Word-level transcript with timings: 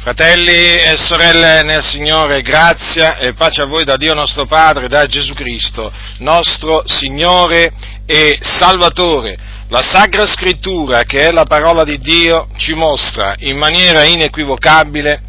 Fratelli 0.00 0.50
e 0.50 0.96
sorelle 0.96 1.62
nel 1.62 1.82
Signore, 1.82 2.40
grazia 2.40 3.18
e 3.18 3.34
pace 3.34 3.60
a 3.60 3.66
voi 3.66 3.84
da 3.84 3.96
Dio 3.96 4.14
nostro 4.14 4.46
Padre, 4.46 4.88
da 4.88 5.04
Gesù 5.04 5.34
Cristo, 5.34 5.92
nostro 6.20 6.84
Signore 6.86 7.70
e 8.06 8.38
Salvatore. 8.40 9.36
La 9.68 9.82
Sacra 9.82 10.24
Scrittura, 10.24 11.02
che 11.02 11.26
è 11.26 11.30
la 11.30 11.44
parola 11.44 11.84
di 11.84 11.98
Dio, 11.98 12.48
ci 12.56 12.72
mostra 12.72 13.34
in 13.40 13.58
maniera 13.58 14.04
inequivocabile 14.04 15.20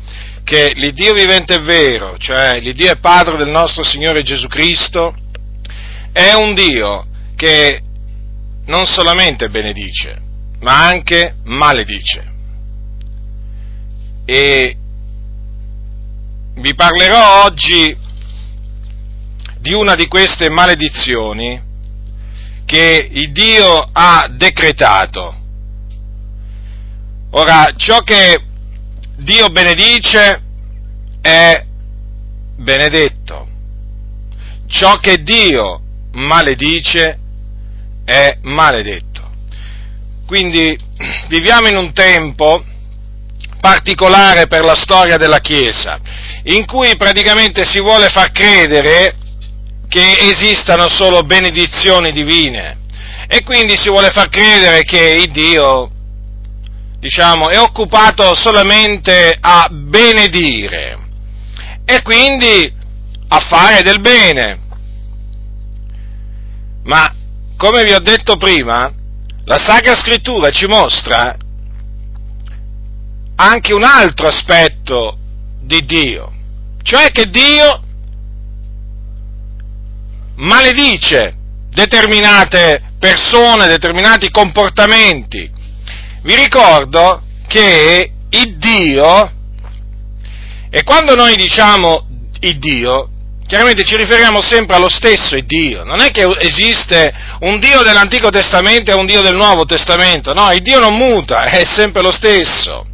che 0.45 0.71
l'Iddio 0.75 1.15
vivente 1.15 1.55
è 1.55 1.61
vero, 1.61 2.17
cioè 2.17 2.61
l'Iddio 2.61 2.91
è 2.91 2.97
Padre 2.97 3.35
del 3.35 3.49
nostro 3.49 3.83
Signore 3.83 4.21
Gesù 4.21 4.47
Cristo, 4.47 5.13
è 6.13 6.31
un 6.31 6.53
Dio 6.53 7.07
che 7.35 7.81
non 8.67 8.85
solamente 8.85 9.49
benedice, 9.49 10.17
ma 10.61 10.85
anche 10.85 11.35
maledice 11.43 12.30
e 14.33 14.77
vi 16.53 16.73
parlerò 16.73 17.43
oggi 17.43 17.93
di 19.57 19.73
una 19.73 19.93
di 19.95 20.07
queste 20.07 20.49
maledizioni 20.49 21.61
che 22.63 23.09
il 23.11 23.33
Dio 23.33 23.89
ha 23.91 24.29
decretato. 24.31 25.35
Ora, 27.31 27.73
ciò 27.75 27.99
che 28.03 28.41
Dio 29.17 29.49
benedice 29.49 30.41
è 31.19 31.65
benedetto, 32.55 33.49
ciò 34.67 34.95
che 34.99 35.21
Dio 35.23 35.81
maledice 36.13 37.19
è 38.05 38.37
maledetto. 38.43 39.29
Quindi 40.25 40.77
viviamo 41.27 41.67
in 41.67 41.75
un 41.75 41.91
tempo 41.91 42.63
particolare 43.61 44.47
per 44.47 44.65
la 44.65 44.75
storia 44.75 45.17
della 45.17 45.39
Chiesa, 45.39 45.99
in 46.45 46.65
cui 46.65 46.97
praticamente 46.97 47.63
si 47.63 47.79
vuole 47.79 48.09
far 48.09 48.31
credere 48.31 49.15
che 49.87 50.17
esistano 50.19 50.89
solo 50.89 51.21
benedizioni 51.21 52.11
divine 52.11 52.79
e 53.27 53.43
quindi 53.43 53.77
si 53.77 53.89
vuole 53.89 54.09
far 54.09 54.29
credere 54.29 54.83
che 54.83 55.21
il 55.23 55.31
Dio, 55.31 55.89
diciamo, 56.99 57.49
è 57.49 57.59
occupato 57.59 58.35
solamente 58.35 59.37
a 59.39 59.69
benedire 59.71 60.99
e 61.85 62.01
quindi 62.01 62.73
a 63.27 63.39
fare 63.39 63.83
del 63.83 64.01
bene. 64.01 64.59
Ma, 66.83 67.13
come 67.55 67.83
vi 67.83 67.93
ho 67.93 67.99
detto 67.99 68.37
prima, 68.37 68.91
la 69.45 69.57
Sacra 69.57 69.95
Scrittura 69.95 70.49
ci 70.49 70.65
mostra 70.65 71.35
anche 73.41 73.73
un 73.73 73.83
altro 73.83 74.27
aspetto 74.27 75.17
di 75.61 75.83
Dio, 75.83 76.31
cioè 76.83 77.11
che 77.11 77.25
Dio 77.25 77.81
maledice 80.35 81.33
determinate 81.71 82.93
persone, 82.99 83.67
determinati 83.67 84.29
comportamenti. 84.29 85.49
Vi 86.21 86.35
ricordo 86.35 87.23
che 87.47 88.11
il 88.29 88.57
Dio, 88.57 89.31
e 90.69 90.83
quando 90.83 91.15
noi 91.15 91.35
diciamo 91.35 92.07
il 92.41 92.59
Dio, 92.59 93.09
chiaramente 93.47 93.83
ci 93.83 93.97
riferiamo 93.97 94.39
sempre 94.39 94.75
allo 94.75 94.89
stesso 94.89 95.35
Dio, 95.39 95.83
non 95.83 95.99
è 95.99 96.11
che 96.11 96.27
esiste 96.41 97.11
un 97.39 97.59
Dio 97.59 97.81
dell'Antico 97.81 98.29
Testamento 98.29 98.91
e 98.91 98.93
un 98.93 99.07
Dio 99.07 99.21
del 99.21 99.35
Nuovo 99.35 99.65
Testamento, 99.65 100.31
no, 100.31 100.51
il 100.51 100.61
Dio 100.61 100.79
non 100.79 100.95
muta, 100.95 101.45
è 101.45 101.63
sempre 101.65 102.03
lo 102.03 102.11
stesso. 102.11 102.85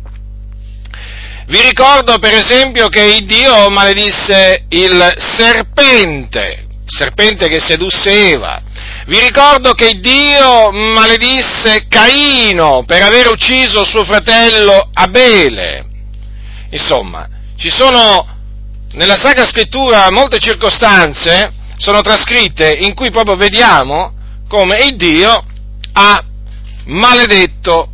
Vi 1.49 1.61
ricordo 1.61 2.19
per 2.19 2.33
esempio 2.33 2.89
che 2.89 3.21
Dio 3.23 3.69
maledisse 3.69 4.65
il 4.67 5.13
serpente, 5.15 6.67
serpente 6.85 7.47
che 7.47 7.61
sedusse 7.61 8.31
Eva. 8.31 8.61
Vi 9.05 9.17
ricordo 9.17 9.71
che 9.71 9.93
Dio 9.93 10.71
maledisse 10.71 11.85
Caino 11.87 12.83
per 12.85 13.01
aver 13.01 13.27
ucciso 13.27 13.85
suo 13.85 14.03
fratello 14.03 14.89
Abele. 14.91 15.85
Insomma, 16.71 17.25
ci 17.55 17.69
sono 17.69 18.27
nella 18.91 19.15
Sacra 19.15 19.45
Scrittura 19.45 20.11
molte 20.11 20.39
circostanze, 20.39 21.53
sono 21.77 22.01
trascritte, 22.01 22.73
in 22.73 22.93
cui 22.93 23.09
proprio 23.09 23.37
vediamo 23.37 24.11
come 24.49 24.83
il 24.83 24.97
Dio 24.97 25.45
ha 25.93 26.21
maledetto 26.87 27.87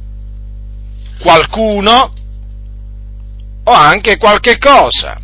qualcuno 1.19 2.09
o 3.66 3.72
anche 3.72 4.18
qualche 4.18 4.57
cosa. 4.57 5.18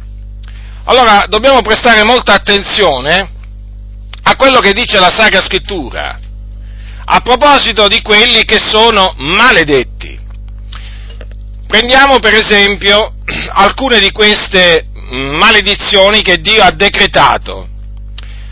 Allora 0.86 1.26
dobbiamo 1.28 1.62
prestare 1.62 2.04
molta 2.04 2.34
attenzione 2.34 3.30
a 4.24 4.36
quello 4.36 4.60
che 4.60 4.74
dice 4.74 5.00
la 5.00 5.10
Sacra 5.10 5.42
Scrittura 5.42 6.20
a 7.12 7.22
proposito 7.22 7.88
di 7.88 8.02
quelli 8.02 8.46
che 8.46 8.60
sono 8.60 9.16
maledetti. 9.18 10.18
Prendiamo 11.68 12.20
per 12.20 12.36
esempio 12.36 13.16
alcune 13.54 14.00
di 14.00 14.12
queste 14.12 14.86
maledizioni 15.10 16.22
che 16.22 16.40
Dio 16.40 16.62
ha 16.62 16.72
decretato. 16.72 17.68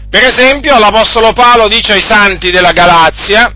Per 0.10 0.24
esempio 0.24 0.80
l'Apostolo 0.80 1.34
Paolo 1.34 1.68
dice 1.68 1.94
ai 1.94 2.02
santi 2.02 2.50
della 2.50 2.72
Galazia, 2.72 3.54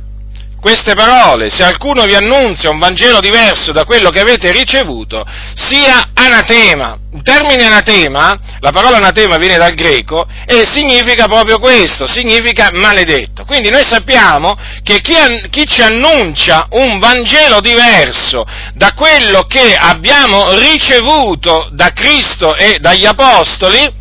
queste 0.61 0.93
parole, 0.93 1.49
se 1.49 1.63
qualcuno 1.63 2.03
vi 2.03 2.13
annunzia 2.13 2.69
un 2.69 2.77
Vangelo 2.77 3.19
diverso 3.19 3.71
da 3.71 3.83
quello 3.83 4.09
che 4.11 4.19
avete 4.19 4.51
ricevuto, 4.51 5.25
sia 5.55 6.11
anatema. 6.13 6.97
Il 7.13 7.23
termine 7.23 7.65
anatema, 7.65 8.39
la 8.59 8.71
parola 8.71 8.97
anatema 8.97 9.35
viene 9.37 9.57
dal 9.57 9.73
greco 9.73 10.25
e 10.45 10.65
significa 10.71 11.25
proprio 11.25 11.59
questo, 11.59 12.07
significa 12.07 12.69
maledetto. 12.71 13.43
Quindi 13.43 13.69
noi 13.69 13.83
sappiamo 13.83 14.55
che 14.83 15.01
chi, 15.01 15.15
chi 15.49 15.65
ci 15.65 15.81
annuncia 15.81 16.67
un 16.69 16.99
Vangelo 16.99 17.59
diverso 17.59 18.45
da 18.75 18.93
quello 18.93 19.43
che 19.43 19.75
abbiamo 19.75 20.53
ricevuto 20.53 21.69
da 21.73 21.91
Cristo 21.91 22.55
e 22.55 22.77
dagli 22.79 23.05
Apostoli, 23.05 24.00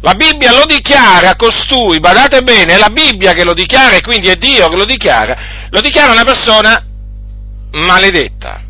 la 0.00 0.14
Bibbia 0.14 0.52
lo 0.52 0.64
dichiara 0.64 1.34
costui, 1.34 1.98
badate 1.98 2.42
bene, 2.42 2.74
è 2.74 2.78
la 2.78 2.90
Bibbia 2.90 3.32
che 3.32 3.44
lo 3.44 3.52
dichiara 3.52 3.96
e 3.96 4.00
quindi 4.00 4.28
è 4.28 4.36
Dio 4.36 4.68
che 4.68 4.76
lo 4.76 4.84
dichiara, 4.84 5.36
lo 5.70 5.80
dichiara 5.80 6.12
una 6.12 6.24
persona 6.24 6.84
maledetta. 7.72 8.62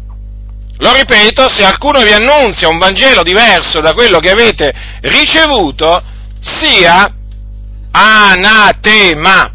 Lo 0.79 0.93
ripeto, 0.93 1.49
se 1.49 1.63
qualcuno 1.63 2.03
vi 2.03 2.13
annunzia 2.13 2.69
un 2.69 2.79
Vangelo 2.79 3.23
diverso 3.23 3.81
da 3.81 3.93
quello 3.93 4.19
che 4.21 4.31
avete 4.31 4.73
ricevuto, 5.01 6.03
sia 6.41 7.13
anatema. 7.91 9.53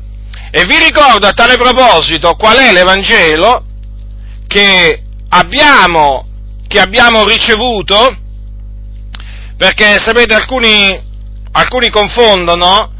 E 0.52 0.66
vi 0.66 0.78
ricordo 0.78 1.26
a 1.26 1.32
tale 1.32 1.56
proposito 1.56 2.36
qual 2.36 2.58
è 2.58 2.72
l'Evangelo 2.72 3.64
che 4.48 5.02
abbiamo, 5.30 6.28
che 6.68 6.80
abbiamo 6.80 7.26
ricevuto, 7.26 8.16
perché 9.58 9.98
sapete 10.00 10.34
alcuni 10.36 11.12
alcuni 11.54 11.90
confondono 11.90 12.92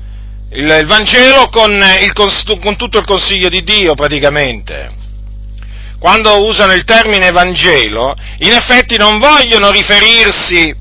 il, 0.52 0.78
il 0.82 0.86
Vangelo 0.86 1.50
con, 1.50 1.72
il, 1.72 2.14
con 2.14 2.76
tutto 2.76 3.00
il 3.00 3.06
consiglio 3.06 3.50
di 3.50 3.64
Dio 3.64 3.94
praticamente. 3.96 5.02
Quando 6.00 6.46
usano 6.46 6.74
il 6.74 6.84
termine 6.84 7.32
Vangelo, 7.32 8.14
in 8.40 8.52
effetti 8.52 8.98
non 8.98 9.20
vogliono 9.20 9.72
riferirsi 9.72 10.76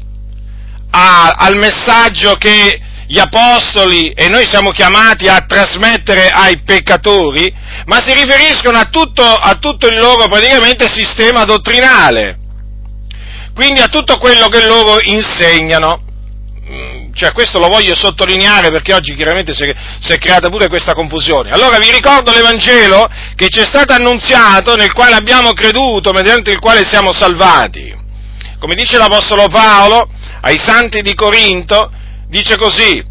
a, 0.90 1.30
al 1.36 1.56
messaggio 1.56 2.34
che 2.34 2.80
gli 3.06 3.18
apostoli 3.18 4.10
e 4.10 4.28
noi 4.28 4.46
siamo 4.48 4.70
chiamati 4.70 5.28
a 5.28 5.44
trasmettere 5.46 6.28
ai 6.28 6.62
peccatori, 6.62 7.54
ma 7.86 8.02
si 8.04 8.12
riferiscono 8.14 8.78
a 8.78 8.86
tutto, 8.86 9.22
a 9.22 9.54
tutto 9.56 9.86
il 9.86 9.98
loro 9.98 10.26
praticamente 10.28 10.88
sistema 10.88 11.44
dottrinale, 11.44 12.38
quindi 13.54 13.80
a 13.80 13.88
tutto 13.88 14.18
quello 14.18 14.48
che 14.48 14.66
loro 14.66 14.98
insegnano 15.02 16.02
cioè 17.14 17.32
questo 17.32 17.58
lo 17.58 17.68
voglio 17.68 17.94
sottolineare 17.94 18.70
perché 18.70 18.94
oggi 18.94 19.14
chiaramente 19.14 19.54
si 19.54 19.64
è, 19.64 19.74
si 20.00 20.12
è, 20.12 20.18
creata 20.18 20.48
pure 20.48 20.68
questa 20.68 20.94
confusione. 20.94 21.50
Allora 21.50 21.78
vi 21.78 21.90
ricordo 21.90 22.32
l'Evangelo 22.32 23.08
che 23.34 23.48
ci 23.48 23.60
è 23.60 23.64
stato 23.64 23.92
annunziato, 23.92 24.74
nel 24.76 24.92
quale 24.92 25.14
abbiamo 25.14 25.52
creduto, 25.52 26.12
mediante 26.12 26.50
il 26.50 26.58
quale 26.58 26.82
siamo 26.84 27.12
salvati. 27.12 27.94
Come 28.58 28.74
dice 28.74 28.96
l'Apostolo 28.96 29.48
Paolo 29.48 30.08
ai 30.40 30.58
santi 30.58 31.02
di 31.02 31.14
Corinto, 31.14 31.90
dice 32.28 32.56
così, 32.56 33.02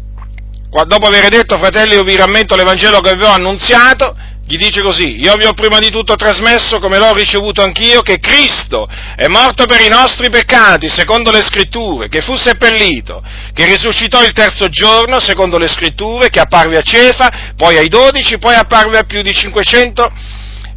dopo 0.86 1.06
aver 1.06 1.28
detto 1.28 1.58
fratelli 1.58 1.94
io 1.94 2.02
vi 2.02 2.16
rammento 2.16 2.56
l'Evangelo 2.56 3.00
che 3.00 3.14
vi 3.14 3.24
ho 3.24 3.30
annunziato, 3.30 4.16
gli 4.52 4.58
dice 4.58 4.82
così, 4.82 5.18
io 5.18 5.32
vi 5.36 5.46
ho 5.46 5.54
prima 5.54 5.78
di 5.78 5.88
tutto 5.88 6.14
trasmesso, 6.14 6.78
come 6.78 6.98
l'ho 6.98 7.14
ricevuto 7.14 7.62
anch'io, 7.62 8.02
che 8.02 8.18
Cristo 8.20 8.86
è 9.16 9.26
morto 9.26 9.64
per 9.64 9.80
i 9.80 9.88
nostri 9.88 10.28
peccati, 10.28 10.90
secondo 10.90 11.30
le 11.30 11.42
scritture, 11.42 12.10
che 12.10 12.20
fu 12.20 12.36
seppellito, 12.36 13.22
che 13.54 13.64
risuscitò 13.64 14.22
il 14.22 14.32
terzo 14.32 14.68
giorno, 14.68 15.20
secondo 15.20 15.56
le 15.56 15.68
scritture, 15.68 16.28
che 16.28 16.40
apparve 16.40 16.76
a 16.76 16.82
Cefa, 16.82 17.54
poi 17.56 17.78
ai 17.78 17.88
dodici, 17.88 18.36
poi 18.36 18.54
apparve 18.54 18.98
a 18.98 19.04
più 19.04 19.22
di 19.22 19.32
500 19.32 20.12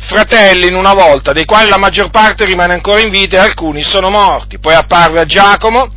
fratelli 0.07 0.67
in 0.67 0.75
una 0.75 0.93
volta, 0.93 1.33
dei 1.33 1.43
quali 1.43 1.67
la 1.67 1.77
maggior 1.77 2.09
parte 2.11 2.45
rimane 2.45 2.71
ancora 2.71 3.01
in 3.01 3.09
vita 3.09 3.35
e 3.35 3.39
alcuni 3.39 3.83
sono 3.83 4.09
morti. 4.09 4.57
Poi 4.57 4.73
apparve 4.73 5.19
a 5.19 5.25
Giacomo, 5.25 5.91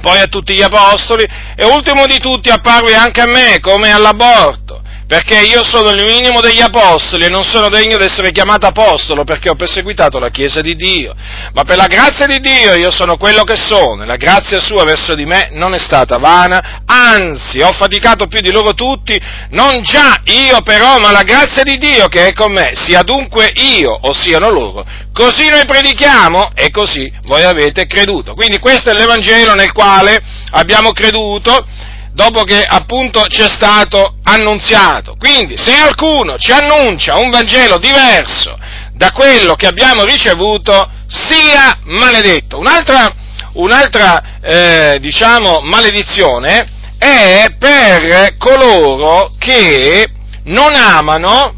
poi 0.00 0.20
a 0.20 0.26
tutti 0.26 0.54
gli 0.54 0.62
apostoli 0.62 1.26
e 1.56 1.64
ultimo 1.64 2.06
di 2.06 2.20
tutti 2.20 2.48
apparve 2.48 2.94
anche 2.94 3.22
a 3.22 3.26
me 3.26 3.58
come 3.58 3.90
all'aborto 3.90 4.81
perché 5.12 5.40
io 5.40 5.62
sono 5.62 5.90
il 5.90 6.02
minimo 6.04 6.40
degli 6.40 6.62
apostoli 6.62 7.26
e 7.26 7.28
non 7.28 7.44
sono 7.44 7.68
degno 7.68 7.98
di 7.98 8.04
essere 8.04 8.30
chiamato 8.30 8.64
apostolo 8.64 9.24
perché 9.24 9.50
ho 9.50 9.54
perseguitato 9.54 10.18
la 10.18 10.30
Chiesa 10.30 10.62
di 10.62 10.74
Dio. 10.74 11.14
Ma 11.52 11.64
per 11.64 11.76
la 11.76 11.86
grazia 11.86 12.24
di 12.24 12.40
Dio 12.40 12.72
io 12.76 12.90
sono 12.90 13.18
quello 13.18 13.42
che 13.42 13.56
sono 13.56 14.04
e 14.04 14.06
la 14.06 14.16
grazia 14.16 14.58
sua 14.58 14.84
verso 14.84 15.14
di 15.14 15.26
me 15.26 15.50
non 15.52 15.74
è 15.74 15.78
stata 15.78 16.16
vana, 16.16 16.80
anzi 16.86 17.60
ho 17.60 17.72
faticato 17.72 18.26
più 18.26 18.40
di 18.40 18.50
loro 18.50 18.72
tutti, 18.72 19.20
non 19.50 19.82
già 19.82 20.22
io 20.24 20.62
però, 20.62 20.98
ma 20.98 21.10
la 21.10 21.24
grazia 21.24 21.62
di 21.62 21.76
Dio 21.76 22.06
che 22.06 22.28
è 22.28 22.32
con 22.32 22.50
me, 22.50 22.72
sia 22.72 23.02
dunque 23.02 23.52
io 23.54 23.90
o 23.90 24.14
siano 24.14 24.48
loro. 24.48 24.82
Così 25.12 25.46
noi 25.50 25.66
predichiamo 25.66 26.52
e 26.54 26.70
così 26.70 27.12
voi 27.24 27.42
avete 27.42 27.84
creduto. 27.84 28.32
Quindi 28.32 28.58
questo 28.58 28.88
è 28.88 28.94
l'Evangelo 28.94 29.52
nel 29.52 29.72
quale 29.72 30.18
abbiamo 30.52 30.92
creduto 30.92 31.66
dopo 32.12 32.44
che 32.44 32.62
appunto 32.62 33.26
ci 33.28 33.42
è 33.42 33.48
stato 33.48 34.16
annunziato. 34.22 35.16
Quindi 35.18 35.56
se 35.56 35.72
qualcuno 35.72 36.36
ci 36.38 36.52
annuncia 36.52 37.18
un 37.18 37.30
Vangelo 37.30 37.78
diverso 37.78 38.56
da 38.92 39.12
quello 39.12 39.54
che 39.54 39.66
abbiamo 39.66 40.04
ricevuto, 40.04 40.88
sia 41.08 41.78
maledetto. 41.84 42.58
Un'altra, 42.58 43.12
un'altra 43.54 44.22
eh, 44.40 44.98
diciamo, 45.00 45.60
maledizione 45.62 46.68
è 46.98 47.46
per 47.58 48.36
coloro 48.36 49.32
che 49.38 50.06
non 50.44 50.74
amano, 50.74 51.54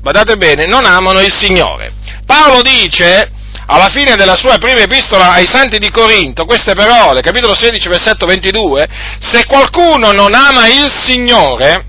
badate 0.00 0.36
bene, 0.36 0.66
non 0.66 0.84
amano 0.84 1.20
il 1.20 1.32
Signore. 1.32 1.92
Paolo 2.24 2.62
dice 2.62 3.32
alla 3.66 3.88
fine 3.88 4.14
della 4.16 4.34
sua 4.34 4.58
prima 4.58 4.80
epistola 4.80 5.32
ai 5.32 5.46
santi 5.46 5.78
di 5.78 5.90
Corinto, 5.90 6.44
queste 6.44 6.74
parole, 6.74 7.20
capitolo 7.20 7.54
16, 7.54 7.88
versetto 7.88 8.26
22, 8.26 8.86
se 9.20 9.46
qualcuno 9.46 10.12
non 10.12 10.34
ama 10.34 10.66
il 10.66 10.90
Signore, 11.02 11.86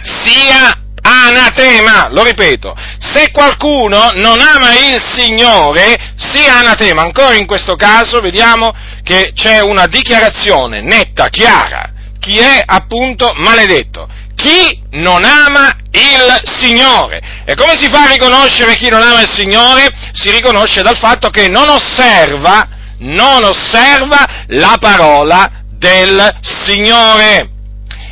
sia 0.00 0.76
anatema, 1.02 2.08
lo 2.10 2.22
ripeto, 2.22 2.74
se 2.98 3.30
qualcuno 3.32 4.12
non 4.14 4.40
ama 4.40 4.72
il 4.74 5.02
Signore, 5.14 5.96
sia 6.16 6.58
anatema. 6.58 7.02
Ancora 7.02 7.34
in 7.34 7.46
questo 7.46 7.74
caso 7.74 8.20
vediamo 8.20 8.72
che 9.02 9.32
c'è 9.34 9.60
una 9.60 9.86
dichiarazione 9.86 10.80
netta, 10.80 11.28
chiara, 11.28 11.90
chi 12.20 12.38
è 12.38 12.62
appunto 12.64 13.32
maledetto 13.36 14.11
chi 14.42 14.82
non 14.90 15.24
ama 15.24 15.72
il 15.92 16.42
Signore. 16.58 17.20
E 17.44 17.54
come 17.54 17.76
si 17.76 17.88
fa 17.88 18.04
a 18.04 18.10
riconoscere 18.10 18.76
chi 18.76 18.88
non 18.88 19.00
ama 19.00 19.22
il 19.22 19.30
Signore? 19.30 19.88
Si 20.12 20.30
riconosce 20.30 20.82
dal 20.82 20.96
fatto 20.98 21.30
che 21.30 21.48
non 21.48 21.68
osserva, 21.68 22.68
non 22.98 23.44
osserva 23.44 24.44
la 24.48 24.76
parola 24.80 25.50
del 25.70 26.38
Signore. 26.40 27.48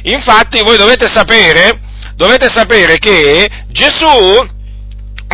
Infatti 0.04 0.62
voi 0.62 0.76
dovete 0.76 1.08
sapere, 1.12 1.78
dovete 2.14 2.48
sapere 2.48 2.98
che 2.98 3.48
Gesù 3.68 4.58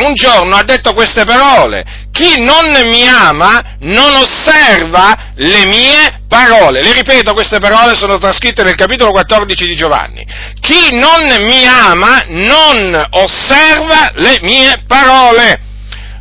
un 0.03 0.13
giorno 0.13 0.55
ha 0.55 0.63
detto 0.63 0.93
queste 0.93 1.23
parole, 1.23 2.06
chi 2.17 2.41
non 2.41 2.89
mi 2.89 3.07
ama 3.07 3.75
non 3.81 4.15
osserva 4.15 5.33
le 5.35 5.67
mie 5.67 6.23
parole. 6.27 6.81
Le 6.81 6.93
ripeto, 6.93 7.33
queste 7.33 7.59
parole 7.59 7.95
sono 7.95 8.17
trascritte 8.17 8.63
nel 8.63 8.75
capitolo 8.75 9.11
14 9.11 9.67
di 9.67 9.75
Giovanni. 9.75 10.25
Chi 10.59 10.95
non 10.95 11.43
mi 11.43 11.63
ama 11.63 12.23
non 12.29 13.07
osserva 13.11 14.13
le 14.15 14.39
mie 14.41 14.83
parole. 14.87 15.59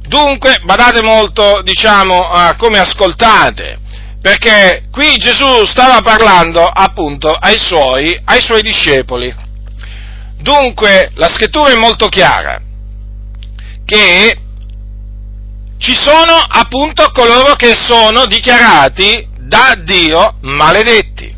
Dunque, 0.07 0.61
badate 0.65 1.01
molto, 1.01 1.63
diciamo, 1.63 2.29
a 2.29 2.57
come 2.57 2.79
ascoltate, 2.79 3.79
perché 4.21 4.85
qui 4.93 5.17
Gesù 5.17 5.65
stava 5.65 6.03
parlando 6.03 6.65
appunto 6.67 7.31
ai 7.31 7.59
suoi, 7.59 8.21
ai 8.23 8.43
suoi 8.43 8.61
discepoli. 8.61 9.35
Dunque, 10.41 11.11
la 11.15 11.29
scrittura 11.29 11.71
è 11.71 11.77
molto 11.77 12.09
chiara 12.09 12.61
che 13.87 14.37
ci 15.79 15.95
sono 15.95 16.35
appunto 16.35 17.11
coloro 17.13 17.55
che 17.55 17.75
sono 17.75 18.27
dichiarati 18.27 19.29
da 19.39 19.75
Dio 19.79 20.37
maledetti. 20.41 21.35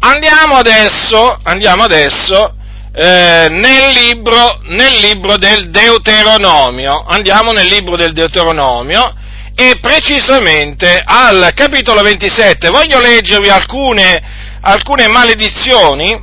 Andiamo 0.00 0.56
adesso, 0.56 1.38
andiamo 1.42 1.84
adesso 1.84 2.54
eh, 2.94 3.48
nel, 3.50 3.92
libro, 3.92 4.60
nel 4.64 5.00
libro 5.00 5.36
del 5.36 5.70
Deuteronomio, 5.70 7.04
andiamo 7.06 7.52
nel 7.52 7.66
libro 7.66 7.96
del 7.96 8.12
Deuteronomio 8.12 9.14
e 9.56 9.78
precisamente 9.80 11.02
al 11.04 11.52
capitolo 11.54 12.02
27 12.02 12.68
voglio 12.68 13.00
leggervi 13.00 13.48
alcune, 13.48 14.22
alcune 14.60 15.08
maledizioni 15.08 16.22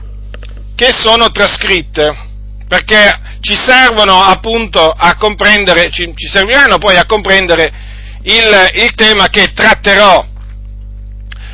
che 0.75 0.91
sono 0.93 1.31
trascritte, 1.31 2.15
perché 2.67 3.19
ci 3.41 3.55
servono 3.55 4.23
appunto 4.23 4.93
a 4.95 5.15
comprendere, 5.15 5.91
ci, 5.91 6.13
ci 6.15 6.27
serviranno 6.27 6.77
poi 6.77 6.95
a 6.95 7.05
comprendere 7.05 7.71
il, 8.23 8.71
il 8.75 8.93
tema 8.95 9.27
che 9.27 9.51
tratterò. 9.53 10.25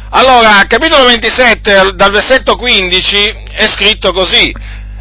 Allora, 0.09 0.63
capitolo 0.67 1.05
27, 1.05 1.93
dal 1.95 2.11
versetto 2.11 2.55
15, 2.55 3.33
è 3.51 3.67
scritto 3.67 4.13
così, 4.13 4.53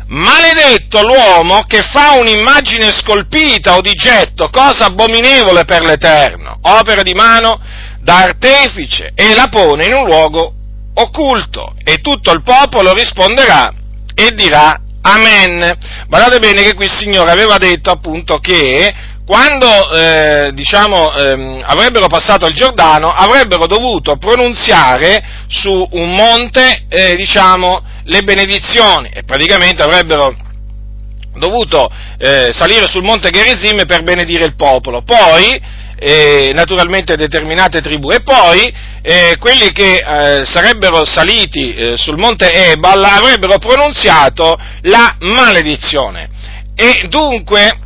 Maledetto 0.09 1.03
l'uomo 1.03 1.65
che 1.67 1.83
fa 1.83 2.13
un'immagine 2.13 2.93
scolpita 2.93 3.75
o 3.75 3.81
di 3.81 3.93
getto, 3.93 4.51
cosa 4.51 4.87
abominevole 4.87 5.65
per 5.65 5.83
l'Eterno, 5.83 6.59
opera 6.63 7.03
di 7.03 7.13
mano 7.13 7.61
da 8.01 8.19
artefice, 8.19 9.11
e 9.17 9.35
la 9.35 9.49
pone 9.49 9.87
in 9.87 9.95
un 9.95 10.05
luogo 10.05 10.53
occulto, 10.95 11.75
e 11.83 11.97
tutto 12.01 12.31
il 12.31 12.43
popolo 12.43 12.93
risponderà 12.93 13.73
e 14.15 14.31
dirà 14.33 14.81
Amen. 15.09 15.79
Guardate 16.09 16.41
bene 16.41 16.65
che 16.65 16.75
qui 16.75 16.87
il 16.87 16.91
Signore 16.91 17.31
aveva 17.31 17.59
detto 17.59 17.91
appunto 17.91 18.39
che 18.39 18.93
quando 19.25 19.67
eh, 19.93 20.51
diciamo, 20.53 21.13
ehm, 21.13 21.63
avrebbero 21.65 22.07
passato 22.07 22.47
il 22.47 22.55
Giordano 22.55 23.13
avrebbero 23.13 23.67
dovuto 23.67 24.17
pronunziare 24.17 25.23
su 25.49 25.87
un 25.93 26.13
monte 26.13 26.87
eh, 26.89 27.17
diciamo, 27.17 27.85
le 28.05 28.23
benedizioni 28.23 29.11
e 29.13 29.23
praticamente 29.23 29.83
avrebbero 29.83 30.35
dovuto 31.39 31.91
eh, 32.19 32.49
salire 32.53 32.89
sul 32.89 33.03
monte 33.03 33.31
Gerizim 33.31 33.87
per 33.87 34.03
benedire 34.03 34.45
il 34.45 34.57
popolo. 34.57 35.03
Poi 35.03 35.61
eh, 35.99 36.51
naturalmente 36.53 37.17
determinate 37.17 37.81
tribù 37.81 38.11
e 38.11 38.21
poi 38.23 38.73
eh, 39.03 39.37
quelli 39.39 39.73
che 39.73 39.97
eh, 39.97 40.45
sarebbero 40.45 41.05
saliti 41.05 41.75
eh, 41.75 41.97
sul 41.97 42.19
monte 42.19 42.53
Ebal 42.53 43.03
avrebbero 43.03 43.59
pronunziato 43.59 44.57
la 44.83 45.17
maledizione 45.21 46.29
e 46.75 47.07
dunque 47.09 47.81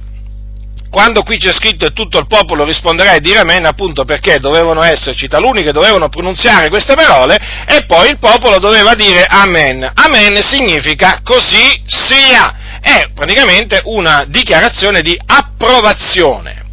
quando 0.90 1.22
qui 1.22 1.38
c'è 1.38 1.52
scritto 1.52 1.86
e 1.86 1.92
tutto 1.92 2.18
il 2.18 2.26
popolo 2.26 2.64
risponderà 2.64 3.14
e 3.14 3.20
dirà 3.20 3.42
amen, 3.42 3.64
appunto 3.64 4.04
perché 4.04 4.40
dovevano 4.40 4.82
esserci 4.82 5.28
taluni 5.28 5.62
che 5.62 5.70
dovevano 5.70 6.08
pronunziare 6.08 6.68
queste 6.68 6.94
parole 6.94 7.38
e 7.68 7.84
poi 7.86 8.10
il 8.10 8.18
popolo 8.18 8.58
doveva 8.58 8.94
dire 8.94 9.24
amen. 9.24 9.88
Amen 9.94 10.42
significa 10.42 11.20
così 11.22 11.80
sia, 11.86 12.80
è 12.80 13.06
praticamente 13.14 13.80
una 13.84 14.24
dichiarazione 14.26 15.00
di 15.00 15.16
approvazione. 15.24 16.69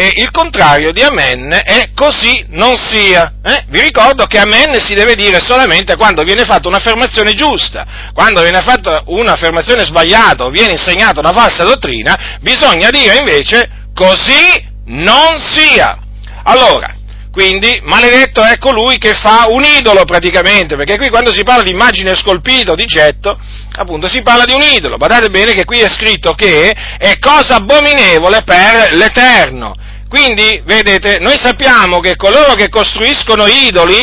E 0.00 0.12
il 0.14 0.30
contrario 0.30 0.92
di 0.92 1.02
amen 1.02 1.50
è 1.64 1.90
così 1.92 2.46
non 2.50 2.76
sia. 2.76 3.32
Eh? 3.42 3.64
Vi 3.66 3.80
ricordo 3.80 4.26
che 4.26 4.38
amen 4.38 4.80
si 4.80 4.94
deve 4.94 5.16
dire 5.16 5.40
solamente 5.40 5.96
quando 5.96 6.22
viene 6.22 6.44
fatta 6.44 6.68
un'affermazione 6.68 7.34
giusta, 7.34 7.84
quando 8.14 8.40
viene 8.42 8.60
fatta 8.60 9.02
un'affermazione 9.06 9.84
sbagliata 9.84 10.44
o 10.44 10.50
viene 10.50 10.70
insegnata 10.70 11.18
una 11.18 11.32
falsa 11.32 11.64
dottrina, 11.64 12.38
bisogna 12.40 12.90
dire 12.90 13.16
invece 13.16 13.68
così 13.92 14.64
non 14.84 15.40
sia. 15.40 15.98
Allora, 16.44 16.94
quindi 17.38 17.78
maledetto 17.84 18.42
è 18.42 18.58
colui 18.58 18.98
che 18.98 19.14
fa 19.14 19.46
un 19.48 19.62
idolo 19.62 20.02
praticamente, 20.02 20.74
perché 20.74 20.96
qui 20.96 21.08
quando 21.08 21.32
si 21.32 21.44
parla 21.44 21.62
di 21.62 21.70
immagine 21.70 22.16
scolpita 22.16 22.72
o 22.72 22.74
di 22.74 22.84
getto, 22.84 23.38
appunto 23.76 24.08
si 24.08 24.22
parla 24.22 24.44
di 24.44 24.54
un 24.54 24.60
idolo. 24.60 24.96
Badate 24.96 25.30
bene 25.30 25.52
che 25.52 25.64
qui 25.64 25.78
è 25.78 25.88
scritto 25.88 26.34
che 26.34 26.74
è 26.98 27.16
cosa 27.20 27.54
abominevole 27.54 28.42
per 28.42 28.92
l'Eterno. 28.96 29.72
Quindi, 30.08 30.60
vedete, 30.64 31.20
noi 31.20 31.38
sappiamo 31.40 32.00
che 32.00 32.16
coloro 32.16 32.54
che 32.54 32.68
costruiscono 32.70 33.46
idoli, 33.46 34.00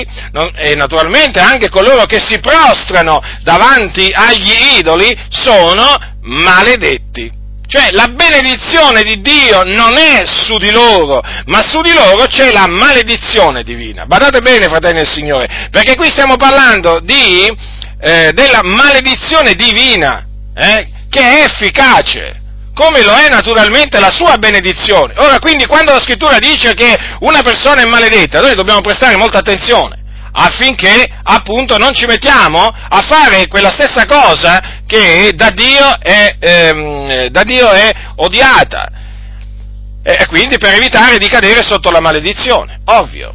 e 0.55 0.75
naturalmente 0.75 1.41
anche 1.41 1.67
coloro 1.67 2.05
che 2.05 2.21
si 2.25 2.39
prostrano 2.39 3.21
davanti 3.41 4.13
agli 4.13 4.77
idoli, 4.77 5.13
sono 5.27 5.85
maledetti. 6.21 7.29
Cioè 7.67 7.91
la 7.91 8.07
benedizione 8.07 9.01
di 9.01 9.21
Dio 9.21 9.63
non 9.63 9.97
è 9.97 10.23
su 10.25 10.57
di 10.57 10.71
loro, 10.71 11.21
ma 11.45 11.61
su 11.61 11.81
di 11.81 11.93
loro 11.93 12.25
c'è 12.25 12.51
la 12.51 12.67
maledizione 12.67 13.63
divina. 13.63 14.05
Badate 14.05 14.41
bene, 14.41 14.67
fratelli 14.67 14.97
del 14.97 15.09
Signore, 15.09 15.69
perché 15.71 15.95
qui 15.95 16.09
stiamo 16.09 16.35
parlando 16.37 16.99
di, 16.99 17.45
eh, 18.01 18.31
della 18.33 18.61
maledizione 18.63 19.53
divina, 19.53 20.25
eh, 20.55 20.87
che 21.09 21.19
è 21.19 21.43
efficace 21.45 22.41
come 22.75 23.03
lo 23.03 23.13
è 23.13 23.29
naturalmente 23.29 24.01
la 24.01 24.11
sua 24.11 24.37
benedizione. 24.37 25.13
Ora, 25.15 25.39
quindi, 25.39 25.65
quando 25.65 25.93
la 25.93 26.01
scrittura 26.01 26.37
dice 26.39 26.73
che 26.73 26.93
una 27.21 27.41
persona 27.41 27.81
è 27.81 27.85
maledetta, 27.85 28.41
noi 28.41 28.53
dobbiamo 28.53 28.81
prestare 28.81 29.15
molta 29.15 29.39
attenzione 29.39 30.03
affinché 30.37 31.07
appunto 31.23 31.77
non 31.77 31.93
ci 31.93 32.05
mettiamo 32.05 32.61
a 32.65 33.01
fare 33.01 33.47
quella 33.47 33.71
stessa 33.71 34.05
cosa 34.05 34.81
che 34.85 35.31
da 35.33 35.49
Dio 35.49 35.99
è, 35.99 36.35
ehm, 36.39 37.27
da 37.27 37.43
Dio 37.43 37.69
è 37.69 37.91
odiata. 38.15 38.89
E 40.03 40.25
quindi 40.27 40.57
per 40.57 40.73
evitare 40.73 41.17
di 41.17 41.27
cadere 41.27 41.63
sotto 41.63 41.89
la 41.89 41.99
maledizione, 41.99 42.81
ovvio. 42.85 43.33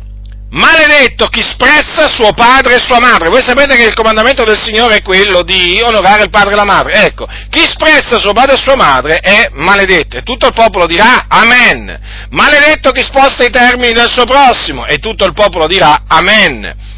Maledetto 0.51 1.27
chi 1.29 1.43
sprezza 1.43 2.09
suo 2.09 2.33
padre 2.33 2.75
e 2.75 2.81
sua 2.81 2.99
madre. 2.99 3.29
Voi 3.29 3.41
sapete 3.41 3.77
che 3.77 3.85
il 3.85 3.95
comandamento 3.95 4.43
del 4.43 4.61
Signore 4.61 4.97
è 4.97 5.03
quello 5.03 5.43
di 5.43 5.81
onorare 5.81 6.25
il 6.25 6.31
padre 6.31 6.55
e 6.55 6.57
la 6.57 6.65
madre. 6.65 7.05
Ecco, 7.05 7.27
chi 7.49 7.61
sprezza 7.69 8.19
suo 8.19 8.33
padre 8.33 8.57
e 8.57 8.61
sua 8.61 8.75
madre 8.75 9.19
è 9.19 9.49
maledetto. 9.53 10.17
E 10.17 10.23
tutto 10.23 10.47
il 10.47 10.53
popolo 10.53 10.87
dirà 10.87 11.27
Amen. 11.29 11.97
Maledetto 12.31 12.91
chi 12.91 13.03
sposta 13.03 13.45
i 13.45 13.51
termini 13.51 13.93
del 13.93 14.09
suo 14.09 14.25
prossimo. 14.25 14.87
E 14.87 14.99
tutto 14.99 15.25
il 15.25 15.35
popolo 15.35 15.69
dirà 15.69 16.03
Amen. 16.09 16.90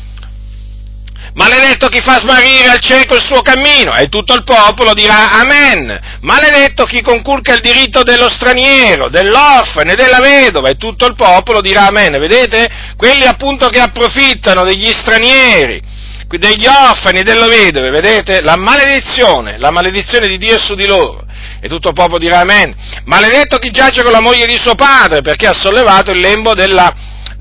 Maledetto 1.35 1.89
chi 1.89 2.01
fa 2.03 2.19
smarrire 2.19 2.69
al 2.69 2.81
cieco 2.81 3.15
il 3.15 3.23
suo 3.23 3.41
cammino, 3.41 3.95
e 3.95 4.09
tutto 4.09 4.35
il 4.35 4.45
popolo 4.45 4.93
dirà 4.93 5.41
Amen. 5.41 6.19
Maledetto 6.21 6.85
chi 6.85 7.01
conculca 7.01 7.55
il 7.55 7.61
diritto 7.61 8.03
dello 8.03 8.29
straniero, 8.29 9.09
dell'orfane, 9.09 9.95
della 9.95 10.21
vedova, 10.21 10.69
e 10.69 10.77
tutto 10.77 11.07
il 11.07 11.15
popolo 11.15 11.63
dirà 11.63 11.87
Amen. 11.87 12.19
Vedete? 12.19 12.69
Quelli 12.97 13.25
appunto 13.25 13.69
che 13.69 13.81
approfittano 13.81 14.65
degli 14.65 14.91
stranieri, 14.93 15.81
degli 16.29 16.67
orfani 16.67 17.21
e 17.21 17.23
delle 17.23 17.49
vedove, 17.49 17.91
vedete? 17.91 18.43
La 18.43 18.57
maledizione, 18.57 19.57
la 19.59 19.71
maledizione 19.71 20.27
di 20.27 20.37
Dio 20.37 20.57
è 20.57 20.59
su 20.59 20.75
di 20.75 20.87
loro. 20.87 21.25
E 21.61 21.69
tutto 21.69 21.89
il 21.89 21.95
popolo 21.95 22.19
dirà 22.19 22.41
Amen. 22.41 22.75
Maledetto 23.05 23.57
chi 23.57 23.71
giace 23.71 24.03
con 24.03 24.13
la 24.13 24.21
moglie 24.21 24.45
di 24.45 24.59
suo 24.59 24.75
padre, 24.75 25.23
perché 25.23 25.47
ha 25.47 25.55
sollevato 25.55 26.11
il 26.11 26.21
lembo 26.21 26.53
della 26.53 26.93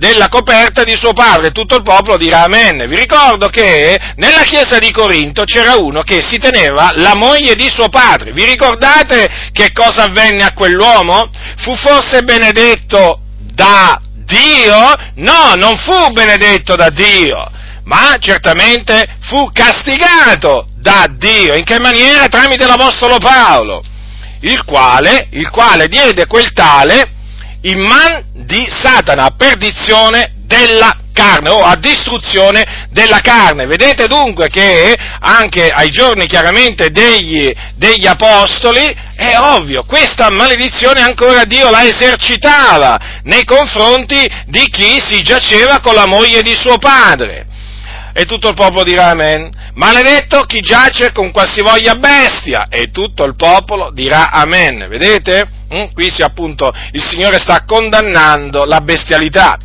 della 0.01 0.29
coperta 0.29 0.83
di 0.83 0.95
suo 0.97 1.13
padre, 1.13 1.51
tutto 1.51 1.75
il 1.75 1.83
popolo 1.83 2.17
dirà 2.17 2.45
amen. 2.45 2.87
Vi 2.89 2.95
ricordo 2.95 3.49
che 3.49 3.99
nella 4.15 4.41
chiesa 4.41 4.79
di 4.79 4.89
Corinto 4.89 5.43
c'era 5.43 5.75
uno 5.75 6.01
che 6.01 6.23
si 6.27 6.39
teneva 6.39 6.91
la 6.95 7.13
moglie 7.13 7.53
di 7.53 7.69
suo 7.71 7.87
padre. 7.87 8.31
Vi 8.31 8.43
ricordate 8.43 9.29
che 9.51 9.71
cosa 9.71 10.05
avvenne 10.05 10.43
a 10.43 10.53
quell'uomo? 10.53 11.29
Fu 11.57 11.75
forse 11.75 12.23
benedetto 12.23 13.19
da 13.53 14.01
Dio? 14.25 14.91
No, 15.17 15.53
non 15.55 15.77
fu 15.77 16.11
benedetto 16.13 16.75
da 16.75 16.89
Dio, 16.89 17.47
ma 17.83 18.15
certamente 18.17 19.05
fu 19.19 19.51
castigato 19.53 20.65
da 20.77 21.05
Dio. 21.15 21.53
In 21.53 21.63
che 21.63 21.79
maniera? 21.79 22.25
Tramite 22.25 22.65
l'Apostolo 22.65 23.19
Paolo, 23.19 23.83
il 24.39 24.65
quale, 24.65 25.27
il 25.33 25.51
quale 25.51 25.87
diede 25.87 26.25
quel 26.25 26.53
tale 26.53 27.19
in 27.61 27.79
man 27.79 28.23
di 28.33 28.67
Satana, 28.69 29.25
a 29.25 29.33
perdizione 29.35 30.33
della 30.45 30.95
carne 31.13 31.49
o 31.49 31.61
a 31.61 31.75
distruzione 31.75 32.87
della 32.89 33.19
carne. 33.19 33.65
Vedete 33.65 34.07
dunque 34.07 34.49
che 34.49 34.95
anche 35.19 35.67
ai 35.69 35.89
giorni 35.89 36.27
chiaramente 36.27 36.89
degli, 36.89 37.51
degli 37.75 38.07
apostoli 38.07 39.09
è 39.15 39.37
ovvio, 39.37 39.83
questa 39.83 40.29
maledizione 40.31 41.01
ancora 41.01 41.43
Dio 41.43 41.69
la 41.69 41.83
esercitava 41.83 42.99
nei 43.23 43.45
confronti 43.45 44.29
di 44.47 44.67
chi 44.69 44.99
si 44.99 45.21
giaceva 45.21 45.79
con 45.79 45.93
la 45.93 46.07
moglie 46.07 46.41
di 46.41 46.55
suo 46.55 46.77
padre. 46.77 47.45
E 48.13 48.25
tutto 48.25 48.49
il 48.49 48.55
popolo 48.55 48.83
dirà 48.83 49.11
amen. 49.11 49.49
Maledetto 49.75 50.41
chi 50.41 50.59
giace 50.59 51.13
con 51.13 51.31
qualsivoglia 51.31 51.95
bestia. 51.95 52.65
E 52.69 52.91
tutto 52.91 53.23
il 53.23 53.35
popolo 53.37 53.89
dirà 53.93 54.31
amen. 54.31 54.87
Vedete? 54.89 55.47
Mm? 55.73 55.93
Qui 55.93 56.09
si 56.09 56.21
appunto 56.21 56.71
il 56.91 57.03
Signore 57.03 57.39
sta 57.39 57.63
condannando 57.65 58.65
la 58.65 58.81
bestialità. 58.81 59.57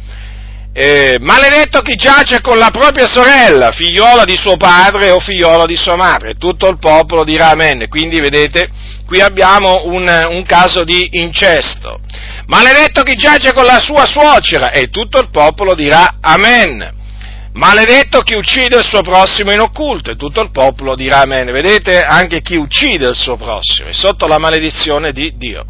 Eh, 0.73 1.17
maledetto 1.21 1.81
chi 1.81 1.95
giace 1.95 2.43
con 2.43 2.59
la 2.59 2.71
propria 2.71 3.07
sorella, 3.07 3.73
figliola 3.73 4.25
di 4.25 4.37
suo 4.37 4.59
padre 4.59 5.09
o 5.09 5.19
figliola 5.21 5.65
di 5.65 5.75
sua 5.75 5.97
madre, 5.97 6.35
tutto 6.35 6.69
il 6.69 6.79
popolo 6.79 7.25
dirà 7.25 7.49
amen. 7.51 7.89
Quindi 7.89 8.21
vedete, 8.21 8.69
qui 9.07 9.21
abbiamo 9.21 9.85
un, 9.87 10.07
un 10.31 10.45
caso 10.45 10.85
di 10.85 11.09
incesto. 11.13 12.01
Maledetto 12.47 13.03
chi 13.03 13.15
giace 13.15 13.55
con 13.55 13.65
la 13.65 13.81
sua 13.81 14.05
suocera 14.07 14.71
e 14.71 14.91
tutto 14.91 15.19
il 15.19 15.31
popolo 15.31 15.75
dirà 15.75 16.17
amen. 16.21 16.93
Maledetto 17.55 18.21
chi 18.21 18.35
uccide 18.35 18.77
il 18.77 18.85
suo 18.85 19.01
prossimo 19.01 19.51
in 19.53 19.61
occulto 19.61 20.11
e 20.11 20.17
tutto 20.17 20.43
il 20.43 20.51
popolo 20.51 20.95
dirà 20.95 21.21
amen. 21.21 21.51
Vedete, 21.51 22.03
anche 22.03 22.43
chi 22.43 22.57
uccide 22.57 23.09
il 23.09 23.17
suo 23.17 23.37
prossimo 23.37 23.89
è 23.89 23.95
sotto 23.95 24.27
la 24.27 24.37
maledizione 24.37 25.13
di 25.13 25.33
Dio. 25.39 25.65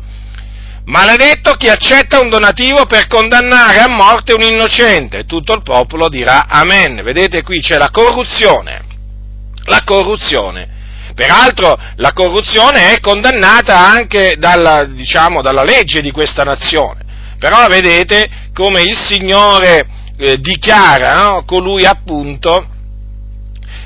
Maledetto 0.87 1.55
chi 1.55 1.69
accetta 1.69 2.21
un 2.21 2.29
donativo 2.29 2.87
per 2.87 3.09
condannare 3.09 3.81
a 3.81 3.89
morte 3.89 4.35
un 4.35 4.43
innocente, 4.43 5.25
tutto 5.25 5.53
il 5.53 5.63
popolo 5.63 6.09
dirà 6.09 6.47
Amen. 6.47 7.03
Vedete 7.03 7.43
qui 7.43 7.61
c'è 7.61 7.77
la 7.77 7.91
corruzione. 7.91 8.85
La 9.65 9.83
corruzione. 9.85 10.75
Peraltro 11.13 11.77
la 11.97 12.13
corruzione 12.13 12.93
è 12.93 13.01
condannata 13.01 13.79
anche 13.79 14.37
dalla, 14.39 14.85
diciamo, 14.85 15.43
dalla 15.43 15.65
legge 15.65 16.01
di 16.01 16.13
questa 16.13 16.45
nazione. 16.45 17.01
Però 17.39 17.67
vedete 17.67 18.29
come 18.55 18.83
il 18.83 18.97
Signore 18.97 19.89
eh, 20.19 20.39
dichiara 20.39 21.25
no? 21.25 21.45
colui, 21.45 21.85
appunto, 21.85 22.65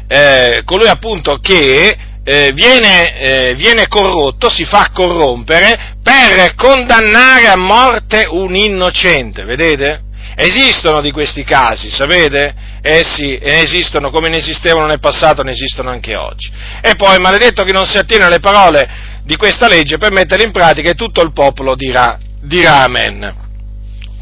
eh, 0.06 0.60
colui 0.66 0.88
appunto 0.88 1.38
che 1.38 1.96
eh, 2.24 2.52
viene, 2.52 3.18
eh, 3.18 3.54
viene, 3.54 3.88
corrotto, 3.88 4.50
si 4.50 4.64
fa 4.64 4.90
corrompere 4.92 5.96
per 6.02 6.54
condannare 6.54 7.48
a 7.48 7.56
morte 7.56 8.26
un 8.28 8.54
innocente, 8.54 9.44
vedete? 9.44 10.02
Esistono 10.36 11.00
di 11.00 11.10
questi 11.10 11.44
casi, 11.44 11.90
sapete? 11.90 12.54
Sì, 13.02 13.36
ne 13.36 13.60
esistono 13.60 14.10
come 14.10 14.28
ne 14.28 14.38
esistevano 14.38 14.86
nel 14.86 15.00
passato, 15.00 15.42
ne 15.42 15.50
esistono 15.50 15.90
anche 15.90 16.16
oggi. 16.16 16.50
E 16.80 16.94
poi, 16.96 17.18
maledetto 17.18 17.62
che 17.62 17.72
non 17.72 17.84
si 17.84 17.98
attiene 17.98 18.24
alle 18.24 18.40
parole 18.40 18.88
di 19.22 19.36
questa 19.36 19.68
legge 19.68 19.98
per 19.98 20.12
metterle 20.12 20.44
in 20.44 20.52
pratica 20.52 20.90
e 20.90 20.94
tutto 20.94 21.20
il 21.20 21.32
popolo 21.32 21.74
dirà, 21.74 22.18
dirà 22.40 22.84
amen. 22.84 23.48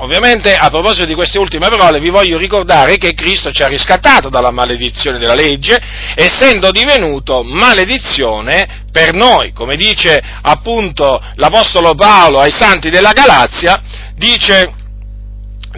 Ovviamente, 0.00 0.54
a 0.54 0.70
proposito 0.70 1.06
di 1.06 1.14
queste 1.14 1.38
ultime 1.38 1.68
parole, 1.68 1.98
vi 1.98 2.10
voglio 2.10 2.38
ricordare 2.38 2.98
che 2.98 3.14
Cristo 3.14 3.50
ci 3.50 3.62
ha 3.62 3.66
riscattato 3.66 4.28
dalla 4.28 4.52
maledizione 4.52 5.18
della 5.18 5.34
legge, 5.34 5.76
essendo 6.14 6.70
divenuto 6.70 7.42
maledizione 7.42 8.84
per 8.92 9.12
noi, 9.12 9.52
come 9.52 9.74
dice 9.74 10.22
appunto 10.42 11.20
l'Apostolo 11.34 11.94
Paolo 11.94 12.38
ai 12.38 12.52
santi 12.52 12.90
della 12.90 13.10
Galazia, 13.10 13.82
dice, 14.14 14.72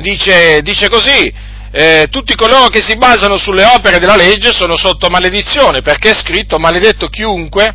dice, 0.01 0.61
dice 0.61 0.89
così, 0.91 1.33
eh, 1.73 2.09
tutti 2.11 2.35
coloro 2.35 2.69
che 2.69 2.83
si 2.83 2.97
basano 2.97 3.39
sulle 3.39 3.65
opere 3.65 3.99
della 3.99 4.17
legge 4.17 4.53
sono 4.53 4.77
sotto 4.77 5.09
maledizione, 5.09 5.81
perché 5.81 6.11
è 6.11 6.15
scritto 6.15 6.59
maledetto 6.59 7.09
chiunque 7.09 7.75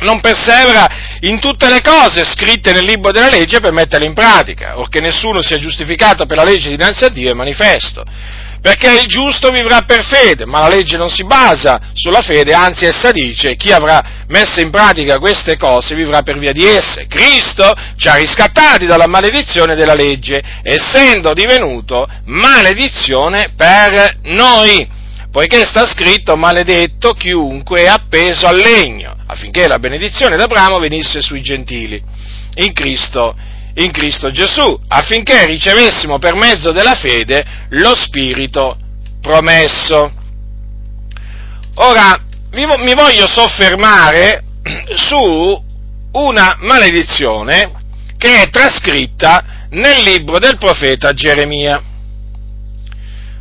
non 0.00 0.20
persevera 0.20 1.09
in 1.20 1.40
tutte 1.40 1.68
le 1.68 1.82
cose 1.82 2.24
scritte 2.24 2.72
nel 2.72 2.84
libro 2.84 3.10
della 3.10 3.28
legge 3.28 3.60
per 3.60 3.72
metterle 3.72 4.06
in 4.06 4.14
pratica, 4.14 4.78
o 4.78 4.86
che 4.88 5.00
nessuno 5.00 5.42
sia 5.42 5.58
giustificato 5.58 6.26
per 6.26 6.36
la 6.36 6.44
legge 6.44 6.70
dinanzi 6.70 7.04
a 7.04 7.08
Dio 7.08 7.30
è 7.30 7.34
manifesto. 7.34 8.04
Perché 8.60 8.92
il 8.92 9.06
giusto 9.06 9.48
vivrà 9.50 9.80
per 9.82 10.04
fede, 10.04 10.44
ma 10.44 10.60
la 10.60 10.68
legge 10.68 10.98
non 10.98 11.08
si 11.08 11.24
basa 11.24 11.80
sulla 11.94 12.20
fede, 12.20 12.52
anzi 12.52 12.84
essa 12.84 13.10
dice 13.10 13.56
chi 13.56 13.72
avrà 13.72 14.24
messo 14.28 14.60
in 14.60 14.70
pratica 14.70 15.16
queste 15.16 15.56
cose 15.56 15.94
vivrà 15.94 16.20
per 16.20 16.38
via 16.38 16.52
di 16.52 16.66
esse. 16.66 17.06
Cristo 17.06 17.72
ci 17.96 18.08
ha 18.08 18.16
riscattati 18.16 18.84
dalla 18.84 19.06
maledizione 19.06 19.74
della 19.74 19.94
legge, 19.94 20.42
essendo 20.62 21.32
divenuto 21.32 22.06
maledizione 22.26 23.52
per 23.56 24.18
noi, 24.24 24.86
poiché 25.30 25.64
sta 25.64 25.86
scritto 25.86 26.36
maledetto 26.36 27.12
chiunque 27.12 27.82
è 27.82 27.86
appeso 27.86 28.46
al 28.46 28.56
legno 28.56 29.16
affinché 29.26 29.68
la 29.68 29.78
benedizione 29.78 30.36
d'Abramo 30.36 30.78
venisse 30.78 31.22
sui 31.22 31.40
gentili, 31.40 32.02
in 32.54 32.72
Cristo, 32.72 33.36
in 33.74 33.92
Cristo 33.92 34.32
Gesù, 34.32 34.78
affinché 34.88 35.46
ricevessimo 35.46 36.18
per 36.18 36.34
mezzo 36.34 36.72
della 36.72 36.94
fede 36.94 37.44
lo 37.70 37.94
Spirito 37.94 38.76
promesso. 39.20 40.12
Ora, 41.74 42.20
mi 42.52 42.94
voglio 42.94 43.28
soffermare 43.28 44.42
su 44.94 45.64
una 46.12 46.56
maledizione 46.60 47.72
che 48.18 48.42
è 48.42 48.50
trascritta 48.50 49.66
nel 49.70 50.02
libro 50.02 50.38
del 50.38 50.58
profeta 50.58 51.12
Geremia. 51.12 51.80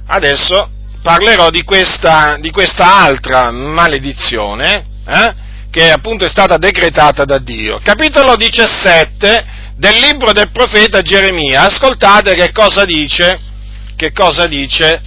Adesso 0.06 0.70
parlerò 1.02 1.50
di 1.50 1.64
questa, 1.64 2.38
di 2.40 2.52
questa 2.52 3.04
altra 3.04 3.52
maledizione, 3.52 4.86
eh, 5.08 5.34
che 5.72 5.92
appunto 5.92 6.26
è 6.26 6.30
stata 6.30 6.58
decretata 6.58 7.26
da 7.26 7.40
Dio. 7.40 7.80
Capitolo 7.84 8.36
17 8.36 9.46
del 9.76 9.96
libro 10.00 10.32
del 10.32 10.52
profeta 10.52 11.02
Geremia. 11.02 11.64
Ascoltate 11.64 12.36
che 12.36 12.52
cosa 12.52 12.86
dice, 12.86 13.40
che 13.96 14.12
cosa 14.12 14.46
dice 14.46 15.02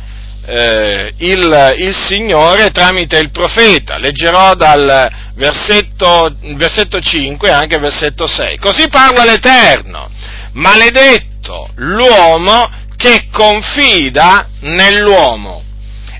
eh, 0.44 1.12
il, 1.18 1.74
il, 1.78 1.96
Signore 1.96 2.70
tramite 2.70 3.18
il 3.18 3.30
profeta. 3.30 3.98
Leggerò 3.98 4.54
dal 4.54 5.10
versetto, 5.34 6.34
versetto 6.54 7.00
5 7.00 7.48
e 7.48 7.52
anche 7.52 7.78
versetto 7.78 8.26
6. 8.26 8.58
Così 8.58 8.88
parla 8.88 9.24
l'Eterno. 9.24 10.10
Maledetto 10.52 11.70
l'uomo 11.76 12.70
che 12.96 13.26
confida 13.30 14.46
nell'uomo 14.60 15.62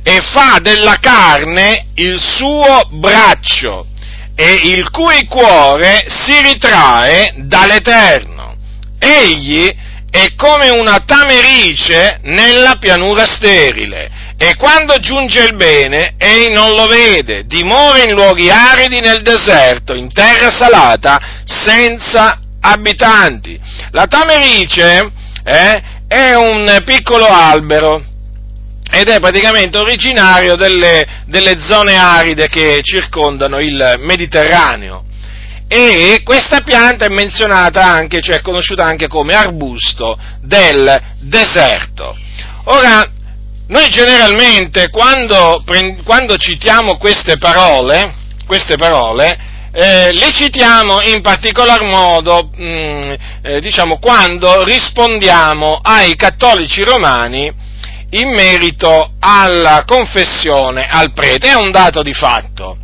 e 0.03 0.21
fa 0.21 0.59
della 0.61 0.97
carne 1.01 1.87
il 1.95 2.19
suo 2.19 2.89
braccio 2.91 3.87
e 4.35 4.51
il 4.65 4.91
cui 4.91 5.27
cuore 5.27 6.05
si 6.09 6.33
ritrae 6.41 7.35
dall'Eterno. 7.37 8.57
Egli 8.99 9.71
è 10.11 10.35
come 10.37 10.71
una 10.71 11.01
tamerice 11.07 12.19
nella 12.23 12.77
pianura 12.77 13.25
sterile 13.25 14.11
e 14.37 14.57
quando 14.57 14.99
giunge 14.99 15.45
il 15.45 15.55
bene 15.55 16.15
egli 16.19 16.49
non 16.53 16.75
lo 16.75 16.87
vede, 16.87 17.47
dimora 17.47 18.03
in 18.03 18.13
luoghi 18.13 18.51
aridi 18.51 19.01
nel 19.01 19.23
deserto, 19.23 19.95
in 19.95 20.13
terra 20.13 20.51
salata, 20.51 21.19
senza 21.45 22.41
abitanti. 22.61 23.59
La 23.93 24.07
tamerice 24.07 25.13
eh, 25.45 25.83
è 26.09 26.35
un 26.35 26.83
piccolo 26.85 27.27
albero 27.27 28.03
ed 28.95 29.09
è 29.09 29.19
praticamente 29.21 29.79
originario 29.79 30.55
delle, 30.55 31.23
delle 31.27 31.59
zone 31.59 31.97
aride 31.97 32.49
che 32.49 32.81
circondano 32.83 33.59
il 33.59 33.95
Mediterraneo. 34.01 35.05
E 35.67 36.21
questa 36.23 36.61
pianta 36.61 37.07
è 37.07 37.09
menzionata 37.09 37.83
anche, 37.83 38.21
cioè 38.21 38.43
conosciuta 38.43 38.85
anche 38.85 39.09
come 39.09 39.33
arbusto 39.33 40.19
del 40.43 41.01
deserto. 41.21 42.15
Ora, 42.65 43.11
noi 43.69 43.89
generalmente 43.89 44.91
quando, 44.91 45.65
quando 46.05 46.37
citiamo 46.37 46.99
queste 46.99 47.39
parole, 47.39 48.13
queste 48.47 48.77
parole 48.77 49.39
eh, 49.73 50.13
le 50.13 50.31
citiamo 50.33 51.01
in 51.01 51.23
particolar 51.23 51.83
modo, 51.83 52.51
mh, 52.55 52.63
mm, 52.63 53.13
eh, 53.41 53.61
diciamo, 53.63 53.99
quando 53.99 54.65
rispondiamo 54.65 55.79
ai 55.81 56.15
cattolici 56.15 56.83
romani 56.83 57.71
in 58.13 58.31
merito 58.31 59.13
alla 59.19 59.85
confessione 59.87 60.87
al 60.89 61.13
prete, 61.13 61.49
è 61.49 61.55
un 61.55 61.71
dato 61.71 62.03
di 62.03 62.13
fatto. 62.13 62.77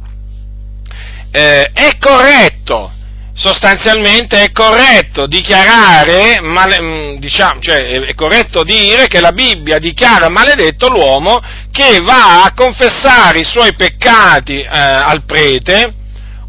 Eh, 1.31 1.71
è 1.73 1.99
corretto, 1.99 2.91
sostanzialmente 3.35 4.43
è 4.43 4.53
corretto 4.53 5.27
dichiarare, 5.27 6.41
male, 6.41 6.81
mm, 6.81 7.17
diciamo, 7.17 7.61
cioè 7.61 7.91
è 7.91 8.15
corretto 8.15 8.63
dire 8.63 9.07
che 9.07 9.21
la 9.21 9.33
Bibbia 9.33 9.79
dichiara 9.79 10.31
maledetto 10.31 10.89
l'uomo 10.89 11.41
che 11.71 11.99
va 12.01 12.45
a 12.45 12.53
confessare 12.55 13.41
i 13.41 13.45
suoi 13.45 13.75
peccati 13.75 14.61
eh, 14.61 14.69
al 14.69 15.25
prete, 15.25 15.93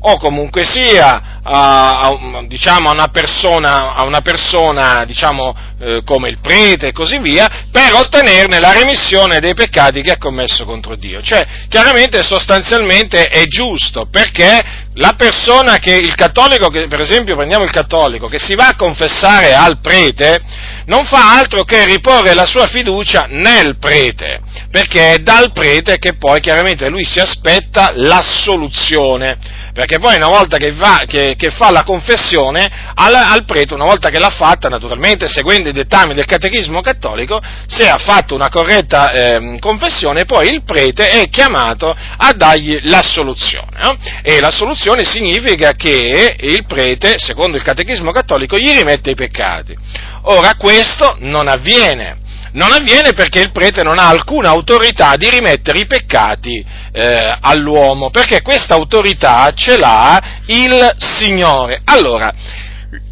o 0.01 0.17
comunque 0.17 0.63
sia 0.63 1.38
a, 1.43 2.01
a, 2.01 2.43
diciamo, 2.47 2.89
a 2.89 2.93
una 2.93 3.07
persona, 3.07 3.93
a 3.93 4.03
una 4.03 4.21
persona 4.21 5.05
diciamo, 5.05 5.55
eh, 5.79 6.01
come 6.03 6.29
il 6.29 6.39
prete 6.41 6.87
e 6.87 6.91
così 6.91 7.19
via, 7.19 7.67
per 7.71 7.93
ottenerne 7.93 8.59
la 8.59 8.73
remissione 8.73 9.39
dei 9.39 9.53
peccati 9.53 10.01
che 10.01 10.11
ha 10.11 10.17
commesso 10.17 10.65
contro 10.65 10.95
Dio. 10.95 11.21
Cioè, 11.21 11.45
chiaramente, 11.69 12.23
sostanzialmente 12.23 13.27
è 13.27 13.43
giusto, 13.45 14.07
perché 14.11 14.87
la 14.95 15.13
persona 15.15 15.77
che, 15.77 15.95
il 15.95 16.15
cattolico, 16.15 16.67
che, 16.69 16.87
per 16.87 16.99
esempio 16.99 17.35
prendiamo 17.35 17.63
il 17.63 17.71
cattolico, 17.71 18.27
che 18.27 18.39
si 18.39 18.55
va 18.55 18.67
a 18.67 18.75
confessare 18.75 19.53
al 19.53 19.79
prete, 19.79 20.41
non 20.85 21.05
fa 21.05 21.37
altro 21.37 21.63
che 21.63 21.85
riporre 21.85 22.33
la 22.33 22.45
sua 22.45 22.67
fiducia 22.67 23.27
nel 23.29 23.77
prete, 23.77 24.41
perché 24.69 25.13
è 25.13 25.17
dal 25.19 25.51
prete 25.53 25.97
che 25.97 26.15
poi 26.15 26.41
chiaramente 26.41 26.89
lui 26.89 27.05
si 27.05 27.19
aspetta 27.19 27.91
l'assoluzione 27.93 29.59
perché 29.79 29.99
poi 29.99 30.15
una 30.15 30.27
volta 30.27 30.57
che, 30.57 30.73
va, 30.73 31.03
che, 31.07 31.28
che 31.35 31.49
fa 31.51 31.71
la 31.71 31.83
confessione 31.83 32.69
al, 32.93 33.13
al, 33.13 33.45
prete, 33.45 33.73
una 33.73 33.85
volta 33.85 34.09
che 34.09 34.19
l'ha 34.19 34.29
fatta, 34.29 34.69
naturalmente 34.69 35.27
seguendo 35.27 35.69
i 35.69 35.73
dettami 35.73 36.13
del 36.13 36.25
catechismo 36.25 36.81
cattolico, 36.81 37.41
se 37.67 37.87
ha 37.87 37.97
fatto 37.97 38.35
una 38.35 38.49
corretta 38.49 39.11
eh, 39.11 39.57
confessione, 39.59 40.25
poi 40.25 40.49
il 40.49 40.63
prete 40.63 41.07
è 41.07 41.29
chiamato 41.29 41.89
a 41.89 42.33
dargli 42.33 42.79
l'assoluzione. 42.83 43.77
No? 43.81 43.97
E 44.21 44.39
l'assoluzione 44.39 45.03
significa 45.03 45.73
che 45.73 46.35
il 46.39 46.65
prete, 46.65 47.15
secondo 47.17 47.57
il 47.57 47.63
catechismo 47.63 48.11
cattolico, 48.11 48.57
gli 48.57 48.71
rimette 48.71 49.11
i 49.11 49.15
peccati. 49.15 49.75
Ora 50.23 50.55
questo 50.55 51.15
non 51.19 51.47
avviene 51.47 52.27
non 52.59 52.73
avviene 52.73 53.13
perché 53.13 53.39
il 53.39 53.51
prete 53.51 53.83
non 53.83 53.97
ha 53.99 54.09
alcuna 54.09 54.49
autorità 54.49 55.15
di 55.15 55.29
rimettere 55.29 55.79
i 55.79 55.85
peccati 55.85 56.63
eh, 56.91 57.37
all'uomo, 57.39 58.09
perché 58.09 58.41
questa 58.41 58.73
autorità 58.73 59.53
ce 59.53 59.77
l'ha 59.77 60.21
il 60.47 60.95
Signore. 60.97 61.79
Allora, 61.85 62.33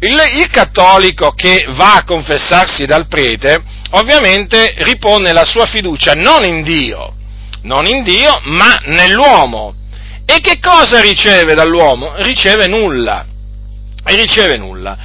il, 0.00 0.22
il, 0.36 0.48
cattolico 0.50 1.30
che 1.30 1.64
va 1.70 1.94
a 1.94 2.04
confessarsi 2.04 2.84
dal 2.84 3.08
prete, 3.08 3.62
ovviamente 3.92 4.74
ripone 4.80 5.32
la 5.32 5.46
sua 5.46 5.64
fiducia 5.64 6.12
non 6.12 6.44
in 6.44 6.62
Dio, 6.62 7.14
non 7.62 7.86
in 7.86 8.02
Dio, 8.02 8.38
ma 8.44 8.78
nell'uomo. 8.84 9.74
E 10.26 10.40
che 10.40 10.58
cosa 10.60 11.00
riceve 11.00 11.54
dall'uomo? 11.54 12.16
Riceve 12.18 12.66
nulla. 12.66 13.24
Riceve 14.04 14.58
nulla. 14.58 14.98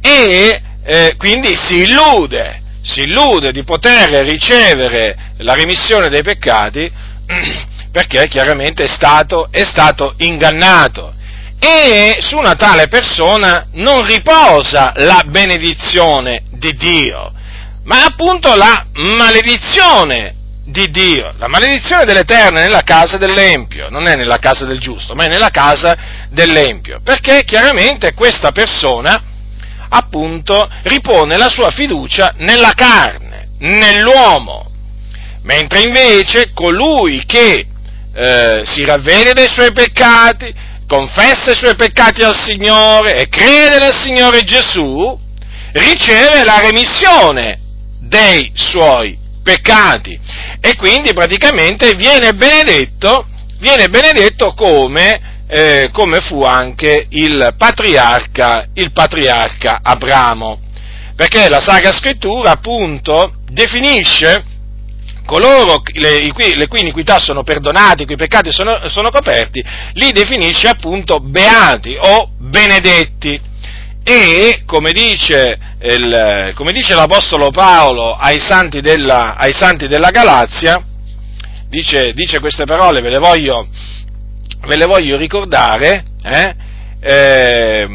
E 0.00 0.62
eh, 0.82 1.14
quindi 1.18 1.54
si 1.54 1.82
illude 1.82 2.60
si 2.82 3.00
illude 3.00 3.52
di 3.52 3.62
poter 3.62 4.24
ricevere 4.24 5.34
la 5.38 5.54
remissione 5.54 6.08
dei 6.08 6.22
peccati 6.22 6.90
perché 7.92 8.28
chiaramente 8.28 8.84
è 8.84 8.88
stato, 8.88 9.48
è 9.50 9.64
stato 9.64 10.14
ingannato 10.18 11.14
e 11.58 12.16
su 12.20 12.38
una 12.38 12.54
tale 12.54 12.88
persona 12.88 13.66
non 13.72 14.04
riposa 14.06 14.92
la 14.96 15.22
benedizione 15.26 16.44
di 16.50 16.72
Dio, 16.72 17.30
ma 17.84 18.04
appunto 18.04 18.54
la 18.54 18.86
maledizione 18.94 20.36
di 20.64 20.90
Dio. 20.90 21.34
La 21.38 21.48
maledizione 21.48 22.04
dell'Eterno 22.04 22.58
è 22.58 22.62
nella 22.62 22.82
casa 22.82 23.18
dell'Empio, 23.18 23.90
non 23.90 24.06
è 24.06 24.16
nella 24.16 24.38
casa 24.38 24.64
del 24.64 24.78
giusto, 24.78 25.14
ma 25.14 25.24
è 25.24 25.28
nella 25.28 25.50
casa 25.50 25.96
dell'Empio, 26.30 27.00
perché 27.04 27.44
chiaramente 27.44 28.14
questa 28.14 28.52
persona 28.52 29.22
appunto 29.90 30.68
ripone 30.82 31.36
la 31.36 31.48
sua 31.48 31.70
fiducia 31.70 32.32
nella 32.38 32.72
carne, 32.74 33.48
nell'uomo, 33.58 34.70
mentre 35.42 35.82
invece 35.82 36.52
colui 36.52 37.24
che 37.26 37.66
eh, 38.12 38.62
si 38.64 38.84
ravvede 38.84 39.32
dei 39.32 39.48
suoi 39.48 39.72
peccati, 39.72 40.52
confessa 40.86 41.52
i 41.52 41.56
suoi 41.56 41.76
peccati 41.76 42.22
al 42.22 42.36
Signore 42.36 43.20
e 43.20 43.28
crede 43.28 43.78
nel 43.78 43.94
Signore 43.94 44.42
Gesù, 44.42 45.18
riceve 45.72 46.44
la 46.44 46.60
remissione 46.60 47.58
dei 48.00 48.50
suoi 48.54 49.16
peccati. 49.42 50.18
E 50.60 50.76
quindi 50.76 51.12
praticamente 51.12 51.94
viene 51.94 52.32
benedetto, 52.34 53.26
viene 53.58 53.88
benedetto 53.88 54.52
come 54.54 55.39
eh, 55.50 55.90
come 55.92 56.20
fu 56.20 56.44
anche 56.44 57.06
il 57.10 57.54
patriarca, 57.58 58.68
il 58.74 58.92
patriarca 58.92 59.80
Abramo. 59.82 60.60
Perché 61.16 61.48
la 61.48 61.60
Sacra 61.60 61.90
Scrittura 61.90 62.52
appunto 62.52 63.34
definisce 63.50 64.44
coloro 65.26 65.82
le, 65.94 66.32
le 66.54 66.66
cui 66.66 66.80
iniquità 66.80 67.18
sono 67.18 67.42
perdonate, 67.42 68.04
i 68.04 68.06
cui 68.06 68.16
peccati 68.16 68.52
sono, 68.52 68.88
sono 68.88 69.10
coperti, 69.10 69.62
li 69.94 70.12
definisce 70.12 70.68
appunto 70.68 71.18
beati 71.20 71.96
o 72.00 72.30
benedetti. 72.38 73.48
E, 74.02 74.62
come 74.66 74.92
dice, 74.92 75.58
il, 75.82 76.52
come 76.54 76.72
dice 76.72 76.94
l'Apostolo 76.94 77.50
Paolo 77.50 78.14
ai 78.14 78.38
santi 78.38 78.80
della, 78.80 79.36
ai 79.36 79.52
santi 79.52 79.88
della 79.88 80.10
Galazia, 80.10 80.82
dice, 81.68 82.12
dice, 82.12 82.40
queste 82.40 82.64
parole, 82.64 83.00
ve 83.02 83.10
le 83.10 83.18
voglio, 83.18 83.68
ve 84.66 84.76
le 84.76 84.86
voglio 84.86 85.16
ricordare, 85.16 86.04
eh? 86.22 86.54
Eh, 87.02 87.88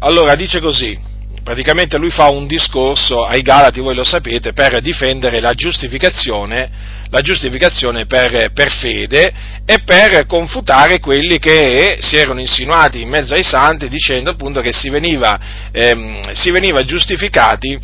allora 0.00 0.34
dice 0.34 0.60
così, 0.60 0.98
praticamente 1.42 1.96
lui 1.96 2.10
fa 2.10 2.28
un 2.28 2.46
discorso 2.46 3.24
ai 3.24 3.40
Galati, 3.40 3.80
voi 3.80 3.94
lo 3.94 4.04
sapete, 4.04 4.52
per 4.52 4.80
difendere 4.80 5.40
la 5.40 5.52
giustificazione, 5.52 6.68
la 7.08 7.20
giustificazione 7.20 8.04
per, 8.06 8.50
per, 8.52 8.70
fede 8.70 9.32
e 9.64 9.78
per 9.84 10.26
confutare 10.26 10.98
quelli 10.98 11.38
che 11.38 11.96
si 12.00 12.16
erano 12.16 12.40
insinuati 12.40 13.00
in 13.00 13.08
mezzo 13.08 13.34
ai 13.34 13.44
santi 13.44 13.88
dicendo 13.88 14.30
appunto 14.30 14.60
che 14.60 14.72
si 14.72 14.90
veniva, 14.90 15.38
ehm, 15.70 16.32
si 16.32 16.50
veniva 16.50 16.84
giustificati 16.84 17.78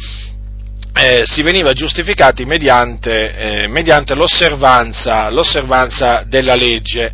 eh, 0.95 1.23
si 1.25 1.43
veniva 1.43 1.73
giustificati 1.73 2.45
mediante, 2.45 3.63
eh, 3.63 3.69
mediante 3.69 4.15
l'osservanza, 4.15 5.31
l'osservanza, 5.31 6.25
della 6.27 6.55
legge. 6.55 7.13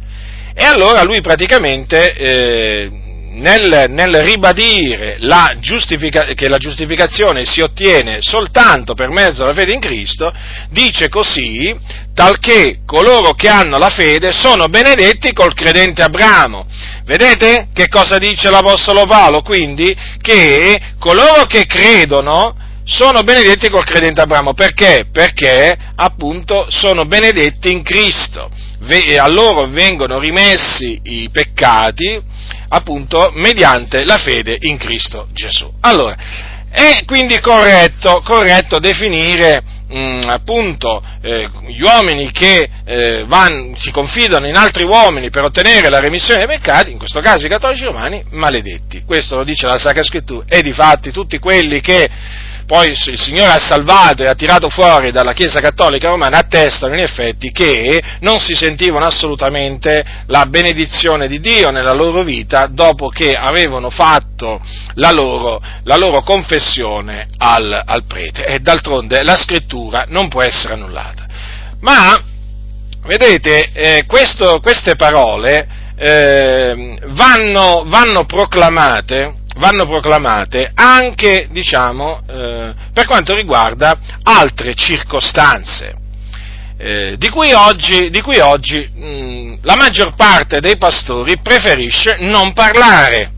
E 0.60 0.64
allora 0.64 1.04
lui 1.04 1.20
praticamente 1.20 2.14
eh, 2.14 2.90
nel, 3.34 3.86
nel 3.90 4.12
ribadire 4.22 5.14
la 5.20 5.54
che 5.60 6.48
la 6.48 6.58
giustificazione 6.58 7.44
si 7.44 7.60
ottiene 7.60 8.20
soltanto 8.22 8.94
per 8.94 9.10
mezzo 9.10 9.42
della 9.42 9.54
fede 9.54 9.72
in 9.72 9.78
Cristo, 9.78 10.32
dice 10.70 11.08
così, 11.08 11.72
talché 12.12 12.80
coloro 12.84 13.34
che 13.34 13.48
hanno 13.48 13.78
la 13.78 13.90
fede 13.90 14.32
sono 14.32 14.66
benedetti 14.66 15.32
col 15.32 15.54
credente 15.54 16.02
Abramo. 16.02 16.66
Vedete 17.04 17.68
che 17.72 17.86
cosa 17.86 18.18
dice 18.18 18.50
l'Apostolo 18.50 19.06
Paolo? 19.06 19.42
Quindi 19.42 19.96
che 20.20 20.80
coloro 20.98 21.44
che 21.46 21.66
credono 21.66 22.56
sono 22.82 23.22
benedetti 23.22 23.68
col 23.68 23.84
credente 23.84 24.22
Abramo. 24.22 24.54
Perché? 24.54 25.06
Perché 25.12 25.76
appunto 25.94 26.66
sono 26.68 27.04
benedetti 27.04 27.70
in 27.70 27.84
Cristo. 27.84 28.50
A 29.18 29.28
loro 29.28 29.66
vengono 29.66 30.18
rimessi 30.18 31.00
i 31.02 31.28
peccati 31.30 32.20
appunto 32.68 33.32
mediante 33.34 34.04
la 34.04 34.18
fede 34.18 34.56
in 34.60 34.78
Cristo 34.78 35.28
Gesù. 35.32 35.70
Allora, 35.80 36.16
è 36.70 37.02
quindi 37.06 37.40
corretto, 37.40 38.20
corretto 38.22 38.78
definire 38.78 39.62
mh, 39.88 39.98
mm, 39.98 40.28
appunto 40.28 41.02
eh, 41.22 41.48
gli 41.66 41.80
uomini 41.80 42.30
che 42.30 42.68
eh, 42.84 43.24
van, 43.26 43.74
si 43.76 43.90
confidano 43.90 44.46
in 44.46 44.56
altri 44.56 44.84
uomini 44.84 45.30
per 45.30 45.44
ottenere 45.44 45.88
la 45.88 46.00
remissione 46.00 46.44
dei 46.44 46.58
peccati, 46.58 46.92
in 46.92 46.98
questo 46.98 47.20
caso 47.20 47.46
i 47.46 47.48
cattolici 47.48 47.84
romani, 47.84 48.22
maledetti. 48.30 49.02
Questo 49.04 49.36
lo 49.36 49.44
dice 49.44 49.66
la 49.66 49.78
Sacra 49.78 50.02
Scrittura. 50.02 50.44
E 50.48 50.62
di 50.62 50.72
fatti 50.72 51.10
tutti 51.10 51.38
quelli 51.38 51.80
che 51.80 52.08
poi 52.68 52.90
il 52.90 53.18
Signore 53.18 53.52
ha 53.52 53.58
salvato 53.58 54.22
e 54.22 54.26
ha 54.26 54.34
tirato 54.34 54.68
fuori 54.68 55.10
dalla 55.10 55.32
Chiesa 55.32 55.58
Cattolica 55.58 56.10
Romana, 56.10 56.36
attestano 56.36 56.92
in 56.92 57.00
effetti 57.00 57.50
che 57.50 57.98
non 58.20 58.40
si 58.40 58.54
sentivano 58.54 59.06
assolutamente 59.06 60.04
la 60.26 60.44
benedizione 60.44 61.28
di 61.28 61.40
Dio 61.40 61.70
nella 61.70 61.94
loro 61.94 62.22
vita 62.22 62.66
dopo 62.70 63.08
che 63.08 63.32
avevano 63.32 63.88
fatto 63.88 64.60
la 64.96 65.12
loro, 65.12 65.62
la 65.84 65.96
loro 65.96 66.20
confessione 66.20 67.28
al, 67.38 67.72
al, 67.86 68.04
prete. 68.04 68.44
E 68.44 68.58
d'altronde 68.58 69.22
la 69.22 69.36
scrittura 69.36 70.04
non 70.06 70.28
può 70.28 70.42
essere 70.42 70.74
annullata. 70.74 71.24
Ma, 71.80 72.22
vedete, 73.06 73.70
eh, 73.72 74.04
questo, 74.06 74.60
queste 74.60 74.94
parole 74.94 75.66
eh, 75.96 76.98
vanno, 77.06 77.84
vanno 77.86 78.26
proclamate 78.26 79.37
vanno 79.58 79.86
proclamate 79.86 80.70
anche, 80.74 81.48
diciamo, 81.50 82.22
eh, 82.28 82.74
per 82.92 83.06
quanto 83.06 83.34
riguarda 83.34 83.98
altre 84.22 84.74
circostanze, 84.74 85.94
eh, 86.78 87.16
di 87.18 87.28
cui 87.28 87.52
oggi, 87.52 88.08
di 88.08 88.20
cui 88.20 88.38
oggi 88.38 88.78
mh, 88.78 89.58
la 89.62 89.76
maggior 89.76 90.14
parte 90.14 90.60
dei 90.60 90.76
pastori 90.76 91.38
preferisce 91.40 92.16
non 92.20 92.52
parlare. 92.52 93.32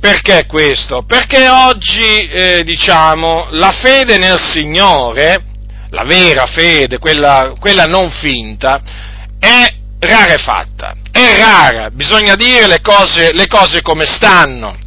Perché 0.00 0.46
questo? 0.46 1.02
Perché 1.02 1.48
oggi, 1.48 2.28
eh, 2.28 2.62
diciamo, 2.62 3.48
la 3.50 3.72
fede 3.72 4.16
nel 4.16 4.40
Signore, 4.40 5.44
la 5.90 6.04
vera 6.04 6.46
fede, 6.46 6.98
quella, 6.98 7.54
quella 7.58 7.82
non 7.82 8.08
finta, 8.08 8.80
è 9.40 9.74
rarefatta, 9.98 10.94
è 11.10 11.38
rara, 11.40 11.90
bisogna 11.90 12.36
dire 12.36 12.68
le 12.68 12.80
cose, 12.80 13.32
le 13.32 13.48
cose 13.48 13.82
come 13.82 14.04
stanno 14.04 14.86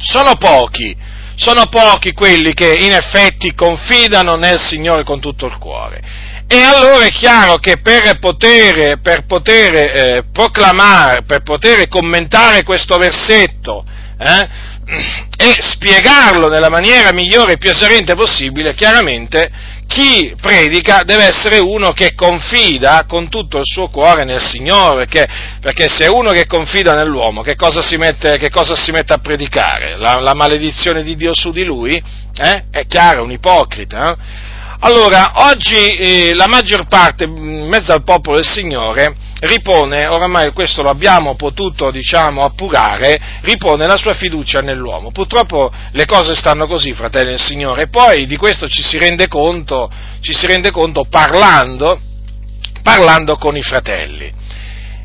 sono 0.00 0.36
pochi, 0.36 0.96
sono 1.36 1.66
pochi 1.68 2.12
quelli 2.12 2.52
che 2.52 2.74
in 2.74 2.92
effetti 2.92 3.54
confidano 3.54 4.36
nel 4.36 4.58
Signore 4.58 5.04
con 5.04 5.20
tutto 5.20 5.46
il 5.46 5.56
cuore. 5.58 6.02
E 6.46 6.62
allora 6.62 7.04
è 7.04 7.10
chiaro 7.10 7.56
che 7.58 7.78
per 7.78 8.18
poter, 8.18 8.98
per 9.00 9.24
poter 9.24 9.74
eh, 9.74 10.24
proclamare, 10.32 11.22
per 11.22 11.42
poter 11.42 11.86
commentare 11.88 12.64
questo 12.64 12.96
versetto 12.96 13.84
eh, 14.18 14.48
e 15.36 15.56
spiegarlo 15.60 16.48
nella 16.48 16.68
maniera 16.68 17.12
migliore 17.12 17.52
e 17.52 17.58
più 17.58 17.70
esauriente 17.70 18.16
possibile, 18.16 18.74
chiaramente 18.74 19.48
chi 19.90 20.32
predica 20.40 21.02
deve 21.02 21.24
essere 21.24 21.58
uno 21.58 21.90
che 21.90 22.14
confida 22.14 23.06
con 23.08 23.28
tutto 23.28 23.58
il 23.58 23.64
suo 23.64 23.88
cuore 23.88 24.22
nel 24.22 24.40
Signore, 24.40 25.04
perché, 25.04 25.26
perché 25.60 25.88
se 25.88 26.04
è 26.04 26.08
uno 26.08 26.30
che 26.30 26.46
confida 26.46 26.94
nell'uomo, 26.94 27.42
che 27.42 27.56
cosa 27.56 27.82
si 27.82 27.96
mette, 27.96 28.48
cosa 28.50 28.76
si 28.76 28.92
mette 28.92 29.14
a 29.14 29.18
predicare? 29.18 29.96
La, 29.96 30.20
la, 30.20 30.32
maledizione 30.32 31.02
di 31.02 31.16
Dio 31.16 31.34
su 31.34 31.50
di 31.50 31.64
lui? 31.64 32.00
Eh? 32.36 32.64
È 32.70 32.86
chiaro, 32.86 33.22
è 33.22 33.24
un 33.24 33.32
ipocrita. 33.32 34.12
Eh? 34.12 34.49
Allora, 34.82 35.32
oggi 35.46 35.76
eh, 35.76 36.34
la 36.34 36.46
maggior 36.46 36.86
parte, 36.86 37.24
in 37.24 37.68
mezzo 37.68 37.92
al 37.92 38.02
popolo 38.02 38.36
del 38.36 38.48
Signore, 38.48 39.14
ripone, 39.40 40.06
oramai 40.06 40.52
questo 40.52 40.80
lo 40.82 40.88
abbiamo 40.88 41.36
potuto, 41.36 41.90
diciamo, 41.90 42.44
appurare, 42.44 43.20
ripone 43.42 43.86
la 43.86 43.98
sua 43.98 44.14
fiducia 44.14 44.60
nell'uomo. 44.60 45.10
Purtroppo 45.10 45.70
le 45.92 46.06
cose 46.06 46.34
stanno 46.34 46.66
così, 46.66 46.94
fratelli 46.94 47.28
del 47.28 47.40
Signore, 47.40 47.82
e 47.82 47.88
poi 47.88 48.26
di 48.26 48.36
questo 48.38 48.68
ci 48.68 48.82
si 48.82 48.96
rende 48.96 49.28
conto, 49.28 49.90
si 50.22 50.46
rende 50.46 50.70
conto 50.70 51.04
parlando, 51.10 52.00
parlando 52.82 53.36
con 53.36 53.58
i 53.58 53.62
fratelli. 53.62 54.32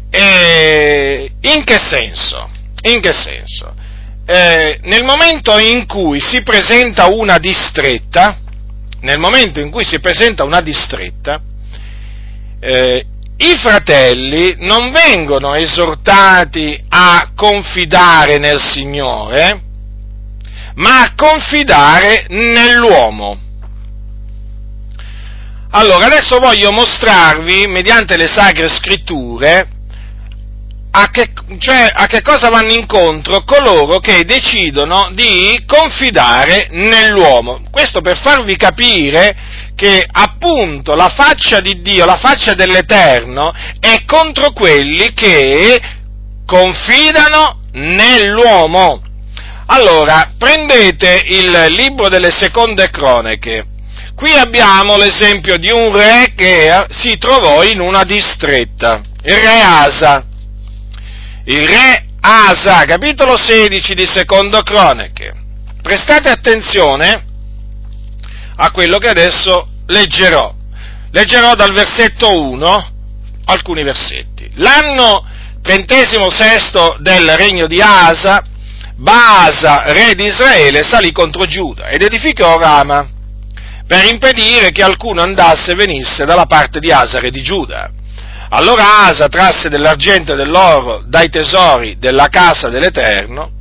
E 0.10 1.32
in 1.42 1.66
che 1.66 1.78
senso? 1.78 2.50
In 2.84 3.02
che 3.02 3.12
senso? 3.12 3.76
Eh, 4.26 4.80
nel 4.84 5.04
momento 5.04 5.58
in 5.60 5.86
cui 5.86 6.22
si 6.22 6.44
presenta 6.44 7.08
una 7.08 7.38
distretta, 7.40 8.40
nel 9.02 9.20
momento 9.20 9.60
in 9.60 9.70
cui 9.70 9.84
si 9.84 10.00
presenta 10.00 10.44
una 10.44 10.62
distretta, 10.62 11.42
eh, 12.60 13.06
i 13.38 13.56
fratelli 13.58 14.56
non 14.60 14.92
vengono 14.92 15.54
esortati 15.56 16.82
a 16.90 17.32
confidare 17.36 18.38
nel 18.38 18.62
Signore, 18.62 19.62
ma 20.76 21.02
a 21.02 21.14
confidare 21.16 22.26
nell'uomo. 22.30 23.38
Allora, 25.72 26.06
adesso 26.06 26.40
voglio 26.40 26.72
mostrarvi, 26.72 27.68
mediante 27.68 28.16
le 28.16 28.28
sacre 28.28 28.70
scritture, 28.70 29.68
a 30.98 31.10
che, 31.12 31.34
cioè, 31.60 31.92
a 31.94 32.08
che 32.08 32.22
cosa 32.22 32.48
vanno 32.50 32.72
incontro 32.72 33.44
coloro 33.44 34.00
che 34.00 34.24
decidono 34.24 35.10
di 35.12 35.62
confidare 35.68 36.70
nell'uomo. 36.72 37.64
Questo 37.70 38.00
per 38.00 38.18
farvi 38.18 38.56
capire 38.56 39.36
che 39.76 40.08
appunto 40.10 40.96
la 40.96 41.12
faccia 41.14 41.60
di 41.60 41.82
Dio, 41.82 42.06
la 42.06 42.16
faccia 42.16 42.54
dell'Eterno 42.54 43.54
è 43.82 44.04
contro 44.06 44.54
quelli 44.54 45.12
che 45.14 45.82
confidano 46.46 47.60
nell'uomo. 47.74 49.02
Allora, 49.68 50.32
prendete 50.38 51.24
il 51.26 51.66
libro 51.72 52.08
delle 52.08 52.32
seconde 52.32 52.90
cronache. 52.90 53.66
Qui 54.16 54.32
abbiamo 54.32 54.96
l'esempio 54.96 55.58
di 55.58 55.70
un 55.70 55.94
re 55.94 56.32
che 56.38 56.86
si 56.90 57.18
trovò 57.18 57.64
in 57.64 57.82
una 57.82 58.04
distretta, 58.04 59.02
il 59.24 59.36
re 59.36 59.62
Asa 59.62 60.26
il 61.46 61.68
re 61.68 62.06
Asa, 62.22 62.86
capitolo 62.86 63.38
16 63.38 63.94
di 63.94 64.06
Secondo 64.08 64.62
Cronache. 64.64 65.34
Prestate 65.80 66.30
attenzione 66.30 67.24
a 68.56 68.72
quello 68.72 68.98
che 68.98 69.10
adesso 69.10 69.68
leggerò. 69.86 70.52
Leggerò 71.12 71.54
dal 71.54 71.72
versetto 71.72 72.36
1 72.36 72.94
alcuni 73.46 73.84
versetti. 73.84 74.50
L'anno 74.56 75.24
trentesimo 75.62 76.32
sesto 76.32 76.98
del 77.00 77.38
regno 77.38 77.68
di 77.68 77.80
Asa, 77.80 78.44
Baasa, 78.96 79.92
re 79.92 80.16
di 80.16 80.26
Israele, 80.26 80.82
salì 80.82 81.12
contro 81.12 81.46
Giuda 81.46 81.90
ed 81.90 82.02
edificò 82.02 82.58
Rama 82.58 83.08
per 83.86 84.06
impedire 84.06 84.72
che 84.72 84.82
alcuno 84.82 85.22
andasse 85.22 85.74
e 85.74 85.76
venisse 85.76 86.26
dalla 86.26 86.48
parte 86.48 86.80
di 86.80 86.92
Asa, 86.92 87.20
re 87.20 87.30
di 87.30 87.44
Giuda 87.44 87.92
allora 88.50 89.08
Asa 89.08 89.28
trasse 89.28 89.70
dell'argento 89.70 90.34
e 90.34 90.36
dell'oro 90.36 91.04
dai 91.08 91.30
tesori 91.30 91.98
della 91.98 92.28
casa 92.28 92.70
dell'Eterno 92.70 93.52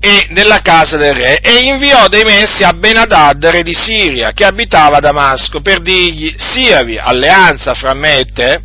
e 0.00 0.28
della 0.30 0.60
casa 0.60 0.96
del 0.96 1.14
re 1.14 1.40
e 1.40 1.64
inviò 1.64 2.06
dei 2.06 2.22
messi 2.22 2.62
a 2.62 2.72
Benadad, 2.72 3.44
re 3.46 3.62
di 3.62 3.74
Siria, 3.74 4.32
che 4.32 4.44
abitava 4.44 4.98
a 4.98 5.00
Damasco, 5.00 5.60
per 5.60 5.80
dirgli, 5.80 6.34
siavi 6.36 6.98
alleanza 6.98 7.74
fra 7.74 7.94
me 7.94 8.18
e 8.18 8.24
te, 8.26 8.62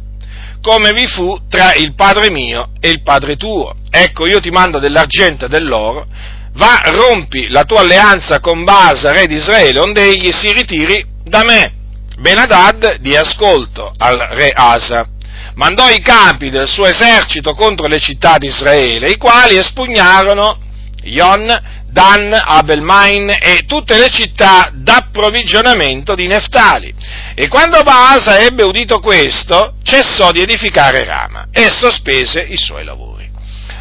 come 0.61 0.93
vi 0.93 1.07
fu 1.07 1.37
tra 1.49 1.73
il 1.73 1.95
padre 1.95 2.29
mio 2.29 2.69
e 2.79 2.89
il 2.89 3.01
padre 3.01 3.35
tuo. 3.35 3.75
Ecco, 3.89 4.27
io 4.27 4.39
ti 4.39 4.51
mando 4.51 4.77
dell'argento 4.77 5.45
e 5.45 5.49
dell'oro, 5.49 6.05
va, 6.53 6.81
rompi 6.85 7.47
la 7.47 7.63
tua 7.63 7.79
alleanza 7.79 8.39
con 8.39 8.63
Basa, 8.63 9.11
re 9.11 9.25
di 9.25 9.35
Israele, 9.35 9.79
onde 9.79 10.03
egli 10.03 10.31
si 10.31 10.51
ritiri 10.51 11.03
da 11.23 11.43
me 11.43 11.81
Benadad 12.19 12.97
di 12.97 13.15
ascolto 13.15 13.91
al 13.97 14.17
re 14.17 14.51
Asa. 14.53 15.07
Mandò 15.55 15.89
i 15.89 15.99
capi 15.99 16.49
del 16.49 16.67
suo 16.67 16.85
esercito 16.85 17.53
contro 17.53 17.87
le 17.87 17.99
città 17.99 18.37
di 18.37 18.47
Israele, 18.47 19.09
i 19.09 19.17
quali 19.17 19.57
espugnarono 19.57 20.59
Ion, 21.03 21.81
Dan, 21.89 22.33
Abelmain 22.33 23.29
e 23.29 23.65
tutte 23.67 23.97
le 23.97 24.09
città 24.09 24.71
d'approvvigionamento 24.73 26.15
di 26.15 26.27
Neftali. 26.27 26.93
E 27.35 27.47
quando 27.47 27.81
Baasa 27.81 28.39
ebbe 28.39 28.63
udito 28.63 28.99
questo, 28.99 29.75
cessò 29.83 30.31
di 30.31 30.41
edificare 30.41 31.03
Rama 31.03 31.47
e 31.51 31.69
sospese 31.69 32.41
i 32.41 32.57
suoi 32.57 32.83
lavori. 32.83 33.29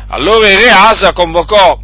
Allora 0.09 0.49
il 0.49 0.59
re 0.59 0.71
Asa 0.71 1.13
convocò 1.13 1.79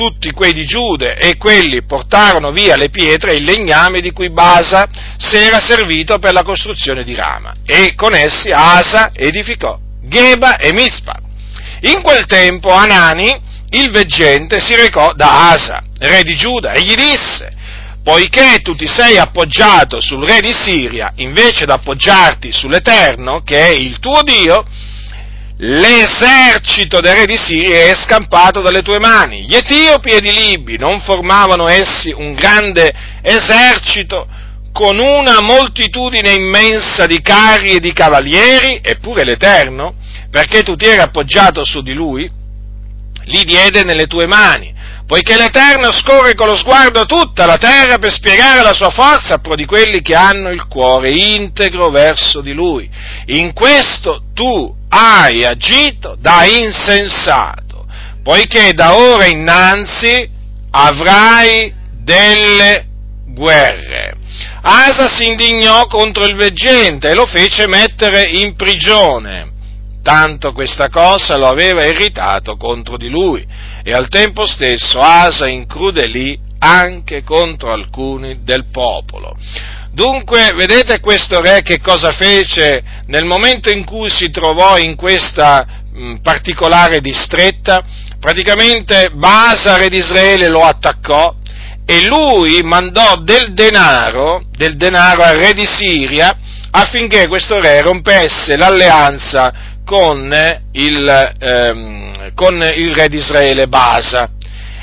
tutti 0.00 0.30
quei 0.32 0.54
di 0.54 0.64
Giude 0.64 1.14
e 1.16 1.36
quelli 1.36 1.82
portarono 1.82 2.52
via 2.52 2.74
le 2.74 2.88
pietre 2.88 3.32
e 3.32 3.36
il 3.36 3.44
legname 3.44 4.00
di 4.00 4.12
cui 4.12 4.30
Basa 4.30 4.88
si 5.18 5.36
era 5.36 5.60
servito 5.60 6.18
per 6.18 6.32
la 6.32 6.42
costruzione 6.42 7.04
di 7.04 7.14
Rama 7.14 7.52
e 7.66 7.92
con 7.96 8.14
essi 8.14 8.50
Asa 8.50 9.10
edificò 9.12 9.78
Geba 10.02 10.56
e 10.56 10.72
Mizpa. 10.72 11.20
In 11.82 12.00
quel 12.00 12.24
tempo 12.24 12.70
Anani, 12.70 13.38
il 13.72 13.90
veggente, 13.90 14.58
si 14.58 14.74
recò 14.74 15.12
da 15.12 15.50
Asa, 15.50 15.82
re 15.98 16.22
di 16.22 16.34
Giuda, 16.34 16.72
e 16.72 16.80
gli 16.80 16.94
disse, 16.94 17.52
poiché 18.02 18.60
tu 18.62 18.74
ti 18.74 18.88
sei 18.88 19.18
appoggiato 19.18 20.00
sul 20.00 20.24
re 20.24 20.40
di 20.40 20.54
Siria, 20.58 21.12
invece 21.16 21.66
di 21.66 21.72
appoggiarti 21.72 22.52
sull'Eterno, 22.52 23.42
che 23.44 23.66
è 23.66 23.68
il 23.68 23.98
tuo 23.98 24.22
Dio, 24.22 24.64
l'esercito 25.62 27.00
del 27.00 27.14
re 27.14 27.26
di 27.26 27.36
Siria 27.36 27.90
è 27.90 27.94
scampato 27.94 28.60
dalle 28.60 28.82
tue 28.82 28.98
mani. 28.98 29.44
Gli 29.44 29.54
Etiopi 29.54 30.10
ed 30.10 30.24
i 30.24 30.32
Libi 30.32 30.78
non 30.78 31.00
formavano 31.00 31.68
essi 31.68 32.12
un 32.16 32.34
grande 32.34 32.90
esercito 33.22 34.26
con 34.72 34.98
una 34.98 35.40
moltitudine 35.40 36.32
immensa 36.32 37.06
di 37.06 37.20
carri 37.20 37.72
e 37.72 37.80
di 37.80 37.92
cavalieri, 37.92 38.80
eppure 38.82 39.24
l'Eterno, 39.24 39.94
perché 40.30 40.62
tu 40.62 40.76
ti 40.76 40.86
eri 40.86 41.00
appoggiato 41.00 41.64
su 41.64 41.82
di 41.82 41.92
lui, 41.92 42.30
li 43.24 43.44
diede 43.44 43.82
nelle 43.82 44.06
tue 44.06 44.26
mani 44.26 44.78
poiché 45.10 45.36
l'Eterno 45.36 45.90
scorre 45.90 46.34
con 46.34 46.46
lo 46.46 46.54
sguardo 46.54 47.04
tutta 47.04 47.44
la 47.44 47.56
terra 47.56 47.98
per 47.98 48.12
spiegare 48.12 48.62
la 48.62 48.72
sua 48.72 48.90
forza 48.90 49.34
a 49.34 49.38
pro 49.40 49.56
di 49.56 49.64
quelli 49.64 50.02
che 50.02 50.14
hanno 50.14 50.50
il 50.50 50.68
cuore 50.68 51.10
integro 51.10 51.90
verso 51.90 52.40
di 52.40 52.52
Lui. 52.52 52.88
In 53.26 53.52
questo 53.52 54.22
tu 54.32 54.72
hai 54.90 55.44
agito 55.44 56.16
da 56.18 56.44
insensato, 56.44 57.86
poiché 58.22 58.72
da 58.72 58.96
ora 58.96 59.26
innanzi 59.26 60.28
avrai 60.70 61.72
delle 62.02 62.86
guerre. 63.26 64.14
Asa 64.62 65.08
si 65.08 65.26
indignò 65.26 65.86
contro 65.86 66.24
il 66.24 66.34
veggente 66.34 67.08
e 67.08 67.14
lo 67.14 67.26
fece 67.26 67.66
mettere 67.66 68.28
in 68.28 68.54
prigione 68.54 69.50
tanto 70.02 70.52
questa 70.52 70.88
cosa 70.88 71.36
lo 71.36 71.46
aveva 71.46 71.84
irritato 71.84 72.56
contro 72.56 72.96
di 72.96 73.08
lui 73.08 73.46
e 73.82 73.92
al 73.92 74.08
tempo 74.08 74.46
stesso 74.46 75.00
Asa 75.00 75.46
incrudelì 75.48 76.38
anche 76.58 77.22
contro 77.22 77.72
alcuni 77.72 78.42
del 78.42 78.66
popolo. 78.70 79.36
Dunque, 79.92 80.52
vedete 80.54 81.00
questo 81.00 81.40
re 81.40 81.62
che 81.62 81.80
cosa 81.80 82.12
fece 82.12 82.82
nel 83.06 83.24
momento 83.24 83.70
in 83.70 83.84
cui 83.84 84.08
si 84.08 84.30
trovò 84.30 84.78
in 84.78 84.94
questa 84.94 85.66
mh, 85.92 86.16
particolare 86.22 87.00
distretta? 87.00 87.82
Praticamente 88.20 89.10
Basa, 89.12 89.76
re 89.76 89.88
di 89.88 89.96
Israele, 89.96 90.48
lo 90.48 90.62
attaccò 90.62 91.34
e 91.84 92.06
lui 92.06 92.60
mandò 92.62 93.16
del 93.16 93.52
denaro, 93.52 94.44
del 94.52 94.76
denaro 94.76 95.22
al 95.22 95.36
re 95.36 95.52
di 95.54 95.64
Siria 95.64 96.38
affinché 96.70 97.26
questo 97.26 97.58
re 97.58 97.80
rompesse 97.80 98.56
l'alleanza 98.56 99.52
con 99.84 100.32
il, 100.72 101.32
ehm, 101.36 102.32
con 102.34 102.54
il 102.76 102.94
re 102.94 103.08
di 103.08 103.16
Israele 103.16 103.66
Basa. 103.66 104.28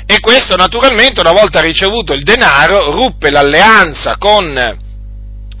E 0.04 0.20
questo 0.20 0.54
naturalmente 0.54 1.20
una 1.20 1.32
volta 1.32 1.62
ricevuto 1.62 2.12
il 2.12 2.24
denaro 2.24 2.90
ruppe 2.90 3.30
l'alleanza 3.30 4.16
con 4.18 4.86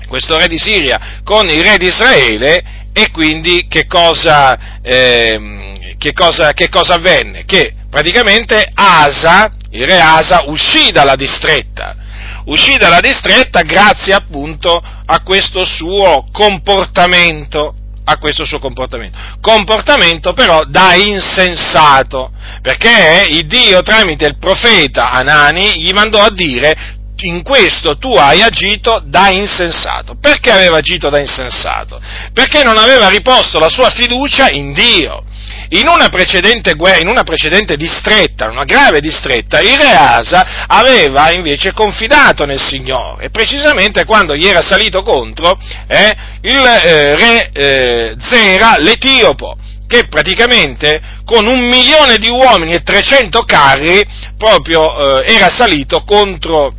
questo 0.08 0.36
re 0.36 0.46
di 0.46 0.58
Siria 0.58 1.20
con 1.22 1.48
il 1.48 1.62
re 1.62 1.76
di 1.76 1.86
Israele 1.86 2.64
e 2.92 3.10
quindi 3.12 3.66
che 3.68 3.86
cosa, 3.86 4.80
ehm, 4.82 5.96
che 5.98 6.12
cosa, 6.12 6.52
che 6.52 6.68
cosa 6.68 6.94
avvenne? 6.94 7.44
Che 7.44 7.74
praticamente 7.88 8.68
Asa, 8.74 9.52
il 9.70 9.84
re 9.84 10.00
Asa, 10.00 10.44
uscì 10.46 10.90
dalla 10.90 11.14
distretta, 11.14 11.94
uscì 12.46 12.76
dalla 12.76 13.00
distretta 13.00 13.62
grazie 13.62 14.14
appunto 14.14 14.82
a 15.04 15.20
questo 15.22 15.64
suo 15.64 16.26
comportamento 16.32 17.74
a 18.10 18.16
questo 18.16 18.46
suo 18.46 18.58
comportamento. 18.58 19.18
Comportamento 19.42 20.32
però 20.32 20.64
da 20.64 20.94
insensato, 20.94 22.32
perché 22.62 23.26
il 23.28 23.46
Dio 23.46 23.82
tramite 23.82 24.26
il 24.26 24.38
profeta 24.38 25.10
Anani 25.10 25.82
gli 25.82 25.92
mandò 25.92 26.22
a 26.22 26.30
dire 26.30 26.96
in 27.20 27.42
questo 27.42 27.98
tu 27.98 28.14
hai 28.14 28.42
agito 28.42 29.02
da 29.04 29.30
insensato. 29.30 30.16
Perché 30.20 30.50
aveva 30.50 30.78
agito 30.78 31.08
da 31.08 31.18
insensato? 31.18 32.00
Perché 32.32 32.62
non 32.62 32.76
aveva 32.76 33.08
riposto 33.08 33.58
la 33.58 33.68
sua 33.68 33.90
fiducia 33.90 34.50
in 34.50 34.72
Dio. 34.72 35.24
In 35.70 35.86
una 35.86 36.08
precedente 36.08 36.74
guerra, 36.74 37.00
in 37.00 37.08
una 37.08 37.24
precedente 37.24 37.76
distretta, 37.76 38.48
una 38.48 38.64
grave 38.64 39.00
distretta, 39.00 39.60
il 39.60 39.76
re 39.76 39.90
Asa 39.90 40.64
aveva 40.66 41.30
invece 41.30 41.72
confidato 41.72 42.46
nel 42.46 42.60
Signore, 42.60 43.24
e 43.24 43.30
precisamente 43.30 44.04
quando 44.04 44.34
gli 44.34 44.46
era 44.46 44.62
salito 44.62 45.02
contro 45.02 45.58
eh, 45.86 46.16
il 46.42 46.64
eh, 46.64 47.16
re 47.16 47.50
eh, 47.52 48.16
Zera 48.18 48.76
l'Etiopo, 48.78 49.58
che 49.86 50.06
praticamente 50.08 51.02
con 51.24 51.46
un 51.46 51.68
milione 51.68 52.16
di 52.16 52.30
uomini 52.30 52.72
e 52.72 52.82
300 52.82 53.42
carri 53.44 54.02
proprio 54.38 55.22
eh, 55.22 55.34
era 55.34 55.48
salito 55.50 56.02
contro 56.04 56.72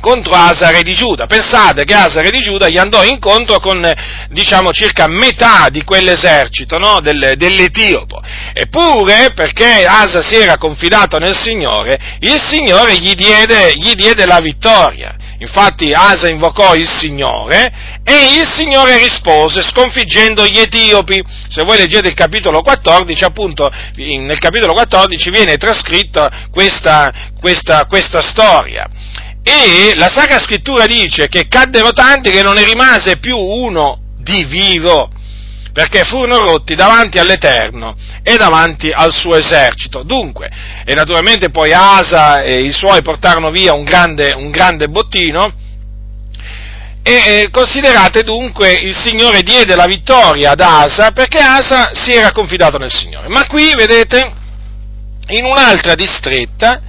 contro 0.00 0.34
Asare 0.34 0.82
di 0.82 0.94
Giuda. 0.94 1.26
Pensate 1.26 1.84
che 1.84 1.94
Asare 1.94 2.30
di 2.30 2.40
Giuda 2.40 2.68
gli 2.68 2.78
andò 2.78 3.04
incontro 3.04 3.60
con, 3.60 3.88
diciamo, 4.30 4.72
circa 4.72 5.06
metà 5.06 5.68
di 5.70 5.84
quell'esercito, 5.84 6.78
no? 6.78 7.00
Del, 7.00 7.34
dell'Etiopo. 7.36 8.20
Eppure, 8.52 9.32
perché 9.34 9.84
Asa 9.84 10.22
si 10.22 10.34
era 10.34 10.56
confidato 10.56 11.18
nel 11.18 11.36
Signore, 11.36 11.98
il 12.20 12.40
Signore 12.40 12.96
gli 12.96 13.14
diede, 13.14 13.72
gli 13.74 13.92
diede 13.92 14.26
la 14.26 14.40
vittoria. 14.40 15.14
Infatti 15.38 15.92
Asa 15.92 16.28
invocò 16.28 16.74
il 16.74 16.86
Signore 16.86 17.72
e 18.04 18.38
il 18.38 18.46
Signore 18.46 18.98
rispose 18.98 19.62
sconfiggendo 19.62 20.44
gli 20.44 20.58
Etiopi. 20.58 21.22
Se 21.48 21.62
voi 21.62 21.78
leggete 21.78 22.08
il 22.08 22.14
capitolo 22.14 22.60
14, 22.60 23.24
appunto, 23.24 23.70
nel 23.94 24.38
capitolo 24.38 24.74
14 24.74 25.30
viene 25.30 25.56
trascritta 25.56 26.48
questa, 26.50 27.30
questa, 27.40 27.86
questa 27.86 28.20
storia. 28.20 28.86
E 29.42 29.94
la 29.96 30.08
Sacra 30.08 30.38
Scrittura 30.38 30.86
dice 30.86 31.28
che 31.28 31.48
caddero 31.48 31.92
tanti 31.92 32.30
che 32.30 32.42
non 32.42 32.54
ne 32.54 32.64
rimase 32.64 33.16
più 33.18 33.36
uno 33.36 33.98
di 34.18 34.44
vivo, 34.44 35.10
perché 35.72 36.04
furono 36.04 36.44
rotti 36.44 36.74
davanti 36.74 37.18
all'Eterno 37.18 37.96
e 38.22 38.36
davanti 38.36 38.90
al 38.90 39.12
suo 39.12 39.36
esercito. 39.36 40.02
Dunque, 40.02 40.50
e 40.84 40.94
naturalmente 40.94 41.50
poi 41.50 41.72
Asa 41.72 42.42
e 42.42 42.60
i 42.60 42.72
suoi 42.72 43.02
portarono 43.02 43.50
via 43.50 43.72
un 43.72 43.84
grande, 43.84 44.32
un 44.32 44.50
grande 44.50 44.88
bottino, 44.88 45.52
e 47.02 47.48
considerate 47.50 48.22
dunque 48.22 48.72
il 48.72 48.94
Signore 48.94 49.42
diede 49.42 49.74
la 49.74 49.86
vittoria 49.86 50.50
ad 50.50 50.60
Asa 50.60 51.12
perché 51.12 51.38
Asa 51.38 51.92
si 51.94 52.12
era 52.12 52.30
confidato 52.30 52.76
nel 52.76 52.92
Signore. 52.92 53.28
Ma 53.28 53.46
qui, 53.46 53.74
vedete, 53.74 54.32
in 55.28 55.44
un'altra 55.44 55.94
distretta, 55.94 56.82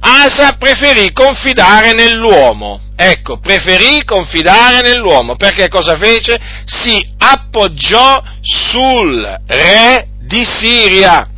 Asa 0.00 0.56
preferì 0.58 1.12
confidare 1.12 1.92
nell'uomo. 1.92 2.80
Ecco, 2.96 3.38
preferì 3.38 4.04
confidare 4.04 4.80
nell'uomo. 4.80 5.36
Perché 5.36 5.68
cosa 5.68 5.96
fece? 5.98 6.38
Si 6.64 7.06
appoggiò 7.18 8.22
sul 8.40 9.40
re 9.46 10.08
di 10.20 10.44
Siria. 10.44 11.28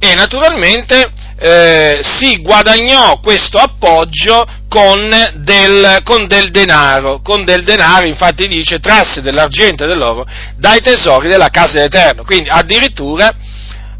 E 0.00 0.14
naturalmente 0.14 1.12
eh, 1.40 2.00
si 2.02 2.40
guadagnò 2.40 3.20
questo 3.20 3.58
appoggio 3.58 4.44
con 4.68 5.08
del, 5.36 6.00
con 6.02 6.26
del, 6.26 6.50
denaro, 6.50 7.20
con 7.22 7.44
del 7.44 7.62
denaro, 7.64 8.06
infatti 8.06 8.48
dice, 8.48 8.80
trasse 8.80 9.22
dell'argento 9.22 9.84
e 9.84 9.86
dell'oro 9.86 10.26
dai 10.56 10.80
tesori 10.80 11.28
della 11.28 11.48
casa 11.48 11.74
dell'Eterno. 11.74 12.24
Quindi 12.24 12.48
addirittura, 12.48 13.30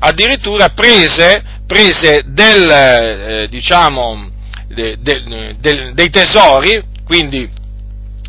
addirittura 0.01 0.69
prese 0.71 1.58
prese 1.69 2.23
del, 2.25 2.69
eh, 2.69 3.47
diciamo, 3.51 4.31
de, 4.69 4.97
de, 5.01 5.55
de, 5.61 5.93
dei 5.93 6.09
tesori, 6.09 6.83
quindi 7.05 7.49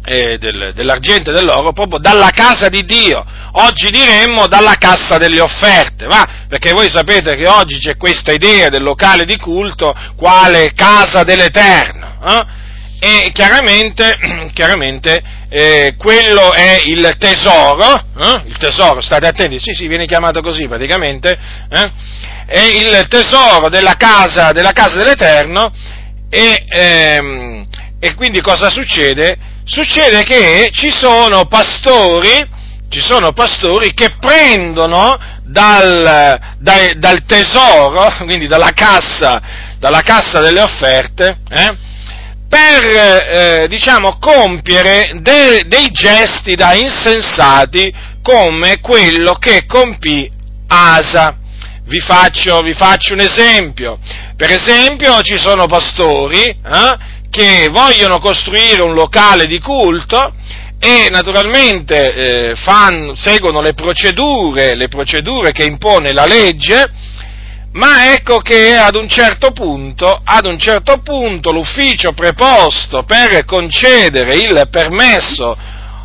eh, 0.04 0.38
del, 0.38 0.74
dell'argento 0.76 1.32
e 1.32 1.34
dell'oro, 1.34 1.72
proprio 1.72 2.00
dalla 2.00 2.32
casa 2.32 2.68
di 2.68 2.84
Dio. 2.84 3.26
Oggi 3.54 3.90
diremmo 3.90 4.48
dalla 4.48 4.76
cassa 4.76 5.18
delle 5.18 5.40
offerte, 5.40 6.06
va? 6.06 6.46
Perché 6.50 6.72
voi 6.74 6.90
sapete 6.90 7.36
che 7.36 7.48
oggi 7.48 7.80
c'è 7.80 7.96
questa 7.96 8.34
idea 8.34 8.70
del 8.70 8.84
locale 8.84 9.24
di 9.24 9.38
culto 9.38 9.96
quale 10.16 10.74
casa 10.76 11.24
dell'Eterno. 11.24 12.18
Eh? 12.24 12.68
E 13.02 13.32
chiaramente, 13.32 14.18
chiaramente 14.54 15.22
eh, 15.48 15.96
quello 15.98 16.52
è 16.52 16.82
il 16.86 17.16
tesoro, 17.18 17.96
eh? 18.18 18.44
il 18.48 18.58
tesoro, 18.58 19.00
state 19.00 19.28
attenti, 19.28 19.58
sì 19.60 19.74
sì, 19.74 19.88
viene 19.88 20.06
chiamato 20.06 20.42
così 20.42 20.68
praticamente, 20.68 21.40
eh? 21.70 21.92
È 22.50 22.62
il 22.62 23.08
tesoro 23.08 23.70
della 23.70 23.96
casa, 23.96 24.52
della 24.52 24.72
casa 24.72 24.98
dell'Eterno 24.98 25.72
e, 26.30 26.66
ehm, 26.68 27.68
e 28.00 28.16
quindi 28.16 28.42
cosa 28.42 28.70
succede? 28.70 29.38
Succede 29.64 30.24
che 30.24 30.72
ci 30.74 30.90
sono 30.92 31.46
pastori 31.46 32.58
ci 32.90 33.02
sono 33.02 33.34
pastori 33.34 33.94
che 33.94 34.16
prendono 34.20 35.16
dal, 35.44 36.40
dal, 36.58 36.98
dal 36.98 37.24
tesoro, 37.26 38.12
quindi 38.26 38.48
dalla 38.48 38.72
cassa, 38.74 39.40
dalla 39.78 40.02
cassa 40.02 40.40
delle 40.42 40.62
offerte, 40.62 41.38
eh, 41.50 41.78
per, 42.50 43.64
eh, 43.64 43.68
diciamo, 43.70 44.18
compiere 44.18 45.20
de, 45.22 45.66
dei 45.68 45.92
gesti 45.92 46.56
da 46.56 46.74
insensati 46.74 47.94
come 48.24 48.80
quello 48.80 49.34
che 49.34 49.66
compì 49.68 50.32
Asa. 50.68 51.38
Vi 51.90 52.00
faccio, 52.02 52.62
vi 52.62 52.74
faccio 52.74 53.14
un 53.14 53.20
esempio. 53.20 53.98
Per 54.36 54.52
esempio 54.52 55.22
ci 55.22 55.40
sono 55.40 55.66
pastori 55.66 56.44
eh, 56.44 56.98
che 57.32 57.68
vogliono 57.72 58.20
costruire 58.20 58.84
un 58.84 58.94
locale 58.94 59.48
di 59.48 59.60
culto 59.60 60.32
e 60.80 61.08
naturalmente 61.10 62.14
eh, 62.52 62.56
fan, 62.56 63.14
seguono 63.16 63.60
le 63.60 63.74
procedure, 63.74 64.76
le 64.76 64.88
procedure 64.88 65.52
che 65.52 65.64
impone 65.64 66.14
la 66.14 66.28
legge, 66.28 66.92
ma 67.72 68.14
ecco 68.14 68.38
che 68.38 68.76
ad 68.76 68.94
un 68.94 69.10
certo 69.10 69.50
punto, 69.52 70.22
ad 70.24 70.46
un 70.46 70.60
certo 70.60 71.00
punto 71.00 71.52
l'ufficio 71.52 72.12
preposto 72.12 73.02
per 73.02 73.46
concedere 73.46 74.36
il 74.36 74.68
permesso 74.70 75.58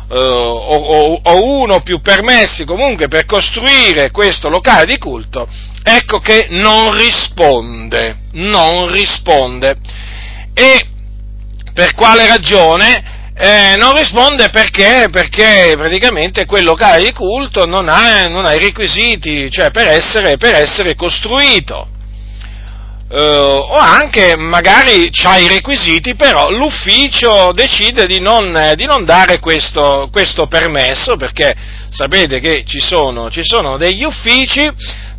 eh, 0.09 0.17
o, 0.17 1.21
o, 1.21 1.43
uno 1.43 1.75
o 1.75 1.81
più 1.81 2.01
permessi 2.01 2.65
comunque 2.65 3.07
per 3.07 3.25
costruire 3.25 4.09
questo 4.09 4.49
locale 4.49 4.85
di 4.85 4.97
culto, 4.97 5.47
ecco 5.87 6.19
che 6.19 6.47
non 6.49 6.91
risponde, 6.97 8.17
non 8.31 8.91
risponde. 8.91 9.77
E 10.53 10.87
per 11.73 11.93
quale 11.93 12.25
ragione? 12.25 13.13
Eh, 13.37 13.75
non 13.77 13.95
risponde 13.95 14.49
perché, 14.49 15.09
perché, 15.11 15.75
praticamente 15.77 16.45
quel 16.45 16.63
locale 16.63 17.03
di 17.03 17.11
culto 17.11 17.65
non 17.65 17.87
ha, 17.87 18.27
non 18.27 18.45
ha 18.45 18.53
i 18.55 18.59
requisiti, 18.59 19.51
cioè 19.51 19.69
per 19.71 19.87
essere, 19.87 20.37
per 20.37 20.55
essere 20.55 20.95
costruito. 20.95 21.89
Uh, 23.07 23.17
o 23.17 23.77
anche 23.77 24.35
magari 24.35 25.11
ha 25.25 25.37
i 25.37 25.47
requisiti, 25.47 26.15
però 26.15 26.49
l'ufficio 26.49 27.51
decide 27.53 28.07
di 28.07 28.19
non, 28.19 28.73
di 28.75 28.85
non 28.85 29.05
dare 29.05 29.39
questo, 29.39 30.09
questo, 30.11 30.47
permesso, 30.47 31.15
perché 31.15 31.53
sapete 31.89 32.39
che 32.39 32.63
ci 32.65 32.79
sono, 32.79 33.29
ci 33.29 33.43
sono 33.43 33.77
degli 33.77 34.03
uffici 34.03 34.67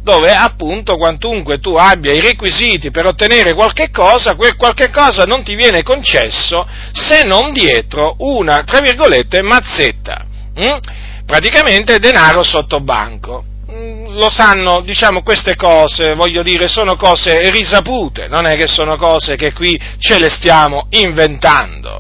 dove 0.07 0.33
appunto 0.33 0.97
quantunque 0.97 1.59
tu 1.59 1.75
abbia 1.75 2.13
i 2.13 2.21
requisiti 2.21 2.93
per 2.93 3.07
ottenere 3.07 3.55
qualche 3.55 3.91
cosa, 3.91 4.37
quel 4.37 4.55
qualche 4.55 4.89
cosa 4.91 5.25
non 5.25 5.43
ti 5.43 5.57
viene 5.57 5.83
concesso 5.83 6.65
se 6.93 7.25
non 7.25 7.53
dietro 7.53 8.15
una, 8.19 8.63
tra 8.63 8.79
virgolette, 8.79 9.43
mazzetta, 9.43 10.25
hm? 10.55 10.77
praticamente 11.27 11.99
denaro 11.99 12.45
sotto 12.45 12.79
banco. 12.79 13.45
Mm, 13.69 14.17
lo 14.17 14.31
sanno, 14.31 14.81
diciamo, 14.83 15.25
queste 15.25 15.57
cose, 15.57 16.15
voglio 16.15 16.45
dire, 16.45 16.69
sono 16.69 16.95
cose 16.95 17.51
risapute, 17.51 18.29
non 18.29 18.47
è 18.47 18.55
che 18.57 18.69
sono 18.69 18.97
cose 18.97 19.35
che 19.35 19.53
qui 19.53 19.77
ce 19.99 20.21
le 20.21 20.29
stiamo 20.29 20.87
inventando. 20.91 21.99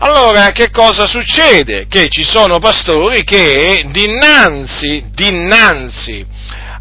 Allora, 0.00 0.52
che 0.52 0.70
cosa 0.70 1.06
succede? 1.06 1.86
Che 1.88 2.08
ci 2.10 2.24
sono 2.24 2.58
pastori 2.58 3.24
che 3.24 3.86
dinanzi, 3.90 5.06
dinanzi 5.14 6.36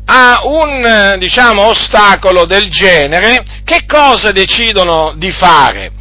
a 0.09 0.39
un 0.43 1.15
diciamo, 1.19 1.63
ostacolo 1.63 2.45
del 2.45 2.69
genere, 2.69 3.43
che 3.63 3.85
cosa 3.85 4.31
decidono 4.31 5.13
di 5.17 5.31
fare? 5.31 5.91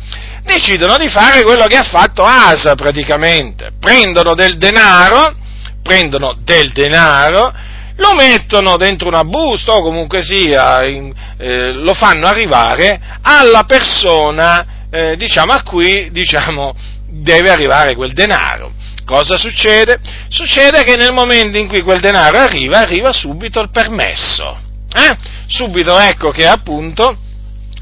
Decidono 0.44 0.96
di 0.96 1.08
fare 1.08 1.42
quello 1.42 1.66
che 1.66 1.76
ha 1.76 1.82
fatto 1.82 2.24
Asa 2.24 2.76
praticamente, 2.76 3.70
prendono 3.80 4.34
del 4.34 4.58
denaro, 4.58 5.34
prendono 5.82 6.36
del 6.44 6.70
denaro, 6.72 7.52
lo 7.96 8.14
mettono 8.14 8.76
dentro 8.76 9.08
una 9.08 9.24
busta 9.24 9.72
o 9.72 9.82
comunque 9.82 10.22
sia, 10.22 10.86
in, 10.86 11.12
eh, 11.38 11.72
lo 11.72 11.94
fanno 11.94 12.26
arrivare 12.26 13.00
alla 13.22 13.64
persona 13.64 14.86
eh, 14.90 15.16
diciamo, 15.16 15.52
a 15.52 15.62
cui 15.62 16.10
diciamo, 16.12 16.74
deve 17.08 17.50
arrivare 17.50 17.96
quel 17.96 18.12
denaro. 18.12 18.72
Cosa 19.06 19.38
succede? 19.38 20.00
Succede 20.28 20.82
che 20.82 20.96
nel 20.96 21.12
momento 21.12 21.56
in 21.58 21.68
cui 21.68 21.82
quel 21.82 22.00
denaro 22.00 22.38
arriva, 22.38 22.80
arriva 22.80 23.12
subito 23.12 23.60
il 23.60 23.70
permesso. 23.70 24.58
Eh? 24.92 25.16
Subito 25.46 25.96
ecco 25.96 26.30
che 26.32 26.44
appunto 26.46 27.16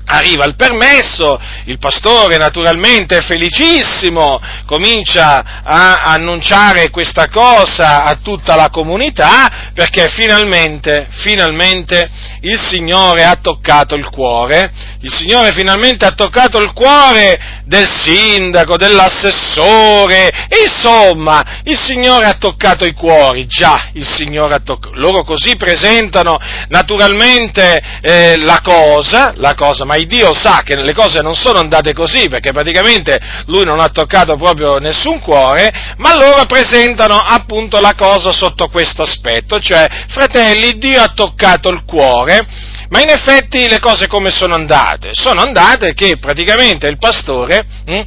Arriva 0.06 0.44
il 0.44 0.54
permesso, 0.54 1.40
il 1.64 1.78
pastore 1.78 2.36
naturalmente 2.36 3.16
è 3.16 3.22
felicissimo, 3.22 4.38
comincia 4.66 5.62
a 5.64 6.02
annunciare 6.12 6.90
questa 6.90 7.28
cosa 7.28 8.04
a 8.04 8.16
tutta 8.16 8.54
la 8.54 8.68
comunità 8.68 9.70
perché 9.72 10.08
finalmente, 10.10 11.06
finalmente 11.22 12.10
il 12.42 12.60
Signore 12.60 13.24
ha 13.24 13.38
toccato 13.40 13.94
il 13.94 14.10
cuore, 14.10 14.70
il 15.00 15.12
Signore 15.12 15.52
finalmente 15.52 16.04
ha 16.04 16.12
toccato 16.12 16.60
il 16.60 16.74
cuore 16.74 17.62
del 17.64 17.88
sindaco, 17.88 18.76
dell'assessore, 18.76 20.30
insomma, 20.64 21.60
il 21.64 21.78
Signore 21.78 22.26
ha 22.26 22.36
toccato 22.38 22.84
i 22.84 22.92
cuori, 22.92 23.46
già, 23.46 23.88
il 23.92 24.06
Signore 24.06 24.54
ha 24.54 24.60
toccato, 24.60 24.96
loro 24.98 25.24
così 25.24 25.56
presentano 25.56 26.38
naturalmente 26.68 27.82
eh, 28.02 28.36
la 28.38 28.60
cosa, 28.62 29.32
la 29.36 29.54
cosa, 29.54 29.84
ma 29.84 29.96
il 29.96 30.06
Dio 30.06 30.34
sa 30.34 30.62
che 30.62 30.76
le 30.76 30.94
cose 30.94 31.20
non 31.20 31.34
sono 31.34 31.58
andate 31.58 31.94
così, 31.94 32.28
perché 32.28 32.52
praticamente 32.52 33.18
lui 33.46 33.64
non 33.64 33.80
ha 33.80 33.88
toccato 33.88 34.36
proprio 34.36 34.76
nessun 34.76 35.20
cuore, 35.20 35.72
ma 35.96 36.16
loro 36.16 36.44
presentano 36.46 37.16
appunto 37.16 37.80
la 37.80 37.94
cosa 37.96 38.32
sotto 38.32 38.68
questo 38.68 39.02
aspetto, 39.02 39.58
cioè, 39.58 39.88
fratelli, 40.08 40.76
Dio 40.78 41.00
ha 41.00 41.12
toccato 41.14 41.70
il 41.70 41.84
cuore, 41.84 42.46
ma 42.88 43.00
in 43.00 43.08
effetti 43.08 43.68
le 43.68 43.80
cose 43.80 44.06
come 44.06 44.30
sono 44.30 44.54
andate? 44.54 45.10
Sono 45.12 45.40
andate 45.40 45.94
che 45.94 46.16
praticamente 46.18 46.86
il 46.86 46.98
pastore, 46.98 47.64
hm, 47.86 48.02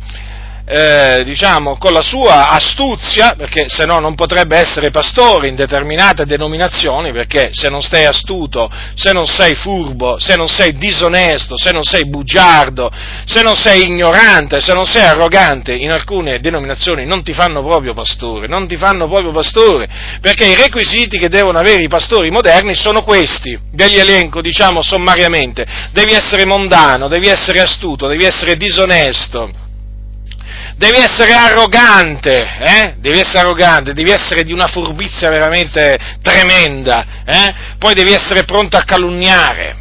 eh, 0.69 1.23
diciamo, 1.23 1.77
con 1.77 1.93
la 1.93 2.01
sua 2.01 2.49
astuzia, 2.49 3.35
perché 3.37 3.69
se 3.69 3.85
no 3.85 3.99
non 3.99 4.15
potrebbe 4.15 4.57
essere 4.57 4.91
pastore 4.91 5.47
in 5.47 5.55
determinate 5.55 6.25
denominazioni, 6.25 7.13
perché 7.13 7.49
se 7.53 7.69
non 7.69 7.81
stai 7.81 8.03
astuto, 8.03 8.69
se 8.93 9.13
non 9.13 9.25
sei 9.25 9.55
furbo, 9.55 10.19
se 10.19 10.35
non 10.35 10.49
sei 10.49 10.75
disonesto, 10.77 11.55
se 11.57 11.71
non 11.71 11.83
sei 11.83 12.09
bugiardo, 12.09 12.91
se 13.23 13.41
non 13.43 13.55
sei 13.55 13.85
ignorante, 13.85 14.59
se 14.59 14.73
non 14.73 14.85
sei 14.85 15.03
arrogante, 15.03 15.73
in 15.73 15.89
alcune 15.89 16.41
denominazioni 16.41 17.05
non 17.05 17.23
ti 17.23 17.31
fanno 17.31 17.63
proprio 17.63 17.93
pastore, 17.93 18.47
non 18.47 18.67
ti 18.67 18.75
fanno 18.75 19.07
proprio 19.07 19.31
pastore, 19.31 19.87
perché 20.19 20.47
i 20.47 20.55
requisiti 20.55 21.17
che 21.17 21.29
devono 21.29 21.59
avere 21.59 21.83
i 21.83 21.87
pastori 21.87 22.29
moderni 22.29 22.75
sono 22.75 23.03
questi, 23.03 23.57
ve 23.71 23.87
li 23.87 23.99
elenco, 23.99 24.41
diciamo, 24.41 24.81
sommariamente, 24.81 25.65
devi 25.93 26.11
essere 26.11 26.43
mondano, 26.43 27.07
devi 27.07 27.27
essere 27.27 27.61
astuto, 27.61 28.07
devi 28.07 28.25
essere 28.25 28.57
disonesto, 28.57 29.65
devi 30.77 30.99
essere 30.99 31.33
arrogante, 31.33 32.37
eh? 32.59 32.95
devi 32.99 33.19
essere 33.19 33.39
arrogante, 33.39 33.93
devi 33.93 34.11
essere 34.11 34.43
di 34.43 34.53
una 34.53 34.67
furbizia 34.67 35.29
veramente 35.29 35.97
tremenda, 36.21 37.23
eh? 37.25 37.53
poi 37.79 37.95
devi 37.95 38.13
essere 38.13 38.43
pronto 38.43 38.77
a 38.77 38.83
calunniare, 38.83 39.75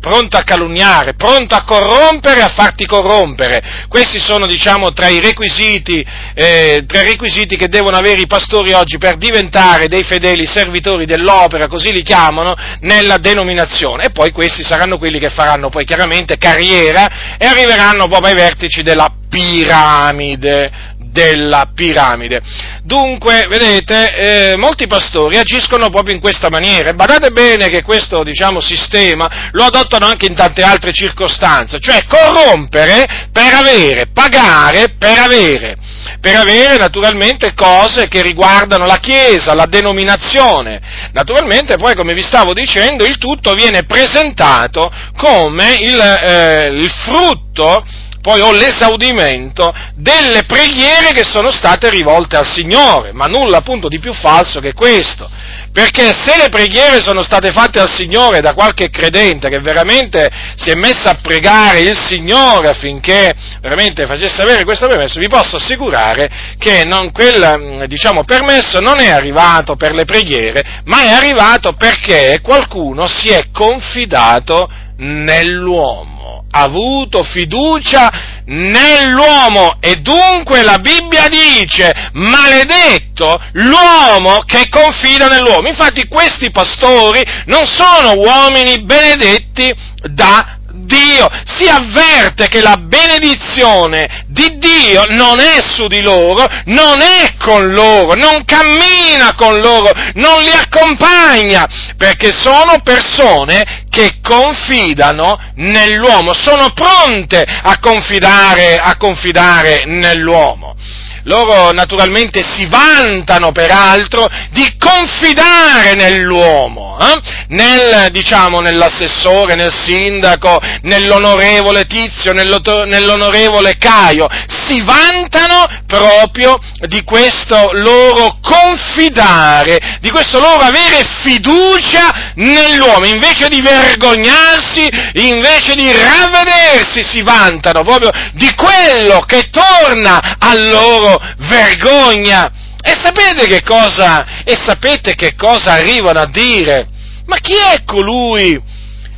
pronto 0.00 0.38
a 0.38 0.42
calunniare, 0.44 1.12
pronto 1.14 1.54
a 1.54 1.64
corrompere 1.64 2.40
a 2.40 2.48
farti 2.48 2.86
corrompere. 2.86 3.86
Questi 3.88 4.18
sono, 4.18 4.46
diciamo, 4.46 4.94
tra 4.94 5.08
i, 5.08 5.20
requisiti, 5.20 6.02
eh, 6.32 6.84
tra 6.86 7.02
i 7.02 7.08
requisiti 7.08 7.56
che 7.56 7.68
devono 7.68 7.98
avere 7.98 8.22
i 8.22 8.26
pastori 8.26 8.72
oggi 8.72 8.96
per 8.96 9.16
diventare 9.16 9.86
dei 9.86 10.02
fedeli 10.02 10.46
servitori 10.46 11.04
dell'opera, 11.04 11.66
così 11.66 11.92
li 11.92 12.02
chiamano, 12.02 12.54
nella 12.80 13.18
denominazione. 13.18 14.06
E 14.06 14.10
poi 14.10 14.30
questi 14.30 14.62
saranno 14.62 14.96
quelli 14.96 15.18
che 15.18 15.28
faranno 15.28 15.68
poi 15.68 15.84
chiaramente 15.84 16.38
carriera 16.38 17.36
e 17.36 17.44
arriveranno 17.44 18.08
proprio 18.08 18.30
ai 18.30 18.34
vertici 18.34 18.82
della 18.82 19.12
piramide 19.28 20.96
della 21.10 21.70
piramide. 21.74 22.40
Dunque, 22.82 23.46
vedete, 23.48 24.52
eh, 24.52 24.56
molti 24.56 24.86
pastori 24.86 25.36
agiscono 25.36 25.90
proprio 25.90 26.14
in 26.14 26.20
questa 26.20 26.48
maniera 26.48 26.90
e 26.90 26.94
badate 26.94 27.30
bene 27.30 27.68
che 27.68 27.82
questo, 27.82 28.22
diciamo, 28.22 28.60
sistema 28.60 29.48
lo 29.52 29.64
adottano 29.64 30.06
anche 30.06 30.26
in 30.26 30.34
tante 30.34 30.62
altre 30.62 30.92
circostanze, 30.92 31.80
cioè 31.80 32.04
corrompere 32.06 33.28
per 33.32 33.52
avere, 33.54 34.08
pagare 34.12 34.94
per 34.98 35.18
avere, 35.18 35.76
per 36.20 36.36
avere 36.36 36.76
naturalmente 36.76 37.54
cose 37.54 38.08
che 38.08 38.22
riguardano 38.22 38.86
la 38.86 38.98
Chiesa, 38.98 39.54
la 39.54 39.66
denominazione. 39.66 40.80
Naturalmente 41.12 41.76
poi, 41.76 41.94
come 41.94 42.14
vi 42.14 42.22
stavo 42.22 42.52
dicendo, 42.52 43.04
il 43.04 43.18
tutto 43.18 43.54
viene 43.54 43.84
presentato 43.84 44.92
come 45.16 45.76
il, 45.80 46.00
eh, 46.00 46.66
il 46.66 46.90
frutto 46.90 47.84
poi 48.20 48.40
ho 48.40 48.52
l'esaudimento 48.52 49.72
delle 49.94 50.44
preghiere 50.44 51.12
che 51.12 51.24
sono 51.24 51.50
state 51.50 51.90
rivolte 51.90 52.36
al 52.36 52.46
Signore, 52.46 53.12
ma 53.12 53.26
nulla 53.26 53.58
appunto 53.58 53.88
di 53.88 53.98
più 53.98 54.12
falso 54.12 54.60
che 54.60 54.72
questo. 54.72 55.28
perché 55.72 56.12
se 56.12 56.36
le 56.36 56.48
preghiere 56.48 57.00
sono 57.00 57.22
state 57.22 57.52
fatte 57.52 57.78
al 57.78 57.88
Signore 57.88 58.40
da 58.40 58.52
qualche 58.52 58.90
credente 58.90 59.48
che 59.48 59.60
veramente 59.60 60.28
si 60.56 60.70
è 60.70 60.74
messo 60.74 61.08
a 61.08 61.18
pregare 61.22 61.80
il 61.80 61.96
Signore 61.96 62.68
affinché 62.68 63.32
veramente 63.60 64.06
facesse 64.06 64.42
avere 64.42 64.64
questo 64.64 64.88
permesso, 64.88 65.20
vi 65.20 65.28
posso 65.28 65.56
assicurare 65.56 66.28
che 66.58 66.84
non, 66.84 67.12
quel 67.12 67.84
diciamo, 67.86 68.24
permesso 68.24 68.80
non 68.80 68.98
è 68.98 69.10
arrivato 69.10 69.76
per 69.76 69.94
le 69.94 70.04
preghiere, 70.04 70.82
ma 70.84 71.02
è 71.02 71.10
arrivato 71.10 71.74
perché 71.74 72.40
qualcuno 72.42 73.06
si 73.06 73.28
è 73.28 73.44
confidato 73.52 74.68
nell'uomo, 74.98 76.44
ha 76.50 76.62
avuto 76.62 77.22
fiducia 77.22 78.10
nell'uomo 78.46 79.76
e 79.80 79.96
dunque 79.96 80.62
la 80.62 80.78
Bibbia 80.78 81.28
dice 81.28 82.10
maledetto 82.14 83.40
l'uomo 83.52 84.40
che 84.46 84.68
confida 84.68 85.26
nell'uomo. 85.26 85.68
Infatti 85.68 86.06
questi 86.08 86.50
pastori 86.50 87.22
non 87.46 87.66
sono 87.66 88.14
uomini 88.14 88.82
benedetti 88.82 89.72
da 90.10 90.57
Dio, 90.84 91.28
si 91.44 91.66
avverte 91.68 92.48
che 92.48 92.60
la 92.60 92.76
benedizione 92.76 94.24
di 94.28 94.58
Dio 94.58 95.04
non 95.08 95.40
è 95.40 95.60
su 95.60 95.86
di 95.86 96.00
loro, 96.00 96.46
non 96.66 97.00
è 97.00 97.34
con 97.38 97.72
loro, 97.72 98.14
non 98.14 98.44
cammina 98.44 99.34
con 99.34 99.60
loro, 99.60 99.90
non 100.14 100.42
li 100.42 100.50
accompagna, 100.50 101.66
perché 101.96 102.32
sono 102.32 102.80
persone 102.82 103.86
che 103.90 104.18
confidano 104.22 105.38
nell'uomo, 105.56 106.32
sono 106.34 106.72
pronte 106.72 107.42
a 107.42 107.78
confidare, 107.78 108.78
a 108.78 108.96
confidare 108.96 109.82
nell'uomo 109.86 110.76
loro 111.24 111.72
naturalmente 111.72 112.42
si 112.42 112.66
vantano 112.66 113.52
peraltro 113.52 114.28
di 114.50 114.76
confidare 114.78 115.94
nell'uomo, 115.94 116.96
eh? 117.00 117.20
nel, 117.48 118.10
diciamo, 118.10 118.60
nell'assessore, 118.60 119.54
nel 119.54 119.72
sindaco, 119.72 120.60
nell'onorevole 120.82 121.86
Tizio, 121.86 122.32
nell'onorevole 122.32 123.76
Caio, 123.78 124.26
si 124.66 124.82
vantano 124.82 125.66
proprio 125.86 126.58
di 126.86 127.02
questo 127.04 127.70
loro 127.72 128.38
confidare, 128.42 129.98
di 130.00 130.10
questo 130.10 130.38
loro 130.38 130.62
avere 130.62 131.06
fiducia 131.22 132.32
nell'uomo, 132.34 133.06
invece 133.06 133.48
di 133.48 133.60
vergognarsi, 133.60 134.88
invece 135.14 135.74
di 135.74 135.90
ravvedersi, 135.90 137.02
si 137.02 137.22
vantano 137.22 137.82
proprio 137.82 138.10
di 138.32 138.52
quello 138.54 139.20
che 139.20 139.48
torna 139.50 140.36
a 140.38 140.54
loro 140.54 141.17
vergogna. 141.36 142.50
E 142.80 142.96
sapete 143.02 143.46
che 143.46 143.62
cosa, 143.62 144.42
e 144.44 144.54
sapete 144.56 145.14
che 145.14 145.34
cosa 145.34 145.72
arrivano 145.72 146.20
a 146.20 146.30
dire? 146.30 146.88
Ma 147.26 147.36
chi 147.38 147.54
è 147.54 147.82
colui? 147.84 148.60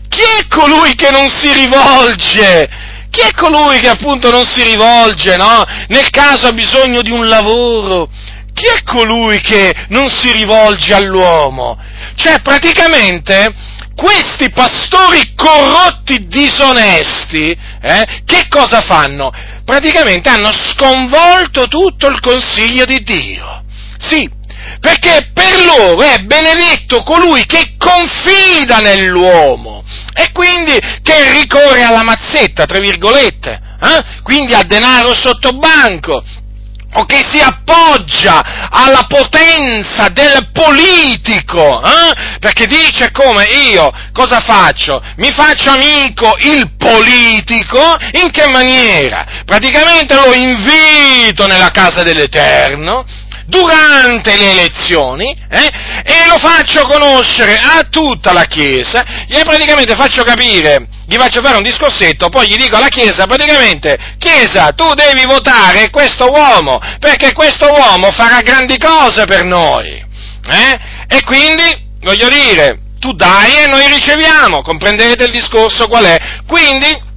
Chi 0.08 0.22
è 0.22 0.48
colui 0.48 0.94
che 0.94 1.10
non 1.10 1.28
si 1.28 1.52
rivolge? 1.52 2.68
Chi 3.10 3.20
è 3.20 3.32
colui 3.32 3.78
che 3.80 3.88
appunto 3.88 4.30
non 4.30 4.44
si 4.44 4.62
rivolge, 4.62 5.36
no? 5.36 5.64
Nel 5.88 6.10
caso 6.10 6.48
ha 6.48 6.52
bisogno 6.52 7.02
di 7.02 7.10
un 7.10 7.26
lavoro. 7.26 8.08
Chi 8.52 8.66
è 8.66 8.82
colui 8.82 9.40
che 9.40 9.72
non 9.88 10.08
si 10.08 10.32
rivolge 10.32 10.94
all'uomo? 10.94 11.78
Cioè, 12.16 12.40
praticamente, 12.40 13.54
questi 13.94 14.50
pastori 14.50 15.32
corrotti, 15.34 16.26
disonesti, 16.26 17.56
eh, 17.82 18.22
che 18.24 18.46
cosa 18.48 18.80
fanno? 18.80 19.30
Praticamente 19.64 20.28
hanno 20.28 20.50
sconvolto 20.52 21.66
tutto 21.68 22.08
il 22.08 22.20
consiglio 22.20 22.84
di 22.84 23.02
Dio. 23.02 23.64
Sì, 23.98 24.28
perché 24.80 25.30
per 25.32 25.64
loro 25.64 26.02
è 26.02 26.18
benedetto 26.18 27.02
colui 27.02 27.44
che 27.46 27.74
confida 27.76 28.78
nell'uomo 28.78 29.84
e 30.14 30.30
quindi 30.32 30.72
che 31.02 31.38
ricorre 31.38 31.82
alla 31.82 32.02
mazzetta, 32.02 32.64
tra 32.64 32.78
virgolette, 32.78 33.60
eh? 33.82 34.04
quindi 34.22 34.54
a 34.54 34.62
denaro 34.62 35.14
sotto 35.14 35.52
banco, 35.52 36.22
o 36.94 37.04
che 37.04 37.24
si 37.30 37.40
appoggia 37.40 38.68
alla 38.70 39.06
potenza 39.06 40.08
del 40.08 40.50
politico, 40.52 41.82
eh? 41.84 42.38
perché 42.40 42.66
dice 42.66 43.10
come 43.12 43.44
io 43.44 43.92
cosa 44.12 44.40
faccio? 44.40 45.02
Mi 45.16 45.30
faccio 45.30 45.70
amico 45.70 46.36
il 46.40 46.72
politico, 46.76 47.96
in 48.12 48.30
che 48.30 48.46
maniera? 48.48 49.24
Praticamente 49.44 50.14
lo 50.14 50.32
invito 50.32 51.46
nella 51.46 51.70
casa 51.70 52.02
dell'Eterno, 52.02 53.04
durante 53.50 54.36
le 54.36 54.52
elezioni 54.52 55.36
eh, 55.50 55.70
e 56.04 56.26
lo 56.26 56.38
faccio 56.38 56.86
conoscere 56.86 57.58
a 57.58 57.82
tutta 57.90 58.32
la 58.32 58.44
Chiesa, 58.44 59.04
gli 59.26 59.38
praticamente 59.40 59.94
faccio 59.96 60.22
capire, 60.22 60.86
gli 61.06 61.16
faccio 61.16 61.42
fare 61.42 61.56
un 61.56 61.62
discorsetto, 61.64 62.28
poi 62.28 62.48
gli 62.48 62.56
dico 62.56 62.76
alla 62.76 62.88
Chiesa 62.88 63.26
praticamente, 63.26 63.98
Chiesa, 64.18 64.72
tu 64.72 64.94
devi 64.94 65.24
votare 65.26 65.90
questo 65.90 66.30
uomo, 66.30 66.80
perché 67.00 67.32
questo 67.32 67.70
uomo 67.70 68.10
farà 68.12 68.40
grandi 68.40 68.78
cose 68.78 69.24
per 69.24 69.44
noi. 69.44 70.06
Eh? 70.48 70.78
E 71.08 71.22
quindi, 71.24 71.88
voglio 72.02 72.28
dire, 72.28 72.78
tu 73.00 73.12
dai 73.12 73.64
e 73.64 73.66
noi 73.66 73.86
riceviamo, 73.88 74.62
comprendete 74.62 75.24
il 75.24 75.32
discorso 75.32 75.88
qual 75.88 76.04
è? 76.04 76.18
Quindi, 76.46 77.08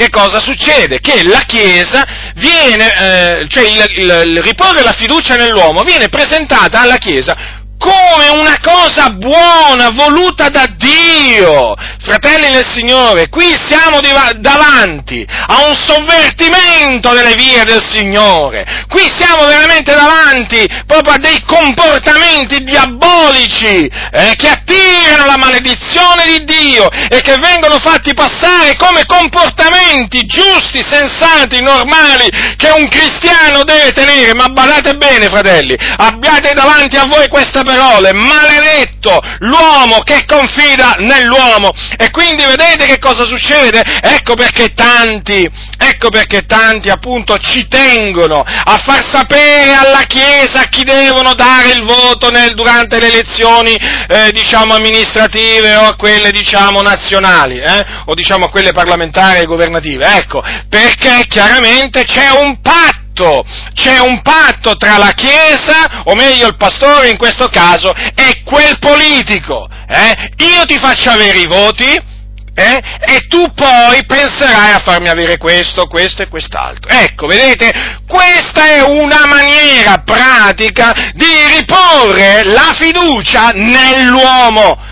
che 0.00 0.08
cosa 0.08 0.40
succede? 0.40 0.98
Che 1.00 1.24
la 1.24 1.40
Chiesa 1.40 2.32
viene, 2.36 3.42
eh, 3.42 3.48
cioè 3.50 3.68
il, 3.68 3.84
il, 3.96 4.22
il 4.28 4.42
riporre 4.42 4.82
la 4.82 4.94
fiducia 4.94 5.36
nell'uomo 5.36 5.82
viene 5.82 6.08
presentata 6.08 6.80
alla 6.80 6.96
Chiesa 6.96 7.59
come 7.80 8.28
una 8.28 8.58
cosa 8.60 9.08
buona, 9.08 9.88
voluta 9.90 10.50
da 10.50 10.66
Dio. 10.76 11.74
Fratelli 12.02 12.52
del 12.52 12.66
Signore, 12.66 13.28
qui 13.28 13.56
siamo 13.62 14.00
davanti 14.36 15.26
a 15.28 15.66
un 15.66 15.74
sovvertimento 15.74 17.10
delle 17.14 17.34
vie 17.34 17.64
del 17.64 17.82
Signore. 17.82 18.84
Qui 18.88 19.00
siamo 19.16 19.46
veramente 19.46 19.94
davanti 19.94 20.68
proprio 20.86 21.14
a 21.14 21.18
dei 21.18 21.42
comportamenti 21.44 22.62
diabolici 22.62 23.86
eh, 23.86 24.34
che 24.36 24.48
attirano 24.48 25.26
la 25.26 25.38
maledizione 25.38 26.24
di 26.26 26.44
Dio 26.44 26.90
e 26.90 27.20
che 27.22 27.36
vengono 27.38 27.78
fatti 27.78 28.12
passare 28.12 28.76
come 28.76 29.06
comportamenti 29.06 30.22
giusti, 30.24 30.84
sensati, 30.86 31.62
normali 31.62 32.28
che 32.56 32.70
un 32.70 32.88
cristiano 32.88 33.64
deve 33.64 33.92
tenere. 33.92 34.34
Ma 34.34 34.48
badate 34.48 34.96
bene, 34.96 35.28
fratelli, 35.28 35.76
abbiate 35.96 36.52
davanti 36.52 36.96
a 36.96 37.06
voi 37.06 37.28
questa 37.28 37.62
parole, 37.70 38.12
maledetto 38.12 39.20
l'uomo 39.40 40.00
che 40.02 40.24
confida 40.26 40.96
nell'uomo. 40.98 41.72
E 41.96 42.10
quindi 42.10 42.44
vedete 42.44 42.86
che 42.86 42.98
cosa 42.98 43.24
succede? 43.24 43.82
Ecco 44.02 44.34
perché 44.34 44.72
tanti, 44.74 45.48
ecco 45.78 46.08
perché 46.08 46.42
tanti 46.46 46.90
appunto 46.90 47.38
ci 47.38 47.68
tengono 47.68 48.42
a 48.42 48.76
far 48.84 49.06
sapere 49.10 49.74
alla 49.74 50.02
Chiesa 50.06 50.64
chi 50.64 50.82
devono 50.82 51.34
dare 51.34 51.70
il 51.70 51.84
voto 51.84 52.30
nel, 52.30 52.54
durante 52.54 52.98
le 52.98 53.08
elezioni, 53.08 53.74
eh, 53.74 54.30
diciamo, 54.32 54.74
amministrative 54.74 55.76
o 55.76 55.86
a 55.86 55.96
quelle, 55.96 56.32
diciamo, 56.32 56.80
nazionali, 56.82 57.58
eh? 57.58 57.86
o 58.06 58.14
diciamo 58.14 58.46
a 58.46 58.50
quelle 58.50 58.72
parlamentari 58.72 59.40
e 59.40 59.44
governative. 59.44 60.16
Ecco, 60.16 60.42
perché 60.68 61.26
chiaramente 61.28 62.04
c'è 62.04 62.30
un 62.30 62.60
patto 62.60 62.99
patto, 63.20 63.44
c'è 63.74 63.98
un 63.98 64.22
patto 64.22 64.76
tra 64.76 64.96
la 64.96 65.12
Chiesa, 65.12 66.02
o 66.04 66.14
meglio 66.14 66.46
il 66.46 66.56
pastore 66.56 67.10
in 67.10 67.18
questo 67.18 67.48
caso, 67.48 67.92
e 68.14 68.42
quel 68.44 68.78
politico. 68.78 69.68
Eh? 69.86 70.30
Io 70.38 70.64
ti 70.64 70.78
faccio 70.78 71.10
avere 71.10 71.38
i 71.38 71.46
voti, 71.46 72.08
eh? 72.54 72.82
e 73.00 73.26
tu 73.28 73.52
poi 73.54 74.04
penserai 74.06 74.72
a 74.72 74.82
farmi 74.82 75.08
avere 75.08 75.36
questo, 75.36 75.86
questo 75.86 76.22
e 76.22 76.28
quest'altro. 76.28 76.90
Ecco, 76.90 77.26
vedete, 77.26 77.70
questa 78.08 78.66
è 78.66 78.82
una 78.82 79.26
maniera 79.26 80.02
pratica 80.04 81.12
di 81.14 81.58
riporre 81.58 82.42
la 82.44 82.74
fiducia 82.78 83.50
nell'uomo. 83.50 84.89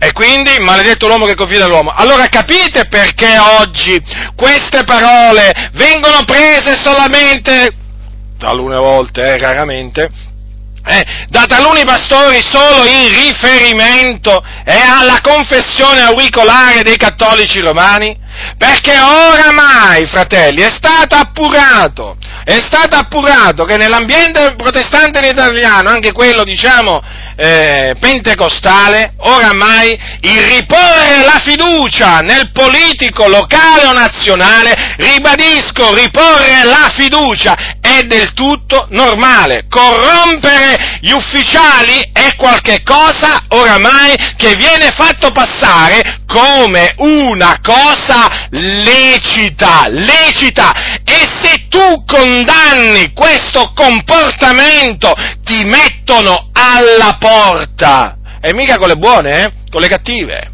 E 0.00 0.12
quindi, 0.12 0.58
maledetto 0.60 1.08
l'uomo 1.08 1.26
che 1.26 1.34
confida 1.34 1.64
nell'uomo. 1.64 1.90
Allora 1.90 2.26
capite 2.28 2.86
perché 2.86 3.36
oggi 3.36 4.00
queste 4.36 4.84
parole 4.84 5.70
vengono 5.72 6.24
prese 6.24 6.78
solamente, 6.80 7.72
talune 8.38 8.76
volte, 8.76 9.34
eh, 9.34 9.38
raramente, 9.38 10.08
eh, 10.86 11.04
da 11.28 11.44
taluni 11.46 11.84
pastori 11.84 12.40
solo 12.40 12.84
in 12.86 13.08
riferimento 13.08 14.42
eh, 14.64 14.72
alla 14.72 15.20
confessione 15.20 16.00
auricolare 16.00 16.82
dei 16.82 16.96
cattolici 16.96 17.58
romani? 17.58 18.16
Perché 18.56 18.92
oramai, 18.98 20.06
fratelli, 20.06 20.62
è 20.62 20.70
stato 20.70 21.16
appurato, 21.16 22.16
è 22.48 22.60
stato 22.60 22.96
appurato 22.96 23.66
che 23.66 23.76
nell'ambiente 23.76 24.54
protestante 24.56 25.18
italiano, 25.18 25.90
anche 25.90 26.12
quello, 26.12 26.44
diciamo, 26.44 27.02
eh, 27.36 27.94
pentecostale, 28.00 29.12
oramai 29.18 29.90
il 30.22 30.40
riporre 30.54 31.24
la 31.26 31.42
fiducia 31.44 32.20
nel 32.20 32.50
politico 32.50 33.28
locale 33.28 33.84
o 33.84 33.92
nazionale, 33.92 34.94
ribadisco, 34.96 35.92
riporre 35.92 36.64
la 36.64 36.90
fiducia 36.96 37.76
del 38.06 38.32
tutto 38.32 38.86
normale. 38.90 39.66
Corrompere 39.68 40.98
gli 41.00 41.10
ufficiali 41.10 42.10
è 42.12 42.34
qualcosa 42.36 43.44
oramai 43.48 44.14
che 44.36 44.54
viene 44.56 44.90
fatto 44.90 45.30
passare 45.30 46.20
come 46.26 46.94
una 46.98 47.58
cosa 47.62 48.48
lecita, 48.50 49.86
lecita. 49.88 51.00
E 51.04 51.28
se 51.40 51.66
tu 51.68 52.04
condanni 52.04 53.12
questo 53.12 53.72
comportamento, 53.74 55.14
ti 55.44 55.64
mettono 55.64 56.50
alla 56.52 57.16
porta. 57.18 58.16
E 58.40 58.54
mica 58.54 58.78
con 58.78 58.88
le 58.88 58.96
buone, 58.96 59.42
eh? 59.42 59.52
Con 59.70 59.80
le 59.80 59.88
cattive. 59.88 60.50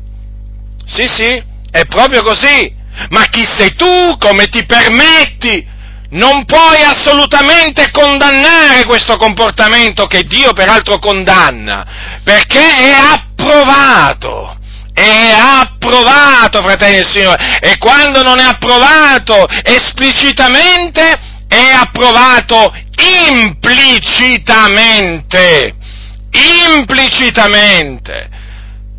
Sì, 0.87 1.07
sì, 1.09 1.43
è 1.71 1.85
proprio 1.87 2.23
così. 2.23 2.83
Ma 3.11 3.25
chi 3.25 3.45
sei 3.45 3.75
tu? 3.75 4.17
Come 4.19 4.47
ti 4.47 4.65
permetti? 4.65 5.67
Non 6.15 6.45
puoi 6.45 6.81
assolutamente 6.83 7.91
condannare 7.91 8.87
questo 8.87 9.17
comportamento 9.17 10.07
che 10.07 10.23
Dio 10.23 10.53
peraltro 10.53 11.01
condanna, 11.01 12.21
perché 12.23 12.61
è 12.61 12.93
approvato. 12.93 14.57
È 14.93 15.35
approvato, 15.37 16.63
fratelli 16.63 16.99
e 16.99 17.05
signori, 17.05 17.43
e 17.59 17.79
quando 17.79 18.23
non 18.23 18.39
è 18.39 18.45
approvato 18.45 19.45
esplicitamente, 19.65 21.19
è 21.49 21.73
approvato 21.73 22.73
implicitamente. 23.33 25.75
Implicitamente. 26.77 28.34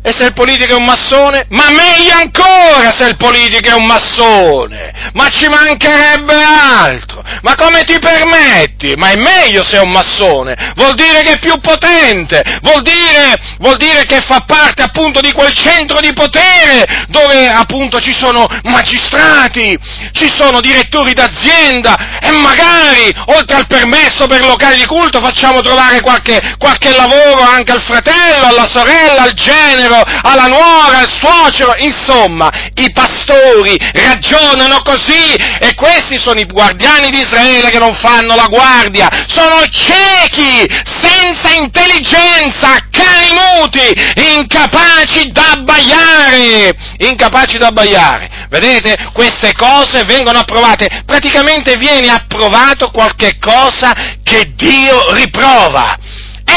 E 0.06 0.12
se 0.12 0.22
il 0.26 0.34
politico 0.34 0.72
è 0.72 0.76
un 0.76 0.84
massone? 0.84 1.46
Ma 1.48 1.68
meglio 1.68 2.14
ancora 2.14 2.94
se 2.96 3.08
il 3.08 3.16
politico 3.16 3.70
è 3.70 3.72
un 3.72 3.86
massone! 3.86 4.92
Ma 5.14 5.26
ci 5.26 5.48
mancherebbe 5.48 6.44
altro! 6.44 7.24
Ma 7.42 7.56
come 7.56 7.82
ti 7.82 7.98
permetti? 7.98 8.94
Ma 8.94 9.10
è 9.10 9.16
meglio 9.16 9.64
se 9.64 9.78
è 9.78 9.80
un 9.80 9.90
massone! 9.90 10.54
Vuol 10.76 10.94
dire 10.94 11.24
che 11.24 11.32
è 11.32 11.38
più 11.40 11.58
potente! 11.58 12.40
Vuol 12.62 12.82
dire, 12.82 13.34
vuol 13.58 13.76
dire 13.78 14.06
che 14.06 14.20
fa 14.20 14.44
parte 14.46 14.82
appunto 14.82 15.18
di 15.20 15.32
quel 15.32 15.52
centro 15.52 15.98
di 15.98 16.12
potere 16.12 17.06
dove 17.08 17.48
appunto 17.48 17.98
ci 17.98 18.14
sono 18.14 18.46
magistrati, 18.62 19.76
ci 20.12 20.32
sono 20.32 20.60
direttori 20.60 21.14
d'azienda 21.14 22.20
e 22.20 22.30
magari, 22.30 23.12
oltre 23.26 23.56
al 23.56 23.66
permesso 23.66 24.28
per 24.28 24.44
locali 24.44 24.76
di 24.76 24.86
culto, 24.86 25.20
facciamo 25.20 25.62
trovare 25.62 26.00
qualche, 26.00 26.54
qualche 26.58 26.90
lavoro 26.90 27.42
anche 27.42 27.72
al 27.72 27.82
fratello, 27.82 28.46
alla 28.46 28.68
sorella, 28.68 29.22
al 29.22 29.32
genero, 29.32 29.94
alla 30.00 30.46
nuora, 30.46 30.98
al 30.98 31.08
suocero, 31.08 31.74
insomma, 31.78 32.50
i 32.74 32.92
pastori 32.92 33.76
ragionano 33.92 34.82
così 34.82 35.34
e 35.60 35.74
questi 35.74 36.18
sono 36.18 36.40
i 36.40 36.46
guardiani 36.46 37.10
di 37.10 37.18
Israele 37.18 37.70
che 37.70 37.78
non 37.78 37.94
fanno 37.94 38.34
la 38.34 38.46
guardia, 38.48 39.08
sono 39.28 39.60
ciechi, 39.70 40.66
senza 41.00 41.52
intelligenza, 41.54 42.76
cani 42.90 43.32
muti, 43.32 44.34
incapaci 44.36 45.30
d'abbaiare, 45.30 46.76
incapaci 46.98 47.58
d'abbaiare. 47.58 48.46
Vedete, 48.48 49.10
queste 49.12 49.52
cose 49.54 50.04
vengono 50.04 50.38
approvate, 50.38 51.02
praticamente 51.04 51.76
viene 51.76 52.08
approvato 52.08 52.90
qualche 52.90 53.38
cosa 53.38 53.92
che 54.22 54.52
Dio 54.54 55.12
riprova. 55.12 55.96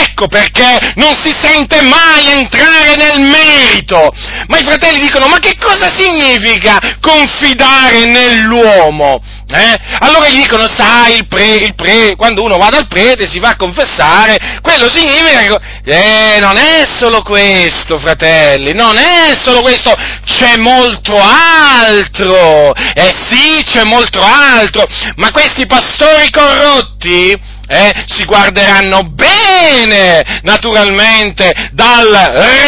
Ecco 0.01 0.27
perché 0.27 0.93
non 0.95 1.13
si 1.21 1.33
sente 1.41 1.81
mai 1.81 2.31
entrare 2.31 2.95
nel 2.95 3.19
merito. 3.19 4.13
Ma 4.47 4.57
i 4.57 4.63
fratelli 4.63 5.01
dicono, 5.01 5.27
ma 5.27 5.39
che 5.39 5.57
cosa 5.59 5.89
significa 5.93 6.79
confidare 7.01 8.05
nell'uomo? 8.05 9.21
Eh? 9.51 9.77
Allora 9.99 10.29
gli 10.29 10.41
dicono, 10.41 10.67
sai, 10.67 11.17
il 11.17 11.27
prete, 11.27 11.65
il 11.65 11.75
pre, 11.75 12.15
quando 12.15 12.43
uno 12.43 12.57
va 12.57 12.69
dal 12.69 12.87
prete 12.87 13.27
si 13.27 13.39
va 13.39 13.49
a 13.49 13.55
confessare, 13.55 14.59
quello 14.61 14.89
significa 14.89 15.39
che... 15.39 15.59
Eh, 15.89 16.37
non 16.39 16.55
è 16.57 16.85
solo 16.85 17.21
questo, 17.23 17.99
fratelli, 17.99 18.73
non 18.73 18.97
è 18.97 19.35
solo 19.43 19.61
questo, 19.61 19.93
c'è 20.23 20.55
molto 20.57 21.17
altro. 21.19 22.73
Eh 22.75 23.13
sì, 23.27 23.63
c'è 23.63 23.83
molto 23.83 24.21
altro. 24.21 24.85
Ma 25.15 25.31
questi 25.31 25.65
pastori 25.65 26.29
corrotti 26.29 27.57
eh, 27.69 28.03
si 28.07 28.25
guarderanno 28.25 29.03
bene, 29.11 30.41
naturalmente, 30.41 31.69
dal 31.71 32.09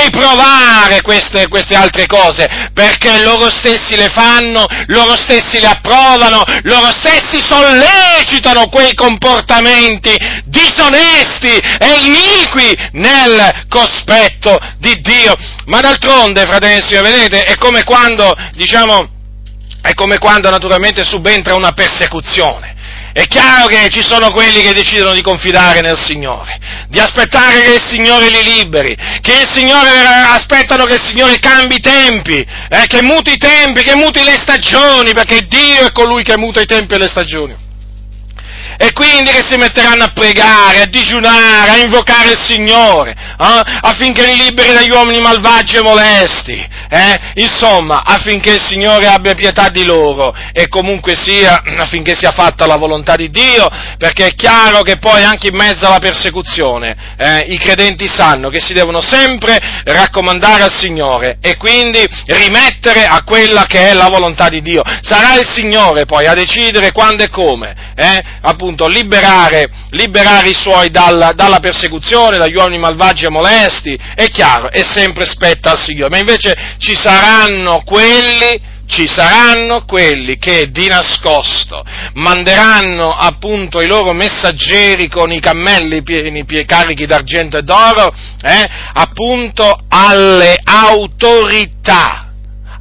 riprovare 0.03 1.01
queste, 1.01 1.47
queste, 1.47 1.75
altre 1.75 2.05
cose, 2.05 2.69
perché 2.73 3.23
loro 3.23 3.49
stessi 3.49 3.95
le 3.95 4.09
fanno, 4.09 4.67
loro 4.87 5.17
stessi 5.17 5.59
le 5.59 5.67
approvano, 5.67 6.43
loro 6.63 6.93
stessi 6.99 7.41
sollecitano 7.41 8.67
quei 8.67 8.93
comportamenti 8.93 10.15
disonesti 10.45 11.49
e 11.49 11.93
iniqui 12.05 12.89
nel 12.91 13.65
cospetto 13.69 14.55
di 14.77 15.01
Dio. 15.01 15.33
Ma 15.65 15.79
d'altronde, 15.79 16.45
fratelli 16.45 16.77
e 16.77 16.81
signori, 16.83 17.11
vedete, 17.11 17.43
è 17.43 17.55
come 17.55 17.83
quando, 17.83 18.31
diciamo, 18.51 19.09
è 19.81 19.95
come 19.95 20.19
quando 20.19 20.51
naturalmente 20.51 21.03
subentra 21.03 21.55
una 21.55 21.71
persecuzione. 21.71 22.75
È 23.13 23.27
chiaro 23.27 23.67
che 23.67 23.89
ci 23.89 24.01
sono 24.01 24.31
quelli 24.31 24.61
che 24.61 24.73
decidono 24.73 25.13
di 25.13 25.21
confidare 25.21 25.81
nel 25.81 25.97
Signore, 25.97 26.57
di 26.87 26.99
aspettare 26.99 27.61
che 27.61 27.73
il 27.73 27.81
Signore 27.81 28.29
li 28.29 28.43
liberi, 28.43 28.95
che 29.21 29.41
il 29.41 29.49
Signore 29.51 29.89
aspettano 30.27 30.85
che 30.85 30.93
il 30.93 31.01
Signore 31.01 31.39
cambi 31.39 31.75
i 31.75 31.79
tempi, 31.79 32.37
eh, 32.37 32.87
che 32.87 33.01
muti 33.01 33.33
i 33.33 33.37
tempi, 33.37 33.83
che 33.83 33.95
muti 33.95 34.23
le 34.23 34.37
stagioni, 34.37 35.13
perché 35.13 35.41
Dio 35.41 35.87
è 35.87 35.91
colui 35.91 36.23
che 36.23 36.37
muta 36.37 36.61
i 36.61 36.65
tempi 36.65 36.93
e 36.93 36.97
le 36.97 37.07
stagioni 37.07 37.60
e 38.81 38.93
quindi 38.93 39.29
che 39.29 39.43
si 39.47 39.57
metteranno 39.57 40.05
a 40.05 40.11
pregare, 40.11 40.81
a 40.81 40.85
digiunare, 40.85 41.69
a 41.69 41.77
invocare 41.77 42.31
il 42.31 42.39
Signore, 42.39 43.11
eh, 43.11 43.61
affinché 43.81 44.25
li 44.25 44.37
liberi 44.37 44.73
dagli 44.73 44.89
uomini 44.89 45.19
malvagi 45.19 45.75
e 45.75 45.83
molesti, 45.83 46.67
eh, 46.89 47.19
insomma, 47.35 48.01
affinché 48.03 48.53
il 48.53 48.59
Signore 48.59 49.05
abbia 49.05 49.35
pietà 49.35 49.69
di 49.69 49.83
loro 49.85 50.35
e 50.51 50.67
comunque 50.67 51.13
sia, 51.13 51.61
affinché 51.77 52.15
sia 52.15 52.31
fatta 52.31 52.65
la 52.65 52.77
volontà 52.77 53.15
di 53.15 53.29
Dio, 53.29 53.69
perché 53.99 54.29
è 54.29 54.33
chiaro 54.33 54.81
che 54.81 54.97
poi 54.97 55.23
anche 55.23 55.49
in 55.49 55.55
mezzo 55.55 55.85
alla 55.85 55.99
persecuzione 55.99 57.13
eh, 57.17 57.45
i 57.49 57.59
credenti 57.59 58.07
sanno 58.07 58.49
che 58.49 58.61
si 58.61 58.73
devono 58.73 58.99
sempre 58.99 59.59
raccomandare 59.83 60.63
al 60.63 60.75
Signore 60.75 61.37
e 61.39 61.55
quindi 61.55 62.03
rimettere 62.25 63.05
a 63.05 63.21
quella 63.23 63.65
che 63.67 63.91
è 63.91 63.93
la 63.93 64.07
volontà 64.07 64.49
di 64.49 64.63
Dio. 64.63 64.81
Sarà 65.01 65.39
il 65.39 65.47
Signore 65.53 66.05
poi 66.05 66.25
a 66.25 66.33
decidere 66.33 66.91
quando 66.91 67.21
e 67.21 67.29
come, 67.29 67.93
eh, 67.95 68.39
appunto 68.71 68.87
liberare, 68.87 69.69
liberare 69.89 70.49
i 70.49 70.55
suoi 70.55 70.89
dalla, 70.89 71.33
dalla, 71.33 71.59
persecuzione, 71.59 72.37
dagli 72.37 72.55
uomini 72.55 72.77
malvagi 72.77 73.25
e 73.25 73.29
molesti, 73.29 73.99
è 74.15 74.27
chiaro, 74.29 74.69
è 74.69 74.83
sempre 74.83 75.25
spetta 75.25 75.71
al 75.71 75.79
Signore, 75.79 76.09
ma 76.09 76.17
invece 76.17 76.55
ci 76.79 76.95
saranno 76.95 77.81
quelli 77.83 78.79
ci 78.91 79.07
saranno 79.07 79.85
quelli 79.85 80.37
che 80.37 80.69
di 80.69 80.85
nascosto 80.89 81.81
manderanno 82.15 83.13
appunto 83.13 83.79
i 83.79 83.87
loro 83.87 84.11
messaggeri 84.11 85.07
con 85.07 85.31
i 85.31 85.39
cammelli 85.39 86.03
pieni, 86.03 86.43
carichi 86.65 87.05
d'argento 87.05 87.55
e 87.55 87.61
d'oro, 87.61 88.13
eh, 88.41 88.69
appunto 88.91 89.85
alle 89.87 90.59
autorità, 90.61 92.33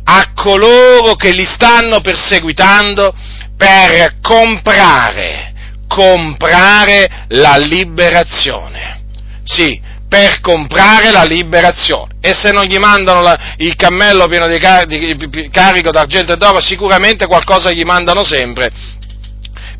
a 0.03 0.33
coloro 0.35 1.15
che 1.15 1.31
li 1.31 1.45
stanno 1.45 2.01
perseguitando 2.01 3.15
per 3.57 4.17
comprare 4.21 5.50
comprare 5.91 7.27
la 7.31 7.57
liberazione. 7.57 9.03
Sì, 9.43 9.81
per 10.09 10.41
comprare 10.41 11.11
la 11.11 11.25
liberazione. 11.25 12.15
E 12.21 12.33
se 12.33 12.53
non 12.53 12.65
gli 12.65 12.79
mandano 12.79 13.23
la, 13.23 13.55
il 13.57 13.75
cammello 13.75 14.29
pieno 14.29 14.47
di, 14.47 14.59
car- 14.59 14.87
di 14.87 15.49
carico 15.51 15.91
d'argento 15.91 16.33
e 16.33 16.37
d'oro, 16.37 16.61
sicuramente 16.61 17.27
qualcosa 17.27 17.73
gli 17.73 17.83
mandano 17.83 18.23
sempre. 18.23 18.71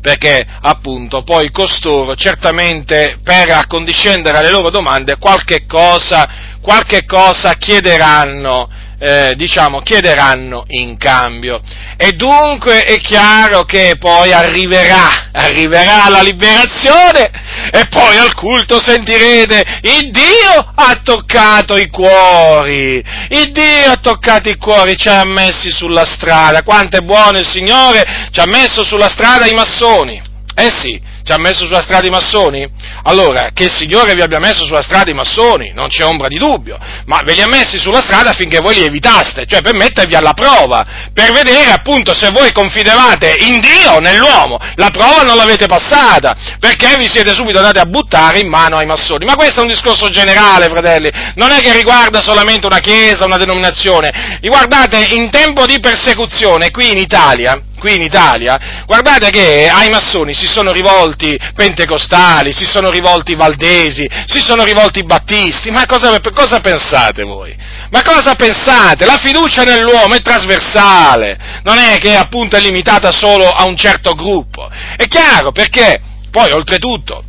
Perché 0.01 0.45
appunto 0.61 1.21
poi 1.23 1.51
costoro 1.51 2.15
certamente 2.15 3.19
per 3.23 3.51
accondiscendere 3.51 4.39
alle 4.39 4.49
loro 4.49 4.69
domande 4.69 5.17
qualche 5.17 5.65
cosa, 5.65 6.57
qualche 6.59 7.05
cosa 7.05 7.53
chiederanno 7.53 8.67
eh, 9.03 9.33
diciamo, 9.35 9.81
chiederanno 9.81 10.65
in 10.67 10.95
cambio. 10.97 11.59
E 11.97 12.11
dunque 12.11 12.83
è 12.83 12.99
chiaro 12.99 13.63
che 13.63 13.95
poi 13.97 14.31
arriverà, 14.31 15.31
arriverà 15.31 16.07
la 16.09 16.21
liberazione 16.21 17.31
e 17.71 17.87
poi 17.89 18.17
al 18.17 18.35
culto 18.35 18.79
sentirete, 18.79 19.79
il 19.81 20.11
Dio 20.11 20.71
ha 20.75 21.01
toccato 21.03 21.77
i 21.77 21.89
cuori, 21.89 23.03
il 23.29 23.51
Dio 23.51 23.91
ha 23.91 23.97
toccato 23.97 24.49
i 24.49 24.57
cuori, 24.57 24.95
ci 24.95 25.09
ha 25.09 25.25
messi 25.25 25.71
sulla 25.71 26.05
strada, 26.05 26.61
quanto 26.61 26.97
è 26.97 27.01
buono 27.01 27.39
il 27.39 27.49
Signore, 27.49 28.29
ci 28.29 28.39
ha 28.39 28.45
messo 28.45 28.83
sulla 28.83 29.09
strada 29.09 29.47
i 29.47 29.53
massoni. 29.53 30.21
Eh 30.53 30.69
sì, 30.69 31.01
Ci 31.23 31.31
ha 31.31 31.37
messo 31.37 31.65
sulla 31.65 31.81
strada 31.81 32.07
i 32.07 32.09
massoni? 32.09 32.67
Allora, 33.03 33.49
che 33.53 33.65
il 33.65 33.71
Signore 33.71 34.13
vi 34.13 34.21
abbia 34.21 34.39
messo 34.39 34.65
sulla 34.65 34.81
strada 34.81 35.11
i 35.11 35.13
massoni, 35.13 35.71
non 35.73 35.87
c'è 35.87 36.03
ombra 36.03 36.27
di 36.27 36.37
dubbio, 36.37 36.77
ma 37.05 37.21
ve 37.23 37.33
li 37.33 37.41
ha 37.41 37.47
messi 37.47 37.77
sulla 37.79 38.01
strada 38.01 38.31
affinché 38.31 38.59
voi 38.59 38.75
li 38.75 38.83
evitaste, 38.83 39.45
cioè 39.45 39.61
per 39.61 39.75
mettervi 39.75 40.15
alla 40.15 40.33
prova, 40.33 40.85
per 41.13 41.31
vedere 41.31 41.71
appunto 41.71 42.13
se 42.13 42.29
voi 42.31 42.51
confidevate 42.51 43.35
in 43.41 43.59
Dio 43.59 43.93
o 43.93 43.99
nell'uomo. 43.99 44.59
La 44.75 44.89
prova 44.89 45.23
non 45.23 45.35
l'avete 45.35 45.67
passata, 45.67 46.35
perché 46.59 46.95
vi 46.97 47.07
siete 47.07 47.33
subito 47.33 47.59
andati 47.59 47.79
a 47.79 47.85
buttare 47.85 48.39
in 48.39 48.49
mano 48.49 48.77
ai 48.77 48.85
massoni. 48.85 49.25
Ma 49.25 49.35
questo 49.35 49.59
è 49.59 49.63
un 49.63 49.69
discorso 49.69 50.09
generale, 50.09 50.69
fratelli, 50.69 51.11
non 51.35 51.51
è 51.51 51.59
che 51.61 51.73
riguarda 51.73 52.21
solamente 52.21 52.65
una 52.65 52.79
chiesa, 52.79 53.25
una 53.25 53.37
denominazione. 53.37 54.39
Guardate, 54.41 55.07
in 55.11 55.29
tempo 55.29 55.65
di 55.65 55.79
persecuzione 55.79 56.71
qui 56.71 56.89
in 56.89 56.97
Italia, 56.97 57.61
qui 57.81 57.95
in 57.95 58.03
Italia, 58.03 58.83
guardate 58.85 59.31
che 59.31 59.67
ai 59.67 59.89
massoni 59.89 60.35
si 60.35 60.45
sono 60.45 60.71
rivolti 60.71 61.35
pentecostali, 61.55 62.53
si 62.53 62.65
sono 62.65 62.91
rivolti 62.91 63.33
valdesi, 63.33 64.07
si 64.27 64.39
sono 64.39 64.63
rivolti 64.63 65.03
battisti, 65.03 65.71
ma 65.71 65.87
cosa, 65.87 66.21
cosa 66.31 66.59
pensate 66.59 67.23
voi? 67.23 67.57
Ma 67.89 68.03
cosa 68.03 68.35
pensate? 68.35 69.05
La 69.05 69.17
fiducia 69.17 69.63
nell'uomo 69.63 70.13
è 70.13 70.21
trasversale, 70.21 71.37
non 71.63 71.79
è 71.79 71.97
che 71.97 72.15
appunto 72.15 72.55
è 72.55 72.59
limitata 72.59 73.11
solo 73.11 73.49
a 73.49 73.65
un 73.65 73.75
certo 73.75 74.13
gruppo. 74.13 74.69
È 74.95 75.07
chiaro 75.07 75.51
perché 75.51 75.99
poi 76.29 76.51
oltretutto 76.51 77.23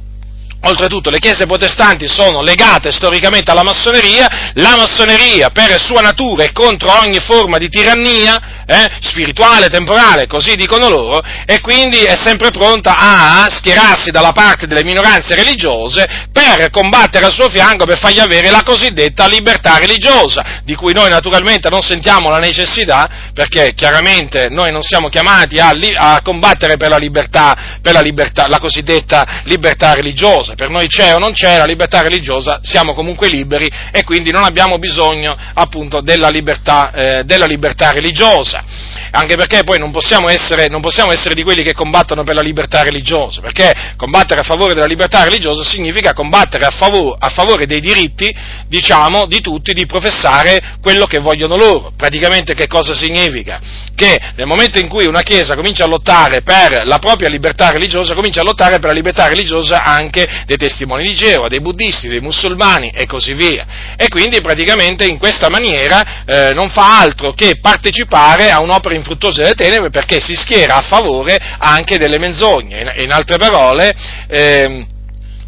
Oltretutto 0.65 1.11
le 1.11 1.19
chiese 1.19 1.47
protestanti 1.47 2.07
sono 2.07 2.41
legate 2.41 2.93
storicamente 2.93 3.51
alla 3.51 3.65
massoneria, 3.65 4.53
la 4.55 4.77
massoneria 4.77 5.51
per 5.51 5.81
sua 5.81 6.03
natura 6.03 6.45
è 6.45 6.53
contro 6.53 7.01
ogni 7.01 7.19
forma 7.19 7.59
di 7.59 7.69
tirannia, 7.69 8.63
eh, 8.65 8.91
spirituale, 9.01 9.67
temporale, 9.67 10.29
così 10.29 10.55
dicono 10.55 10.89
loro, 10.89 11.21
e 11.47 11.61
quindi 11.61 11.99
è 11.99 12.15
sempre 12.15 12.53
pronta 12.53 12.97
a 12.97 13.49
schierarsi 13.51 14.13
dalla 14.13 14.31
parte 14.31 14.69
delle 14.69 14.85
minoranze 14.85 15.35
religiose 15.35 16.29
per 16.31 16.71
combattere 16.71 17.27
al 17.27 17.33
suo 17.33 17.51
fianco 17.51 17.85
per 17.85 17.99
fargli 17.99 18.21
avere 18.21 18.49
la 18.49 18.63
cosiddetta 18.63 19.27
libertà 19.27 19.79
religiosa, 19.79 20.61
di 20.63 20.77
cui 20.77 20.93
noi 20.93 21.11
naturalmente 21.11 21.71
non 21.71 21.83
sentiamo 21.83 22.31
la 22.31 22.39
necessità, 22.39 23.31
perché 23.35 23.75
chiaramente 23.75 24.47
noi 24.49 24.71
non 24.71 24.83
siamo 24.83 25.09
chiamati 25.09 25.59
a, 25.59 25.71
a 25.97 26.23
combattere 26.23 26.77
per 26.77 26.89
la 26.89 26.99
libertà, 26.99 27.81
per 27.83 27.95
la 27.95 28.01
libertà, 28.01 28.47
la 28.47 28.61
cosiddetta 28.61 29.43
libertà 29.47 29.93
religiosa 29.95 30.51
religiosa, 30.53 30.55
per 30.55 30.69
noi 30.69 30.87
c'è 30.87 31.15
o 31.15 31.19
non 31.19 31.33
c'è 31.33 31.59
la 31.59 31.65
libertà 31.65 32.03
religiosa, 32.03 32.61
siamo 32.63 32.95
comunque 32.95 33.29
liberi 33.29 33.71
e 33.91 34.05
quindi 34.05 34.31
non 34.31 34.45
abbiamo 34.45 34.79
bisogno 34.79 35.37
appunto 35.55 36.01
della 36.01 36.29
libertà, 36.29 36.93
eh, 36.93 37.25
della 37.25 37.47
libertà 37.47 37.91
religiosa, 37.91 38.63
anche 39.11 39.35
perché 39.37 39.63
poi 39.63 39.79
non 39.79 39.91
possiamo, 39.91 40.29
essere, 40.29 40.69
non 40.69 40.81
possiamo, 40.81 41.13
essere, 41.13 41.35
di 41.35 41.43
quelli 41.43 41.63
che 41.63 41.73
combattono 41.73 42.23
per 42.23 42.35
la 42.35 42.43
libertà 42.43 42.83
religiosa, 42.83 43.41
perché 43.41 43.73
combattere 43.97 44.41
a 44.41 44.45
favore 44.45 44.75
della 44.75 44.87
libertà 44.87 45.25
religiosa 45.25 45.65
significa 45.65 46.13
combattere 46.13 46.65
a 46.65 46.71
favore, 46.71 47.17
a 47.19 47.29
favore 47.29 47.67
dei 47.67 47.81
diritti, 47.81 48.35
diciamo, 48.67 49.27
di 49.27 49.41
tutti 49.41 49.73
di 49.73 49.87
professare 49.87 50.77
quello 50.81 51.07
che 51.07 51.19
vogliono 51.19 51.57
loro. 51.57 51.93
Praticamente 51.97 52.55
che 52.55 52.67
cosa 52.67 52.95
significa? 52.95 53.61
Che 53.95 54.21
nel 54.37 54.47
momento 54.47 54.79
in 54.79 54.89
cui 54.89 55.07
una 55.07 55.21
Chiesa 55.23 55.55
comincia 55.55 55.85
a 55.85 55.87
lottare 55.87 56.43
per 56.43 56.83
la 56.85 56.99
propria 56.99 57.29
libertà 57.29 57.71
religiosa, 57.71 58.15
comincia 58.15 58.41
a 58.41 58.45
lottare 58.45 58.79
per 58.79 58.89
la 58.89 58.97
libertà 58.97 59.29
religiosa 59.29 59.83
anche 59.83 60.29
dei 60.47 60.57
testimoni 60.57 61.05
di 61.05 61.15
Geova, 61.15 61.49
dei 61.49 61.61
buddisti, 61.61 62.09
dei 62.09 62.21
musulmani 62.21 62.91
e 62.91 63.07
così 63.07 63.35
via. 63.35 63.95
E 63.97 64.09
quindi 64.09 64.41
praticamente 64.41 65.05
in 65.07 65.19
questa 65.19 65.49
maniera 65.49 66.25
eh, 66.25 66.53
non 66.53 66.71
fa 66.71 67.01
altro 67.01 67.33
che 67.33 67.59
partecipare 67.61 68.51
a 68.51 68.61
un'opera 68.61 68.95
infruttuosa 68.95 69.43
delle 69.43 69.55
tenebre 69.55 69.91
perché 69.91 70.21
si 70.21 70.35
schiera 70.35 70.77
a 70.77 70.83
favore 70.83 71.41
anche 71.59 71.99
delle 71.99 72.19
menzogne. 72.19 72.81
In, 72.81 73.05
in 73.05 73.13
altre 73.13 73.37
parole, 73.37 73.95
eh, 74.29 74.87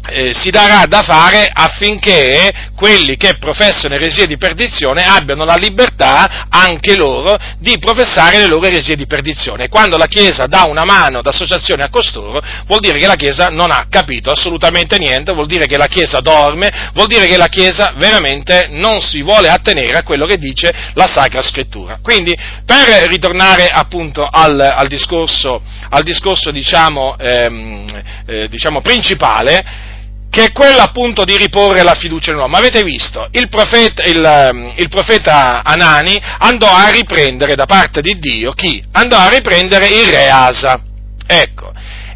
eh, 0.07 0.33
si 0.33 0.49
darà 0.49 0.85
da 0.87 1.01
fare 1.01 1.49
affinché 1.51 2.51
quelli 2.75 3.15
che 3.17 3.37
professano 3.37 3.95
eresie 3.95 4.25
di 4.25 4.37
perdizione 4.37 5.05
abbiano 5.05 5.45
la 5.45 5.55
libertà 5.55 6.47
anche 6.49 6.95
loro 6.95 7.37
di 7.57 7.77
professare 7.79 8.37
le 8.37 8.47
loro 8.47 8.65
eresie 8.65 8.95
di 8.95 9.07
perdizione. 9.07 9.69
Quando 9.69 9.97
la 9.97 10.07
Chiesa 10.07 10.45
dà 10.45 10.63
una 10.63 10.85
mano 10.85 11.21
d'associazione 11.21 11.83
a 11.83 11.89
costoro, 11.89 12.41
vuol 12.65 12.79
dire 12.79 12.99
che 12.99 13.07
la 13.07 13.15
Chiesa 13.15 13.49
non 13.49 13.71
ha 13.71 13.87
capito 13.89 14.31
assolutamente 14.31 14.97
niente, 14.97 15.33
vuol 15.33 15.47
dire 15.47 15.65
che 15.65 15.77
la 15.77 15.87
Chiesa 15.87 16.19
dorme, 16.19 16.91
vuol 16.93 17.07
dire 17.07 17.27
che 17.27 17.37
la 17.37 17.47
Chiesa 17.47 17.93
veramente 17.97 18.67
non 18.69 19.01
si 19.01 19.21
vuole 19.21 19.49
attenere 19.49 19.97
a 19.97 20.03
quello 20.03 20.25
che 20.25 20.37
dice 20.37 20.73
la 20.93 21.07
Sacra 21.07 21.41
Scrittura. 21.41 21.99
Quindi, 22.01 22.35
per 22.65 23.07
ritornare 23.07 23.69
appunto 23.69 24.27
al, 24.29 24.59
al 24.59 24.87
discorso, 24.87 25.61
al 25.89 26.03
discorso 26.03 26.51
diciamo, 26.51 27.17
ehm, 27.17 27.85
eh, 28.27 28.47
diciamo 28.47 28.81
principale, 28.81 29.93
che 30.35 30.47
è 30.47 30.51
quello 30.51 30.79
appunto 30.79 31.23
di 31.23 31.37
riporre 31.37 31.81
la 31.81 31.93
fiducia 31.93 32.31
nell'uomo. 32.31 32.57
Avete 32.57 32.83
visto? 32.83 33.29
Il 33.31 33.47
profeta, 33.47 34.03
il, 34.03 34.21
ehm, 34.21 34.73
il 34.75 34.89
profeta, 34.89 35.63
Anani 35.63 36.21
andò 36.39 36.67
a 36.67 36.89
riprendere 36.89 37.55
da 37.55 37.63
parte 37.63 38.01
di 38.01 38.19
Dio 38.19 38.51
chi? 38.51 38.83
Andò 38.91 39.17
a 39.17 39.29
riprendere 39.29 39.87
il 39.87 40.05
re 40.07 40.27
Asa. 40.29 40.77
Ecco. 41.25 41.71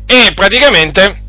E 0.05 0.33
praticamente 0.35 1.21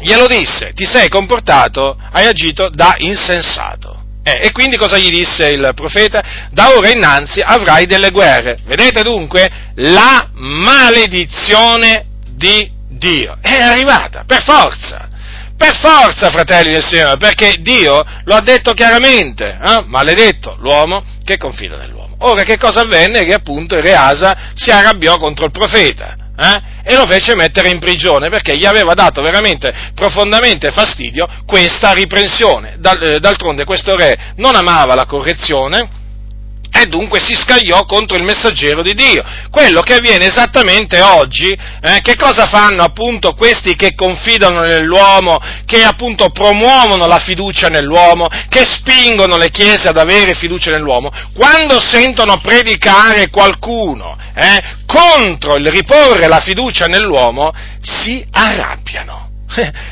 glielo 0.00 0.26
disse, 0.26 0.74
ti 0.74 0.84
sei 0.84 1.08
comportato, 1.08 1.96
hai 2.12 2.26
agito 2.26 2.68
da 2.68 2.94
insensato. 2.98 3.96
Eh, 4.22 4.48
e 4.48 4.52
quindi 4.52 4.76
cosa 4.76 4.98
gli 4.98 5.08
disse 5.08 5.48
il 5.48 5.72
profeta? 5.74 6.22
Da 6.50 6.76
ora 6.76 6.90
innanzi 6.90 7.40
avrai 7.40 7.86
delle 7.86 8.10
guerre. 8.10 8.58
Vedete 8.66 9.02
dunque? 9.02 9.50
La 9.76 10.28
maledizione 10.34 12.04
di 12.28 12.70
Dio 12.86 13.38
è 13.40 13.62
arrivata, 13.62 14.24
per 14.26 14.42
forza. 14.42 15.08
Per 15.58 15.76
forza, 15.80 16.30
fratelli 16.30 16.72
del 16.72 16.84
Signore, 16.84 17.16
perché 17.16 17.56
Dio 17.58 18.04
lo 18.24 18.36
ha 18.36 18.40
detto 18.40 18.74
chiaramente, 18.74 19.58
eh? 19.60 19.82
maledetto 19.86 20.56
l'uomo 20.60 21.04
che 21.24 21.36
confida 21.36 21.76
nell'uomo. 21.76 22.14
Ora 22.20 22.44
che 22.44 22.56
cosa 22.56 22.82
avvenne? 22.82 23.24
Che 23.24 23.34
appunto 23.34 23.74
il 23.74 23.82
re 23.82 23.94
Asa 23.94 24.52
si 24.54 24.70
arrabbiò 24.70 25.18
contro 25.18 25.44
il 25.46 25.50
profeta 25.50 26.16
eh? 26.38 26.62
e 26.84 26.94
lo 26.94 27.06
fece 27.06 27.34
mettere 27.34 27.70
in 27.70 27.80
prigione 27.80 28.28
perché 28.28 28.56
gli 28.56 28.64
aveva 28.64 28.94
dato 28.94 29.20
veramente 29.20 29.74
profondamente 29.94 30.70
fastidio 30.70 31.26
questa 31.44 31.92
riprensione. 31.92 32.78
Eh, 32.80 33.18
d'altronde 33.18 33.64
questo 33.64 33.96
re 33.96 34.32
non 34.36 34.54
amava 34.54 34.94
la 34.94 35.06
correzione, 35.06 35.88
e 36.80 36.86
dunque 36.86 37.20
si 37.20 37.34
scagliò 37.34 37.84
contro 37.84 38.16
il 38.16 38.22
messaggero 38.22 38.82
di 38.82 38.94
Dio. 38.94 39.24
Quello 39.50 39.82
che 39.82 39.94
avviene 39.94 40.26
esattamente 40.26 41.00
oggi, 41.00 41.50
eh, 41.50 42.00
che 42.02 42.16
cosa 42.16 42.46
fanno 42.46 42.82
appunto 42.82 43.34
questi 43.34 43.74
che 43.76 43.94
confidano 43.94 44.60
nell'uomo, 44.60 45.38
che 45.64 45.82
appunto 45.82 46.30
promuovono 46.30 47.06
la 47.06 47.18
fiducia 47.18 47.68
nell'uomo, 47.68 48.28
che 48.48 48.64
spingono 48.64 49.36
le 49.36 49.50
chiese 49.50 49.88
ad 49.88 49.96
avere 49.96 50.34
fiducia 50.34 50.70
nell'uomo? 50.70 51.10
Quando 51.34 51.80
sentono 51.80 52.40
predicare 52.40 53.28
qualcuno 53.30 54.16
eh, 54.34 54.76
contro 54.86 55.56
il 55.56 55.68
riporre 55.70 56.28
la 56.28 56.40
fiducia 56.40 56.86
nell'uomo, 56.86 57.52
si 57.82 58.24
arrabbiano 58.30 59.27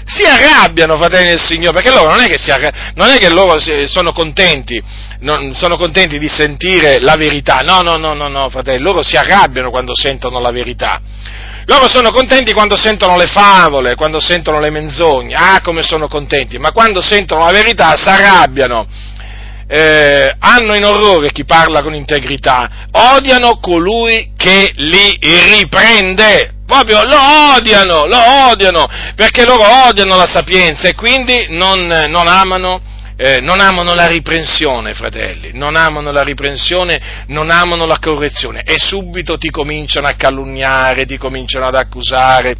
si 0.04 0.24
arrabbiano, 0.24 0.96
fratelli 0.96 1.28
del 1.28 1.40
Signore, 1.40 1.72
perché 1.72 1.90
loro 1.90 2.10
non 2.10 2.20
è 2.20 2.26
che, 2.26 2.38
arrabbiano, 2.50 2.92
non 2.94 3.08
è 3.08 3.16
che 3.18 3.30
loro 3.30 3.58
sono 3.86 4.12
contenti, 4.12 4.82
non, 5.20 5.54
sono 5.54 5.76
contenti 5.76 6.18
di 6.18 6.28
sentire 6.28 7.00
la 7.00 7.16
verità, 7.16 7.60
no, 7.60 7.80
no, 7.80 7.96
no, 7.96 8.14
no, 8.14 8.28
no, 8.28 8.48
fratelli, 8.50 8.82
loro 8.82 9.02
si 9.02 9.16
arrabbiano 9.16 9.70
quando 9.70 9.94
sentono 9.96 10.40
la 10.40 10.50
verità. 10.50 11.00
Loro 11.68 11.88
sono 11.88 12.12
contenti 12.12 12.52
quando 12.52 12.76
sentono 12.76 13.16
le 13.16 13.26
favole, 13.26 13.96
quando 13.96 14.20
sentono 14.20 14.60
le 14.60 14.70
menzogne, 14.70 15.34
ah 15.34 15.60
come 15.62 15.82
sono 15.82 16.06
contenti, 16.06 16.58
ma 16.58 16.70
quando 16.70 17.00
sentono 17.00 17.44
la 17.44 17.50
verità 17.50 17.96
si 17.96 18.08
arrabbiano. 18.08 18.86
Eh, 19.68 20.32
hanno 20.38 20.76
in 20.76 20.84
orrore 20.84 21.32
chi 21.32 21.44
parla 21.44 21.82
con 21.82 21.92
integrità, 21.92 22.86
odiano 22.92 23.58
colui 23.58 24.30
che 24.36 24.70
li 24.76 25.18
riprende, 25.20 26.52
proprio 26.66 27.02
lo 27.04 27.16
odiano, 27.56 28.06
lo 28.06 28.18
odiano, 28.50 28.86
perché 29.14 29.44
loro 29.44 29.64
odiano 29.88 30.16
la 30.16 30.26
sapienza 30.26 30.88
e 30.88 30.94
quindi 30.94 31.46
non, 31.50 31.86
non 31.86 32.26
amano 32.26 32.94
eh, 33.18 33.40
non 33.40 33.60
amano 33.60 33.94
la 33.94 34.06
riprensione, 34.06 34.92
fratelli, 34.92 35.52
non 35.54 35.74
amano 35.74 36.12
la 36.12 36.22
riprensione, 36.22 37.24
non 37.28 37.50
amano 37.50 37.86
la 37.86 37.98
correzione 37.98 38.62
e 38.62 38.74
subito 38.78 39.38
ti 39.38 39.48
cominciano 39.48 40.06
a 40.06 40.14
calunniare, 40.16 41.06
ti 41.06 41.16
cominciano 41.16 41.66
ad 41.66 41.76
accusare. 41.76 42.54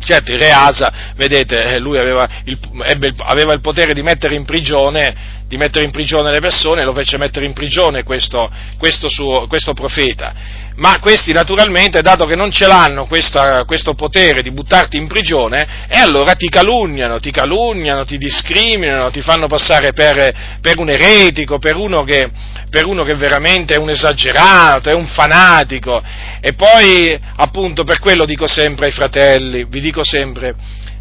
Certo, 0.00 0.32
il 0.32 0.38
re 0.38 0.50
Asa, 0.50 1.12
vedete, 1.16 1.74
eh, 1.74 1.78
lui 1.78 1.98
aveva 1.98 2.26
il, 2.44 2.58
ebbe, 2.86 3.14
aveva 3.18 3.52
il 3.52 3.60
potere 3.60 3.94
di 3.94 4.02
mettere 4.02 4.34
in 4.34 4.44
prigione 4.44 5.36
di 5.48 5.56
mettere 5.56 5.86
in 5.86 5.90
prigione 5.90 6.30
le 6.30 6.40
persone, 6.40 6.84
lo 6.84 6.92
fece 6.92 7.16
mettere 7.16 7.46
in 7.46 7.54
prigione 7.54 8.02
questo, 8.02 8.50
questo, 8.76 9.08
suo, 9.08 9.46
questo 9.46 9.72
profeta. 9.72 10.34
Ma 10.78 11.00
questi 11.00 11.32
naturalmente, 11.32 12.02
dato 12.02 12.24
che 12.24 12.36
non 12.36 12.52
ce 12.52 12.68
l'hanno 12.68 13.06
questa, 13.06 13.64
questo 13.64 13.94
potere 13.94 14.42
di 14.42 14.52
buttarti 14.52 14.96
in 14.96 15.08
prigione, 15.08 15.86
e 15.88 15.98
allora 15.98 16.34
ti 16.34 16.48
calunniano, 16.48 17.18
ti 17.18 17.32
calunniano, 17.32 18.04
ti 18.04 18.16
discriminano, 18.16 19.10
ti 19.10 19.20
fanno 19.20 19.48
passare 19.48 19.92
per, 19.92 20.58
per 20.60 20.78
un 20.78 20.88
eretico, 20.88 21.58
per 21.58 21.74
uno, 21.74 22.04
che, 22.04 22.30
per 22.70 22.86
uno 22.86 23.02
che 23.02 23.16
veramente 23.16 23.74
è 23.74 23.78
un 23.78 23.90
esagerato, 23.90 24.88
è 24.88 24.94
un 24.94 25.08
fanatico. 25.08 26.00
E 26.40 26.52
poi, 26.52 27.18
appunto, 27.36 27.82
per 27.82 27.98
quello 27.98 28.24
dico 28.24 28.46
sempre 28.46 28.86
ai 28.86 28.92
fratelli, 28.92 29.64
vi 29.64 29.80
dico 29.80 30.04
sempre, 30.04 30.54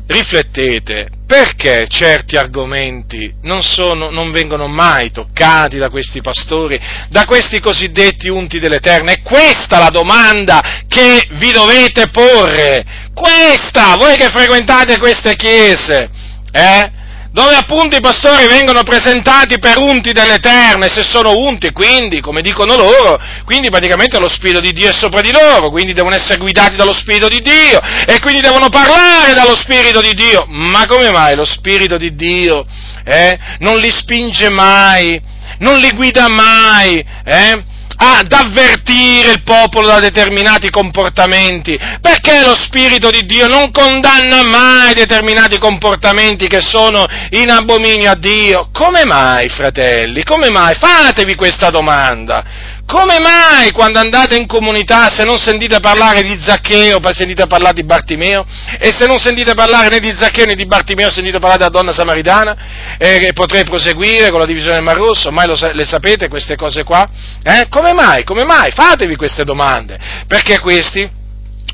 riflettete, 0.08 1.10
perché 1.28 1.88
certi 1.90 2.38
argomenti 2.38 3.34
non, 3.42 3.62
sono, 3.62 4.10
non, 4.10 4.32
vengono 4.32 4.68
mai 4.68 5.12
toccati 5.12 5.78
da 5.78 5.90
questi 5.90 6.22
pastori, 6.22 6.80
da 7.10 7.26
questi 7.26 7.60
cosiddetti 7.60 8.30
unti 8.30 8.60
dell'Eterno? 8.60 9.12
È 9.12 9.22
questa 9.22 9.78
la 9.78 9.90
domanda 9.90 10.84
che 10.88 11.28
vi 11.32 11.52
dovete 11.52 12.10
porre. 12.10 12.86
Questa, 13.14 13.96
voi 13.98 14.16
che 14.16 14.30
frequentate 14.30 14.98
queste 14.98 15.36
chiese, 15.36 16.10
eh? 16.52 16.97
Dove 17.38 17.54
appunto 17.54 17.96
i 17.96 18.02
pastori 18.02 18.48
vengono 18.48 18.82
presentati 18.82 19.60
per 19.60 19.78
unti 19.78 20.12
dell'Eterno 20.12 20.86
e 20.86 20.90
se 20.90 21.04
sono 21.04 21.38
unti, 21.38 21.72
quindi, 21.72 22.20
come 22.20 22.42
dicono 22.42 22.76
loro, 22.76 23.22
quindi 23.46 23.70
praticamente 23.70 24.18
lo 24.18 24.28
Spirito 24.28 24.60
di 24.60 24.74
Dio 24.74 24.90
è 24.90 24.92
sopra 24.92 25.22
di 25.22 25.32
loro, 25.32 25.70
quindi 25.70 25.94
devono 25.94 26.16
essere 26.16 26.40
guidati 26.40 26.76
dallo 26.76 26.96
Spirito 26.96 27.28
di 27.28 27.40
Dio 27.40 27.80
e 28.08 28.20
quindi 28.22 28.42
devono 28.42 28.70
parlare 28.70 29.36
dallo 29.36 29.56
Spirito 29.56 30.02
di 30.02 30.16
Dio. 30.16 30.46
Ma 30.48 30.88
come 30.88 31.12
mai 31.12 31.36
lo 31.36 31.46
Spirito 31.46 31.96
di 31.96 32.16
Dio 32.16 32.66
eh, 33.06 33.38
non 33.60 33.78
li 33.78 33.92
spinge 33.92 34.50
mai, 34.50 35.22
non 35.60 35.78
li 35.78 35.92
guida 35.92 36.28
mai? 36.30 37.06
Eh? 37.24 37.64
Ad 37.98 38.32
avvertire 38.32 39.32
il 39.32 39.44
popolo 39.44 39.88
da 39.88 40.00
determinati 40.00 40.70
comportamenti, 40.70 41.78
perché 42.00 42.42
lo 42.42 42.56
Spirito 42.56 43.10
di 43.10 43.26
Dio 43.26 43.48
non 43.48 43.72
condanna 43.72 44.44
mai 44.44 44.94
determinati 44.94 45.58
comportamenti 45.58 46.48
che 46.48 46.62
sono 46.62 47.06
in 47.32 47.50
abominio 47.50 48.12
a 48.12 48.16
Dio. 48.16 48.70
Come 48.72 49.04
mai, 49.06 49.50
fratelli? 49.50 50.24
Come 50.24 50.50
mai? 50.50 50.76
Fatevi 50.76 51.36
questa 51.36 51.70
domanda. 51.70 52.76
Come 52.88 53.20
mai 53.20 53.72
quando 53.72 54.00
andate 54.00 54.38
in 54.38 54.48
comunità, 54.48 55.10
se 55.14 55.26
non 55.26 55.38
sentite 55.38 55.82
parlare 55.82 56.22
di 56.22 56.40
Zaccheo, 56.42 57.02
sentite 57.12 57.46
parlare 57.46 57.74
di 57.74 57.84
Bartimeo, 57.84 58.46
e 58.80 58.94
se 58.94 59.06
non 59.06 59.18
sentite 59.18 59.54
parlare 59.56 59.90
né 59.90 60.00
di 60.00 60.16
Zaccheo 60.16 60.46
né 60.46 60.56
di 60.56 60.66
Bartimeo, 60.66 61.12
sentite 61.12 61.38
parlare 61.38 61.58
della 61.58 61.70
donna 61.70 61.92
samaritana, 61.92 62.56
e 62.98 63.32
potrei 63.34 63.66
proseguire 63.66 64.30
con 64.30 64.40
la 64.40 64.46
divisione 64.46 64.76
del 64.76 64.86
Mar 64.86 64.96
Rosso, 64.96 65.28
ormai 65.28 65.48
lo, 65.48 65.58
le 65.74 65.86
sapete 65.86 66.30
queste 66.30 66.56
cose 66.56 66.84
qua? 66.84 67.06
Eh? 67.44 67.68
Come 67.68 67.92
mai? 67.92 68.24
Come 68.24 68.46
mai? 68.46 68.72
Fatevi 68.72 69.18
queste 69.18 69.44
domande, 69.44 70.00
perché 70.26 70.60
questi 70.60 71.10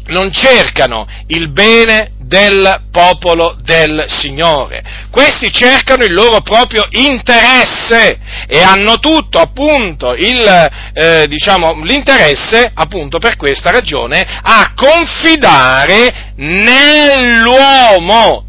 non 0.08 0.32
cercano 0.32 1.08
il 1.28 1.50
bene 1.52 2.12
del 2.20 2.86
popolo 2.92 3.56
del 3.62 4.06
Signore. 4.08 4.84
Questi 5.12 5.52
cercano 5.52 6.04
il 6.04 6.14
loro 6.14 6.42
proprio 6.42 6.86
interesse 6.90 8.18
e 8.48 8.62
hanno 8.62 8.98
tutto 9.00 9.40
appunto 9.40 10.14
il, 10.16 10.70
eh, 10.94 11.28
diciamo, 11.28 11.84
l'interesse 11.84 12.72
appunto 12.74 13.20
per 13.20 13.38
questa 13.38 13.70
ragione 13.72 14.26
a 14.42 14.74
confidare 14.76 16.32
nell'uomo, 16.38 17.68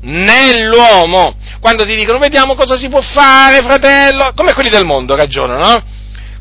nell'uomo. 0.02 1.36
Quando 1.60 1.84
ti 1.84 1.94
dicono 1.94 2.18
vediamo 2.18 2.54
cosa 2.54 2.76
si 2.76 2.88
può 2.88 3.00
fare, 3.00 3.62
fratello, 3.62 4.32
come 4.34 4.54
quelli 4.54 4.70
del 4.70 4.84
mondo 4.84 5.14
ragionano, 5.14 5.64
no? 5.64 5.82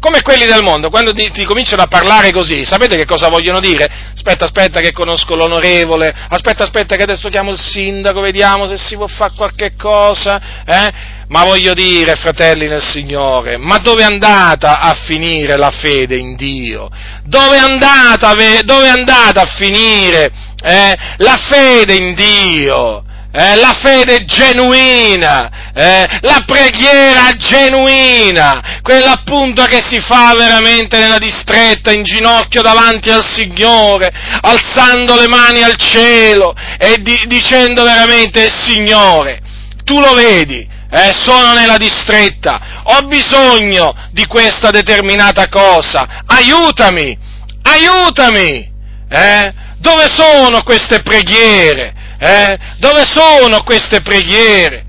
Come 0.04 0.22
quelli 0.22 0.45
del 0.45 0.64
mondo, 0.64 0.89
quando 0.89 1.14
ti, 1.14 1.30
ti, 1.32 1.45
cominciano 1.45 1.82
a 1.82 1.88
parlare 1.88 2.34
così, 2.34 2.66
sapete 2.66 2.97
che 2.97 3.06
cosa 3.06 3.30
vogliono 3.30 3.62
dire? 3.62 3.89
Aspetta, 4.14 4.43
aspetta 4.43 4.82
che 4.82 4.91
conosco 4.91 5.34
l'onorevole, 5.34 6.14
aspetta, 6.28 6.66
aspetta 6.66 6.97
che 6.97 7.04
adesso 7.04 7.30
chiamo 7.30 7.51
il 7.51 7.58
sindaco, 7.58 8.20
vediamo 8.20 8.68
se 8.68 8.76
si 8.76 8.97
può 8.97 9.08
fare 9.08 9.32
qualche 9.34 9.76
cosa, 9.78 10.64
eh? 10.66 10.91
Ma 11.30 11.45
voglio 11.45 11.74
dire, 11.74 12.16
fratelli 12.16 12.68
nel 12.68 12.84
Signore, 12.84 13.56
ma 13.56 13.78
dove 13.78 14.01
è 14.01 14.06
andata 14.06 14.82
a 14.82 14.93
finire 15.06 15.56
la 15.56 15.72
fede 15.72 16.18
in 16.18 16.36
Dio? 16.36 16.89
Dove 17.24 17.56
è 17.56 17.60
andata, 17.60 18.34
dove 18.66 18.86
è 18.86 18.89
andata 18.89 19.43
a 19.43 19.51
finire 19.56 20.30
eh, 20.62 20.97
la 21.16 21.38
fede 21.49 21.95
in 21.95 22.14
Dio? 22.14 23.04
Eh, 23.36 23.55
la 23.55 23.73
fede 23.81 24.25
genuina, 24.25 25.71
eh, 25.73 26.07
la 26.21 26.43
preghiera 26.45 27.31
genuina, 27.36 28.79
quella 28.84 29.13
appunto 29.13 29.63
che 29.63 29.81
si 29.81 29.99
fa 29.99 30.36
veramente 30.36 30.99
nella 30.99 31.17
distretta, 31.17 31.91
in 31.91 32.03
ginocchio 32.03 32.61
davanti 32.61 33.09
al 33.09 33.25
Signore, 33.25 34.11
alzando 34.39 35.19
le 35.19 35.27
mani 35.27 35.63
al 35.63 35.75
cielo 35.77 36.53
e 36.77 36.97
di, 37.01 37.23
dicendo 37.25 37.84
veramente, 37.84 38.51
Signore, 38.51 39.39
tu 39.84 39.99
lo 39.99 40.13
vedi, 40.13 40.67
eh, 40.91 41.11
sono 41.19 41.53
nella 41.53 41.77
distretta, 41.77 42.84
ho 42.84 43.01
bisogno 43.07 43.95
di 44.11 44.27
questa 44.27 44.69
determinata 44.69 45.49
cosa, 45.49 46.21
aiutami, 46.27 47.17
aiutami, 47.63 48.71
eh? 49.09 49.53
dove 49.79 50.07
sono 50.07 50.61
queste 50.61 51.01
preghiere? 51.01 52.01
Eh? 52.26 52.57
Dove 52.78 53.03
sono 53.03 53.63
queste 53.63 54.01
preghiere? 54.01 54.86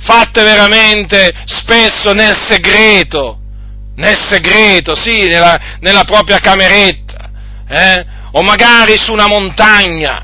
Fatte 0.00 0.42
veramente 0.42 1.32
spesso 1.46 2.12
nel 2.12 2.36
segreto, 2.36 3.38
nel 3.96 4.14
segreto, 4.14 4.94
sì, 4.94 5.26
nella, 5.28 5.58
nella 5.80 6.04
propria 6.04 6.40
cameretta, 6.40 7.30
eh? 7.66 8.04
o 8.32 8.42
magari 8.42 8.98
su 8.98 9.12
una 9.12 9.26
montagna, 9.28 10.22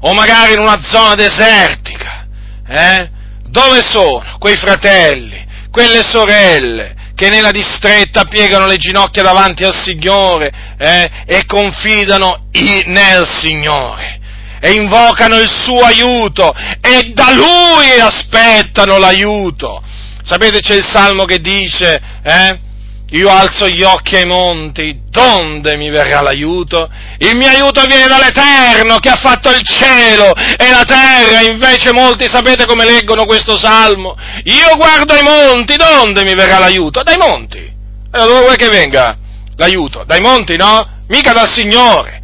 o 0.00 0.14
magari 0.14 0.54
in 0.54 0.60
una 0.60 0.80
zona 0.82 1.14
desertica. 1.14 2.26
Eh? 2.66 3.10
Dove 3.46 3.82
sono 3.82 4.24
quei 4.38 4.56
fratelli, 4.56 5.46
quelle 5.70 6.02
sorelle 6.02 6.94
che 7.14 7.28
nella 7.28 7.50
distretta 7.50 8.24
piegano 8.24 8.66
le 8.66 8.76
ginocchia 8.76 9.22
davanti 9.22 9.64
al 9.64 9.74
Signore 9.74 10.52
eh, 10.76 11.10
e 11.26 11.44
confidano 11.46 12.48
nel 12.86 13.26
Signore 13.26 14.20
e 14.60 14.72
invocano 14.72 15.36
il 15.36 15.48
suo 15.48 15.82
aiuto 15.82 16.54
e 16.80 17.12
da 17.12 17.32
Lui 17.32 18.00
aspettano 18.00 18.96
l'aiuto. 18.96 19.82
Sapete 20.22 20.60
c'è 20.60 20.76
il 20.76 20.86
salmo 20.86 21.26
che 21.26 21.38
dice, 21.38 22.00
eh? 22.22 22.58
Io 23.14 23.30
alzo 23.30 23.68
gli 23.68 23.82
occhi 23.82 24.16
ai 24.16 24.26
monti, 24.26 25.02
donde 25.08 25.76
mi 25.76 25.88
verrà 25.88 26.20
l'aiuto? 26.20 26.90
Il 27.18 27.36
mio 27.36 27.48
aiuto 27.48 27.80
viene 27.82 28.08
dall'Eterno 28.08 28.98
che 28.98 29.08
ha 29.08 29.14
fatto 29.14 29.50
il 29.50 29.62
cielo 29.62 30.34
e 30.34 30.68
la 30.68 30.82
terra, 30.82 31.40
invece 31.42 31.92
molti 31.92 32.26
sapete 32.26 32.66
come 32.66 32.84
leggono 32.84 33.24
questo 33.24 33.56
salmo? 33.56 34.16
Io 34.44 34.74
guardo 34.74 35.12
ai 35.12 35.22
monti, 35.22 35.76
donde 35.76 36.24
mi 36.24 36.34
verrà 36.34 36.58
l'aiuto? 36.58 37.04
Dai 37.04 37.16
monti. 37.16 37.72
Da 38.10 38.24
dove 38.24 38.40
vuoi 38.40 38.56
che 38.56 38.68
venga 38.68 39.16
l'aiuto? 39.58 40.02
Dai 40.04 40.20
monti, 40.20 40.56
no? 40.56 40.84
Mica 41.06 41.32
dal 41.32 41.52
Signore. 41.54 42.20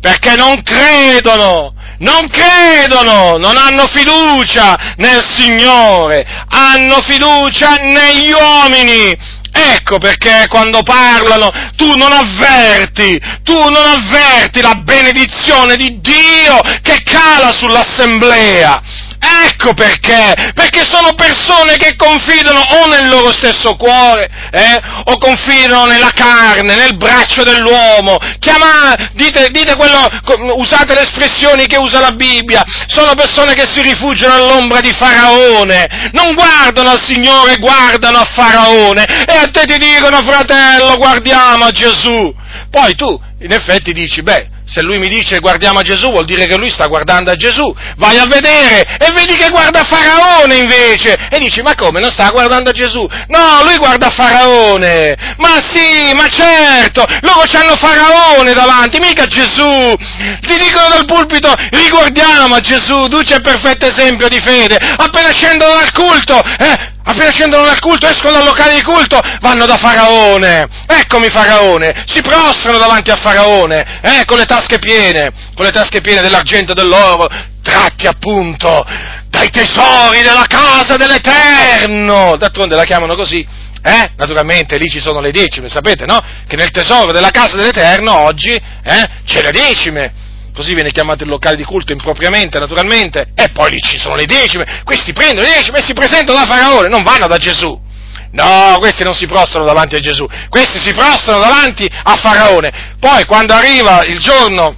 Perché 0.00 0.36
non 0.36 0.62
credono, 0.62 1.74
non 1.98 2.30
credono, 2.30 3.36
non 3.36 3.58
hanno 3.58 3.86
fiducia 3.88 4.94
nel 4.96 5.22
Signore, 5.22 6.24
hanno 6.48 7.02
fiducia 7.02 7.74
negli 7.74 8.32
uomini 8.32 9.38
Ecco 9.52 9.98
perché 9.98 10.46
quando 10.48 10.82
parlano 10.82 11.50
tu 11.76 11.94
non 11.96 12.12
avverti, 12.12 13.20
tu 13.42 13.68
non 13.68 13.86
avverti 13.86 14.60
la 14.60 14.74
benedizione 14.74 15.76
di 15.76 16.00
Dio 16.00 16.60
che 16.82 17.02
cala 17.02 17.50
sull'assemblea. 17.52 18.82
Ecco 19.20 19.74
perché, 19.74 20.52
perché 20.54 20.82
sono 20.86 21.12
persone 21.14 21.76
che 21.76 21.94
confidano 21.94 22.60
o 22.60 22.86
nel 22.86 23.08
loro 23.08 23.30
stesso 23.30 23.76
cuore, 23.76 24.30
eh, 24.50 24.80
o 25.04 25.18
confidano 25.18 25.84
nella 25.84 26.10
carne, 26.14 26.74
nel 26.74 26.96
braccio 26.96 27.42
dell'uomo. 27.42 28.16
Chiama, 28.38 28.94
dite, 29.12 29.50
dite 29.50 29.76
quello, 29.76 30.08
usate 30.56 30.94
le 30.94 31.02
espressioni 31.02 31.66
che 31.66 31.76
usa 31.76 32.00
la 32.00 32.12
Bibbia. 32.12 32.62
Sono 32.86 33.14
persone 33.14 33.52
che 33.52 33.66
si 33.70 33.82
rifugiano 33.82 34.34
all'ombra 34.34 34.80
di 34.80 34.92
Faraone. 34.92 36.10
Non 36.12 36.34
guardano 36.34 36.90
al 36.90 37.04
Signore, 37.04 37.58
guardano 37.58 38.18
a 38.18 38.24
Faraone. 38.24 39.04
E 39.04 39.36
a 39.36 39.50
te 39.50 39.64
ti 39.64 39.76
dicono, 39.76 40.22
fratello, 40.22 40.96
guardiamo 40.96 41.66
a 41.66 41.70
Gesù. 41.70 42.34
Poi 42.70 42.94
tu, 42.94 43.20
in 43.40 43.52
effetti, 43.52 43.92
dici, 43.92 44.22
beh, 44.22 44.48
se 44.70 44.82
lui 44.82 44.98
mi 44.98 45.08
dice 45.08 45.40
guardiamo 45.40 45.80
a 45.80 45.82
Gesù 45.82 46.10
vuol 46.10 46.24
dire 46.24 46.46
che 46.46 46.56
lui 46.56 46.70
sta 46.70 46.86
guardando 46.86 47.30
a 47.30 47.34
Gesù. 47.34 47.74
Vai 47.96 48.18
a 48.18 48.26
vedere 48.26 48.98
e 48.98 49.10
vedi 49.12 49.34
che 49.34 49.48
guarda 49.50 49.82
Faraone 49.82 50.54
invece. 50.54 51.16
E 51.28 51.38
dici 51.38 51.60
ma 51.60 51.74
come 51.74 51.98
non 51.98 52.10
sta 52.12 52.30
guardando 52.30 52.70
a 52.70 52.72
Gesù? 52.72 53.06
No, 53.26 53.64
lui 53.64 53.76
guarda 53.76 54.10
Faraone. 54.10 55.16
Ma 55.38 55.60
sì, 55.60 56.12
ma 56.14 56.26
certo, 56.28 57.04
loro 57.22 57.42
hanno 57.52 57.74
Faraone 57.76 58.52
davanti, 58.52 58.98
mica 59.00 59.26
Gesù. 59.26 59.96
Ti 60.40 60.58
dicono 60.58 60.88
dal 60.88 61.04
pulpito 61.04 61.52
riguardiamo 61.70 62.54
a 62.54 62.60
Gesù, 62.60 63.08
tu 63.08 63.22
c'è 63.22 63.40
perfetto 63.40 63.86
esempio 63.86 64.28
di 64.28 64.40
fede. 64.40 64.76
Appena 64.76 65.32
scendono 65.32 65.74
dal 65.74 65.92
culto, 65.92 66.40
eh, 66.58 66.92
Appena 67.02 67.30
scendono 67.30 67.64
dal 67.64 67.80
culto, 67.80 68.06
escono 68.06 68.34
dal 68.34 68.44
locale 68.44 68.74
di 68.74 68.82
culto, 68.82 69.20
vanno 69.40 69.66
da 69.66 69.76
Faraone. 69.76 70.68
Eccomi 70.86 71.28
Faraone. 71.28 72.04
Si 72.06 72.20
prostrano 72.20 72.78
davanti 72.78 73.10
a 73.10 73.16
Faraone, 73.16 74.00
eh, 74.02 74.24
con 74.26 74.36
le 74.36 74.44
tasche 74.44 74.78
piene, 74.78 75.32
con 75.54 75.64
le 75.64 75.70
tasche 75.70 76.00
piene 76.00 76.20
dell'argento 76.20 76.72
e 76.72 76.74
dell'oro, 76.74 77.26
tratti 77.62 78.06
appunto 78.06 78.84
dai 79.28 79.50
tesori 79.50 80.22
della 80.22 80.46
casa 80.46 80.96
dell'Eterno. 80.96 82.36
D'altronde 82.36 82.76
la 82.76 82.84
chiamano 82.84 83.14
così. 83.14 83.46
Eh? 83.82 84.10
Naturalmente 84.16 84.76
lì 84.76 84.88
ci 84.88 85.00
sono 85.00 85.20
le 85.20 85.32
decime, 85.32 85.68
sapete, 85.68 86.04
no? 86.04 86.22
Che 86.46 86.56
nel 86.56 86.70
tesoro 86.70 87.12
della 87.12 87.30
casa 87.30 87.56
dell'Eterno 87.56 88.14
oggi 88.14 88.52
eh, 88.52 89.08
c'è 89.24 89.40
le 89.42 89.50
decime. 89.50 90.12
Così 90.52 90.74
viene 90.74 90.90
chiamato 90.90 91.24
il 91.24 91.30
locale 91.30 91.56
di 91.56 91.64
culto 91.64 91.92
impropriamente, 91.92 92.58
naturalmente, 92.58 93.30
e 93.34 93.48
poi 93.50 93.70
lì 93.70 93.80
ci 93.80 93.98
sono 93.98 94.14
le 94.14 94.26
decime, 94.26 94.82
questi 94.84 95.12
prendono 95.12 95.46
le 95.46 95.54
decime 95.54 95.78
e 95.78 95.82
si 95.82 95.92
presentano 95.92 96.38
da 96.38 96.46
Faraone, 96.46 96.88
non 96.88 97.02
vanno 97.02 97.26
da 97.26 97.36
Gesù. 97.36 97.88
No, 98.32 98.76
questi 98.78 99.02
non 99.02 99.14
si 99.14 99.26
prostrano 99.26 99.66
davanti 99.66 99.96
a 99.96 99.98
Gesù, 99.98 100.26
questi 100.48 100.78
si 100.78 100.92
prostrano 100.92 101.40
davanti 101.40 101.90
a 101.90 102.14
Faraone. 102.14 102.94
Poi 103.00 103.24
quando 103.24 103.54
arriva 103.54 104.04
il 104.04 104.20
giorno 104.20 104.76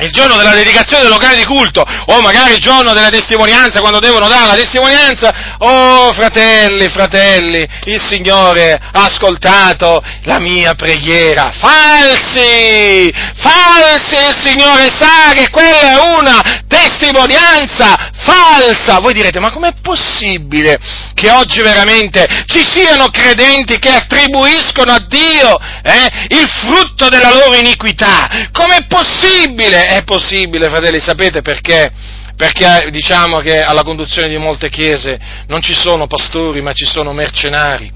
il 0.00 0.10
giorno 0.10 0.36
della 0.36 0.54
dedicazione 0.54 1.02
del 1.02 1.12
locale 1.12 1.36
di 1.36 1.44
culto, 1.44 1.84
o 2.06 2.20
magari 2.20 2.54
il 2.54 2.58
giorno 2.58 2.92
della 2.92 3.10
testimonianza, 3.10 3.80
quando 3.80 3.98
devono 3.98 4.28
dare 4.28 4.46
la 4.46 4.54
testimonianza, 4.54 5.56
oh 5.58 6.12
fratelli, 6.12 6.88
fratelli, 6.88 7.66
il 7.84 8.00
Signore 8.00 8.72
ha 8.72 9.04
ascoltato 9.04 10.02
la 10.22 10.38
mia 10.38 10.74
preghiera. 10.74 11.52
Falsi! 11.58 13.12
Falsi! 13.36 14.16
Il 14.16 14.38
Signore 14.42 14.90
sa 14.96 15.32
che 15.32 15.50
quella 15.50 15.92
è 15.92 16.18
una 16.18 16.62
testimonianza 16.66 18.10
falsa! 18.16 19.00
Voi 19.00 19.12
direte, 19.12 19.40
ma 19.40 19.50
com'è 19.50 19.72
possibile 19.82 20.78
che 21.14 21.30
oggi 21.30 21.60
veramente 21.60 22.26
ci 22.46 22.64
siano 22.68 23.08
credenti 23.10 23.78
che 23.78 23.90
attribuiscono 23.90 24.92
a 24.92 25.04
Dio 25.06 25.58
eh, 25.82 26.26
il 26.28 26.48
frutto 26.48 27.08
della 27.08 27.30
loro 27.30 27.54
iniquità? 27.56 28.48
Com'è 28.52 28.86
possibile? 28.86 29.88
È 29.90 30.04
possibile, 30.04 30.68
fratelli, 30.68 31.00
sapete 31.00 31.42
perché? 31.42 31.90
Perché 32.36 32.86
diciamo 32.90 33.38
che 33.38 33.60
alla 33.60 33.82
conduzione 33.82 34.28
di 34.28 34.38
molte 34.38 34.70
chiese 34.70 35.18
non 35.48 35.60
ci 35.60 35.74
sono 35.74 36.06
pastori, 36.06 36.62
ma 36.62 36.72
ci 36.72 36.86
sono 36.86 37.12
mercenari, 37.12 37.90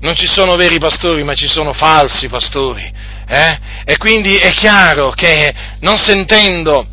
non 0.00 0.14
ci 0.14 0.28
sono 0.28 0.54
veri 0.54 0.78
pastori, 0.78 1.24
ma 1.24 1.34
ci 1.34 1.48
sono 1.48 1.72
falsi 1.72 2.28
pastori. 2.28 2.90
Eh? 3.26 3.58
E 3.84 3.96
quindi 3.98 4.36
è 4.36 4.50
chiaro 4.50 5.10
che 5.10 5.52
non 5.80 5.98
sentendo 5.98 6.86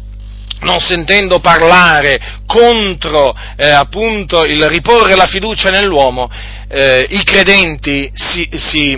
non 0.60 0.80
sentendo 0.80 1.39
parlare 1.39 2.20
contro 2.47 3.38
eh, 3.55 3.68
appunto 3.70 4.43
il 4.43 4.64
riporre 4.64 5.16
la 5.16 5.28
fiducia 5.28 5.70
nell'uomo, 5.70 6.28
eh, 6.68 7.05
i 7.12 7.24
credenti 7.24 8.12
si, 8.16 8.49
si, 8.55 8.97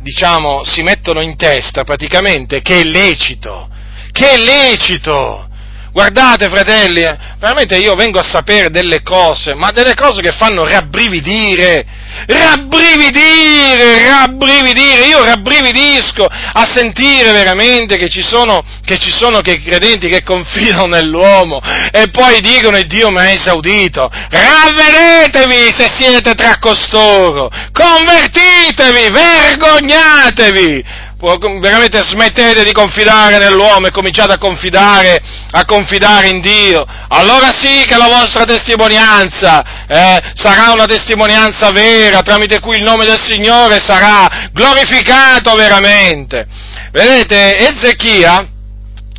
diciamo, 0.00 0.64
si 0.64 0.82
mettono 0.82 1.22
in 1.22 1.36
testa 1.36 1.84
praticamente 1.84 2.60
che 2.60 2.80
è 2.80 2.82
lecito 2.82 3.68
che 4.16 4.30
è 4.30 4.38
lecito. 4.38 5.44
Guardate, 5.92 6.50
fratelli, 6.50 7.00
eh, 7.00 7.16
veramente 7.38 7.76
io 7.78 7.94
vengo 7.94 8.18
a 8.18 8.22
sapere 8.22 8.68
delle 8.68 9.00
cose, 9.02 9.54
ma 9.54 9.70
delle 9.70 9.94
cose 9.94 10.20
che 10.20 10.32
fanno 10.32 10.66
rabbrividire, 10.66 11.86
rabbrividire, 12.26 14.06
rabbrividire, 14.06 15.06
io 15.06 15.24
rabbrividisco 15.24 16.26
a 16.26 16.66
sentire 16.70 17.32
veramente 17.32 17.96
che 17.96 18.10
ci 18.10 18.22
sono, 18.22 18.62
che 18.84 18.98
ci 18.98 19.10
sono 19.10 19.40
che 19.40 19.62
credenti 19.62 20.08
che 20.08 20.22
confidano 20.22 20.84
nell'uomo 20.84 21.62
e 21.90 22.10
poi 22.10 22.42
dicono 22.42 22.76
il 22.76 22.86
Dio 22.86 23.10
mi 23.10 23.20
ha 23.20 23.30
esaudito. 23.30 24.10
Ravvedetevi 24.10 25.72
se 25.74 25.88
siete 25.96 26.34
tra 26.34 26.58
costoro, 26.58 27.50
convertitevi, 27.72 29.10
vergognatevi, 29.10 30.84
veramente 31.18 32.02
smettete 32.02 32.62
di 32.62 32.72
confidare 32.72 33.38
nell'uomo 33.38 33.86
e 33.86 33.90
cominciate 33.90 34.34
a 34.34 34.38
confidare, 34.38 35.18
a 35.50 35.64
confidare 35.64 36.28
in 36.28 36.40
Dio, 36.40 36.84
allora 37.08 37.52
sì 37.58 37.84
che 37.86 37.96
la 37.96 38.08
vostra 38.08 38.44
testimonianza 38.44 39.86
eh, 39.86 40.22
sarà 40.34 40.72
una 40.72 40.84
testimonianza 40.84 41.70
vera, 41.70 42.20
tramite 42.20 42.60
cui 42.60 42.76
il 42.76 42.82
nome 42.82 43.06
del 43.06 43.20
Signore 43.20 43.78
sarà 43.78 44.50
glorificato 44.52 45.54
veramente. 45.54 46.46
Vedete, 46.92 47.56
Ezechia, 47.56 48.46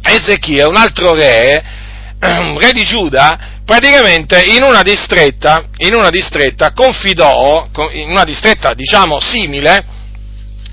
Ezechia, 0.04 0.68
un 0.68 0.76
altro 0.76 1.16
re, 1.16 1.64
re 2.20 2.72
di 2.74 2.86
Giuda, 2.86 3.56
praticamente 3.66 4.39
in 4.43 4.62
una 4.62 4.84
distretta, 4.84 5.64
in 5.78 5.95
una 5.95 6.10
distretta 6.10 6.74
confidò, 6.74 7.68
in 7.91 8.10
una 8.10 8.24
distretta 8.24 8.74
diciamo 8.74 9.20
simile, 9.20 9.95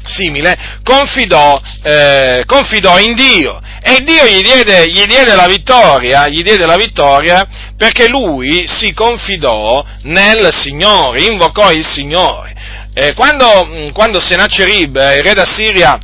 simile, 0.04 0.56
confidò, 0.82 1.60
eh, 1.82 2.42
confidò, 2.46 2.98
in 2.98 3.14
Dio 3.14 3.60
e 3.82 4.02
Dio 4.02 4.24
gli 4.24 4.40
diede, 4.40 4.88
gli 4.88 5.04
diede, 5.04 5.34
la 5.34 5.46
vittoria, 5.46 6.26
gli 6.28 6.42
diede 6.42 6.64
la 6.64 6.76
vittoria 6.76 7.46
perché 7.76 8.08
lui 8.08 8.64
si 8.66 8.94
confidò 8.94 9.84
nel 10.04 10.48
Signore, 10.52 11.22
invocò 11.22 11.70
il 11.70 11.86
Signore. 11.86 12.54
Eh, 12.94 13.12
quando, 13.12 13.90
quando 13.92 14.20
Sennacherib, 14.20 14.96
il 14.96 15.22
re 15.22 15.34
d'Assiria, 15.34 15.98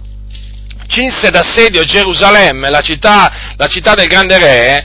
cinse 0.88 1.30
d'assedio 1.30 1.84
Gerusalemme, 1.84 2.68
la 2.68 2.80
città, 2.80 3.54
la 3.56 3.66
città 3.66 3.94
del 3.94 4.08
grande 4.08 4.38
re, 4.38 4.84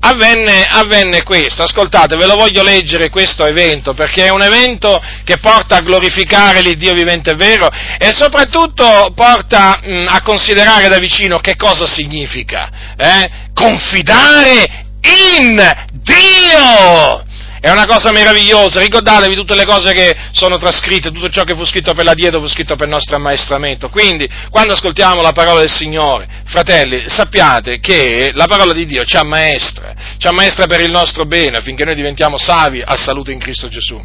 avvenne, 0.00 0.66
avvenne 0.68 1.22
questo, 1.22 1.62
ascoltate, 1.62 2.16
ve 2.16 2.26
lo 2.26 2.36
voglio 2.36 2.62
leggere 2.62 3.10
questo 3.10 3.46
evento, 3.46 3.94
perché 3.94 4.26
è 4.26 4.30
un 4.30 4.42
evento 4.42 5.00
che 5.24 5.38
porta 5.38 5.76
a 5.76 5.80
glorificare 5.80 6.62
l'Iddio 6.62 6.94
vivente 6.94 7.32
e 7.32 7.34
vero 7.34 7.68
e 7.98 8.10
soprattutto 8.16 9.12
porta 9.14 9.80
mh, 9.82 10.06
a 10.08 10.20
considerare 10.22 10.88
da 10.88 10.98
vicino 10.98 11.38
che 11.38 11.56
cosa 11.56 11.86
significa 11.86 12.94
eh? 12.96 13.30
confidare 13.52 14.86
in 15.02 15.86
Dio! 15.92 17.29
È 17.60 17.68
una 17.68 17.84
cosa 17.84 18.10
meravigliosa, 18.10 18.80
ricordatevi 18.80 19.34
tutte 19.34 19.54
le 19.54 19.66
cose 19.66 19.92
che 19.92 20.16
sono 20.32 20.56
trascritte, 20.56 21.12
tutto 21.12 21.28
ciò 21.28 21.42
che 21.42 21.54
fu 21.54 21.66
scritto 21.66 21.92
per 21.92 22.06
la 22.06 22.14
dieta 22.14 22.38
fu 22.38 22.48
scritto 22.48 22.74
per 22.74 22.86
il 22.86 22.94
nostro 22.94 23.16
ammaestramento. 23.16 23.90
Quindi, 23.90 24.26
quando 24.48 24.72
ascoltiamo 24.72 25.20
la 25.20 25.32
parola 25.32 25.60
del 25.60 25.70
Signore, 25.70 26.26
fratelli, 26.46 27.04
sappiate 27.06 27.78
che 27.78 28.30
la 28.32 28.46
parola 28.46 28.72
di 28.72 28.86
Dio 28.86 29.04
ci 29.04 29.18
ammaestra, 29.18 29.92
ci 30.16 30.26
ammaestra 30.26 30.64
per 30.64 30.80
il 30.80 30.90
nostro 30.90 31.26
bene, 31.26 31.58
affinché 31.58 31.84
noi 31.84 31.96
diventiamo 31.96 32.38
savi 32.38 32.80
a 32.82 32.96
salute 32.96 33.30
in 33.30 33.38
Cristo 33.38 33.68
Gesù. 33.68 34.02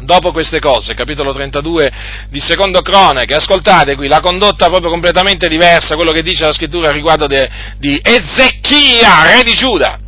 Dopo 0.00 0.32
queste 0.32 0.58
cose, 0.58 0.94
capitolo 0.94 1.32
32 1.32 1.92
di 2.28 2.40
Secondo 2.40 2.80
Cronache, 2.80 3.36
ascoltate 3.36 3.94
qui 3.94 4.08
la 4.08 4.18
condotta 4.18 4.66
proprio 4.66 4.90
completamente 4.90 5.48
diversa, 5.48 5.94
quello 5.94 6.10
che 6.10 6.22
dice 6.22 6.44
la 6.44 6.52
scrittura 6.52 6.90
riguardo 6.90 7.28
de, 7.28 7.48
di 7.78 8.00
Ezechia, 8.02 9.22
re 9.26 9.44
di 9.44 9.54
Giuda 9.54 10.00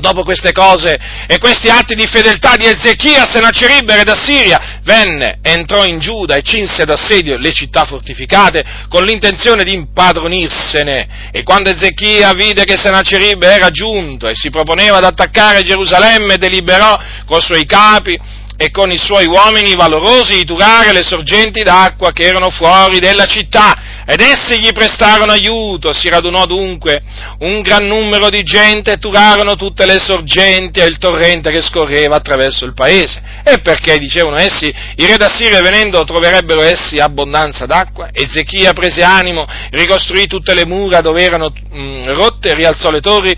dopo 0.00 0.22
queste 0.22 0.52
cose 0.52 0.98
e 1.26 1.38
questi 1.38 1.68
atti 1.68 1.94
di 1.94 2.06
fedeltà 2.06 2.56
di 2.56 2.66
Ezechia, 2.66 3.28
Sennacherib, 3.30 3.90
re 3.90 4.04
d'Assiria, 4.04 4.80
venne, 4.82 5.38
entrò 5.42 5.84
in 5.84 5.98
Giuda 5.98 6.36
e 6.36 6.42
cinse 6.42 6.84
d'assedio 6.84 7.36
le 7.36 7.52
città 7.52 7.84
fortificate 7.84 8.64
con 8.88 9.04
l'intenzione 9.04 9.64
di 9.64 9.72
impadronirsene. 9.72 11.30
E 11.32 11.42
quando 11.42 11.70
Ezechia 11.70 12.32
vide 12.32 12.64
che 12.64 12.76
Sennacherib 12.76 13.42
era 13.42 13.70
giunto 13.70 14.28
e 14.28 14.34
si 14.34 14.50
proponeva 14.50 14.98
ad 14.98 15.04
attaccare 15.04 15.64
Gerusalemme, 15.64 16.36
deliberò 16.36 16.98
con 17.26 17.38
i 17.38 17.42
suoi 17.42 17.64
capi 17.64 18.18
e 18.60 18.72
con 18.72 18.90
i 18.90 18.98
suoi 18.98 19.26
uomini 19.26 19.76
valorosi 19.76 20.34
di 20.34 20.44
turare 20.44 20.92
le 20.92 21.04
sorgenti 21.04 21.62
d'acqua 21.62 22.10
che 22.10 22.24
erano 22.24 22.50
fuori 22.50 22.98
della 22.98 23.24
città 23.24 23.97
ed 24.10 24.22
essi 24.22 24.58
gli 24.58 24.72
prestarono 24.72 25.32
aiuto, 25.32 25.92
si 25.92 26.08
radunò 26.08 26.46
dunque 26.46 27.02
un 27.40 27.60
gran 27.60 27.84
numero 27.84 28.30
di 28.30 28.42
gente 28.42 28.92
e 28.92 28.96
turarono 28.98 29.54
tutte 29.54 29.84
le 29.84 29.98
sorgenti 29.98 30.80
e 30.80 30.86
il 30.86 30.96
torrente 30.96 31.50
che 31.50 31.60
scorreva 31.60 32.16
attraverso 32.16 32.64
il 32.64 32.72
paese. 32.72 33.22
E 33.44 33.60
perché, 33.60 33.98
dicevano 33.98 34.38
essi, 34.38 34.64
i 34.96 35.04
re 35.04 35.18
d'Assiria 35.18 35.60
venendo 35.60 36.02
troverebbero 36.04 36.62
essi 36.62 36.96
abbondanza 36.96 37.66
d'acqua? 37.66 38.08
Ezechia 38.10 38.72
prese 38.72 39.02
animo, 39.02 39.44
ricostruì 39.72 40.26
tutte 40.26 40.54
le 40.54 40.64
mura 40.64 41.02
dove 41.02 41.22
erano 41.22 41.52
mh, 41.52 42.14
rotte, 42.14 42.54
rialzò 42.54 42.90
le 42.90 43.00
torri, 43.00 43.36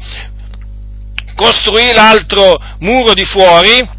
costruì 1.35 1.93
l'altro 1.93 2.57
muro 2.79 3.13
di 3.13 3.25
fuori, 3.25 3.99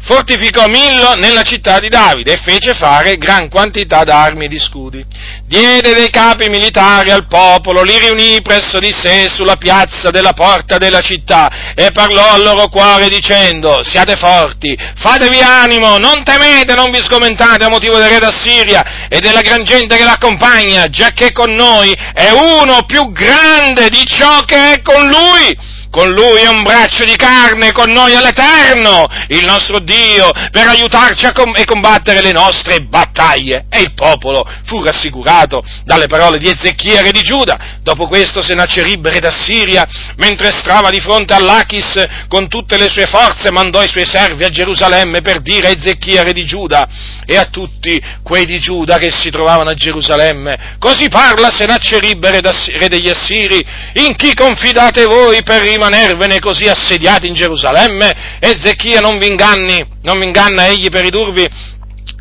fortificò 0.00 0.66
Millo 0.66 1.14
nella 1.14 1.42
città 1.42 1.80
di 1.80 1.88
Davide 1.88 2.34
e 2.34 2.40
fece 2.44 2.74
fare 2.74 3.16
gran 3.16 3.48
quantità 3.48 4.04
d'armi 4.04 4.44
e 4.44 4.48
di 4.48 4.58
scudi. 4.58 5.04
Diede 5.44 5.94
dei 5.94 6.10
capi 6.10 6.48
militari 6.48 7.10
al 7.10 7.26
popolo, 7.26 7.82
li 7.82 7.98
riunì 7.98 8.40
presso 8.42 8.78
di 8.78 8.92
sé 8.92 9.28
sulla 9.28 9.56
piazza 9.56 10.10
della 10.10 10.32
porta 10.32 10.78
della 10.78 11.00
città 11.00 11.74
e 11.74 11.90
parlò 11.90 12.30
al 12.30 12.42
loro 12.42 12.68
cuore 12.68 13.08
dicendo, 13.08 13.82
siate 13.82 14.16
forti, 14.16 14.76
fatevi 14.96 15.40
animo, 15.40 15.98
non 15.98 16.22
temete, 16.22 16.74
non 16.74 16.90
vi 16.90 16.98
sgomentate 16.98 17.64
a 17.64 17.68
motivo 17.68 17.96
del 17.96 18.08
re 18.08 18.18
d'Assiria 18.18 19.08
e 19.08 19.20
della 19.20 19.40
gran 19.40 19.64
gente 19.64 19.96
che 19.96 20.04
l'accompagna, 20.04 20.88
giacché 20.88 21.32
con 21.32 21.52
noi 21.54 21.92
è 22.12 22.30
uno 22.30 22.84
più 22.86 23.10
grande 23.10 23.88
di 23.88 24.04
ciò 24.04 24.40
che 24.44 24.74
è 24.74 24.82
con 24.82 25.06
lui 25.06 25.76
con 25.90 26.10
lui 26.10 26.40
è 26.40 26.48
un 26.48 26.62
braccio 26.62 27.04
di 27.04 27.16
carne, 27.16 27.72
con 27.72 27.90
noi 27.90 28.12
è 28.12 28.20
l'Eterno, 28.20 29.06
il 29.28 29.44
nostro 29.44 29.78
Dio, 29.78 30.30
per 30.50 30.68
aiutarci 30.68 31.26
a 31.26 31.32
com- 31.32 31.64
combattere 31.64 32.20
le 32.20 32.32
nostre 32.32 32.80
battaglie. 32.80 33.66
E 33.70 33.80
il 33.80 33.94
popolo 33.94 34.46
fu 34.64 34.82
rassicurato 34.82 35.62
dalle 35.84 36.06
parole 36.06 36.38
di 36.38 36.48
Ezechia, 36.48 37.00
re 37.00 37.10
di 37.10 37.22
Giuda. 37.22 37.78
Dopo 37.82 38.06
questo 38.06 38.42
Sennacherib, 38.42 39.06
re 39.08 39.20
d'Assiria, 39.20 39.86
mentre 40.16 40.52
stava 40.52 40.90
di 40.90 41.00
fronte 41.00 41.34
all'Achis 41.34 42.06
con 42.28 42.48
tutte 42.48 42.76
le 42.76 42.88
sue 42.88 43.06
forze, 43.06 43.50
mandò 43.50 43.82
i 43.82 43.88
suoi 43.88 44.06
servi 44.06 44.44
a 44.44 44.50
Gerusalemme 44.50 45.20
per 45.20 45.40
dire 45.40 45.68
a 45.68 45.70
Ezechia, 45.70 46.22
re 46.22 46.32
di 46.32 46.44
Giuda, 46.44 46.86
e 47.26 47.36
a 47.36 47.44
tutti 47.50 48.00
quei 48.22 48.46
di 48.46 48.58
Giuda 48.58 48.98
che 48.98 49.10
si 49.10 49.30
trovavano 49.30 49.70
a 49.70 49.74
Gerusalemme, 49.74 50.76
così 50.78 51.08
parla 51.08 51.50
Sennacherib, 51.50 52.24
re, 52.26 52.40
re 52.40 52.88
degli 52.88 53.08
Assiri, 53.08 53.64
in 53.94 54.16
chi 54.16 54.34
confidate 54.34 55.04
voi 55.04 55.42
per 55.42 55.62
rimanervene 55.78 56.40
così 56.40 56.66
assediati 56.66 57.28
in 57.28 57.34
Gerusalemme? 57.34 58.38
Ezechia 58.40 59.00
non 59.00 59.18
vi 59.18 59.28
inganni, 59.28 59.82
non 60.02 60.18
vi 60.18 60.26
inganna 60.26 60.66
egli 60.66 60.88
per 60.88 61.04
ridurvi 61.04 61.46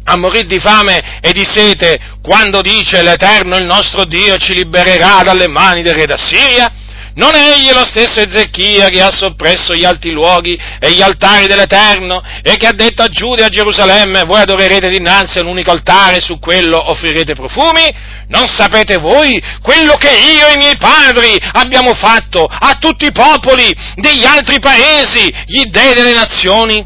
a 0.10 0.16
morire 0.16 0.46
di 0.46 0.60
fame 0.60 1.20
e 1.20 1.34
di 1.34 1.44
sete 1.44 2.00
quando 2.22 2.62
dice 2.62 3.02
l'Eterno 3.02 3.58
il 3.58 3.66
nostro 3.66 4.06
Dio 4.06 4.38
ci 4.38 4.54
libererà 4.54 5.22
dalle 5.24 5.48
mani 5.48 5.82
del 5.82 5.96
re 5.96 6.06
d'Assiria? 6.06 6.72
Non 7.18 7.34
è 7.34 7.56
egli 7.56 7.72
lo 7.72 7.84
stesso 7.84 8.20
Ezechia 8.20 8.90
che 8.90 9.02
ha 9.02 9.12
soppresso 9.12 9.74
gli 9.74 9.84
alti 9.84 10.12
luoghi 10.12 10.56
e 10.80 10.92
gli 10.92 11.02
altari 11.02 11.48
dell'Eterno 11.48 12.22
e 12.44 12.58
che 12.58 12.68
ha 12.68 12.74
detto 12.74 13.02
a 13.02 13.08
Giuda 13.08 13.42
e 13.42 13.46
a 13.46 13.50
Gerusalemme 13.50 14.24
voi 14.24 14.42
adorerete 14.42 14.88
dinanzi 14.88 15.40
a 15.40 15.42
un 15.42 15.48
unico 15.48 15.72
altare 15.72 16.22
su 16.22 16.38
quello 16.38 16.78
offrirete 16.92 17.34
profumi? 17.34 17.92
Non 18.28 18.48
sapete 18.48 18.98
voi 18.98 19.42
quello 19.64 19.94
che 19.94 20.12
io 20.12 20.48
e 20.48 20.54
i 20.54 20.58
miei 20.58 20.78
padri 20.78 21.36
abbiamo 21.54 21.96
fatto 21.96 22.46
a 22.46 22.78
tutti 22.80 23.06
i 23.06 23.12
popoli 23.12 23.76
degli 23.96 24.24
altri 24.24 24.60
paesi, 24.60 25.34
gli 25.48 25.64
dei 25.72 25.96
delle 25.96 26.14
nazioni? 26.14 26.86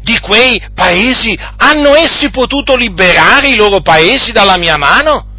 Di 0.00 0.18
quei 0.20 0.58
paesi 0.74 1.38
hanno 1.58 1.94
essi 1.94 2.30
potuto 2.30 2.74
liberare 2.74 3.48
i 3.48 3.56
loro 3.56 3.82
paesi 3.82 4.32
dalla 4.32 4.56
mia 4.56 4.78
mano? 4.78 5.32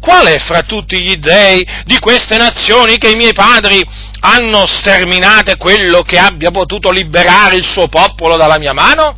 Qual 0.00 0.26
è 0.26 0.38
fra 0.38 0.62
tutti 0.62 0.98
gli 0.98 1.16
dei 1.16 1.66
di 1.84 1.98
queste 1.98 2.38
nazioni 2.38 2.96
che 2.96 3.10
i 3.10 3.16
miei 3.16 3.34
padri 3.34 3.84
hanno 4.20 4.66
sterminate 4.66 5.56
quello 5.56 6.02
che 6.02 6.18
abbia 6.18 6.50
potuto 6.50 6.90
liberare 6.90 7.56
il 7.56 7.66
suo 7.66 7.86
popolo 7.88 8.36
dalla 8.36 8.58
mia 8.58 8.72
mano? 8.72 9.16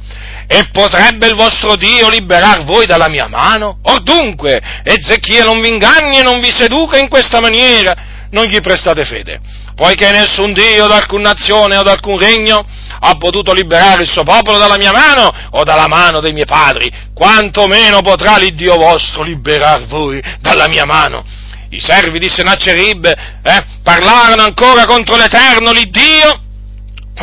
E 0.49 0.69
potrebbe 0.71 1.29
il 1.29 1.35
vostro 1.35 1.77
Dio 1.77 2.11
liberar 2.11 2.65
voi 2.65 2.85
dalla 2.85 3.09
mia 3.09 3.29
mano? 3.29 3.79
Or 3.85 4.03
dunque, 4.03 4.61
Ezechia 4.83 5.45
non 5.45 5.61
vi 5.61 5.69
inganni 5.69 6.19
e 6.19 6.23
non 6.23 6.41
vi 6.41 6.51
seduca 6.53 6.99
in 6.99 7.09
questa 7.09 7.41
maniera, 7.41 7.95
non 8.31 8.45
gli 8.47 8.61
prestate 8.61 9.05
fede, 9.05 9.41
poiché 9.75 10.11
nessun 10.11 10.53
Dio 10.53 10.87
d'alcun 10.87 11.21
nazione 11.21 11.77
o 11.77 11.83
d'alcun 11.83 12.19
regno 12.19 12.65
ha 13.05 13.15
potuto 13.17 13.53
liberare 13.53 14.03
il 14.03 14.11
suo 14.11 14.23
popolo 14.23 14.59
dalla 14.59 14.77
mia 14.77 14.93
mano 14.93 15.29
o 15.51 15.65
dalla 15.65 15.89
mano 15.89 16.21
dei 16.21 16.33
miei 16.33 16.47
padri, 16.47 16.91
quanto 17.15 17.67
meno 17.67 18.01
potrà 18.01 18.37
l'Iddio 18.37 18.77
vostro 18.77 19.23
liberar 19.23 19.87
voi 19.87 20.23
dalla 20.41 20.69
mia 20.69 20.85
mano. 20.85 21.25
I 21.71 21.81
servi 21.81 22.19
di 22.19 22.29
Sennacherib 22.29 23.07
eh, 23.07 23.65
parlarono 23.83 24.43
ancora 24.43 24.85
contro 24.85 25.17
l'Eterno, 25.17 25.73
l'Iddio, 25.73 26.42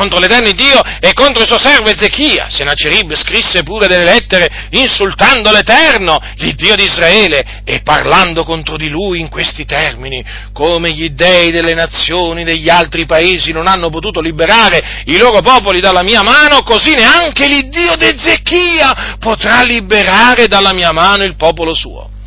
contro 0.00 0.18
l'Eterno 0.18 0.50
Dio 0.52 0.80
e 0.98 1.12
contro 1.12 1.42
il 1.42 1.46
suo 1.48 1.58
servo 1.58 1.90
Ezechia. 1.90 2.48
Senacerib 2.48 3.14
scrisse 3.14 3.62
pure 3.62 3.86
delle 3.86 4.04
lettere 4.04 4.48
insultando 4.70 5.50
l'Eterno, 5.50 6.18
l'Iddio 6.36 6.74
di 6.74 6.84
Israele, 6.84 7.62
e 7.64 7.82
parlando 7.82 8.44
contro 8.44 8.78
di 8.78 8.88
lui 8.88 9.20
in 9.20 9.28
questi 9.28 9.66
termini, 9.66 10.24
come 10.54 10.92
gli 10.92 11.10
dei 11.10 11.50
delle 11.50 11.74
nazioni, 11.74 12.44
degli 12.44 12.70
altri 12.70 13.04
paesi 13.04 13.52
non 13.52 13.66
hanno 13.66 13.90
potuto 13.90 14.22
liberare 14.22 15.02
i 15.04 15.18
loro 15.18 15.42
popoli 15.42 15.80
dalla 15.80 16.02
mia 16.02 16.22
mano, 16.22 16.62
così 16.62 16.94
neanche 16.94 17.46
l'Iddio 17.46 17.94
di 17.96 18.06
Ezechia 18.06 19.16
potrà 19.18 19.62
liberare 19.62 20.46
dalla 20.46 20.72
mia 20.72 20.92
mano 20.92 21.24
il 21.24 21.36
popolo 21.36 21.74
suo. 21.74 22.19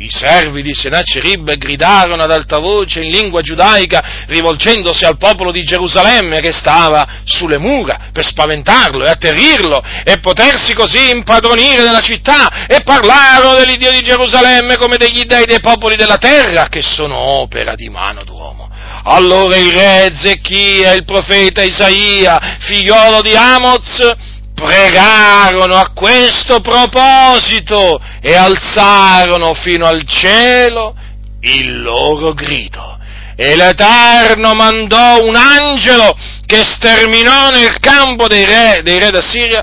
I 0.00 0.08
servi 0.08 0.62
di 0.62 0.72
Sennacherib 0.72 1.58
gridarono 1.58 2.22
ad 2.22 2.30
alta 2.30 2.58
voce 2.58 3.02
in 3.02 3.10
lingua 3.10 3.42
giudaica, 3.42 4.24
rivolgendosi 4.28 5.04
al 5.04 5.18
popolo 5.18 5.52
di 5.52 5.62
Gerusalemme 5.62 6.40
che 6.40 6.52
stava 6.52 7.06
sulle 7.24 7.58
mura 7.58 8.08
per 8.10 8.24
spaventarlo 8.24 9.04
e 9.04 9.10
atterrirlo 9.10 9.82
e 10.02 10.18
potersi 10.20 10.72
così 10.72 11.10
impadronire 11.10 11.82
della 11.82 12.00
città 12.00 12.66
e 12.66 12.80
parlarono 12.82 13.56
dell'Iddio 13.56 13.92
di 13.92 14.00
Gerusalemme 14.00 14.78
come 14.78 14.96
degli 14.96 15.24
dei 15.24 15.44
dei 15.44 15.60
popoli 15.60 15.96
della 15.96 16.16
terra 16.16 16.68
che 16.70 16.80
sono 16.80 17.18
opera 17.18 17.74
di 17.74 17.90
mano 17.90 18.24
d'uomo. 18.24 18.70
Allora 19.04 19.56
il 19.56 19.70
re 19.70 20.10
Ezechia 20.10 20.92
il 20.92 21.04
profeta 21.04 21.62
Isaia, 21.62 22.56
figliolo 22.60 23.20
di 23.20 23.34
Amoz, 23.34 24.29
pregarono 24.60 25.76
a 25.76 25.90
questo 25.94 26.60
proposito 26.60 27.98
e 28.20 28.34
alzarono 28.34 29.54
fino 29.54 29.86
al 29.86 30.04
cielo 30.04 30.94
il 31.40 31.80
loro 31.80 32.34
grido. 32.34 32.98
E 33.36 33.56
l'Eterno 33.56 34.52
mandò 34.52 35.24
un 35.24 35.34
angelo 35.34 36.14
che 36.44 36.62
sterminò 36.62 37.50
nel 37.50 37.78
campo 37.80 38.28
dei 38.28 38.44
re, 38.44 38.80
dei 38.84 38.98
re 38.98 39.10
d'Assiria, 39.10 39.62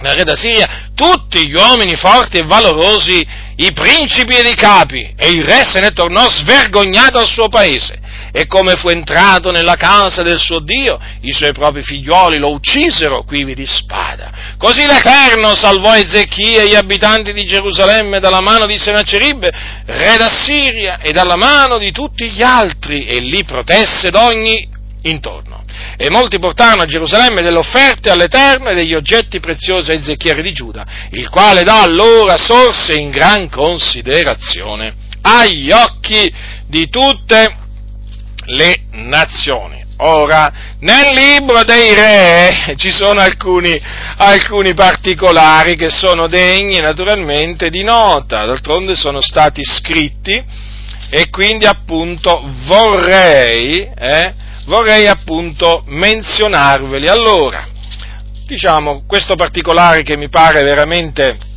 nel 0.00 0.14
re 0.14 0.24
d'Assiria 0.24 0.86
tutti 0.94 1.46
gli 1.46 1.54
uomini 1.54 1.94
forti 1.94 2.38
e 2.38 2.42
valorosi, 2.42 3.24
i 3.56 3.72
principi 3.72 4.34
ed 4.34 4.46
i 4.46 4.54
capi, 4.54 5.12
e 5.16 5.28
il 5.30 5.44
re 5.44 5.64
se 5.64 5.78
ne 5.80 5.92
tornò 5.92 6.28
svergognato 6.28 7.18
al 7.18 7.28
suo 7.28 7.48
paese 7.48 8.00
e 8.32 8.46
come 8.46 8.76
fu 8.76 8.88
entrato 8.88 9.50
nella 9.50 9.76
casa 9.76 10.22
del 10.22 10.38
suo 10.38 10.60
Dio, 10.60 10.98
i 11.22 11.32
suoi 11.32 11.52
propri 11.52 11.82
figlioli 11.82 12.38
lo 12.38 12.52
uccisero 12.52 13.22
quivi 13.22 13.54
di 13.54 13.66
spada. 13.66 14.56
Così 14.58 14.86
l'Eterno 14.86 15.54
salvò 15.54 15.94
Ezechia 15.94 16.62
e 16.62 16.68
gli 16.68 16.74
abitanti 16.74 17.32
di 17.32 17.44
Gerusalemme 17.44 18.18
dalla 18.18 18.40
mano 18.40 18.66
di 18.66 18.78
Sennacherib, 18.78 19.48
re 19.86 20.16
d'Assiria, 20.16 20.98
e 20.98 21.12
dalla 21.12 21.36
mano 21.36 21.78
di 21.78 21.92
tutti 21.92 22.28
gli 22.30 22.42
altri, 22.42 23.06
e 23.06 23.20
li 23.20 23.44
protesse 23.44 24.10
d'ogni 24.10 24.68
intorno. 25.02 25.64
E 25.96 26.10
molti 26.10 26.38
portarono 26.38 26.82
a 26.82 26.86
Gerusalemme 26.86 27.42
delle 27.42 27.58
offerte 27.58 28.10
all'Eterno 28.10 28.70
e 28.70 28.74
degli 28.74 28.94
oggetti 28.94 29.40
preziosi 29.40 29.90
a 29.90 29.94
Ezechia 29.94 30.34
di 30.34 30.52
Giuda, 30.52 30.84
il 31.10 31.28
quale 31.28 31.62
da 31.62 31.82
allora 31.82 32.36
sorse 32.36 32.94
in 32.94 33.10
gran 33.10 33.48
considerazione 33.48 34.94
agli 35.20 35.70
occhi 35.70 36.32
di 36.66 36.88
tutte 36.88 37.36
le 37.38 37.67
nazioni. 38.92 39.84
Ora, 40.00 40.76
nel 40.80 41.12
libro 41.12 41.64
dei 41.64 41.92
re 41.94 42.74
ci 42.76 42.90
sono 42.90 43.20
alcuni, 43.20 43.76
alcuni, 44.16 44.72
particolari 44.72 45.74
che 45.74 45.90
sono 45.90 46.28
degni 46.28 46.78
naturalmente 46.78 47.68
di 47.68 47.82
nota, 47.82 48.44
d'altronde 48.44 48.94
sono 48.94 49.20
stati 49.20 49.64
scritti 49.64 50.40
e 51.10 51.30
quindi 51.30 51.66
appunto 51.66 52.40
vorrei, 52.66 53.90
eh, 53.98 54.34
vorrei 54.66 55.08
appunto 55.08 55.82
menzionarveli. 55.86 57.08
Allora, 57.08 57.66
diciamo, 58.46 59.02
questo 59.04 59.34
particolare 59.34 60.02
che 60.02 60.16
mi 60.16 60.28
pare 60.28 60.62
veramente 60.62 61.47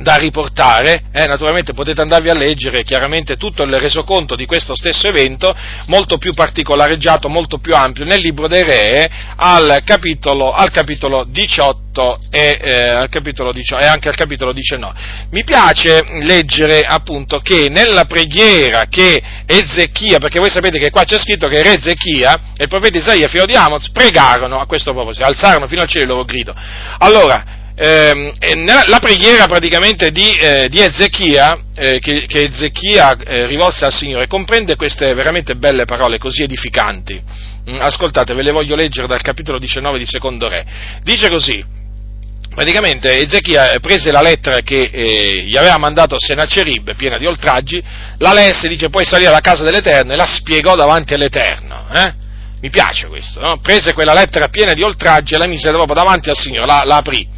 da 0.00 0.16
riportare, 0.16 1.04
eh, 1.12 1.26
naturalmente 1.26 1.72
potete 1.72 2.00
andarvi 2.00 2.28
a 2.28 2.34
leggere 2.34 2.82
chiaramente 2.82 3.36
tutto 3.36 3.62
il 3.62 3.74
resoconto 3.78 4.34
di 4.34 4.44
questo 4.44 4.74
stesso 4.74 5.06
evento, 5.06 5.54
molto 5.86 6.18
più 6.18 6.34
particolareggiato, 6.34 7.28
molto 7.28 7.58
più 7.58 7.74
ampio, 7.76 8.04
nel 8.04 8.20
libro 8.20 8.48
dei 8.48 8.64
re, 8.64 9.08
al 9.36 9.82
capitolo, 9.84 10.52
al 10.52 10.70
capitolo 10.70 11.24
18 11.28 12.18
e, 12.28 12.58
eh, 12.60 12.88
al 12.88 13.08
capitolo 13.08 13.52
18, 13.52 13.84
e 13.84 13.86
anche 13.86 14.08
al 14.08 14.16
capitolo 14.16 14.52
19. 14.52 14.98
Mi 15.30 15.44
piace 15.44 16.04
leggere 16.22 16.80
appunto 16.80 17.38
che 17.38 17.68
nella 17.70 18.04
preghiera 18.04 18.86
che 18.88 19.22
Ezechia, 19.46 20.18
perché 20.18 20.40
voi 20.40 20.50
sapete 20.50 20.80
che 20.80 20.90
qua 20.90 21.04
c'è 21.04 21.18
scritto 21.18 21.46
che 21.46 21.62
Re 21.62 21.76
Ezechia 21.78 22.40
e 22.56 22.64
il 22.64 22.68
profeta 22.68 22.98
Isaia, 22.98 23.28
figlio 23.28 23.46
di 23.46 23.54
Amos, 23.54 23.90
pregarono 23.90 24.58
a 24.58 24.66
questo 24.66 24.92
proposito, 24.92 25.24
alzarono 25.24 25.68
fino 25.68 25.82
al 25.82 25.88
cielo 25.88 26.04
il 26.04 26.10
loro 26.10 26.24
grido. 26.24 26.52
Allora, 26.98 27.62
eh, 27.76 28.64
la 28.86 28.98
preghiera 29.00 29.46
praticamente 29.46 30.10
di, 30.10 30.30
eh, 30.32 30.68
di 30.68 30.80
Ezechia, 30.80 31.58
eh, 31.74 31.98
che, 31.98 32.24
che, 32.26 32.42
Ezechia 32.42 33.16
eh, 33.16 33.46
rivolse 33.46 33.84
al 33.84 33.92
Signore, 33.92 34.28
comprende 34.28 34.76
queste 34.76 35.12
veramente 35.14 35.56
belle 35.56 35.84
parole 35.84 36.18
così 36.18 36.42
edificanti. 36.42 37.20
Mm, 37.68 37.80
ascoltate, 37.80 38.34
ve 38.34 38.42
le 38.42 38.52
voglio 38.52 38.76
leggere 38.76 39.08
dal 39.08 39.22
capitolo 39.22 39.58
19 39.58 39.98
di 39.98 40.06
Secondo 40.06 40.48
Re. 40.48 40.64
Dice 41.02 41.28
così, 41.28 41.64
praticamente 42.54 43.18
Ezechia 43.18 43.76
prese 43.80 44.12
la 44.12 44.22
lettera 44.22 44.60
che 44.60 44.90
eh, 44.92 45.42
gli 45.44 45.56
aveva 45.56 45.76
mandato 45.76 46.14
Senacerib, 46.16 46.94
piena 46.94 47.18
di 47.18 47.26
oltraggi, 47.26 47.82
la 48.18 48.32
lesse, 48.32 48.68
dice 48.68 48.88
poi 48.88 49.04
salì 49.04 49.26
alla 49.26 49.40
casa 49.40 49.64
dell'Eterno 49.64 50.12
e 50.12 50.16
la 50.16 50.26
spiegò 50.26 50.76
davanti 50.76 51.14
all'Eterno. 51.14 51.86
Eh? 51.92 52.22
Mi 52.60 52.70
piace 52.70 53.08
questo, 53.08 53.40
no? 53.40 53.58
prese 53.58 53.92
quella 53.92 54.14
lettera 54.14 54.48
piena 54.48 54.74
di 54.74 54.82
oltraggi 54.82 55.34
e 55.34 55.38
la 55.38 55.46
mise 55.46 55.70
proprio 55.70 55.94
davanti 55.94 56.30
al 56.30 56.38
Signore, 56.38 56.66
la, 56.66 56.84
la 56.84 56.96
aprì 56.96 57.34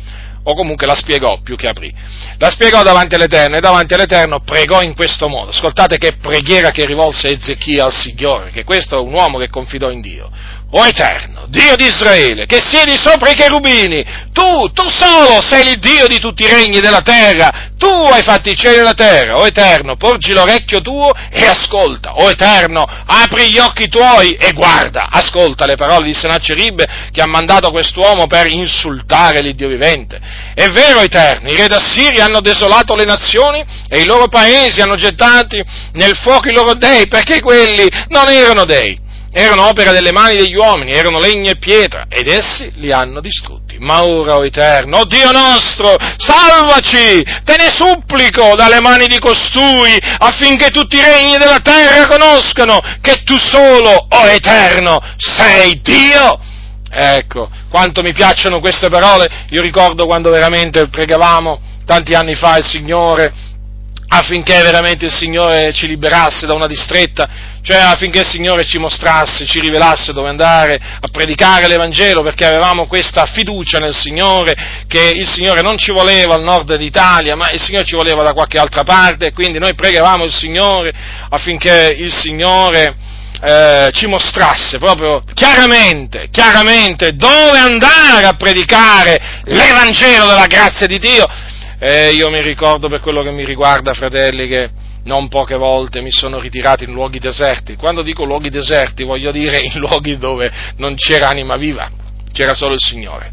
o 0.48 0.54
comunque 0.54 0.86
la 0.86 0.94
spiegò 0.94 1.40
più 1.42 1.56
che 1.56 1.66
aprì. 1.66 1.92
La 2.38 2.50
spiegò 2.50 2.82
davanti 2.82 3.16
all'Eterno 3.16 3.56
e 3.56 3.60
davanti 3.60 3.94
all'Eterno 3.94 4.40
pregò 4.40 4.80
in 4.82 4.94
questo 4.94 5.28
modo. 5.28 5.50
Ascoltate 5.50 5.98
che 5.98 6.16
preghiera 6.16 6.70
che 6.70 6.86
rivolse 6.86 7.28
Ezechia 7.28 7.84
al 7.84 7.92
Signore, 7.92 8.50
che 8.50 8.64
questo 8.64 8.96
è 8.96 9.00
un 9.00 9.12
uomo 9.12 9.38
che 9.38 9.48
confidò 9.48 9.90
in 9.90 10.00
Dio 10.00 10.30
o 10.70 10.84
Eterno, 10.84 11.46
Dio 11.48 11.76
di 11.76 11.86
Israele, 11.86 12.44
che 12.44 12.60
siedi 12.60 12.96
sopra 12.96 13.30
i 13.30 13.34
cherubini, 13.34 14.04
tu, 14.32 14.70
tu 14.72 14.88
solo 14.88 15.40
sei 15.40 15.68
il 15.68 15.78
Dio 15.78 16.08
di 16.08 16.18
tutti 16.18 16.42
i 16.42 16.48
regni 16.48 16.80
della 16.80 17.02
terra, 17.02 17.70
tu 17.78 17.86
hai 17.86 18.22
fatto 18.22 18.50
i 18.50 18.56
cieli 18.56 18.78
e 18.78 18.82
la 18.82 18.92
terra, 18.92 19.36
o 19.36 19.46
Eterno, 19.46 19.94
porgi 19.94 20.32
l'orecchio 20.32 20.80
tuo 20.80 21.12
e 21.30 21.46
ascolta, 21.46 22.16
o 22.16 22.28
Eterno, 22.28 22.84
apri 23.06 23.52
gli 23.52 23.58
occhi 23.58 23.88
tuoi 23.88 24.32
e 24.32 24.52
guarda, 24.52 25.06
ascolta 25.08 25.66
le 25.66 25.76
parole 25.76 26.06
di 26.06 26.14
Sennacherib 26.14 26.82
che 27.12 27.22
ha 27.22 27.26
mandato 27.26 27.70
quest'uomo 27.70 28.26
per 28.26 28.50
insultare 28.50 29.42
l'Iddio 29.42 29.68
vivente. 29.68 30.20
È 30.52 30.66
vero, 30.70 31.00
Eterno, 31.00 31.48
i 31.48 31.56
re 31.56 31.68
d'Assiria 31.68 32.24
hanno 32.24 32.40
desolato 32.40 32.96
le 32.96 33.04
nazioni 33.04 33.64
e 33.88 34.00
i 34.00 34.04
loro 34.04 34.26
paesi 34.26 34.80
hanno 34.80 34.96
gettati 34.96 35.62
nel 35.92 36.16
fuoco 36.16 36.48
i 36.48 36.52
loro 36.52 36.74
dei, 36.74 37.06
perché 37.06 37.40
quelli 37.40 37.88
non 38.08 38.28
erano 38.28 38.64
dei 38.64 39.04
erano 39.38 39.68
opera 39.68 39.92
delle 39.92 40.12
mani 40.12 40.38
degli 40.38 40.54
uomini, 40.54 40.92
erano 40.92 41.20
legno 41.20 41.50
e 41.50 41.56
pietra, 41.56 42.06
ed 42.08 42.26
essi 42.26 42.70
li 42.76 42.90
hanno 42.90 43.20
distrutti. 43.20 43.76
Ma 43.78 44.02
ora, 44.02 44.36
o 44.36 44.46
Eterno, 44.46 45.00
oh 45.00 45.04
Dio 45.04 45.30
nostro, 45.30 45.94
salvaci, 46.16 47.22
te 47.44 47.56
ne 47.58 47.68
supplico 47.68 48.54
dalle 48.56 48.80
mani 48.80 49.06
di 49.06 49.18
costui, 49.18 49.94
affinché 50.00 50.70
tutti 50.70 50.96
i 50.96 51.04
regni 51.04 51.36
della 51.36 51.58
terra 51.58 52.06
conoscano 52.06 52.80
che 53.02 53.24
tu 53.24 53.36
solo, 53.36 54.06
o 54.08 54.26
Eterno, 54.26 55.02
sei 55.18 55.82
Dio. 55.82 56.40
Ecco, 56.90 57.50
quanto 57.68 58.00
mi 58.00 58.14
piacciono 58.14 58.60
queste 58.60 58.88
parole, 58.88 59.28
io 59.50 59.60
ricordo 59.60 60.06
quando 60.06 60.30
veramente 60.30 60.88
pregavamo 60.88 61.60
tanti 61.84 62.14
anni 62.14 62.34
fa 62.36 62.56
il 62.56 62.64
Signore 62.64 63.34
affinché 64.16 64.62
veramente 64.62 65.06
il 65.06 65.12
Signore 65.12 65.72
ci 65.72 65.86
liberasse 65.86 66.46
da 66.46 66.54
una 66.54 66.66
distretta, 66.66 67.28
cioè 67.62 67.76
affinché 67.76 68.20
il 68.20 68.26
Signore 68.26 68.64
ci 68.64 68.78
mostrasse, 68.78 69.46
ci 69.46 69.60
rivelasse 69.60 70.12
dove 70.12 70.28
andare 70.28 70.74
a 70.74 71.08
predicare 71.10 71.68
l'Evangelo, 71.68 72.22
perché 72.22 72.44
avevamo 72.44 72.86
questa 72.86 73.26
fiducia 73.26 73.78
nel 73.78 73.94
Signore, 73.94 74.84
che 74.86 75.10
il 75.14 75.28
Signore 75.28 75.62
non 75.62 75.76
ci 75.76 75.90
voleva 75.90 76.34
al 76.34 76.42
nord 76.42 76.74
d'Italia, 76.76 77.36
ma 77.36 77.50
il 77.50 77.60
Signore 77.60 77.84
ci 77.84 77.94
voleva 77.94 78.22
da 78.22 78.32
qualche 78.32 78.58
altra 78.58 78.84
parte, 78.84 79.26
e 79.26 79.32
quindi 79.32 79.58
noi 79.58 79.74
pregavamo 79.74 80.24
il 80.24 80.32
Signore 80.32 80.92
affinché 81.28 81.94
il 81.96 82.14
Signore 82.14 82.94
eh, 83.42 83.90
ci 83.92 84.06
mostrasse 84.06 84.78
proprio 84.78 85.22
chiaramente, 85.34 86.28
chiaramente 86.30 87.14
dove 87.16 87.58
andare 87.58 88.24
a 88.24 88.34
predicare 88.34 89.42
l'Evangelo 89.44 90.26
della 90.26 90.46
grazia 90.46 90.86
di 90.86 90.98
Dio, 90.98 91.26
e 91.78 92.12
io 92.12 92.30
mi 92.30 92.40
ricordo 92.40 92.88
per 92.88 93.00
quello 93.00 93.22
che 93.22 93.30
mi 93.30 93.44
riguarda, 93.44 93.92
fratelli, 93.92 94.48
che 94.48 94.70
non 95.04 95.28
poche 95.28 95.56
volte 95.56 96.00
mi 96.00 96.10
sono 96.10 96.38
ritirato 96.38 96.84
in 96.84 96.92
luoghi 96.92 97.18
deserti. 97.18 97.76
Quando 97.76 98.02
dico 98.02 98.24
luoghi 98.24 98.50
deserti 98.50 99.04
voglio 99.04 99.30
dire 99.30 99.58
in 99.58 99.78
luoghi 99.78 100.16
dove 100.16 100.50
non 100.76 100.94
c'era 100.96 101.28
anima 101.28 101.56
viva, 101.56 101.90
c'era 102.32 102.54
solo 102.54 102.74
il 102.74 102.80
Signore. 102.80 103.32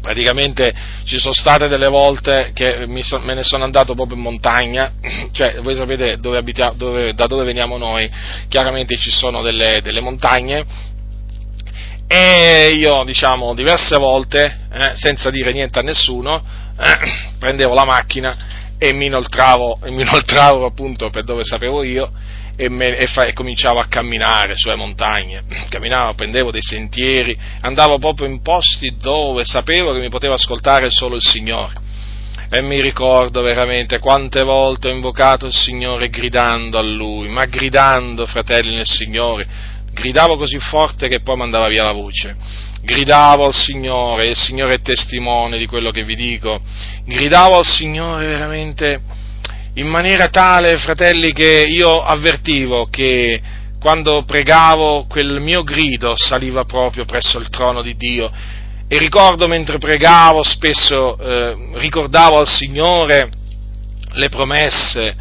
Praticamente 0.00 0.74
ci 1.04 1.18
sono 1.18 1.32
state 1.32 1.66
delle 1.68 1.88
volte 1.88 2.50
che 2.52 2.86
so, 3.00 3.18
me 3.20 3.32
ne 3.32 3.42
sono 3.42 3.64
andato 3.64 3.94
proprio 3.94 4.18
in 4.18 4.22
montagna, 4.22 4.92
cioè 5.32 5.60
voi 5.62 5.74
sapete 5.74 6.18
dove 6.18 6.36
abitiamo, 6.36 6.74
dove, 6.76 7.14
da 7.14 7.26
dove 7.26 7.44
veniamo 7.44 7.78
noi, 7.78 8.10
chiaramente 8.48 8.98
ci 8.98 9.10
sono 9.10 9.40
delle, 9.40 9.80
delle 9.80 10.00
montagne 10.00 10.92
e 12.06 12.74
io 12.74 13.02
diciamo 13.04 13.54
diverse 13.54 13.96
volte, 13.96 14.58
eh, 14.70 14.90
senza 14.94 15.30
dire 15.30 15.52
niente 15.52 15.78
a 15.78 15.82
nessuno, 15.82 16.42
eh, 16.78 16.98
prendevo 17.38 17.74
la 17.74 17.84
macchina 17.84 18.36
e 18.78 18.92
mi 18.92 19.06
inoltravo, 19.06 19.78
mi 19.84 20.02
inoltravo 20.02 20.66
appunto 20.66 21.10
per 21.10 21.24
dove 21.24 21.44
sapevo 21.44 21.82
io 21.82 22.10
e, 22.56 22.68
me, 22.68 22.96
e, 22.96 23.06
fa, 23.06 23.24
e, 23.24 23.32
cominciavo 23.32 23.80
a 23.80 23.86
camminare 23.86 24.56
sulle 24.56 24.76
montagne, 24.76 25.42
camminavo, 25.68 26.14
prendevo 26.14 26.50
dei 26.50 26.62
sentieri, 26.62 27.36
andavo 27.60 27.98
proprio 27.98 28.28
in 28.28 28.42
posti 28.42 28.96
dove 29.00 29.44
sapevo 29.44 29.92
che 29.92 30.00
mi 30.00 30.08
poteva 30.08 30.34
ascoltare 30.34 30.90
solo 30.90 31.16
il 31.16 31.22
Signore. 31.22 31.82
E 32.50 32.60
mi 32.60 32.80
ricordo 32.80 33.40
veramente 33.42 33.98
quante 33.98 34.44
volte 34.44 34.88
ho 34.88 34.92
invocato 34.92 35.46
il 35.46 35.54
Signore 35.54 36.08
gridando 36.08 36.78
a 36.78 36.82
Lui, 36.82 37.28
ma 37.28 37.46
gridando, 37.46 38.26
fratelli 38.26 38.74
nel 38.74 38.86
Signore, 38.86 39.46
gridavo 39.92 40.36
così 40.36 40.58
forte 40.58 41.08
che 41.08 41.20
poi 41.20 41.36
mandava 41.36 41.68
via 41.68 41.82
la 41.82 41.92
voce 41.92 42.36
gridavo 42.84 43.46
al 43.46 43.54
Signore, 43.54 44.28
il 44.28 44.36
Signore 44.36 44.74
è 44.74 44.80
testimone 44.80 45.58
di 45.58 45.66
quello 45.66 45.90
che 45.90 46.04
vi 46.04 46.14
dico, 46.14 46.60
gridavo 47.04 47.58
al 47.58 47.64
Signore 47.64 48.26
veramente 48.26 49.00
in 49.74 49.88
maniera 49.88 50.28
tale, 50.28 50.76
fratelli, 50.78 51.32
che 51.32 51.64
io 51.66 52.00
avvertivo 52.00 52.86
che 52.86 53.40
quando 53.80 54.22
pregavo 54.24 55.06
quel 55.08 55.40
mio 55.40 55.62
grido 55.62 56.14
saliva 56.16 56.64
proprio 56.64 57.04
presso 57.04 57.38
il 57.38 57.48
trono 57.48 57.82
di 57.82 57.96
Dio. 57.96 58.30
E 58.86 58.98
ricordo 58.98 59.48
mentre 59.48 59.78
pregavo 59.78 60.42
spesso 60.42 61.18
eh, 61.18 61.56
ricordavo 61.74 62.38
al 62.38 62.48
Signore 62.48 63.30
le 64.12 64.28
promesse 64.28 65.16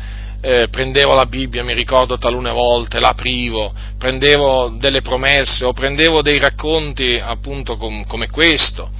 eh, 0.45 0.67
prendevo 0.69 1.13
la 1.13 1.25
Bibbia, 1.25 1.63
mi 1.63 1.73
ricordo 1.73 2.17
talune 2.17 2.51
volte, 2.51 2.99
l'aprivo, 2.99 3.73
prendevo 3.97 4.75
delle 4.77 4.99
promesse 4.99 5.63
o 5.63 5.71
prendevo 5.71 6.21
dei 6.21 6.37
racconti 6.37 7.17
appunto 7.17 7.77
com, 7.77 8.05
come 8.05 8.27
questo. 8.27 8.91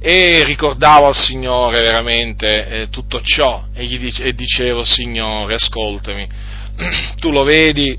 E 0.00 0.42
ricordavo 0.44 1.08
al 1.08 1.14
Signore 1.14 1.82
veramente 1.82 2.66
eh, 2.66 2.88
tutto 2.88 3.20
ciò. 3.20 3.64
E, 3.74 3.84
gli 3.84 3.98
dice, 3.98 4.24
e 4.24 4.32
dicevo 4.32 4.82
Signore 4.82 5.54
ascoltami, 5.54 6.26
tu 7.20 7.30
lo 7.30 7.44
vedi, 7.44 7.98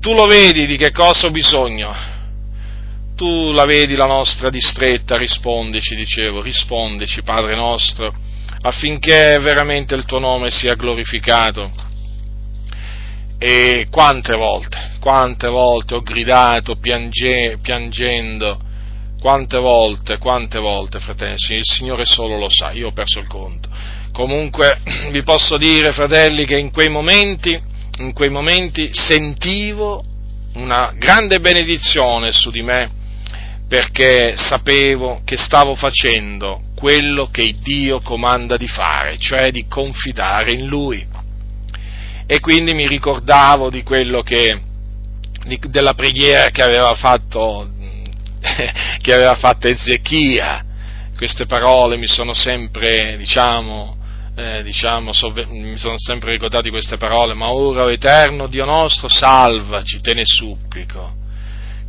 tu 0.00 0.12
lo 0.12 0.26
vedi 0.26 0.66
di 0.66 0.76
che 0.76 0.90
cosa 0.90 1.28
ho 1.28 1.30
bisogno, 1.30 1.94
tu 3.14 3.52
la 3.52 3.64
vedi 3.64 3.94
la 3.94 4.06
nostra 4.06 4.50
distretta, 4.50 5.16
rispondici, 5.16 5.94
dicevo, 5.94 6.42
rispondici 6.42 7.22
Padre 7.22 7.56
nostro, 7.56 8.12
affinché 8.62 9.38
veramente 9.40 9.94
il 9.94 10.04
tuo 10.04 10.18
nome 10.18 10.50
sia 10.50 10.74
glorificato 10.74 11.86
e 13.38 13.86
quante 13.88 14.34
volte, 14.34 14.96
quante 14.98 15.48
volte 15.48 15.94
ho 15.94 16.02
gridato 16.02 16.76
piange, 16.76 17.58
piangendo, 17.62 18.58
quante 19.20 19.58
volte, 19.58 20.18
quante 20.18 20.58
volte, 20.58 20.98
fratelli, 20.98 21.36
il 21.56 21.62
Signore 21.62 22.04
solo 22.04 22.36
lo 22.36 22.48
sa, 22.48 22.72
io 22.72 22.88
ho 22.88 22.92
perso 22.92 23.20
il 23.20 23.28
conto. 23.28 23.68
Comunque 24.12 24.80
vi 25.10 25.22
posso 25.22 25.56
dire, 25.56 25.92
fratelli, 25.92 26.44
che 26.44 26.58
in 26.58 26.72
quei 26.72 26.88
momenti, 26.88 27.60
in 27.98 28.12
quei 28.12 28.30
momenti 28.30 28.90
sentivo 28.92 30.02
una 30.54 30.92
grande 30.96 31.38
benedizione 31.38 32.32
su 32.32 32.50
di 32.50 32.62
me, 32.62 32.90
perché 33.68 34.34
sapevo 34.36 35.20
che 35.24 35.36
stavo 35.36 35.76
facendo 35.76 36.62
quello 36.74 37.28
che 37.30 37.54
Dio 37.60 38.00
comanda 38.00 38.56
di 38.56 38.66
fare, 38.66 39.18
cioè 39.18 39.50
di 39.52 39.66
confidare 39.68 40.52
in 40.52 40.66
Lui 40.66 41.06
e 42.30 42.40
quindi 42.40 42.74
mi 42.74 42.86
ricordavo 42.86 43.70
di 43.70 43.82
quello 43.82 44.20
che, 44.20 44.60
di, 45.46 45.58
della 45.62 45.94
preghiera 45.94 46.50
che 46.50 46.62
aveva 46.62 46.92
fatto, 46.94 47.66
che 49.00 49.14
aveva 49.14 49.34
fatto 49.34 49.66
Ezechia. 49.66 50.62
Queste 51.16 51.46
parole 51.46 51.96
mi 51.96 52.06
sono 52.06 52.34
sempre, 52.34 53.16
diciamo, 53.16 53.96
eh, 54.36 54.62
diciamo, 54.62 55.10
sovve- 55.14 55.46
mi 55.46 55.78
sono 55.78 55.94
sempre 55.96 56.32
ricordati 56.32 56.68
queste 56.68 56.98
parole, 56.98 57.32
ma 57.32 57.50
ora, 57.50 57.84
o 57.84 57.90
eterno 57.90 58.46
Dio 58.46 58.66
nostro, 58.66 59.08
salvaci, 59.08 60.02
te 60.02 60.12
ne 60.12 60.26
supplico. 60.26 61.14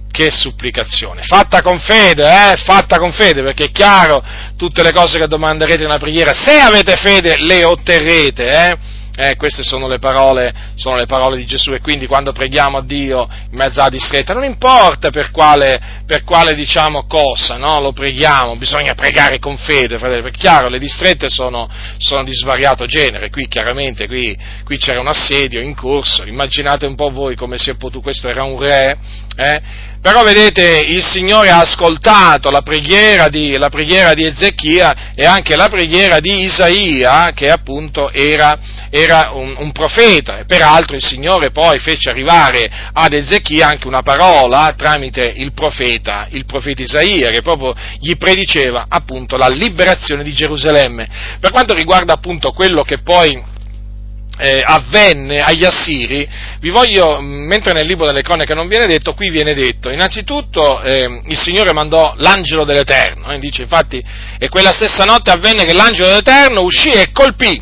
Che 0.09 0.31
supplicazione, 0.31 1.21
fatta 1.21 1.61
con 1.61 1.79
fede, 1.79 2.23
eh, 2.23 2.55
fatta 2.55 2.97
con 2.97 3.11
fede, 3.11 3.43
perché 3.43 3.65
è 3.65 3.71
chiaro, 3.71 4.23
tutte 4.55 4.83
le 4.83 4.91
cose 4.93 5.19
che 5.19 5.27
domanderete 5.27 5.81
nella 5.81 5.99
preghiera, 5.99 6.31
se 6.33 6.59
avete 6.59 6.95
fede 6.95 7.35
le 7.37 7.65
otterrete, 7.65 8.49
eh, 8.49 8.77
eh, 9.19 9.35
queste 9.35 9.63
sono 9.63 9.89
le, 9.89 9.99
parole, 9.99 10.53
sono 10.75 10.95
le, 10.95 11.05
parole, 11.05 11.35
di 11.35 11.45
Gesù 11.45 11.73
e 11.73 11.81
quindi 11.81 12.07
quando 12.07 12.31
preghiamo 12.31 12.77
a 12.77 12.81
Dio 12.81 13.27
in 13.51 13.57
mezzo 13.57 13.81
alla 13.81 13.89
discreta, 13.89 14.33
non 14.33 14.45
importa 14.45 15.09
per 15.09 15.31
quale, 15.31 15.77
per 16.05 16.23
quale 16.23 16.55
diciamo, 16.55 17.05
cosa, 17.05 17.57
no? 17.57 17.81
lo 17.81 17.91
preghiamo, 17.91 18.55
bisogna 18.55 18.93
pregare 18.93 19.37
con 19.37 19.57
fede, 19.57 19.97
fratello, 19.97 20.23
perché 20.23 20.37
chiaro 20.37 20.69
le 20.69 20.79
distrette 20.79 21.27
sono, 21.27 21.69
sono 21.97 22.23
di 22.23 22.31
svariato 22.33 22.85
genere, 22.85 23.29
qui 23.29 23.49
chiaramente 23.49 24.07
qui, 24.07 24.37
qui, 24.63 24.77
c'era 24.77 25.01
un 25.01 25.07
assedio 25.07 25.59
in 25.59 25.75
corso, 25.75 26.23
immaginate 26.23 26.85
un 26.85 26.95
po' 26.95 27.09
voi 27.09 27.35
come 27.35 27.57
si 27.57 27.71
è 27.71 27.75
potuto, 27.75 27.99
questo 27.99 28.29
era 28.29 28.45
un 28.45 28.57
re, 28.57 28.97
eh? 29.35 29.61
Però 30.01 30.23
vedete, 30.23 30.79
il 30.87 31.03
Signore 31.03 31.49
ha 31.49 31.59
ascoltato 31.59 32.49
la 32.51 32.61
preghiera, 32.61 33.27
di, 33.27 33.57
la 33.57 33.67
preghiera 33.67 34.13
di 34.13 34.25
Ezechia 34.25 35.11
e 35.13 35.25
anche 35.25 35.57
la 35.57 35.67
preghiera 35.67 36.21
di 36.21 36.43
Isaia, 36.43 37.31
che 37.33 37.49
appunto 37.49 38.09
era, 38.09 38.57
era 38.89 39.31
un, 39.33 39.55
un, 39.57 39.73
profeta 39.73 40.45
peraltro 40.47 40.95
il 40.95 41.03
Signore 41.03 41.51
poi 41.51 41.79
fece 41.79 42.09
arrivare 42.09 42.71
ad 42.93 43.11
Ezechia 43.11 43.67
anche 43.67 43.87
una 43.87 44.01
parola 44.01 44.73
tramite 44.77 45.33
il 45.35 45.51
profeta, 45.51 46.27
il 46.29 46.45
profeta 46.45 46.81
Isaia, 46.81 47.29
che 47.29 47.41
proprio 47.41 47.75
gli 47.99 48.15
prediceva 48.15 48.85
appunto 48.87 49.35
la 49.35 49.49
liberazione 49.49 50.23
di 50.23 50.31
Gerusalemme. 50.31 51.09
Per 51.41 51.51
quanto 51.51 51.73
riguarda 51.73 52.13
appunto 52.13 52.53
quello 52.53 52.83
che 52.83 52.99
poi 52.99 53.57
eh, 54.39 54.63
avvenne 54.65 55.41
agli 55.41 55.65
Assiri, 55.65 56.25
vi 56.61 56.69
voglio, 56.69 57.19
mentre 57.19 57.73
nel 57.73 57.85
libro 57.85 58.05
delle 58.05 58.21
cronache 58.21 58.53
non 58.53 58.69
viene 58.69 58.85
detto, 58.85 59.13
qui 59.13 59.29
viene 59.29 59.53
detto, 59.53 59.89
innanzitutto 59.89 60.81
eh, 60.81 61.23
il 61.27 61.37
Signore 61.37 61.73
mandò 61.73 62.13
l'angelo 62.17 62.63
dell'Eterno, 62.63 63.29
eh, 63.31 63.37
dice 63.37 63.63
infatti, 63.63 64.01
e 64.39 64.47
quella 64.47 64.71
stessa 64.71 65.03
notte 65.03 65.31
avvenne 65.31 65.65
che 65.65 65.73
l'angelo 65.73 66.07
dell'Eterno 66.07 66.61
uscì 66.61 66.87
e 66.89 67.11
colpì 67.11 67.61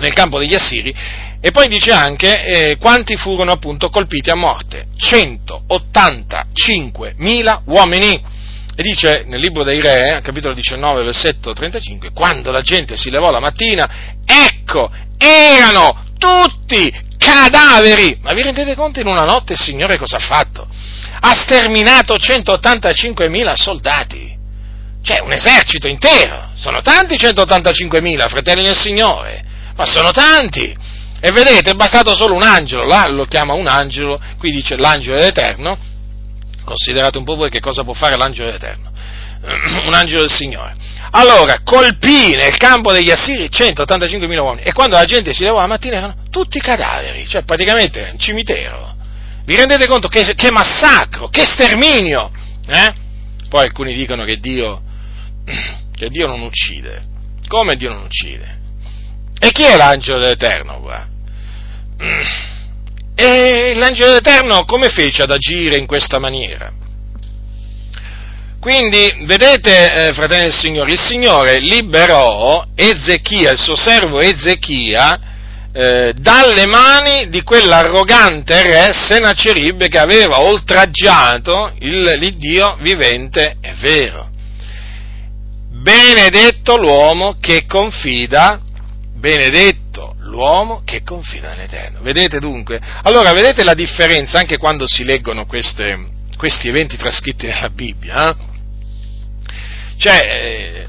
nel 0.00 0.12
campo 0.12 0.38
degli 0.38 0.54
Assiri, 0.54 0.94
e 1.40 1.50
poi 1.50 1.66
dice 1.68 1.92
anche 1.92 2.44
eh, 2.44 2.76
quanti 2.76 3.16
furono 3.16 3.52
appunto 3.52 3.88
colpiti 3.88 4.28
a 4.28 4.36
morte, 4.36 4.88
185.000 4.98 7.60
uomini. 7.64 8.38
E 8.80 8.82
dice 8.82 9.24
nel 9.26 9.40
libro 9.40 9.62
dei 9.62 9.78
Re, 9.78 10.22
capitolo 10.22 10.54
19, 10.54 11.04
versetto 11.04 11.52
35, 11.52 12.12
quando 12.14 12.50
la 12.50 12.62
gente 12.62 12.96
si 12.96 13.10
levò 13.10 13.30
la 13.30 13.38
mattina, 13.38 14.16
ecco, 14.24 14.90
erano 15.18 16.06
tutti 16.16 16.90
cadaveri. 17.18 18.20
Ma 18.22 18.32
vi 18.32 18.40
rendete 18.40 18.74
conto 18.74 18.98
in 19.00 19.06
una 19.06 19.24
notte 19.24 19.52
il 19.52 19.60
Signore 19.60 19.98
cosa 19.98 20.16
ha 20.16 20.20
fatto? 20.20 20.66
Ha 21.20 21.34
sterminato 21.34 22.14
185.000 22.14 23.52
soldati. 23.54 24.34
Cioè 25.02 25.20
un 25.20 25.32
esercito 25.32 25.86
intero. 25.86 26.48
Sono 26.54 26.80
tanti 26.80 27.16
185.000, 27.16 28.30
fratelli 28.30 28.62
del 28.62 28.78
Signore. 28.78 29.44
Ma 29.76 29.84
sono 29.84 30.10
tanti. 30.10 30.74
E 31.20 31.30
vedete, 31.32 31.72
è 31.72 31.74
bastato 31.74 32.16
solo 32.16 32.32
un 32.32 32.42
angelo, 32.44 32.86
là 32.86 33.06
lo 33.08 33.26
chiama 33.26 33.52
un 33.52 33.68
angelo, 33.68 34.18
qui 34.38 34.50
dice 34.50 34.78
l'angelo 34.78 35.18
dell'Eterno. 35.18 35.76
Considerate 36.70 37.18
un 37.18 37.24
po' 37.24 37.34
voi 37.34 37.50
che 37.50 37.58
cosa 37.58 37.82
può 37.82 37.94
fare 37.94 38.16
l'angelo 38.16 38.46
dell'Eterno. 38.46 38.92
un 39.86 39.94
angelo 39.94 40.20
del 40.20 40.30
Signore 40.30 40.76
allora, 41.12 41.60
colpì 41.64 42.36
nel 42.36 42.56
campo 42.56 42.92
degli 42.92 43.10
Assiri 43.10 43.46
185.000 43.46 44.38
uomini 44.38 44.62
e 44.62 44.72
quando 44.72 44.96
la 44.96 45.04
gente 45.04 45.32
si 45.32 45.42
levò 45.42 45.58
la 45.58 45.66
mattina 45.66 45.96
erano 45.96 46.14
tutti 46.30 46.60
cadaveri, 46.60 47.26
cioè 47.26 47.42
praticamente 47.42 48.10
un 48.12 48.18
cimitero. 48.18 48.94
Vi 49.44 49.56
rendete 49.56 49.88
conto 49.88 50.06
che, 50.06 50.34
che 50.36 50.52
massacro, 50.52 51.28
che 51.28 51.44
sterminio? 51.44 52.30
Eh? 52.66 52.92
Poi 53.48 53.62
alcuni 53.64 53.92
dicono 53.92 54.24
che 54.24 54.38
Dio, 54.38 54.82
che 55.96 56.08
Dio 56.10 56.28
non 56.28 56.42
uccide. 56.42 57.02
Come 57.48 57.74
Dio 57.74 57.92
non 57.92 58.04
uccide? 58.04 58.58
E 59.40 59.50
chi 59.50 59.64
è 59.64 59.76
l'angelo 59.76 60.20
dell'Eterno 60.20 60.78
qua? 60.78 61.08
E 63.22 63.74
l'angelo 63.74 64.12
dell'Eterno 64.12 64.64
come 64.64 64.88
fece 64.88 65.20
ad 65.20 65.30
agire 65.30 65.76
in 65.76 65.84
questa 65.84 66.18
maniera? 66.18 66.72
Quindi, 68.58 69.24
vedete, 69.26 70.08
eh, 70.08 70.12
fratelli 70.14 70.44
del 70.44 70.54
Signore, 70.54 70.92
il 70.92 70.98
Signore 70.98 71.58
liberò 71.58 72.64
Ezechia, 72.74 73.50
il 73.50 73.58
suo 73.58 73.76
servo 73.76 74.20
Ezechia, 74.20 75.20
eh, 75.70 76.14
dalle 76.16 76.64
mani 76.64 77.28
di 77.28 77.42
quell'arrogante 77.42 78.62
re 78.62 78.92
Senacerib 78.94 79.86
che 79.88 79.98
aveva 79.98 80.40
oltraggiato 80.40 81.74
il, 81.80 82.00
l'Iddio 82.16 82.78
vivente 82.80 83.56
e 83.60 83.74
vero. 83.80 84.30
Benedetto 85.82 86.78
l'uomo 86.78 87.36
che 87.38 87.66
confida, 87.66 88.60
benedetto 89.14 90.14
l'uomo 90.30 90.82
che 90.84 91.02
confida 91.02 91.50
nell'Eterno. 91.50 92.00
Vedete 92.00 92.38
dunque? 92.38 92.80
Allora, 93.02 93.32
vedete 93.32 93.64
la 93.64 93.74
differenza 93.74 94.38
anche 94.38 94.56
quando 94.56 94.86
si 94.86 95.04
leggono 95.04 95.44
queste, 95.44 95.98
questi 96.36 96.68
eventi 96.68 96.96
trascritti 96.96 97.46
nella 97.46 97.68
Bibbia? 97.68 98.30
Eh? 98.30 98.48
Cioè, 99.98 100.18
eh, 100.18 100.86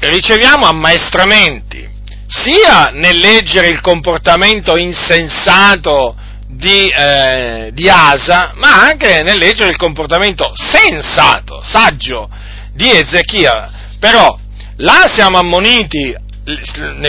riceviamo 0.00 0.66
ammaestramenti 0.66 1.94
sia 2.26 2.86
nel 2.92 3.18
leggere 3.18 3.68
il 3.68 3.80
comportamento 3.80 4.76
insensato 4.76 6.16
di, 6.48 6.88
eh, 6.88 7.70
di, 7.72 7.88
Asa, 7.88 8.52
ma 8.54 8.82
anche 8.82 9.22
nel 9.22 9.38
leggere 9.38 9.70
il 9.70 9.76
comportamento 9.76 10.52
sensato, 10.54 11.62
saggio 11.62 12.28
di 12.72 12.90
Ezechia. 12.90 13.70
Però 14.00 14.36
là 14.78 15.08
siamo 15.10 15.38
ammoniti, 15.38 16.14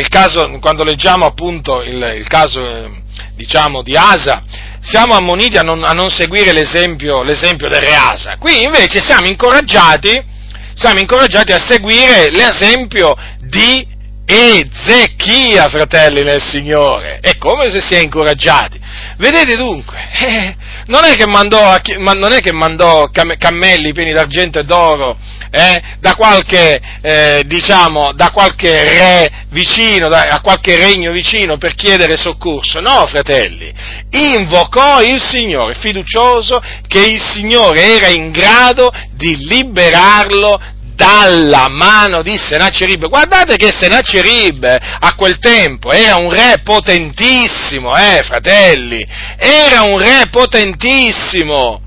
caso, 0.10 0.58
quando 0.60 0.84
leggiamo 0.84 1.26
appunto 1.26 1.82
il, 1.82 2.16
il 2.18 2.28
caso 2.28 2.68
eh, 2.68 2.90
diciamo, 3.36 3.82
di 3.82 3.96
Asa, 3.96 4.44
siamo 4.82 5.16
ammoniti 5.16 5.58
a 5.58 5.62
non, 5.62 5.84
a 5.84 5.92
non 5.92 6.10
seguire 6.10 6.54
l'esempio, 6.54 7.24
l'esempio 7.24 7.70
del 7.70 7.82
re 7.82 7.96
Asa. 7.96 8.38
Qui 8.38 8.64
invece 8.64 9.02
siamo 9.02 9.28
incoraggiati 9.28 10.36
siamo 10.78 11.00
incoraggiati 11.00 11.52
a 11.54 11.58
seguire 11.58 12.30
l'esempio 12.30 13.16
di 13.40 13.96
Ezechia, 14.28 15.70
fratelli 15.70 16.22
nel 16.22 16.44
Signore. 16.44 17.18
È 17.20 17.36
come 17.38 17.72
se 17.72 17.82
si 17.82 17.96
è 17.96 18.00
incoraggiati. 18.00 18.80
Vedete 19.18 19.56
dunque, 19.56 19.98
eh, 20.20 20.56
non, 20.88 21.04
è 21.04 21.26
mandò, 21.26 21.76
non, 21.98 22.32
è 22.32 22.40
che 22.40 22.52
mandò, 22.52 23.10
cammelli 23.12 23.94
pieni 23.94 24.12
d'argento 24.12 24.60
e 24.60 24.64
d'oro 24.64 25.18
eh, 25.50 25.82
da, 26.00 26.16
qualche, 26.16 26.80
eh, 27.02 27.44
diciamo, 27.46 28.12
da 28.14 28.32
qualche 28.32 28.84
re 28.84 29.32
vicino, 29.50 30.10
da, 30.10 30.24
a 30.24 30.42
qualche 30.42 30.76
regno 30.78 31.12
vicino 31.12 31.58
per 31.58 31.76
chiedere 31.76 32.18
soccorso. 32.18 32.80
No, 32.80 33.06
fratelli, 33.08 33.74
invocò 34.10 35.02
il 35.02 35.22
Signore, 35.22 35.76
fiducioso 35.76 36.62
che 36.88 37.00
il 37.00 37.22
Signore 37.22 37.96
era 37.96 38.08
in 38.08 38.32
grado 38.32 38.92
di 39.12 39.36
liberarlo 39.48 40.76
dalla 40.98 41.68
mano 41.70 42.24
di 42.24 42.36
Senacerib. 42.36 43.08
Guardate 43.08 43.56
che 43.56 43.72
Senacerib 43.72 44.66
a 45.00 45.14
quel 45.14 45.38
tempo 45.38 45.92
era 45.92 46.16
un 46.16 46.32
re 46.32 46.62
potentissimo, 46.64 47.96
eh, 47.96 48.24
fratelli, 48.24 49.06
era 49.38 49.84
un 49.84 50.00
re 50.00 50.28
potentissimo. 50.32 51.82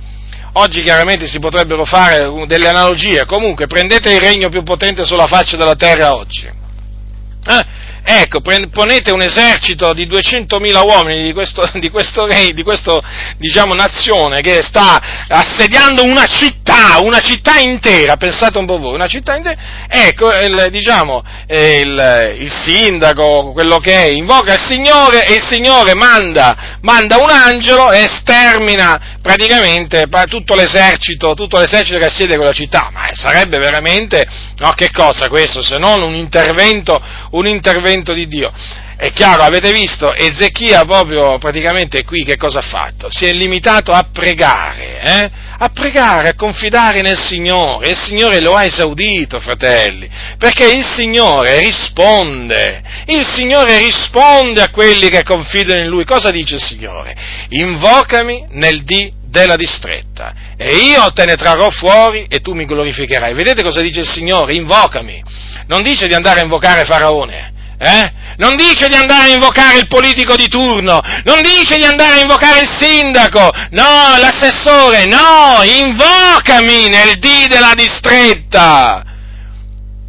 Oggi 0.52 0.82
chiaramente 0.82 1.26
si 1.26 1.40
potrebbero 1.40 1.84
fare 1.84 2.30
delle 2.46 2.68
analogie, 2.68 3.24
comunque 3.26 3.66
prendete 3.66 4.12
il 4.12 4.20
regno 4.20 4.48
più 4.48 4.62
potente 4.62 5.04
sulla 5.04 5.26
faccia 5.26 5.56
della 5.56 5.76
terra 5.76 6.14
oggi. 6.14 6.46
Eh? 6.46 7.66
Ecco, 8.02 8.40
ponete 8.40 9.12
un 9.12 9.22
esercito 9.22 9.92
di 9.92 10.06
200.000 10.06 10.82
uomini 10.84 11.24
di 11.24 11.32
questo, 11.32 11.68
di 11.78 11.90
questo 11.90 12.26
re, 12.26 12.52
di 12.52 12.62
questa 12.62 12.98
diciamo, 13.36 13.74
nazione 13.74 14.40
che 14.40 14.62
sta 14.62 15.00
assediando 15.28 16.04
una 16.04 16.26
città, 16.26 16.98
una 17.00 17.20
città 17.20 17.58
intera, 17.58 18.16
pensate 18.16 18.58
un 18.58 18.66
po' 18.66 18.78
voi, 18.78 18.94
una 18.94 19.06
città 19.06 19.36
intera, 19.36 19.56
ecco, 19.88 20.30
il, 20.30 20.68
diciamo, 20.70 21.22
il, 21.46 22.36
il, 22.40 22.52
sindaco, 22.52 23.52
quello 23.52 23.78
che 23.78 24.04
è, 24.04 24.06
invoca 24.06 24.54
il 24.54 24.60
Signore 24.60 25.26
e 25.26 25.34
il 25.34 25.42
Signore 25.42 25.94
manda, 25.94 26.78
manda 26.80 27.18
un 27.18 27.30
angelo 27.30 27.90
e 27.92 28.06
stermina 28.08 29.18
praticamente 29.22 30.08
tutto 30.28 30.54
l'esercito, 30.54 31.34
tutto 31.34 31.58
l'esercito 31.58 31.98
che 31.98 32.06
assiede 32.06 32.36
quella 32.36 32.52
città, 32.52 32.90
ma 32.92 33.08
sarebbe 33.12 33.58
veramente, 33.58 34.26
no, 34.58 34.72
che 34.72 34.90
cosa 34.90 35.28
questo, 35.28 35.62
se 35.62 35.78
non 35.78 36.02
un 36.02 36.14
intervento, 36.14 37.00
un 37.32 37.46
intervento 37.46 38.12
di 38.12 38.26
Dio. 38.26 38.52
È 38.96 39.12
chiaro, 39.12 39.42
avete 39.42 39.72
visto, 39.72 40.12
Ezechia 40.12 40.84
proprio 40.84 41.38
praticamente 41.38 42.04
qui 42.04 42.22
che 42.22 42.36
cosa 42.36 42.58
ha 42.58 42.62
fatto? 42.62 43.08
Si 43.10 43.24
è 43.24 43.32
limitato 43.32 43.92
a 43.92 44.06
pregare, 44.12 45.00
eh? 45.00 45.30
A 45.62 45.68
pregare, 45.68 46.30
a 46.30 46.34
confidare 46.34 47.02
nel 47.02 47.18
Signore, 47.18 47.90
il 47.90 47.96
Signore 47.96 48.40
lo 48.40 48.56
ha 48.56 48.64
esaudito, 48.64 49.40
fratelli, 49.40 50.08
perché 50.38 50.66
il 50.70 50.82
Signore 50.82 51.58
risponde, 51.58 52.82
il 53.06 53.26
Signore 53.26 53.76
risponde 53.76 54.62
a 54.62 54.70
quelli 54.70 55.10
che 55.10 55.22
confidano 55.22 55.82
in 55.82 55.88
Lui. 55.88 56.06
Cosa 56.06 56.30
dice 56.30 56.54
il 56.54 56.62
Signore? 56.62 57.14
Invocami 57.50 58.46
nel 58.52 58.84
dì 58.84 59.12
della 59.22 59.56
distretta 59.56 60.32
e 60.56 60.76
io 60.76 61.12
te 61.12 61.26
ne 61.26 61.36
trarrò 61.36 61.68
fuori 61.68 62.26
e 62.30 62.40
tu 62.40 62.54
mi 62.54 62.64
glorificherai. 62.64 63.34
Vedete 63.34 63.62
cosa 63.62 63.82
dice 63.82 64.00
il 64.00 64.08
Signore? 64.08 64.54
Invocami. 64.54 65.22
Non 65.66 65.82
dice 65.82 66.08
di 66.08 66.14
andare 66.14 66.40
a 66.40 66.42
invocare 66.42 66.86
Faraone, 66.86 67.52
eh? 67.82 68.12
Non 68.36 68.56
dice 68.56 68.88
di 68.88 68.94
andare 68.94 69.30
a 69.30 69.34
invocare 69.34 69.78
il 69.78 69.88
politico 69.88 70.36
di 70.36 70.48
turno, 70.48 71.00
non 71.24 71.40
dice 71.40 71.78
di 71.78 71.84
andare 71.84 72.16
a 72.16 72.20
invocare 72.20 72.60
il 72.60 72.68
sindaco, 72.68 73.50
no, 73.70 74.16
l'assessore, 74.18 75.06
no, 75.06 75.62
invocami 75.62 76.88
nel 76.88 77.18
dì 77.18 77.46
della 77.48 77.72
distretta. 77.74 79.02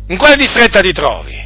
In 0.10 0.18
quale 0.18 0.36
distretta 0.36 0.82
ti 0.82 0.92
trovi? 0.92 1.40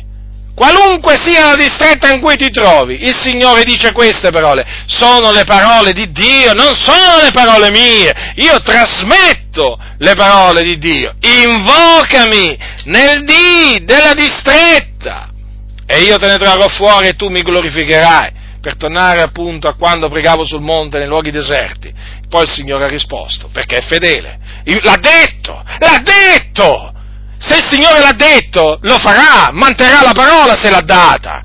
Qualunque 0.55 1.19
sia 1.21 1.49
la 1.49 1.55
distretta 1.55 2.09
in 2.11 2.21
cui 2.21 2.37
ti 2.37 2.49
trovi, 2.49 3.03
il 3.03 3.13
Signore 3.13 3.63
dice 3.63 3.91
queste 3.91 4.31
parole, 4.31 4.65
sono 4.87 5.31
le 5.31 5.43
parole 5.43 5.91
di 5.91 6.11
Dio, 6.11 6.53
non 6.53 6.75
sono 6.75 7.19
le 7.21 7.31
parole 7.31 7.69
mie, 7.69 8.33
io 8.37 8.61
trasmetto 8.61 9.77
le 9.99 10.13
parole 10.15 10.63
di 10.63 10.77
Dio, 10.79 11.13
invocami 11.19 12.57
nel 12.85 13.23
dì 13.25 13.83
della 13.83 14.13
distretta. 14.13 15.33
E 15.85 16.01
io 16.01 16.17
te 16.17 16.27
ne 16.27 16.37
trarrò 16.37 16.67
fuori 16.67 17.07
e 17.07 17.15
tu 17.15 17.29
mi 17.29 17.41
glorificherai 17.41 18.43
per 18.59 18.77
tornare 18.77 19.21
appunto 19.21 19.67
a 19.67 19.75
quando 19.75 20.09
pregavo 20.09 20.43
sul 20.43 20.61
monte 20.61 20.97
nei 20.97 21.07
luoghi 21.07 21.29
deserti. 21.29 21.93
Poi 22.27 22.43
il 22.43 22.49
Signore 22.49 22.85
ha 22.85 22.87
risposto, 22.87 23.49
perché 23.53 23.77
è 23.77 23.81
fedele. 23.81 24.39
L'ha 24.81 24.97
detto, 24.99 25.63
l'ha 25.79 26.01
detto! 26.03 26.91
Se 27.37 27.57
il 27.57 27.67
Signore 27.69 27.99
l'ha 27.99 28.13
detto, 28.13 28.79
lo 28.81 28.97
farà, 28.97 29.51
manterrà 29.51 30.01
la 30.01 30.13
parola 30.13 30.57
se 30.57 30.71
l'ha 30.71 30.81
data. 30.81 31.43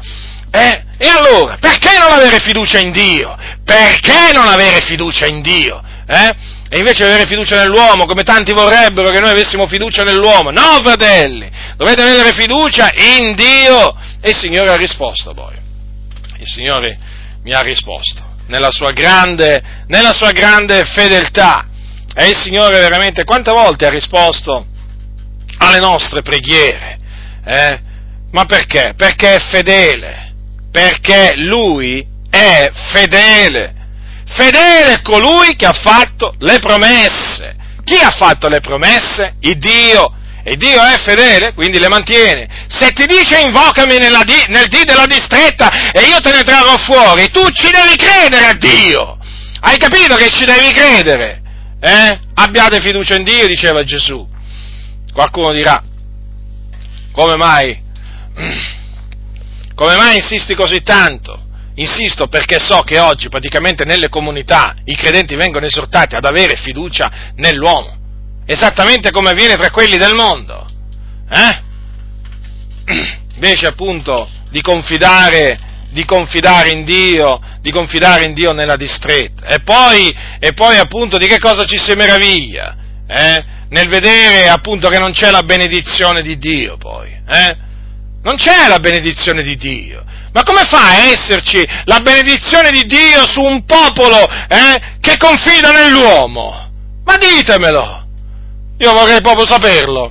Eh? 0.50 0.82
E 0.96 1.08
allora, 1.08 1.58
perché 1.60 1.98
non 1.98 2.10
avere 2.10 2.38
fiducia 2.40 2.78
in 2.78 2.90
Dio? 2.90 3.36
Perché 3.64 4.32
non 4.32 4.48
avere 4.48 4.80
fiducia 4.80 5.26
in 5.26 5.42
Dio? 5.42 5.82
Eh? 6.06 6.34
E 6.70 6.78
invece 6.78 7.04
avere 7.04 7.26
fiducia 7.26 7.60
nell'uomo, 7.60 8.06
come 8.06 8.22
tanti 8.22 8.52
vorrebbero 8.52 9.10
che 9.10 9.20
noi 9.20 9.30
avessimo 9.30 9.66
fiducia 9.66 10.04
nell'uomo. 10.04 10.50
No, 10.50 10.80
fratelli, 10.82 11.50
dovete 11.80 12.02
avere 12.02 12.32
fiducia 12.34 12.90
in 12.92 13.34
Dio. 13.34 13.96
E 14.20 14.30
il 14.30 14.36
Signore 14.36 14.68
ha 14.68 14.76
risposto 14.76 15.32
poi. 15.32 15.54
Il 16.36 16.46
Signore 16.46 16.98
mi 17.42 17.54
ha 17.54 17.60
risposto 17.60 18.22
nella 18.48 18.70
sua 18.70 18.92
grande, 18.92 19.62
nella 19.86 20.12
sua 20.12 20.30
grande 20.32 20.84
fedeltà. 20.84 21.66
E 22.14 22.28
il 22.28 22.36
Signore 22.36 22.80
veramente 22.80 23.24
quante 23.24 23.50
volte 23.50 23.86
ha 23.86 23.90
risposto 23.90 24.66
alle 25.56 25.78
nostre 25.78 26.20
preghiere? 26.20 26.98
Eh? 27.46 27.80
Ma 28.32 28.44
perché? 28.44 28.92
Perché 28.94 29.36
è 29.36 29.40
fedele, 29.40 30.34
perché 30.70 31.32
Lui 31.36 32.06
è 32.28 32.70
fedele. 32.92 33.74
Fedele 34.26 34.92
è 34.92 35.02
colui 35.02 35.56
che 35.56 35.64
ha 35.64 35.72
fatto 35.72 36.34
le 36.40 36.58
promesse. 36.58 37.56
Chi 37.84 37.96
ha 37.96 38.10
fatto 38.10 38.48
le 38.48 38.60
promesse? 38.60 39.36
Il 39.40 39.58
Dio. 39.58 40.16
E 40.42 40.56
Dio 40.56 40.82
è 40.82 40.96
fedele, 40.98 41.52
quindi 41.52 41.78
le 41.78 41.88
mantiene. 41.88 42.48
Se 42.68 42.92
ti 42.92 43.04
dice 43.06 43.40
invocami 43.40 43.98
di, 43.98 44.44
nel 44.48 44.68
dì 44.68 44.84
della 44.84 45.06
distretta 45.06 45.92
e 45.92 46.06
io 46.06 46.20
te 46.20 46.30
ne 46.30 46.42
trarrò 46.42 46.76
fuori, 46.78 47.30
tu 47.30 47.46
ci 47.50 47.68
devi 47.70 47.94
credere 47.96 48.46
a 48.46 48.54
Dio. 48.54 49.18
Hai 49.60 49.76
capito 49.76 50.16
che 50.16 50.30
ci 50.30 50.44
devi 50.44 50.72
credere? 50.72 51.42
Eh? 51.80 52.18
Abbiate 52.34 52.80
fiducia 52.80 53.16
in 53.16 53.24
Dio, 53.24 53.46
diceva 53.46 53.82
Gesù. 53.84 54.26
Qualcuno 55.12 55.52
dirà, 55.52 55.82
come 57.12 57.36
mai? 57.36 57.88
Come 59.74 59.96
mai 59.96 60.16
insisti 60.16 60.54
così 60.54 60.82
tanto? 60.82 61.42
Insisto 61.76 62.28
perché 62.28 62.58
so 62.58 62.82
che 62.82 62.98
oggi 62.98 63.30
praticamente 63.30 63.86
nelle 63.86 64.10
comunità 64.10 64.74
i 64.84 64.94
credenti 64.94 65.36
vengono 65.36 65.64
esortati 65.64 66.14
ad 66.16 66.24
avere 66.26 66.56
fiducia 66.56 67.32
nell'uomo 67.36 67.99
esattamente 68.50 69.12
come 69.12 69.30
avviene 69.30 69.54
tra 69.54 69.70
quelli 69.70 69.96
del 69.96 70.14
mondo. 70.14 70.68
Eh? 71.30 71.62
Invece 73.34 73.66
appunto 73.66 74.28
di 74.50 74.60
confidare, 74.60 75.58
di 75.90 76.04
confidare 76.04 76.70
in 76.70 76.84
Dio, 76.84 77.40
di 77.60 77.70
confidare 77.70 78.24
in 78.24 78.34
Dio 78.34 78.52
nella 78.52 78.74
distretta. 78.74 79.46
E 79.46 79.60
poi, 79.60 80.12
e 80.40 80.52
poi 80.52 80.78
appunto 80.78 81.16
di 81.16 81.28
che 81.28 81.38
cosa 81.38 81.64
ci 81.64 81.78
si 81.78 81.94
meraviglia? 81.94 82.74
Eh? 83.06 83.44
Nel 83.68 83.88
vedere 83.88 84.48
appunto 84.48 84.88
che 84.88 84.98
non 84.98 85.12
c'è 85.12 85.30
la 85.30 85.44
benedizione 85.44 86.20
di 86.20 86.36
Dio 86.36 86.76
poi. 86.76 87.08
Eh? 87.08 87.56
Non 88.22 88.34
c'è 88.34 88.66
la 88.66 88.80
benedizione 88.80 89.44
di 89.44 89.56
Dio. 89.56 90.04
Ma 90.32 90.42
come 90.42 90.64
fa 90.64 90.88
a 90.88 91.04
esserci 91.04 91.64
la 91.84 92.00
benedizione 92.00 92.70
di 92.72 92.84
Dio 92.84 93.28
su 93.28 93.42
un 93.42 93.64
popolo 93.64 94.26
eh, 94.26 94.98
che 95.00 95.16
confida 95.16 95.70
nell'uomo? 95.70 96.68
Ma 97.04 97.16
ditemelo! 97.16 98.08
Io 98.80 98.92
vorrei 98.92 99.20
proprio 99.20 99.46
saperlo. 99.46 100.10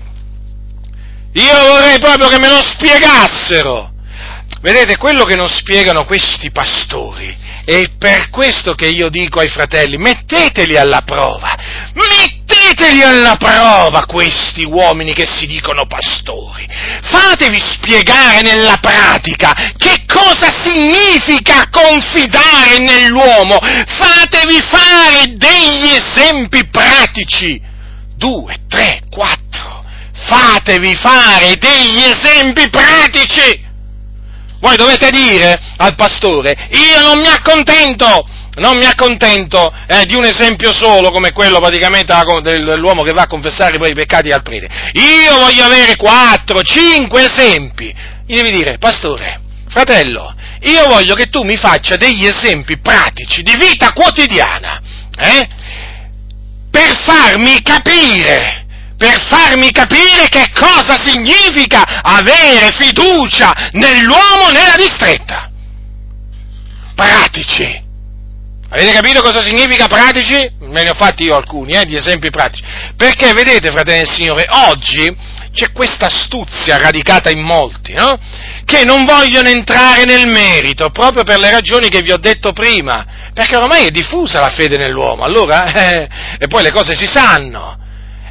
Io 1.33 1.67
vorrei 1.67 1.97
proprio 1.97 2.29
che 2.29 2.39
me 2.39 2.49
lo 2.49 2.61
spiegassero. 2.61 3.91
Vedete, 4.61 4.97
quello 4.97 5.23
che 5.23 5.35
non 5.35 5.47
spiegano 5.47 6.05
questi 6.05 6.51
pastori, 6.51 7.35
è 7.65 7.81
per 7.97 8.29
questo 8.29 8.73
che 8.73 8.87
io 8.87 9.09
dico 9.09 9.39
ai 9.39 9.47
fratelli, 9.47 9.97
metteteli 9.97 10.75
alla 10.75 11.01
prova, 11.01 11.55
metteteli 11.93 13.01
alla 13.01 13.37
prova 13.37 14.05
questi 14.05 14.63
uomini 14.63 15.13
che 15.13 15.25
si 15.25 15.47
dicono 15.47 15.85
pastori, 15.85 16.67
fatevi 17.03 17.59
spiegare 17.59 18.41
nella 18.41 18.77
pratica 18.77 19.53
che 19.77 20.03
cosa 20.05 20.51
significa 20.63 21.69
confidare 21.69 22.79
nell'uomo, 22.79 23.59
fatevi 23.61 24.61
fare 24.61 25.33
degli 25.35 25.93
esempi 25.93 26.67
pratici 26.67 27.67
due, 28.19 28.55
tre, 28.67 29.01
quattro. 29.09 29.83
Fatevi 30.13 30.93
fare 30.95 31.55
degli 31.55 32.03
esempi 32.03 32.69
pratici. 32.69 33.67
Voi 34.59 34.75
dovete 34.75 35.09
dire 35.09 35.57
al 35.77 35.95
pastore, 35.95 36.67
io 36.71 37.01
non 37.01 37.19
mi 37.19 37.27
accontento, 37.27 38.27
non 38.55 38.75
mi 38.75 38.85
accontento 38.85 39.73
eh, 39.87 40.05
di 40.05 40.15
un 40.15 40.25
esempio 40.25 40.73
solo 40.73 41.11
come 41.11 41.31
quello 41.31 41.59
praticamente 41.59 42.13
dell'uomo 42.41 43.03
che 43.03 43.13
va 43.13 43.21
a 43.21 43.27
confessare 43.27 43.77
poi 43.77 43.91
i 43.91 43.93
peccati 43.93 44.31
al 44.31 44.41
prete. 44.41 44.67
Io 44.93 45.39
voglio 45.39 45.63
avere 45.63 45.95
quattro, 45.95 46.61
cinque 46.61 47.23
esempi. 47.23 47.95
Gli 48.27 48.35
devi 48.35 48.51
dire, 48.51 48.77
pastore, 48.77 49.39
fratello, 49.69 50.35
io 50.63 50.87
voglio 50.87 51.15
che 51.15 51.29
tu 51.29 51.43
mi 51.43 51.55
faccia 51.55 51.95
degli 51.95 52.25
esempi 52.25 52.77
pratici 52.79 53.41
di 53.41 53.55
vita 53.57 53.93
quotidiana. 53.93 54.81
Eh? 55.17 55.47
Per 56.69 56.95
farmi 57.05 57.61
capire, 57.61 58.65
per 58.97 59.19
farmi 59.27 59.71
capire 59.71 60.27
che 60.29 60.51
cosa 60.53 60.99
significa 60.99 62.01
avere 62.01 62.71
fiducia 62.77 63.69
nell'uomo 63.73 64.49
nella 64.51 64.75
distretta. 64.75 65.49
Pratici. 66.95 67.87
Avete 68.71 68.91
capito 68.91 69.23
cosa 69.23 69.41
significa 69.41 69.87
pratici? 69.87 70.35
Me 70.59 70.83
ne 70.83 70.91
ho 70.91 70.93
fatti 70.93 71.23
io 71.23 71.35
alcuni, 71.35 71.73
eh, 71.73 71.85
di 71.85 71.95
esempi 71.95 72.29
pratici. 72.29 72.63
Perché 72.95 73.33
vedete, 73.33 73.71
fratelli 73.71 73.99
del 73.99 74.09
Signore, 74.09 74.45
oggi 74.47 75.11
c'è 75.51 75.71
questa 75.71 76.05
astuzia 76.05 76.77
radicata 76.77 77.31
in 77.31 77.41
molti, 77.41 77.93
no? 77.93 78.15
Che 78.65 78.83
non 78.83 79.05
vogliono 79.05 79.49
entrare 79.49 80.05
nel 80.05 80.27
merito, 80.27 80.91
proprio 80.91 81.23
per 81.23 81.39
le 81.39 81.49
ragioni 81.49 81.89
che 81.89 82.01
vi 82.01 82.11
ho 82.11 82.17
detto 82.17 82.51
prima, 82.51 83.31
perché 83.33 83.55
ormai 83.55 83.87
è 83.87 83.89
diffusa 83.89 84.39
la 84.39 84.51
fede 84.51 84.77
nell'uomo, 84.77 85.23
allora, 85.23 85.73
eh, 85.73 86.07
e 86.37 86.47
poi 86.47 86.61
le 86.61 86.71
cose 86.71 86.95
si 86.95 87.07
sanno. 87.07 87.77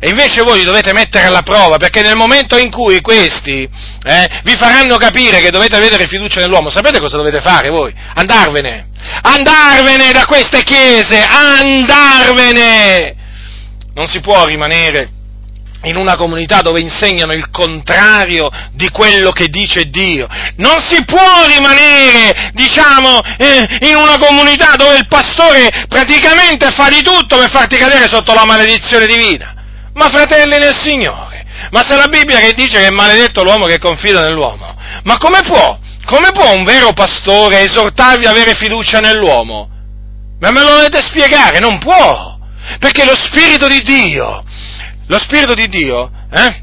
E 0.01 0.11
invece 0.11 0.43
voi 0.43 0.59
li 0.59 0.65
dovete 0.65 0.93
mettere 0.93 1.27
alla 1.27 1.43
prova, 1.43 1.77
perché 1.79 2.03
nel 2.03 2.15
momento 2.15 2.57
in 2.57 2.71
cui 2.71 3.01
questi 3.01 3.69
eh, 4.05 4.29
vi 4.45 4.55
faranno 4.55 4.97
capire 4.99 5.41
che 5.41 5.51
dovete 5.51 5.75
avere 5.75 6.07
fiducia 6.07 6.39
nell'uomo, 6.39 6.71
sapete 6.71 7.01
cosa 7.01 7.17
dovete 7.17 7.41
fare 7.41 7.71
voi? 7.71 7.93
Andarvene! 8.15 8.87
Andarvene 9.23 10.13
da 10.13 10.25
queste 10.27 10.63
chiese! 10.63 11.25
Andarvene! 11.25 13.15
Non 13.95 14.07
si 14.07 14.21
può 14.21 14.45
rimanere 14.45 15.11
in 15.83 15.97
una 15.97 16.17
comunità 16.17 16.61
dove 16.61 16.81
insegnano 16.81 17.33
il 17.33 17.51
contrario 17.51 18.51
di 18.73 18.89
quello 18.91 19.31
che 19.31 19.47
dice 19.47 19.89
Dio. 19.91 20.27
Non 20.57 20.81
si 20.81 21.05
può 21.05 21.47
rimanere, 21.47 22.51
diciamo, 22.53 23.21
eh, 23.39 23.79
in 23.89 23.97
una 23.97 24.19
comunità 24.19 24.75
dove 24.77 24.97
il 24.97 25.07
pastore 25.07 25.87
praticamente 25.89 26.71
fa 26.71 26.89
di 26.89 27.03
tutto 27.03 27.37
per 27.37 27.51
farti 27.51 27.77
cadere 27.77 28.09
sotto 28.09 28.35
la 28.35 28.45
maledizione 28.45 29.07
divina. 29.07 29.55
Ma 29.95 30.09
fratelli 30.09 30.59
nel 30.59 30.75
Signore, 30.75 31.45
ma 31.71 31.83
se 31.83 31.97
la 31.97 32.07
Bibbia 32.07 32.39
che 32.39 32.53
dice 32.55 32.79
che 32.79 32.87
è 32.87 32.91
maledetto 32.91 33.43
l'uomo 33.43 33.67
che 33.67 33.79
confida 33.79 34.23
nell'uomo, 34.23 34.77
ma 35.05 35.17
come 35.19 35.41
può, 35.43 35.79
come 36.09 36.31
può 36.33 36.55
un 36.55 36.65
vero 36.65 36.93
pastore 36.93 37.61
esortarvi 37.61 38.25
a 38.25 38.31
avere 38.31 38.55
fiducia 38.55 39.01
nell'uomo? 39.01 39.69
Ma 40.41 40.51
me 40.51 40.63
lo 40.63 40.71
dovete 40.71 41.01
spiegare, 41.01 41.59
non 41.59 41.79
può, 41.79 42.39
perché 42.79 43.05
lo 43.05 43.15
Spirito 43.15 43.69
di 43.69 43.83
Dio 43.83 44.45
lo 45.09 45.19
Spirito 45.19 45.55
di 45.55 45.69
Dio, 45.69 46.11
eh, 46.31 46.63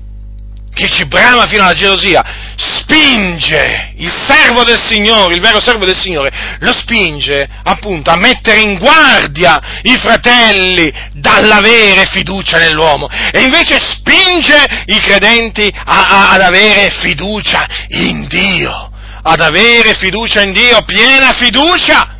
che 0.73 0.87
ci 0.89 1.05
brama 1.05 1.47
fino 1.47 1.63
alla 1.63 1.73
gelosia, 1.73 2.23
spinge 2.55 3.93
il 3.97 4.11
servo 4.11 4.63
del 4.63 4.79
Signore, 4.85 5.33
il 5.33 5.41
vero 5.41 5.59
servo 5.59 5.85
del 5.85 5.95
Signore, 5.95 6.29
lo 6.59 6.73
spinge 6.73 7.47
appunto 7.63 8.11
a 8.11 8.17
mettere 8.17 8.59
in 8.59 8.77
guardia 8.77 9.59
i 9.81 9.97
fratelli 9.97 10.93
dall'avere 11.13 12.05
fiducia 12.11 12.59
nell'uomo. 12.59 13.07
E 13.31 13.41
invece 13.41 13.79
spinge 13.79 14.83
i 14.85 14.99
credenti 14.99 15.71
a, 15.73 16.07
a, 16.07 16.31
ad 16.33 16.41
avere 16.41 16.91
fiducia 17.01 17.65
in 17.89 18.27
Dio, 18.27 18.91
ad 19.27 19.39
avere 19.39 19.95
fiducia 19.95 20.41
in 20.41 20.53
Dio, 20.53 20.83
piena 20.83 21.33
fiducia, 21.33 22.15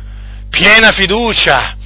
piena 0.50 0.90
fiducia. 0.90 1.76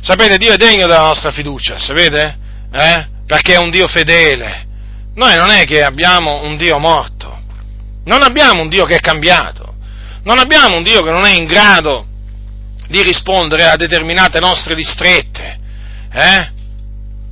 Sapete, 0.00 0.38
Dio 0.38 0.52
è 0.52 0.56
degno 0.56 0.86
della 0.86 1.02
nostra 1.02 1.32
fiducia, 1.32 1.78
sapete? 1.78 2.38
Eh? 2.72 3.12
perché 3.26 3.54
è 3.54 3.58
un 3.58 3.70
Dio 3.70 3.86
fedele. 3.88 4.66
Noi 5.14 5.34
non 5.36 5.50
è 5.50 5.64
che 5.64 5.80
abbiamo 5.80 6.44
un 6.44 6.56
Dio 6.56 6.78
morto, 6.78 7.38
non 8.04 8.22
abbiamo 8.22 8.62
un 8.62 8.68
Dio 8.68 8.84
che 8.84 8.96
è 8.96 9.00
cambiato, 9.00 9.74
non 10.22 10.38
abbiamo 10.38 10.76
un 10.76 10.82
Dio 10.82 11.02
che 11.02 11.10
non 11.10 11.24
è 11.24 11.34
in 11.34 11.44
grado 11.44 12.06
di 12.88 13.02
rispondere 13.02 13.66
a 13.66 13.76
determinate 13.76 14.40
nostre 14.40 14.74
distrette. 14.74 15.58
Eh? 16.10 16.52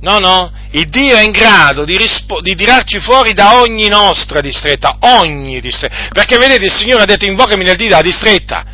No, 0.03 0.19
no, 0.19 0.51
il 0.71 0.89
Dio 0.89 1.15
è 1.15 1.23
in 1.23 1.31
grado 1.31 1.85
di, 1.85 1.95
rispo- 1.95 2.41
di, 2.41 2.55
tirarci 2.55 2.99
fuori 2.99 3.31
da 3.31 3.61
ogni 3.61 3.87
nostra 3.87 4.41
distretta, 4.41 4.97
ogni 4.99 5.61
distretta. 5.61 6.09
Perché 6.11 6.37
vedete, 6.37 6.65
il 6.65 6.73
Signore 6.73 7.03
ha 7.03 7.05
detto 7.05 7.23
invocami 7.23 7.63
nel 7.63 7.77
dì 7.77 7.87
della 7.87 8.01
distretta. 8.01 8.65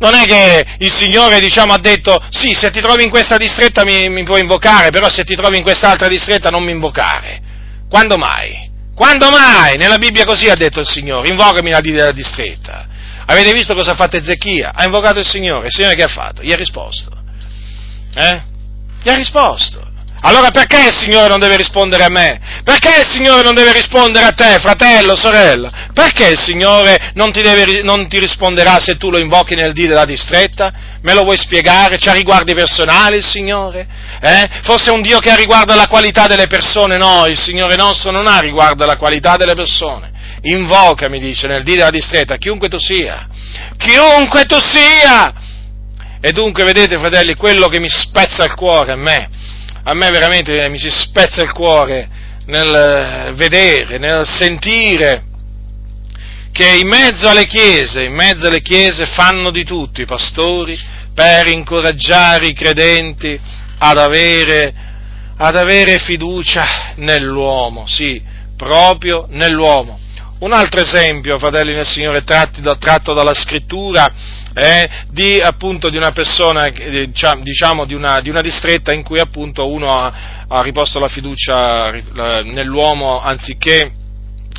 Non 0.00 0.14
è 0.14 0.24
che 0.24 0.66
il 0.78 0.92
Signore, 0.92 1.38
diciamo, 1.38 1.72
ha 1.72 1.78
detto, 1.78 2.20
sì, 2.30 2.52
se 2.52 2.72
ti 2.72 2.80
trovi 2.80 3.04
in 3.04 3.10
questa 3.10 3.36
distretta 3.36 3.84
mi, 3.84 4.08
mi 4.08 4.24
puoi 4.24 4.40
invocare, 4.40 4.90
però 4.90 5.08
se 5.08 5.22
ti 5.22 5.36
trovi 5.36 5.56
in 5.56 5.62
quest'altra 5.62 6.08
distretta 6.08 6.50
non 6.50 6.64
mi 6.64 6.72
invocare. 6.72 7.40
Quando 7.88 8.16
mai? 8.16 8.68
Quando 8.92 9.30
mai? 9.30 9.76
Nella 9.76 9.98
Bibbia 9.98 10.24
così 10.24 10.48
ha 10.48 10.56
detto 10.56 10.80
il 10.80 10.88
Signore, 10.88 11.28
invocami 11.28 11.70
nel 11.70 11.80
dì 11.80 11.92
della 11.92 12.10
distretta. 12.10 12.88
Avete 13.26 13.52
visto 13.52 13.74
cosa 13.74 13.92
ha 13.92 13.94
fatto 13.94 14.16
Ezechia? 14.16 14.72
Ha 14.74 14.84
invocato 14.84 15.20
il 15.20 15.28
Signore. 15.28 15.66
Il 15.66 15.72
Signore 15.72 15.94
che 15.94 16.02
ha 16.02 16.08
fatto? 16.08 16.42
Gli 16.42 16.50
ha 16.50 16.56
risposto. 16.56 17.16
Eh? 18.16 18.42
Gli 19.00 19.08
ha 19.08 19.14
risposto. 19.14 19.90
Allora 20.24 20.50
perché 20.50 20.78
il 20.86 20.96
Signore 20.96 21.28
non 21.28 21.40
deve 21.40 21.56
rispondere 21.56 22.04
a 22.04 22.08
me? 22.08 22.40
Perché 22.62 22.90
il 23.00 23.08
Signore 23.10 23.42
non 23.42 23.54
deve 23.54 23.72
rispondere 23.72 24.26
a 24.26 24.30
te, 24.30 24.58
fratello, 24.60 25.16
sorella? 25.16 25.88
Perché 25.92 26.28
il 26.28 26.38
Signore 26.38 27.10
non 27.14 27.32
ti, 27.32 27.42
deve, 27.42 27.82
non 27.82 28.08
ti 28.08 28.20
risponderà 28.20 28.78
se 28.78 28.96
tu 28.96 29.10
lo 29.10 29.18
invochi 29.18 29.56
nel 29.56 29.72
dì 29.72 29.88
della 29.88 30.04
distretta? 30.04 30.72
Me 31.02 31.12
lo 31.12 31.24
vuoi 31.24 31.36
spiegare? 31.38 31.96
C'ha 31.98 32.12
riguardi 32.12 32.54
personali 32.54 33.16
il 33.16 33.26
Signore? 33.26 33.86
Eh? 34.20 34.48
Forse 34.62 34.90
è 34.90 34.92
un 34.92 35.02
Dio 35.02 35.18
che 35.18 35.30
ha 35.30 35.34
riguardo 35.34 35.72
alla 35.72 35.88
qualità 35.88 36.28
delle 36.28 36.46
persone? 36.46 36.96
No, 36.96 37.26
il 37.26 37.38
Signore 37.38 37.74
nostro 37.74 38.12
non 38.12 38.28
ha 38.28 38.38
riguardo 38.38 38.84
alla 38.84 38.96
qualità 38.96 39.36
delle 39.36 39.54
persone. 39.54 40.10
Invoca, 40.42 41.08
mi 41.08 41.18
dice, 41.18 41.48
nel 41.48 41.64
dì 41.64 41.74
della 41.74 41.90
distretta, 41.90 42.36
chiunque 42.36 42.68
tu 42.68 42.78
sia. 42.78 43.26
Chiunque 43.76 44.44
tu 44.44 44.58
sia! 44.60 45.32
E 46.20 46.30
dunque, 46.30 46.62
vedete, 46.62 46.96
fratelli, 46.98 47.34
quello 47.34 47.66
che 47.66 47.80
mi 47.80 47.88
spezza 47.88 48.44
il 48.44 48.54
cuore 48.54 48.92
a 48.92 48.96
me, 48.96 49.28
a 49.84 49.94
me 49.94 50.10
veramente 50.10 50.68
mi 50.68 50.78
si 50.78 50.90
spezza 50.90 51.42
il 51.42 51.52
cuore 51.52 52.08
nel 52.46 53.32
vedere, 53.34 53.98
nel 53.98 54.26
sentire 54.26 55.24
che 56.52 56.68
in 56.68 56.86
mezzo 56.86 57.28
alle 57.28 57.46
chiese, 57.46 58.04
in 58.04 58.12
mezzo 58.12 58.46
alle 58.46 58.60
chiese 58.60 59.06
fanno 59.06 59.50
di 59.50 59.64
tutto 59.64 60.02
i 60.02 60.06
pastori 60.06 60.78
per 61.14 61.48
incoraggiare 61.48 62.48
i 62.48 62.52
credenti 62.52 63.38
ad 63.78 63.96
avere, 63.96 64.72
ad 65.36 65.56
avere 65.56 65.98
fiducia 65.98 66.92
nell'uomo, 66.96 67.86
sì, 67.86 68.22
proprio 68.56 69.26
nell'uomo. 69.30 69.98
Un 70.40 70.52
altro 70.52 70.80
esempio, 70.80 71.38
fratelli 71.38 71.72
nel 71.72 71.86
Signore, 71.86 72.24
tratto 72.24 73.12
dalla 73.14 73.34
scrittura, 73.34 74.12
eh, 74.54 74.88
di, 75.08 75.40
appunto, 75.40 75.88
di 75.88 75.96
una 75.96 76.12
persona, 76.12 76.68
diciamo, 76.68 77.84
di 77.84 77.94
una, 77.94 78.20
di 78.20 78.28
una, 78.28 78.40
distretta 78.40 78.92
in 78.92 79.02
cui 79.02 79.18
appunto 79.18 79.68
uno 79.68 79.90
ha, 79.92 80.44
ha 80.48 80.62
riposto 80.62 80.98
la 80.98 81.08
fiducia 81.08 81.90
nell'uomo 81.90 83.20
anziché, 83.20 83.92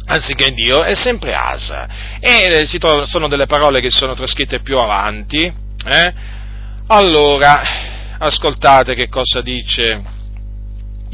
anziché 0.06 0.48
in 0.48 0.56
Dio, 0.56 0.84
è 0.84 0.96
sempre 0.96 1.34
Asa. 1.34 1.88
E 2.20 2.68
eh, 2.72 2.80
trovano, 2.80 3.06
sono 3.06 3.28
delle 3.28 3.46
parole 3.46 3.82
che 3.82 3.90
sono 3.90 4.16
trascritte 4.16 4.62
più 4.62 4.78
avanti. 4.78 5.52
Eh? 5.86 6.14
Allora, 6.88 7.62
ascoltate 8.18 8.96
che 8.96 9.10
cosa 9.10 9.42
dice 9.42 10.02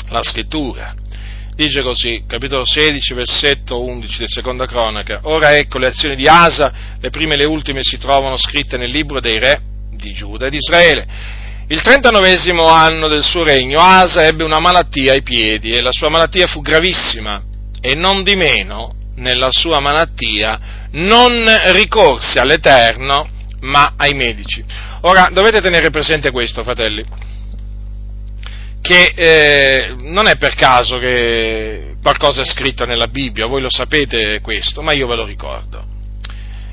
la 0.09 0.23
scrittura 0.23 0.93
dice 1.65 1.81
così, 1.81 2.23
capitolo 2.25 2.63
16, 2.63 3.13
versetto 3.13 3.83
11 3.83 4.19
di 4.19 4.25
Seconda 4.29 4.65
Cronaca, 4.65 5.19
ora 5.23 5.57
ecco 5.57 5.77
le 5.77 5.87
azioni 5.87 6.15
di 6.15 6.25
Asa, 6.25 6.71
le 7.01 7.09
prime 7.09 7.33
e 7.33 7.37
le 7.37 7.47
ultime 7.47 7.83
si 7.83 7.97
trovano 7.97 8.37
scritte 8.37 8.77
nel 8.77 8.89
libro 8.89 9.19
dei 9.19 9.39
re 9.39 9.59
di 9.91 10.13
Giuda 10.13 10.47
e 10.47 10.49
di 10.51 10.55
Israele. 10.55 11.05
Il 11.67 11.81
39 11.81 12.37
anno 12.63 13.09
del 13.09 13.23
suo 13.23 13.43
regno 13.43 13.81
Asa 13.81 14.23
ebbe 14.23 14.45
una 14.45 14.59
malattia 14.59 15.11
ai 15.11 15.21
piedi 15.21 15.73
e 15.73 15.81
la 15.81 15.91
sua 15.91 16.07
malattia 16.07 16.47
fu 16.47 16.61
gravissima 16.61 17.43
e 17.81 17.93
non 17.93 18.23
di 18.23 18.37
meno 18.37 18.95
nella 19.15 19.49
sua 19.51 19.81
malattia 19.81 20.87
non 20.91 21.45
ricorse 21.73 22.39
all'Eterno 22.39 23.27
ma 23.61 23.95
ai 23.97 24.13
medici. 24.13 24.63
Ora 25.01 25.29
dovete 25.33 25.59
tenere 25.59 25.89
presente 25.89 26.31
questo, 26.31 26.63
fratelli 26.63 27.27
che 28.81 29.13
eh, 29.15 29.95
non 29.97 30.27
è 30.27 30.37
per 30.37 30.55
caso 30.55 30.97
che 30.97 31.95
qualcosa 32.01 32.41
è 32.41 32.45
scritto 32.45 32.85
nella 32.85 33.07
Bibbia, 33.07 33.45
voi 33.45 33.61
lo 33.61 33.69
sapete 33.69 34.39
questo, 34.41 34.81
ma 34.81 34.93
io 34.93 35.07
ve 35.07 35.15
lo 35.15 35.25
ricordo. 35.25 35.85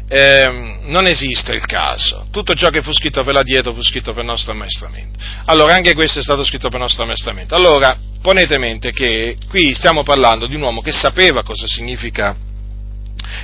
Eh, 0.08 0.46
non 0.84 1.06
esiste 1.06 1.52
il 1.52 1.66
caso. 1.66 2.28
Tutto 2.30 2.54
ciò 2.54 2.68
che 2.68 2.80
fu 2.80 2.92
scritto 2.92 3.24
per 3.24 3.34
la 3.34 3.42
dieta 3.42 3.72
fu 3.72 3.82
scritto 3.82 4.12
per 4.12 4.22
il 4.22 4.30
nostro 4.30 4.52
ammaestramento. 4.52 5.18
Allora, 5.46 5.74
anche 5.74 5.94
questo 5.94 6.20
è 6.20 6.22
stato 6.22 6.44
scritto 6.44 6.68
per 6.68 6.76
il 6.76 6.82
nostro 6.82 7.02
ammaestramento. 7.02 7.56
Allora, 7.56 7.98
ponete 8.22 8.56
mente 8.58 8.92
che 8.92 9.36
qui 9.48 9.74
stiamo 9.74 10.04
parlando 10.04 10.46
di 10.46 10.54
un 10.54 10.62
uomo 10.62 10.80
che 10.80 10.92
sapeva 10.92 11.42
cosa 11.42 11.66
significa 11.66 12.36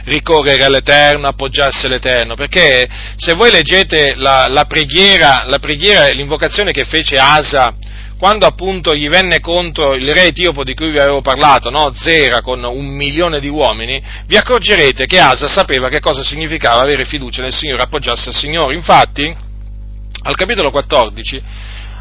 ricorrere 0.04 0.64
all'Eterno, 0.64 1.26
appoggiarsi 1.26 1.86
all'Eterno, 1.86 2.36
perché 2.36 2.88
se 3.16 3.32
voi 3.34 3.50
leggete 3.50 4.14
la, 4.14 4.46
la 4.48 4.64
preghiera, 4.66 5.44
la 5.46 5.58
preghiera, 5.58 6.08
l'invocazione 6.08 6.70
che 6.70 6.84
fece 6.84 7.16
Asa 7.16 7.74
quando 8.22 8.46
appunto 8.46 8.94
gli 8.94 9.08
venne 9.08 9.40
contro 9.40 9.94
il 9.94 10.14
re 10.14 10.26
etiopo 10.26 10.62
di 10.62 10.74
cui 10.74 10.92
vi 10.92 11.00
avevo 11.00 11.22
parlato, 11.22 11.70
no? 11.70 11.92
Zera 11.92 12.40
con 12.40 12.62
un 12.62 12.86
milione 12.86 13.40
di 13.40 13.48
uomini, 13.48 14.00
vi 14.28 14.36
accorgerete 14.36 15.06
che 15.06 15.18
Asa 15.18 15.48
sapeva 15.48 15.88
che 15.88 15.98
cosa 15.98 16.22
significava 16.22 16.82
avere 16.82 17.04
fiducia 17.04 17.42
nel 17.42 17.52
Signore, 17.52 17.82
appoggiarsi 17.82 18.28
al 18.28 18.36
Signore. 18.36 18.76
Infatti, 18.76 19.24
al 20.22 20.36
capitolo 20.36 20.70
14, 20.70 21.42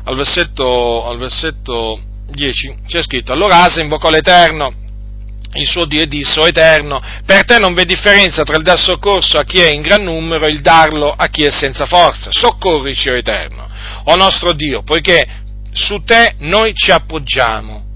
al 0.03 0.15
versetto, 0.15 1.07
al 1.07 1.17
versetto 1.17 1.99
10, 2.29 2.75
c'è 2.85 3.01
scritto, 3.01 3.33
allora 3.33 3.63
Asa 3.63 3.81
invocò 3.81 4.11
l'Eterno, 4.11 4.71
il 5.53 5.65
suo 5.65 5.85
Dio 5.85 6.03
e 6.03 6.07
disse, 6.07 6.39
o 6.39 6.45
Eterno, 6.45 7.01
per 7.25 7.45
te 7.45 7.57
non 7.57 7.73
v'è 7.73 7.83
differenza 7.83 8.43
tra 8.43 8.57
il 8.57 8.63
dar 8.63 8.77
soccorso 8.77 9.39
a 9.39 9.43
chi 9.43 9.59
è 9.59 9.71
in 9.71 9.81
gran 9.81 10.03
numero 10.03 10.45
e 10.45 10.51
il 10.51 10.61
darlo 10.61 11.11
a 11.11 11.29
chi 11.29 11.45
è 11.45 11.49
senza 11.49 11.87
forza. 11.87 12.29
Soccorrici, 12.31 13.09
o 13.09 13.15
Eterno, 13.15 13.67
o 14.03 14.15
nostro 14.15 14.53
Dio, 14.53 14.83
poiché 14.83 15.40
su 15.71 16.03
te 16.03 16.35
noi 16.39 16.73
ci 16.73 16.91
appoggiamo 16.91 17.89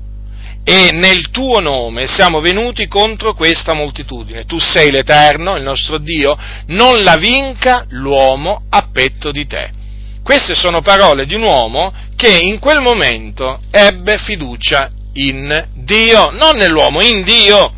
e 0.68 0.89
nel 0.91 1.30
tuo 1.30 1.60
nome 1.60 2.07
siamo 2.07 2.39
venuti 2.39 2.88
contro 2.88 3.35
questa 3.35 3.73
moltitudine. 3.73 4.45
Tu 4.45 4.57
sei 4.57 4.89
l'Eterno, 4.89 5.56
il 5.56 5.64
nostro 5.64 5.99
Dio, 5.99 6.35
non 6.68 7.03
la 7.03 7.18
vinca 7.18 7.85
l'uomo 7.89 8.64
a 8.69 8.88
petto 8.91 9.31
di 9.31 9.45
te. 9.45 9.69
Queste 10.23 10.56
sono 10.56 10.81
parole 10.81 11.27
di 11.27 11.35
un 11.35 11.43
uomo 11.43 11.93
che 12.15 12.35
in 12.35 12.57
quel 12.57 12.80
momento 12.80 13.60
ebbe 13.69 14.18
fiducia 14.18 14.89
in 15.14 15.68
Dio, 15.76 16.31
non 16.31 16.57
nell'uomo, 16.57 17.03
in 17.03 17.23
Dio. 17.23 17.72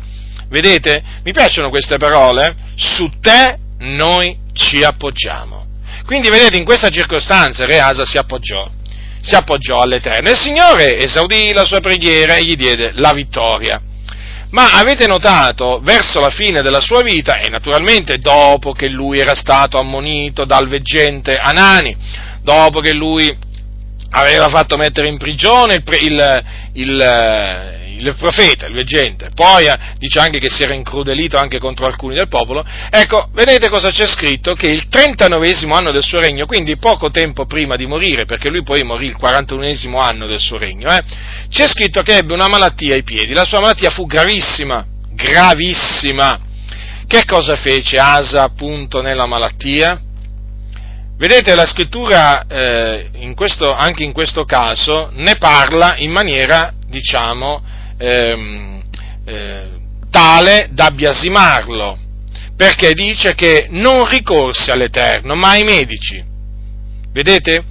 Vedete? 0.48 1.02
Mi 1.24 1.32
piacciono 1.32 1.68
queste 1.68 1.98
parole? 1.98 2.56
Su 2.74 3.10
te 3.20 3.58
noi 3.80 4.34
ci 4.54 4.82
appoggiamo. 4.82 5.66
Quindi 6.06 6.30
vedete, 6.30 6.56
in 6.56 6.64
questa 6.64 6.88
circostanza 6.88 7.66
Re 7.66 7.80
Asa 7.80 8.06
si 8.06 8.16
appoggiò 8.16 8.66
si 9.28 9.34
appoggiò 9.34 9.80
all'Eterno. 9.80 10.30
Il 10.30 10.38
Signore 10.38 10.98
esaudì 10.98 11.52
la 11.52 11.66
sua 11.66 11.80
preghiera 11.80 12.36
e 12.36 12.44
gli 12.44 12.56
diede 12.56 12.92
la 12.94 13.12
vittoria. 13.12 13.80
Ma 14.50 14.70
avete 14.72 15.06
notato, 15.06 15.80
verso 15.82 16.20
la 16.20 16.30
fine 16.30 16.62
della 16.62 16.80
sua 16.80 17.02
vita, 17.02 17.38
e 17.38 17.50
naturalmente 17.50 18.16
dopo 18.16 18.72
che 18.72 18.88
lui 18.88 19.18
era 19.18 19.34
stato 19.34 19.78
ammonito 19.78 20.46
dal 20.46 20.68
veggente 20.68 21.36
Anani, 21.36 21.94
dopo 22.42 22.80
che 22.80 22.94
lui 22.94 23.30
aveva 24.10 24.48
fatto 24.48 24.78
mettere 24.78 25.08
in 25.08 25.18
prigione 25.18 25.74
il, 25.74 25.84
il, 25.92 26.44
il, 26.72 27.77
il 27.98 28.14
profeta, 28.16 28.66
il 28.66 28.74
veggente, 28.74 29.30
poi 29.34 29.66
eh, 29.66 29.76
dice 29.98 30.20
anche 30.20 30.38
che 30.38 30.48
si 30.48 30.62
era 30.62 30.74
incrudelito 30.74 31.36
anche 31.36 31.58
contro 31.58 31.86
alcuni 31.86 32.14
del 32.14 32.28
popolo, 32.28 32.64
ecco, 32.90 33.28
vedete 33.32 33.68
cosa 33.68 33.90
c'è 33.90 34.06
scritto? 34.06 34.54
Che 34.54 34.66
il 34.66 34.88
39 34.88 35.56
anno 35.70 35.90
del 35.90 36.02
suo 36.02 36.20
regno, 36.20 36.46
quindi 36.46 36.76
poco 36.76 37.10
tempo 37.10 37.46
prima 37.46 37.76
di 37.76 37.86
morire, 37.86 38.24
perché 38.24 38.48
lui 38.48 38.62
poi 38.62 38.82
morì 38.82 39.06
il 39.06 39.16
41 39.16 39.98
anno 39.98 40.26
del 40.26 40.40
suo 40.40 40.58
regno, 40.58 40.88
eh, 40.88 41.02
c'è 41.48 41.66
scritto 41.66 42.02
che 42.02 42.16
ebbe 42.16 42.34
una 42.34 42.48
malattia 42.48 42.94
ai 42.94 43.02
piedi, 43.02 43.32
la 43.32 43.44
sua 43.44 43.60
malattia 43.60 43.90
fu 43.90 44.06
gravissima, 44.06 44.84
gravissima. 45.12 46.40
Che 47.06 47.24
cosa 47.24 47.56
fece 47.56 47.98
Asa 47.98 48.42
appunto 48.42 49.00
nella 49.00 49.26
malattia? 49.26 49.98
Vedete, 51.16 51.56
la 51.56 51.64
scrittura 51.64 52.46
eh, 52.46 53.08
in 53.14 53.34
questo, 53.34 53.74
anche 53.74 54.04
in 54.04 54.12
questo 54.12 54.44
caso 54.44 55.10
ne 55.14 55.36
parla 55.36 55.96
in 55.96 56.12
maniera, 56.12 56.72
diciamo, 56.86 57.60
ehm, 57.98 58.82
eh, 59.26 59.68
tale 60.10 60.68
da 60.72 60.90
biasimarlo, 60.90 61.98
perché 62.56 62.94
dice 62.94 63.34
che 63.34 63.66
non 63.70 64.08
ricorse 64.08 64.70
all'Eterno, 64.70 65.34
ma 65.34 65.50
ai 65.50 65.64
medici. 65.64 66.24
Vedete? 67.12 67.64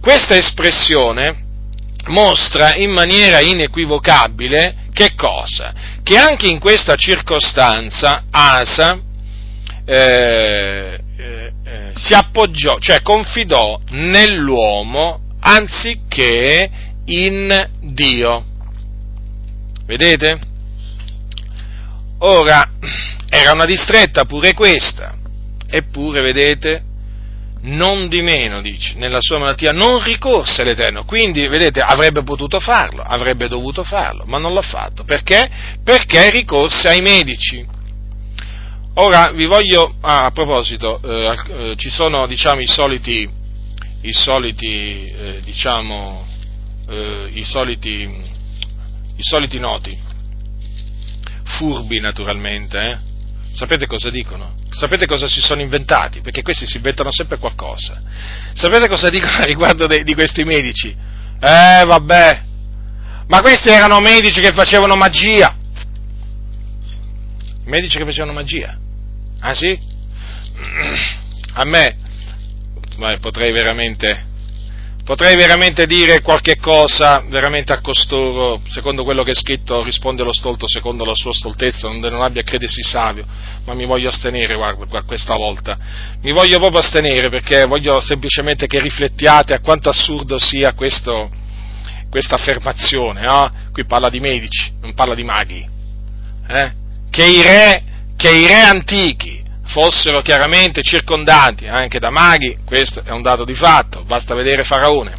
Questa 0.00 0.36
espressione 0.36 1.42
mostra 2.06 2.74
in 2.74 2.90
maniera 2.90 3.40
inequivocabile 3.40 4.84
che 4.92 5.14
cosa? 5.16 5.72
Che 6.02 6.16
anche 6.16 6.46
in 6.46 6.58
questa 6.60 6.94
circostanza 6.94 8.24
Asa 8.30 8.98
eh, 9.84 11.00
eh, 11.16 11.52
eh, 11.64 11.92
si 11.94 12.14
appoggiò, 12.14 12.78
cioè 12.78 13.02
confidò 13.02 13.80
nell'uomo 13.90 15.20
anziché 15.40 16.70
in 17.06 17.68
Dio. 17.80 18.44
Vedete? 19.86 20.38
Ora, 22.18 22.70
era 23.28 23.52
una 23.52 23.64
distretta 23.64 24.24
pure 24.24 24.54
questa, 24.54 25.14
eppure, 25.68 26.20
vedete, 26.22 26.82
non 27.62 28.08
di 28.08 28.22
meno, 28.22 28.60
dice, 28.60 28.94
nella 28.96 29.20
sua 29.20 29.38
malattia 29.38 29.72
non 29.72 30.02
ricorse 30.02 30.62
all'Eterno, 30.62 31.04
quindi, 31.04 31.46
vedete, 31.48 31.80
avrebbe 31.80 32.22
potuto 32.22 32.60
farlo, 32.60 33.02
avrebbe 33.02 33.48
dovuto 33.48 33.84
farlo, 33.84 34.24
ma 34.26 34.38
non 34.38 34.54
l'ha 34.54 34.62
fatto, 34.62 35.04
perché? 35.04 35.50
Perché 35.82 36.30
ricorse 36.30 36.88
ai 36.88 37.00
medici. 37.00 37.66
Ora, 38.94 39.32
vi 39.32 39.46
voglio, 39.46 39.94
ah, 40.00 40.26
a 40.26 40.30
proposito, 40.30 41.00
eh, 41.02 41.36
eh, 41.48 41.76
ci 41.76 41.90
sono, 41.90 42.26
diciamo, 42.26 42.60
i 42.60 42.66
soliti, 42.66 43.28
i 44.02 44.12
soliti, 44.12 45.06
eh, 45.06 45.40
diciamo, 45.42 46.26
eh, 46.88 47.30
i 47.32 47.42
soliti, 47.42 48.32
i 49.16 49.22
soliti 49.22 49.58
noti, 49.58 49.96
furbi 51.44 52.00
naturalmente, 52.00 52.78
eh? 52.78 52.98
Sapete 53.52 53.86
cosa 53.86 54.10
dicono? 54.10 54.54
Sapete 54.70 55.06
cosa 55.06 55.28
si 55.28 55.40
sono 55.40 55.60
inventati? 55.60 56.20
Perché 56.20 56.42
questi 56.42 56.66
si 56.66 56.78
inventano 56.78 57.12
sempre 57.12 57.38
qualcosa. 57.38 58.02
Sapete 58.52 58.88
cosa 58.88 59.08
dicono 59.08 59.44
riguardo 59.44 59.86
de, 59.86 60.02
di 60.02 60.14
questi 60.14 60.42
medici? 60.42 60.88
Eh, 60.88 61.84
vabbè, 61.86 62.42
ma 63.28 63.40
questi 63.40 63.68
erano 63.68 64.00
medici 64.00 64.40
che 64.40 64.52
facevano 64.52 64.96
magia. 64.96 65.56
Medici 67.64 67.96
che 67.96 68.04
facevano 68.04 68.32
magia. 68.32 68.76
Ah 69.38 69.54
sì? 69.54 69.78
A 71.56 71.64
me, 71.64 71.96
beh, 72.96 73.18
potrei 73.18 73.52
veramente 73.52 74.32
potrei 75.04 75.36
veramente 75.36 75.86
dire 75.86 76.22
qualche 76.22 76.56
cosa 76.56 77.22
veramente 77.28 77.72
a 77.72 77.80
costoro, 77.80 78.60
secondo 78.68 79.04
quello 79.04 79.22
che 79.22 79.32
è 79.32 79.34
scritto, 79.34 79.82
risponde 79.82 80.22
lo 80.24 80.32
stolto 80.32 80.66
secondo 80.66 81.04
la 81.04 81.14
sua 81.14 81.32
stoltezza, 81.32 81.88
onde 81.88 82.08
non 82.08 82.22
abbia 82.22 82.42
credersi 82.42 82.82
savio, 82.82 83.26
ma 83.66 83.74
mi 83.74 83.84
voglio 83.84 84.08
astenere, 84.08 84.54
guarda, 84.54 85.02
questa 85.02 85.36
volta. 85.36 85.76
Mi 86.22 86.32
voglio 86.32 86.58
proprio 86.58 86.80
astenere 86.80 87.28
perché 87.28 87.66
voglio 87.66 88.00
semplicemente 88.00 88.66
che 88.66 88.80
riflettiate 88.80 89.52
a 89.52 89.60
quanto 89.60 89.90
assurdo 89.90 90.38
sia 90.38 90.72
questo, 90.72 91.30
questa 92.08 92.36
affermazione, 92.36 93.20
no? 93.20 93.52
Qui 93.72 93.84
parla 93.84 94.08
di 94.08 94.20
medici, 94.20 94.72
non 94.80 94.94
parla 94.94 95.14
di 95.14 95.24
maghi. 95.24 95.68
Eh? 96.48 96.72
Che, 97.10 97.24
i 97.24 97.42
re, 97.42 97.82
che 98.16 98.30
i 98.30 98.46
re 98.46 98.60
antichi 98.60 99.43
fossero 99.66 100.20
chiaramente 100.20 100.82
circondati 100.82 101.66
anche 101.66 101.98
da 101.98 102.10
maghi, 102.10 102.56
questo 102.64 103.02
è 103.04 103.10
un 103.10 103.22
dato 103.22 103.44
di 103.44 103.54
fatto, 103.54 104.04
basta 104.04 104.34
vedere 104.34 104.64
Faraone. 104.64 105.14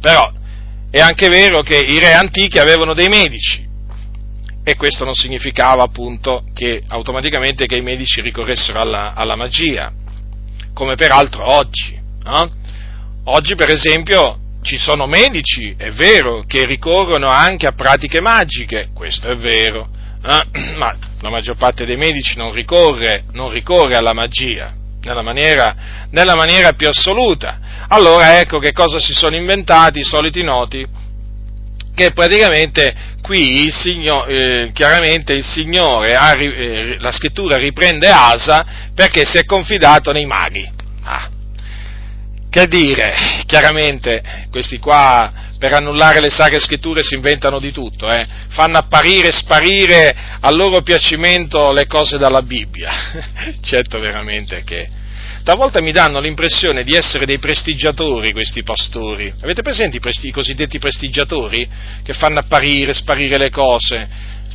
Però 0.00 0.32
è 0.90 1.00
anche 1.00 1.28
vero 1.28 1.62
che 1.62 1.76
i 1.76 1.98
re 1.98 2.12
antichi 2.12 2.58
avevano 2.58 2.92
dei 2.92 3.08
medici 3.08 3.66
e 4.64 4.76
questo 4.76 5.04
non 5.04 5.14
significava 5.14 5.82
appunto 5.82 6.44
che 6.54 6.82
automaticamente 6.86 7.66
che 7.66 7.76
i 7.76 7.82
medici 7.82 8.20
ricorressero 8.20 8.78
alla, 8.78 9.12
alla 9.14 9.36
magia, 9.36 9.92
come 10.72 10.94
peraltro 10.94 11.44
oggi. 11.56 11.98
No? 12.24 12.50
Oggi 13.24 13.54
per 13.54 13.70
esempio 13.70 14.38
ci 14.62 14.76
sono 14.76 15.06
medici, 15.06 15.74
è 15.76 15.90
vero, 15.90 16.44
che 16.46 16.64
ricorrono 16.64 17.28
anche 17.28 17.66
a 17.66 17.72
pratiche 17.72 18.20
magiche, 18.20 18.90
questo 18.94 19.28
è 19.28 19.36
vero, 19.36 19.88
eh? 20.24 20.74
ma 20.76 20.96
la 21.20 21.30
maggior 21.30 21.56
parte 21.56 21.84
dei 21.84 21.96
medici 21.96 22.36
non 22.36 22.52
ricorre, 22.52 23.24
non 23.32 23.50
ricorre 23.50 23.96
alla 23.96 24.12
magia 24.12 24.74
nella 25.02 25.22
maniera, 25.22 25.74
nella 26.10 26.34
maniera, 26.34 26.72
più 26.72 26.88
assoluta. 26.88 27.58
Allora 27.88 28.38
ecco 28.40 28.58
che 28.58 28.72
cosa 28.72 29.00
si 29.00 29.12
sono 29.12 29.36
inventati 29.36 29.98
i 29.98 30.04
soliti 30.04 30.42
noti, 30.42 30.86
che 31.94 32.12
praticamente 32.12 32.94
qui 33.20 33.64
il 33.64 33.72
Signore, 33.72 34.32
eh, 34.32 34.70
chiaramente 34.72 35.32
il 35.32 35.44
Signore, 35.44 36.14
ha, 36.14 36.34
eh, 36.36 36.96
la 36.98 37.10
scrittura 37.10 37.56
riprende 37.56 38.08
Asa 38.08 38.90
perché 38.94 39.24
si 39.24 39.38
è 39.38 39.44
confidato 39.44 40.12
nei 40.12 40.24
maghi. 40.24 40.68
Ah. 41.02 41.28
Che 42.48 42.66
dire, 42.68 43.14
chiaramente 43.46 44.46
questi 44.50 44.78
qua 44.78 45.30
per 45.62 45.74
annullare 45.74 46.18
le 46.18 46.28
sacre 46.28 46.58
scritture 46.58 47.04
si 47.04 47.14
inventano 47.14 47.60
di 47.60 47.70
tutto, 47.70 48.10
eh? 48.10 48.26
fanno 48.48 48.78
apparire 48.78 49.28
e 49.28 49.32
sparire 49.32 50.12
a 50.40 50.50
loro 50.50 50.82
piacimento 50.82 51.70
le 51.70 51.86
cose 51.86 52.18
dalla 52.18 52.42
Bibbia. 52.42 52.90
certo 53.62 54.00
veramente 54.00 54.64
che 54.64 54.88
talvolta 55.44 55.80
mi 55.80 55.92
danno 55.92 56.18
l'impressione 56.18 56.82
di 56.82 56.96
essere 56.96 57.26
dei 57.26 57.38
prestigiatori 57.38 58.32
questi 58.32 58.64
pastori. 58.64 59.32
Avete 59.40 59.62
presenti 59.62 59.98
i, 59.98 60.00
presti, 60.00 60.26
i 60.26 60.32
cosiddetti 60.32 60.80
prestigiatori 60.80 61.68
che 62.02 62.12
fanno 62.12 62.40
apparire 62.40 62.90
e 62.90 62.94
sparire 62.94 63.38
le 63.38 63.50
cose? 63.50 64.08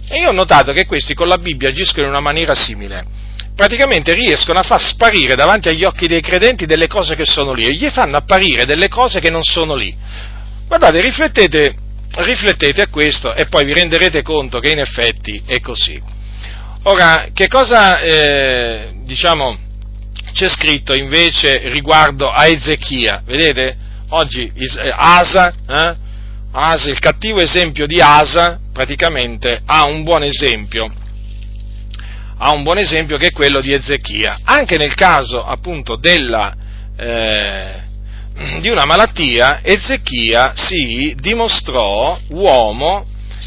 E 0.09 0.19
io 0.19 0.27
ho 0.27 0.33
notato 0.33 0.73
che 0.73 0.85
questi 0.85 1.13
con 1.13 1.29
la 1.29 1.37
Bibbia 1.37 1.69
agiscono 1.69 2.07
in 2.07 2.11
una 2.11 2.19
maniera 2.19 2.53
simile. 2.53 3.05
Praticamente 3.55 4.13
riescono 4.13 4.59
a 4.59 4.63
far 4.63 4.83
sparire 4.83 5.35
davanti 5.35 5.69
agli 5.69 5.85
occhi 5.85 6.05
dei 6.07 6.19
credenti 6.19 6.65
delle 6.65 6.87
cose 6.87 7.15
che 7.15 7.25
sono 7.25 7.53
lì 7.53 7.65
e 7.65 7.75
gli 7.75 7.89
fanno 7.91 8.17
apparire 8.17 8.65
delle 8.65 8.89
cose 8.89 9.21
che 9.21 9.29
non 9.29 9.43
sono 9.43 9.73
lì. 9.73 10.35
Guardate, 10.67 10.99
riflettete, 10.99 11.75
riflettete 12.17 12.81
a 12.81 12.87
questo 12.89 13.33
e 13.33 13.45
poi 13.45 13.63
vi 13.63 13.73
renderete 13.73 14.21
conto 14.21 14.59
che 14.59 14.71
in 14.71 14.79
effetti 14.79 15.41
è 15.45 15.61
così. 15.61 15.97
Ora, 16.83 17.29
che 17.33 17.47
cosa, 17.47 18.01
eh, 18.01 18.91
diciamo, 19.05 19.57
c'è 20.33 20.49
scritto 20.49 20.93
invece 20.93 21.69
riguardo 21.69 22.29
a 22.29 22.47
Ezechia? 22.47 23.23
Vedete? 23.25 23.77
Oggi 24.09 24.51
eh, 24.53 24.93
Asa, 24.93 25.53
eh? 25.67 25.95
Asa, 26.51 26.89
il 26.89 26.99
cattivo 26.99 27.39
esempio 27.39 27.87
di 27.87 28.01
Asa, 28.01 28.59
praticamente 28.73 29.61
ha 29.65 29.85
un 29.85 30.03
buon 30.03 30.23
esempio, 30.23 30.91
ha 32.39 32.51
un 32.51 32.63
buon 32.63 32.77
esempio 32.77 33.17
che 33.17 33.27
è 33.27 33.31
quello 33.31 33.61
di 33.61 33.71
Ezechia. 33.71 34.39
Anche 34.43 34.75
nel 34.77 34.95
caso 34.95 35.45
appunto 35.45 35.95
della, 35.95 36.53
eh, 36.97 37.86
di 38.59 38.69
una 38.69 38.85
malattia, 38.85 39.61
Ezechia 39.63 40.53
si 40.55 41.15
dimostrò 41.17 42.17
uomo 42.29 43.05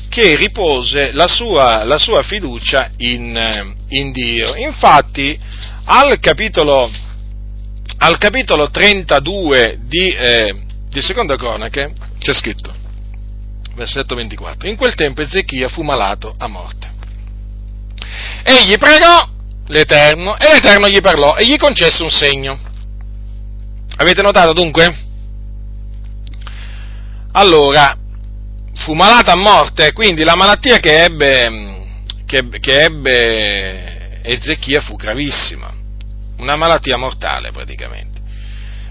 che 0.09 0.35
ripose 0.35 1.12
la 1.12 1.29
sua, 1.29 1.85
la 1.85 1.97
sua 1.97 2.23
fiducia 2.23 2.91
in, 2.99 3.75
in, 3.89 4.11
Dio. 4.11 4.57
Infatti, 4.57 5.39
al 5.85 6.19
capitolo, 6.19 6.91
al 7.99 8.19
capitolo 8.19 8.71
32 8.71 9.79
di, 9.83 10.11
eh, 10.11 10.55
di 10.89 11.01
Seconda 11.01 11.37
Cronache 11.37 11.93
c'è 12.19 12.33
scritto, 12.33 12.75
versetto 13.77 14.17
24, 14.17 14.69
in 14.69 14.77
quel 14.77 14.95
tempo 14.95 15.23
Ezechia 15.23 15.69
fu 15.69 15.83
malato 15.83 16.35
a 16.37 16.49
morte. 16.49 16.89
Egli 18.43 18.77
pregò 18.77 19.29
l'Eterno 19.69 20.37
e 20.37 20.53
l'Eterno 20.53 20.89
gli 20.89 21.01
parlò 21.01 21.37
e 21.37 21.45
gli 21.45 21.57
concesse 21.57 22.03
un 22.03 22.11
segno 22.11 22.59
Avete 24.01 24.22
notato 24.22 24.55
dunque? 24.55 24.97
Allora, 27.32 27.94
fu 28.72 28.94
malata 28.94 29.32
a 29.32 29.36
morte, 29.36 29.93
quindi 29.93 30.24
la 30.24 30.36
malattia 30.36 30.78
che 30.78 31.05
ebbe, 31.05 32.06
che, 32.24 32.48
che 32.48 32.82
ebbe 32.85 34.22
Ezechia 34.22 34.81
fu 34.81 34.97
gravissima, 34.97 35.70
una 36.39 36.56
malattia 36.56 36.97
mortale 36.97 37.52
praticamente. 37.52 38.22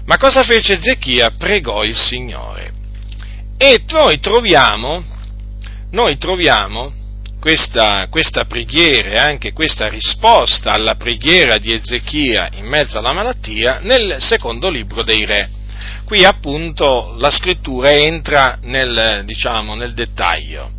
Ma 0.04 0.16
cosa 0.16 0.44
fece 0.44 0.74
Ezechia? 0.74 1.32
Pregò 1.36 1.82
il 1.82 1.96
Signore. 1.96 2.70
E 3.56 3.82
noi 3.88 4.20
troviamo, 4.20 5.02
noi 5.90 6.18
troviamo 6.18 6.92
questa, 7.40 8.06
questa 8.10 8.44
preghiera 8.44 9.08
e 9.08 9.16
anche 9.16 9.52
questa 9.52 9.88
risposta 9.88 10.72
alla 10.72 10.94
preghiera 10.94 11.56
di 11.56 11.72
Ezechia 11.72 12.50
in 12.54 12.66
mezzo 12.66 12.98
alla 12.98 13.12
malattia 13.12 13.80
nel 13.82 14.16
secondo 14.18 14.68
libro 14.68 15.02
dei 15.02 15.24
re. 15.24 15.48
Qui 16.04 16.24
appunto 16.24 17.14
la 17.18 17.30
scrittura 17.30 17.90
entra 17.90 18.58
nel, 18.62 19.22
diciamo, 19.24 19.74
nel 19.74 19.94
dettaglio 19.94 20.72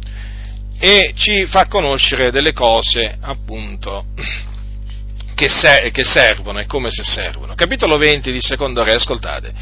e 0.80 1.14
ci 1.16 1.46
fa 1.48 1.68
conoscere 1.68 2.32
delle 2.32 2.54
cose 2.54 3.18
appunto 3.20 4.06
che, 5.36 5.50
ser- 5.50 5.90
che 5.92 6.04
servono 6.04 6.60
e 6.60 6.66
come 6.68 6.92
se 6.92 7.04
servono. 7.04 7.56
Capitolo 7.56 7.98
20 7.98 8.32
di 8.32 8.42
secondo 8.42 8.84
re, 8.84 8.92
ascoltate. 8.94 9.54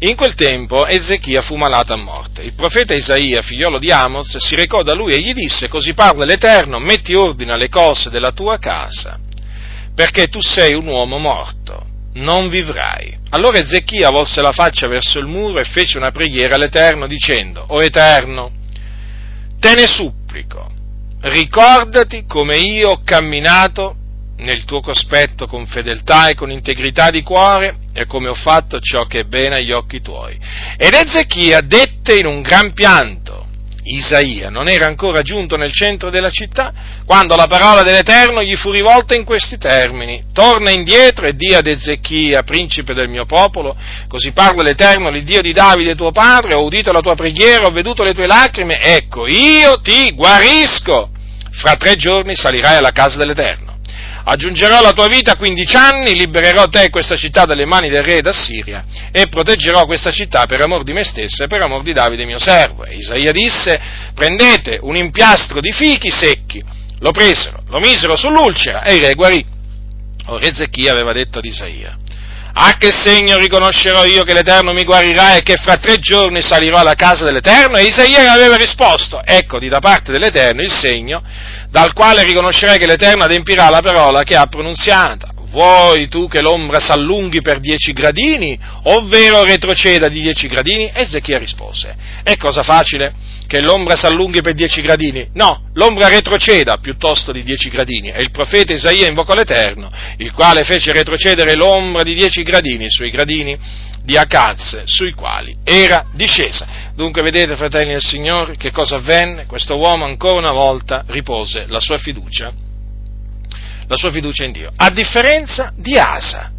In 0.00 0.16
quel 0.16 0.34
tempo 0.34 0.86
Ezechia 0.86 1.40
fu 1.40 1.54
malato 1.54 1.92
a 1.92 1.96
morte. 1.96 2.42
Il 2.42 2.54
profeta 2.54 2.94
Isaia, 2.94 3.40
figliolo 3.40 3.78
di 3.78 3.90
Amos, 3.90 4.36
si 4.36 4.54
recò 4.54 4.82
da 4.82 4.92
lui 4.92 5.14
e 5.14 5.20
gli 5.20 5.32
disse, 5.32 5.68
così 5.68 5.94
parla 5.94 6.24
l'Eterno, 6.24 6.78
metti 6.78 7.14
ordine 7.14 7.52
alle 7.52 7.68
cose 7.68 8.10
della 8.10 8.32
tua 8.32 8.58
casa, 8.58 9.18
perché 9.94 10.26
tu 10.26 10.40
sei 10.42 10.74
un 10.74 10.86
uomo 10.86 11.18
morto, 11.18 11.86
non 12.14 12.48
vivrai. 12.48 13.16
Allora 13.30 13.58
Ezechia 13.58 14.10
volse 14.10 14.42
la 14.42 14.52
faccia 14.52 14.88
verso 14.88 15.18
il 15.18 15.26
muro 15.26 15.60
e 15.60 15.64
fece 15.64 15.96
una 15.96 16.10
preghiera 16.10 16.56
all'Eterno 16.56 17.06
dicendo, 17.06 17.64
O 17.68 17.82
Eterno, 17.82 18.50
te 19.60 19.74
ne 19.74 19.86
supplico, 19.86 20.70
ricordati 21.20 22.24
come 22.26 22.58
io 22.58 22.90
ho 22.90 23.00
camminato 23.04 23.96
nel 24.38 24.64
tuo 24.64 24.80
cospetto 24.80 25.46
con 25.46 25.66
fedeltà 25.66 26.28
e 26.28 26.34
con 26.34 26.50
integrità 26.50 27.10
di 27.10 27.22
cuore 27.22 27.76
e 27.92 28.06
come 28.06 28.28
ho 28.28 28.34
fatto 28.34 28.80
ciò 28.80 29.06
che 29.06 29.20
è 29.20 29.24
bene 29.24 29.56
agli 29.56 29.72
occhi 29.72 30.00
tuoi. 30.00 30.38
Ed 30.76 30.94
Ezechia 30.94 31.60
dette 31.60 32.14
in 32.14 32.26
un 32.26 32.42
gran 32.42 32.72
pianto 32.72 33.44
Isaia 33.84 34.48
non 34.48 34.68
era 34.68 34.86
ancora 34.86 35.20
giunto 35.20 35.56
nel 35.56 35.72
centro 35.72 36.08
della 36.08 36.30
città, 36.30 36.72
quando 37.04 37.36
la 37.36 37.46
parola 37.46 37.82
dell'Eterno 37.82 38.42
gli 38.42 38.56
fu 38.56 38.70
rivolta 38.70 39.14
in 39.14 39.24
questi 39.24 39.58
termini. 39.58 40.24
Torna 40.32 40.70
indietro 40.70 41.26
e 41.26 41.34
di 41.34 41.54
ad 41.54 41.66
Ezechia, 41.66 42.42
principe 42.42 42.94
del 42.94 43.08
mio 43.08 43.26
popolo, 43.26 43.76
così 44.08 44.32
parla 44.32 44.62
l'Eterno, 44.62 45.10
l'Iddio 45.10 45.42
di 45.42 45.52
Davide 45.52 45.94
tuo 45.94 46.12
padre, 46.12 46.54
ho 46.54 46.64
udito 46.64 46.92
la 46.92 47.00
tua 47.00 47.14
preghiera, 47.14 47.66
ho 47.66 47.70
veduto 47.70 48.02
le 48.02 48.14
tue 48.14 48.26
lacrime, 48.26 48.80
ecco, 48.80 49.26
io 49.26 49.80
ti 49.82 50.12
guarisco. 50.12 51.10
Fra 51.50 51.76
tre 51.76 51.94
giorni 51.94 52.34
salirai 52.34 52.76
alla 52.76 52.90
casa 52.90 53.16
dell'Eterno 53.16 53.73
aggiungerò 54.24 54.78
alla 54.78 54.92
tua 54.92 55.08
vita 55.08 55.36
15 55.36 55.76
anni, 55.76 56.14
libererò 56.14 56.66
te 56.68 56.84
e 56.84 56.90
questa 56.90 57.16
città 57.16 57.44
dalle 57.44 57.66
mani 57.66 57.88
del 57.88 58.02
re 58.02 58.20
d'Assiria 58.20 58.84
e 59.12 59.26
proteggerò 59.28 59.84
questa 59.84 60.10
città 60.10 60.46
per 60.46 60.60
amor 60.60 60.82
di 60.82 60.92
me 60.92 61.04
stesso 61.04 61.44
e 61.44 61.46
per 61.46 61.62
amor 61.62 61.82
di 61.82 61.92
Davide 61.92 62.24
mio 62.24 62.38
servo. 62.38 62.84
E 62.84 62.96
Isaia 62.96 63.32
disse, 63.32 63.80
prendete 64.14 64.78
un 64.80 64.96
impiastro 64.96 65.60
di 65.60 65.72
fichi 65.72 66.10
secchi, 66.10 66.62
lo 67.00 67.10
presero, 67.10 67.62
lo 67.68 67.80
misero 67.80 68.16
sull'ulcera 68.16 68.82
e 68.82 68.94
il 68.94 69.02
re 69.02 69.14
guarì. 69.14 69.44
Ora 70.26 70.46
Ezechia 70.46 70.92
aveva 70.92 71.12
detto 71.12 71.38
ad 71.38 71.44
Isaia, 71.44 71.96
a 72.56 72.76
che 72.78 72.92
segno 72.92 73.36
riconoscerò 73.36 74.04
io 74.04 74.22
che 74.22 74.32
l'Eterno 74.32 74.72
mi 74.72 74.84
guarirà 74.84 75.34
e 75.34 75.42
che 75.42 75.56
fra 75.56 75.76
tre 75.76 75.98
giorni 75.98 76.40
salirò 76.40 76.78
alla 76.78 76.94
casa 76.94 77.24
dell'Eterno? 77.24 77.76
E 77.76 77.84
Isaia 77.84 78.32
aveva 78.32 78.54
risposto, 78.56 79.20
eccoti 79.24 79.68
da 79.68 79.80
parte 79.80 80.12
dell'Eterno 80.12 80.62
il 80.62 80.72
segno 80.72 81.22
dal 81.68 81.92
quale 81.92 82.22
riconoscerai 82.22 82.78
che 82.78 82.86
l'Eterno 82.86 83.24
adempirà 83.24 83.68
la 83.70 83.80
parola 83.80 84.22
che 84.22 84.36
ha 84.36 84.46
pronunziata. 84.46 85.33
Vuoi 85.54 86.08
tu 86.08 86.26
che 86.26 86.40
l'ombra 86.40 86.80
s'allunghi 86.80 87.40
per 87.40 87.60
dieci 87.60 87.92
gradini, 87.92 88.58
ovvero 88.86 89.44
retroceda 89.44 90.08
di 90.08 90.20
dieci 90.20 90.48
gradini? 90.48 90.90
Ezechia 90.92 91.38
rispose, 91.38 91.94
è 92.24 92.36
cosa 92.36 92.64
facile 92.64 93.14
che 93.46 93.60
l'ombra 93.60 93.94
s'allunghi 93.94 94.40
per 94.40 94.54
dieci 94.54 94.80
gradini? 94.80 95.28
No, 95.34 95.70
l'ombra 95.74 96.08
retroceda 96.08 96.78
piuttosto 96.78 97.30
di 97.30 97.44
dieci 97.44 97.68
gradini. 97.68 98.08
E 98.08 98.20
il 98.20 98.32
profeta 98.32 98.72
Isaia 98.72 99.06
invocò 99.06 99.32
l'Eterno, 99.32 99.92
il 100.16 100.32
quale 100.32 100.64
fece 100.64 100.90
retrocedere 100.90 101.54
l'ombra 101.54 102.02
di 102.02 102.14
dieci 102.14 102.42
gradini 102.42 102.90
sui 102.90 103.10
gradini 103.10 103.56
di 104.02 104.16
Acaz 104.16 104.82
sui 104.86 105.12
quali 105.12 105.54
era 105.62 106.06
discesa. 106.12 106.66
Dunque 106.96 107.22
vedete, 107.22 107.54
fratelli 107.54 107.92
del 107.92 108.02
Signore, 108.02 108.56
che 108.56 108.72
cosa 108.72 108.96
avvenne? 108.96 109.46
Questo 109.46 109.76
uomo 109.76 110.04
ancora 110.04 110.34
una 110.34 110.52
volta 110.52 111.04
ripose 111.06 111.66
la 111.68 111.78
sua 111.78 111.98
fiducia, 111.98 112.52
la 113.86 113.96
sua 113.96 114.10
fiducia 114.10 114.44
in 114.44 114.52
Dio. 114.52 114.70
A 114.74 114.90
differenza 114.90 115.72
di 115.76 115.96
Asa, 115.96 116.50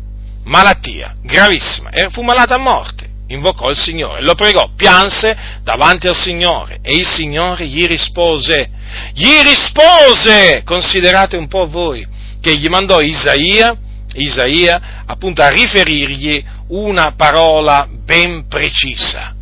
malattia 0.44 1.16
gravissima, 1.22 1.90
e 1.90 2.10
fu 2.10 2.22
malata 2.22 2.56
a 2.56 2.60
morte. 2.60 3.14
Invocò 3.28 3.70
il 3.70 3.78
Signore, 3.78 4.22
lo 4.22 4.36
pregò, 4.36 4.70
pianse 4.76 5.36
davanti 5.64 6.08
al 6.08 6.16
Signore 6.16 6.78
e 6.84 6.94
il 6.94 7.08
Signore 7.08 7.66
gli 7.68 7.86
rispose, 7.88 8.70
gli 9.14 9.40
rispose, 9.42 10.62
considerate 10.64 11.36
un 11.36 11.48
po' 11.48 11.68
voi, 11.68 12.06
che 12.40 12.56
gli 12.56 12.68
mandò 12.68 13.02
Isaia, 13.02 13.76
Isaia 14.14 15.04
appunto 15.08 15.42
a 15.42 15.50
riferirgli 15.50 16.44
una 16.68 17.14
parola 17.16 17.88
ben 17.92 18.48
precisa. 18.48 19.35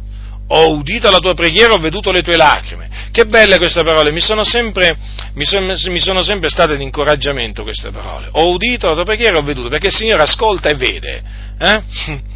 Ho 0.56 0.76
udito 0.76 1.10
la 1.10 1.18
tua 1.18 1.34
preghiera, 1.34 1.74
ho 1.74 1.80
veduto 1.80 2.12
le 2.12 2.22
tue 2.22 2.36
lacrime. 2.36 2.88
Che 3.12 3.26
belle 3.26 3.58
queste 3.58 3.84
parole, 3.84 4.12
mi 4.12 4.20
sono 4.20 4.44
sempre, 4.44 4.96
mi 5.34 5.46
sono, 5.46 5.74
mi 5.88 6.00
sono 6.00 6.22
sempre 6.22 6.50
state 6.50 6.78
di 6.78 6.84
incoraggiamento 6.84 7.64
queste 7.64 7.90
parole. 7.90 8.30
Ho 8.34 8.52
udito 8.52 8.88
la 8.88 8.94
tua 8.94 9.04
preghiera, 9.04 9.38
ho 9.38 9.44
veduto, 9.44 9.70
perché 9.70 9.88
il 9.88 9.96
Signore 9.96 10.22
ascolta 10.22 10.70
e 10.70 10.76
vede. 10.76 11.24
Eh? 11.60 11.82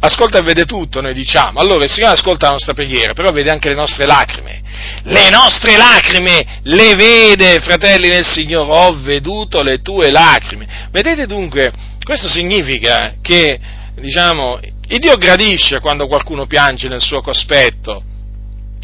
Ascolta 0.00 0.38
e 0.38 0.42
vede 0.42 0.66
tutto, 0.66 1.00
noi 1.00 1.14
diciamo. 1.14 1.58
Allora 1.58 1.84
il 1.84 1.90
Signore 1.90 2.14
ascolta 2.14 2.46
la 2.46 2.52
nostra 2.52 2.74
preghiera, 2.74 3.12
però 3.12 3.32
vede 3.32 3.50
anche 3.50 3.68
le 3.68 3.74
nostre 3.74 4.04
lacrime. 4.04 4.62
Le 5.04 5.30
nostre 5.30 5.76
lacrime 5.76 6.60
le 6.62 6.94
vede, 6.94 7.60
fratelli 7.60 8.08
nel 8.08 8.26
Signore. 8.26 8.70
Ho 8.70 9.00
veduto 9.00 9.62
le 9.62 9.80
tue 9.80 10.10
lacrime. 10.10 10.88
Vedete 10.90 11.26
dunque, 11.26 11.72
questo 12.04 12.28
significa 12.28 13.14
che 13.22 13.58
diciamo, 13.94 14.58
il 14.90 14.98
Dio 14.98 15.14
gradisce 15.14 15.78
quando 15.78 16.08
qualcuno 16.08 16.46
piange 16.46 16.88
nel 16.88 17.00
suo 17.00 17.22
cospetto, 17.22 18.02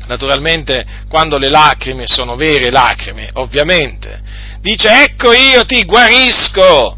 naturalmente 0.06 0.86
quando 1.08 1.36
le 1.36 1.48
lacrime 1.48 2.04
sono 2.06 2.36
vere 2.36 2.70
lacrime, 2.70 3.30
ovviamente. 3.34 4.22
Dice, 4.60 5.02
ecco 5.02 5.32
io 5.32 5.64
ti 5.64 5.84
guarisco! 5.84 6.96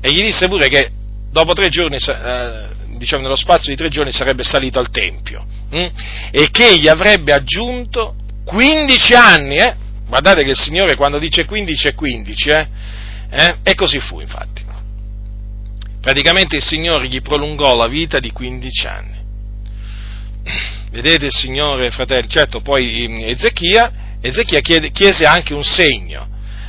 E 0.00 0.12
gli 0.12 0.22
disse 0.22 0.48
pure 0.48 0.66
che 0.68 0.90
dopo 1.30 1.52
tre 1.52 1.68
giorni, 1.68 1.96
eh, 1.96 2.68
diciamo 2.96 3.22
nello 3.22 3.36
spazio 3.36 3.70
di 3.70 3.76
tre 3.76 3.88
giorni, 3.90 4.10
sarebbe 4.10 4.42
salito 4.42 4.80
al 4.80 4.90
Tempio 4.90 5.46
hm? 5.70 5.88
e 6.32 6.48
che 6.50 6.76
gli 6.76 6.88
avrebbe 6.88 7.32
aggiunto 7.32 8.16
15 8.44 9.14
anni, 9.14 9.56
eh? 9.56 9.76
Guardate 10.08 10.42
che 10.42 10.50
il 10.50 10.58
Signore 10.58 10.96
quando 10.96 11.20
dice 11.20 11.44
15 11.44 11.88
è 11.88 11.94
15, 11.94 12.48
eh? 12.50 12.68
eh? 13.30 13.56
E 13.62 13.74
così 13.76 14.00
fu, 14.00 14.18
infatti. 14.18 14.63
Praticamente 16.04 16.56
il 16.56 16.62
Signore 16.62 17.08
gli 17.08 17.22
prolungò 17.22 17.74
la 17.74 17.86
vita 17.86 18.20
di 18.20 18.30
15 18.30 18.86
anni. 18.86 19.22
Vedete 20.90 21.24
il 21.24 21.32
Signore, 21.32 21.90
fratelli, 21.90 22.28
certo 22.28 22.60
poi 22.60 23.06
mm, 23.08 23.16
Ezechia, 23.22 23.90
Ezechia 24.20 24.60
chiese 24.60 25.24
anche 25.24 25.54
un 25.54 25.64
segno, 25.64 26.28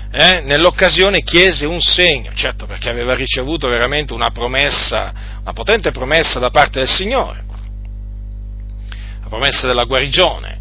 eh? 0.09 0.39
nell'occasione 0.39 1.21
chiese 1.21 1.65
un 1.65 1.81
segno, 1.81 2.31
certo 2.33 2.65
perché 2.65 2.87
aveva 2.87 3.13
ricevuto 3.13 3.67
veramente 3.67 4.13
una 4.13 4.29
promessa, 4.29 5.11
una 5.41 5.51
potente 5.51 5.91
promessa 5.91 6.39
da 6.39 6.49
parte 6.49 6.79
del 6.79 6.89
Signore, 6.89 7.43
la 9.21 9.27
promessa 9.27 9.67
della 9.67 9.83
guarigione. 9.83 10.59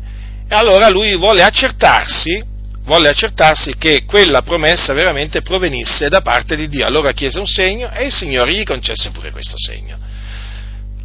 E 0.49 0.55
allora 0.57 0.89
lui 0.89 1.17
vuole 1.17 1.45
accertarsi 1.45 2.43
volle 2.85 3.09
accertarsi 3.09 3.75
che 3.79 4.05
quella 4.05 4.43
promessa 4.43 4.93
veramente 4.93 5.43
provenisse 5.43 6.09
da 6.09 6.21
parte 6.21 6.57
di 6.57 6.69
Dio. 6.69 6.87
Allora 6.87 7.13
chiese 7.13 7.39
un 7.39 7.47
segno 7.47 7.91
e 7.91 8.07
il 8.07 8.13
Signore 8.13 8.53
gli 8.53 8.65
concesse 8.65 9.11
pure 9.11 9.31
questo 9.31 9.57
segno. 9.57 9.97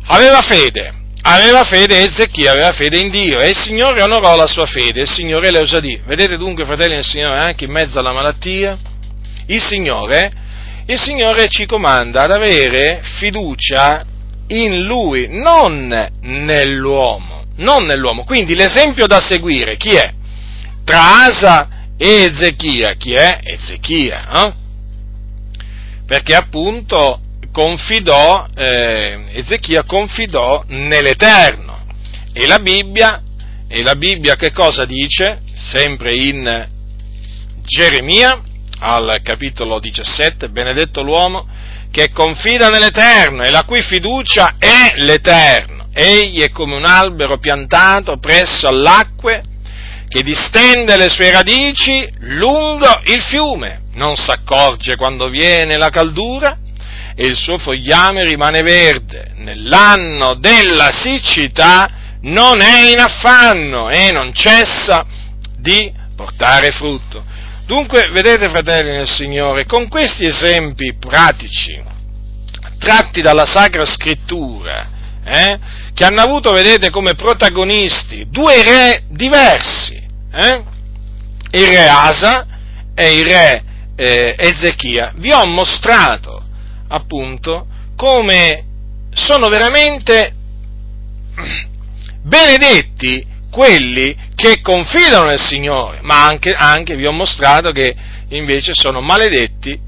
Aveva 0.08 0.42
fede, 0.42 0.94
aveva 1.22 1.64
fede 1.64 2.04
Ezechia, 2.04 2.52
aveva 2.52 2.72
fede 2.72 2.98
in 2.98 3.10
Dio 3.10 3.40
e 3.40 3.50
il 3.50 3.58
Signore 3.58 4.02
onorò 4.02 4.36
la 4.36 4.48
sua 4.48 4.66
fede, 4.66 5.02
il 5.02 5.10
Signore 5.10 5.52
le 5.52 5.60
usadì. 5.60 6.00
Vedete 6.06 6.38
dunque, 6.38 6.66
fratelli 6.66 6.96
del 6.96 7.04
Signore, 7.04 7.40
anche 7.40 7.66
in 7.66 7.72
mezzo 7.72 8.00
alla 8.00 8.14
malattia, 8.14 8.78
il 9.48 9.62
Signore, 9.62 10.32
il 10.86 11.00
Signore 11.00 11.48
ci 11.48 11.66
comanda 11.66 12.24
ad 12.24 12.32
avere 12.32 13.02
fiducia 13.20 14.04
in 14.48 14.84
Lui, 14.84 15.28
non 15.30 15.88
nell'uomo, 16.22 17.46
non 17.58 17.86
nell'uomo. 17.86 18.24
Quindi 18.24 18.56
l'esempio 18.56 19.06
da 19.06 19.20
seguire 19.20 19.78
chi 19.78 19.96
è? 19.96 20.18
Tra 20.90 21.26
Asa 21.26 21.68
e 21.98 22.32
Ezechia. 22.32 22.94
Chi 22.94 23.14
è? 23.14 23.42
Ezechia, 23.44 24.44
eh? 24.44 24.54
Perché 26.08 26.34
appunto 26.34 27.20
confidò, 27.52 28.48
eh, 28.56 29.20
Ezechia 29.34 29.84
confidò 29.84 30.64
nell'Eterno. 30.70 31.86
E 32.34 32.48
la 32.48 32.58
Bibbia, 32.58 33.22
e 33.68 33.84
la 33.84 33.94
Bibbia 33.94 34.36
che 34.36 34.52
cosa 34.52 34.86
dice? 34.86 35.42
Sempre 35.56 36.16
in 36.16 36.68
Geremia, 37.62 38.42
al 38.80 39.20
capitolo 39.22 39.80
17, 39.80 40.50
benedetto 40.50 41.04
l'uomo 41.04 41.48
che 41.92 42.12
confida 42.12 42.70
nell'Eterno 42.70 43.44
e 43.44 43.52
la 43.52 43.64
cui 43.64 43.84
fiducia 43.84 44.56
è 44.58 44.94
l'Eterno. 44.96 45.90
Egli 45.94 46.42
è 46.42 46.50
come 46.50 46.76
un 46.76 46.86
albero 46.86 47.38
piantato 47.38 48.18
presso 48.18 48.68
all'acque 48.68 49.44
che 50.10 50.24
distende 50.24 50.98
le 50.98 51.08
sue 51.08 51.32
radici 51.32 52.06
lungo 52.22 53.00
il 53.06 53.22
fiume, 53.22 53.84
non 53.94 54.16
s'accorge 54.16 54.96
quando 54.96 55.30
viene 55.30 55.78
la 55.78 55.90
caldura 55.90 56.58
e 57.16 57.26
il 57.26 57.36
suo 57.36 57.60
fogliame 57.60 58.24
rimane 58.24 58.64
verde. 58.64 59.34
Nell'anno 59.36 60.34
della 60.34 60.92
siccità 60.92 61.90
non 62.22 62.60
è 62.60 62.90
in 62.90 63.00
affanno 63.00 63.90
e 63.90 64.12
non 64.12 64.34
cessa 64.34 65.06
di 65.58 65.94
portare 66.16 66.72
frutto. 66.72 67.24
Dunque, 67.68 68.10
vedete 68.10 68.50
fratelli 68.50 68.90
nel 68.90 69.08
Signore, 69.08 69.66
con 69.66 69.88
questi 69.88 70.26
esempi 70.26 70.96
pratici, 70.96 71.80
tratti 72.80 73.22
dalla 73.22 73.46
Sacra 73.46 73.86
Scrittura, 73.86 74.88
eh, 75.24 75.60
che 75.94 76.04
hanno 76.04 76.22
avuto, 76.22 76.52
vedete, 76.52 76.90
come 76.90 77.14
protagonisti 77.14 78.28
due 78.30 78.64
re 78.64 79.04
diversi, 79.10 79.99
eh? 80.32 80.64
il 81.52 81.66
re 81.66 81.88
Asa 81.88 82.46
e 82.94 83.18
il 83.18 83.26
re 83.26 83.64
eh, 83.96 84.36
Ezechia, 84.38 85.14
vi 85.18 85.32
ho 85.32 85.46
mostrato 85.46 86.44
appunto 86.88 87.68
come 87.96 88.66
sono 89.12 89.48
veramente 89.50 90.34
benedetti 92.24 93.26
quelli 93.50 94.16
che 94.36 94.62
confidano 94.62 95.26
nel 95.26 95.40
Signore, 95.40 96.00
ma 96.02 96.26
anche, 96.26 96.54
anche 96.54 96.96
vi 96.96 97.06
ho 97.06 97.12
mostrato 97.12 97.72
che 97.72 97.96
invece 98.30 98.74
sono 98.74 99.02
maledetti 99.02 99.88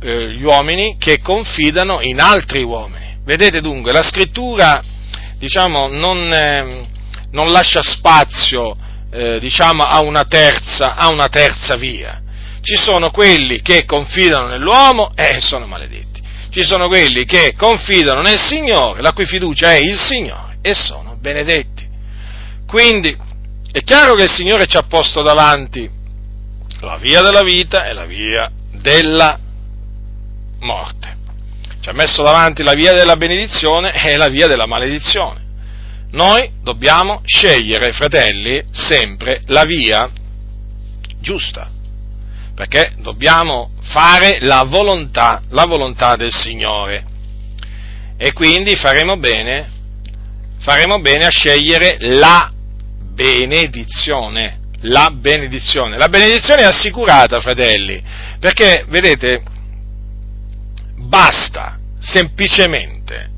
eh, 0.00 0.30
gli 0.32 0.44
uomini 0.44 0.96
che 0.98 1.20
confidano 1.20 1.98
in 2.00 2.20
altri 2.20 2.62
uomini. 2.62 3.18
Vedete 3.24 3.60
dunque, 3.60 3.92
la 3.92 4.02
scrittura, 4.02 4.82
diciamo, 5.38 5.88
non, 5.88 6.32
eh, 6.32 6.86
non 7.34 7.50
lascia 7.50 7.82
spazio, 7.82 8.76
eh, 9.10 9.38
diciamo, 9.40 9.82
a 9.82 10.00
una, 10.00 10.24
terza, 10.24 10.94
a 10.94 11.08
una 11.08 11.28
terza 11.28 11.76
via. 11.76 12.22
Ci 12.62 12.76
sono 12.76 13.10
quelli 13.10 13.60
che 13.60 13.84
confidano 13.84 14.46
nell'uomo 14.46 15.10
e 15.14 15.40
sono 15.40 15.66
maledetti. 15.66 16.22
Ci 16.48 16.62
sono 16.62 16.86
quelli 16.86 17.24
che 17.24 17.54
confidano 17.56 18.22
nel 18.22 18.38
Signore, 18.38 19.02
la 19.02 19.12
cui 19.12 19.26
fiducia 19.26 19.72
è 19.72 19.78
il 19.78 20.00
Signore, 20.00 20.58
e 20.62 20.74
sono 20.74 21.16
benedetti. 21.20 21.86
Quindi 22.66 23.14
è 23.70 23.80
chiaro 23.82 24.14
che 24.14 24.22
il 24.22 24.32
Signore 24.32 24.66
ci 24.66 24.76
ha 24.76 24.84
posto 24.88 25.20
davanti 25.20 25.90
la 26.80 26.96
via 26.96 27.20
della 27.20 27.42
vita 27.42 27.84
e 27.84 27.92
la 27.92 28.04
via 28.04 28.50
della 28.70 29.38
morte. 30.60 31.16
Ci 31.80 31.88
ha 31.88 31.92
messo 31.92 32.22
davanti 32.22 32.62
la 32.62 32.72
via 32.72 32.92
della 32.92 33.16
benedizione 33.16 33.92
e 33.92 34.16
la 34.16 34.28
via 34.28 34.46
della 34.46 34.66
maledizione. 34.66 35.43
Noi 36.14 36.48
dobbiamo 36.62 37.22
scegliere, 37.24 37.92
fratelli, 37.92 38.62
sempre 38.70 39.42
la 39.46 39.64
via 39.64 40.08
giusta, 41.18 41.68
perché 42.54 42.94
dobbiamo 42.98 43.72
fare 43.82 44.38
la 44.40 44.62
volontà, 44.64 45.42
la 45.48 45.64
volontà 45.64 46.14
del 46.14 46.32
Signore. 46.32 47.04
E 48.16 48.32
quindi 48.32 48.76
faremo 48.76 49.16
bene, 49.16 49.68
faremo 50.60 51.00
bene 51.00 51.24
a 51.24 51.30
scegliere 51.30 51.96
la 51.98 52.48
benedizione. 53.12 54.60
La 54.82 55.10
benedizione. 55.10 55.96
La 55.96 56.08
benedizione 56.08 56.60
è 56.60 56.66
assicurata, 56.66 57.40
fratelli, 57.40 58.00
perché, 58.38 58.84
vedete, 58.86 59.42
basta 60.94 61.76
semplicemente 61.98 62.93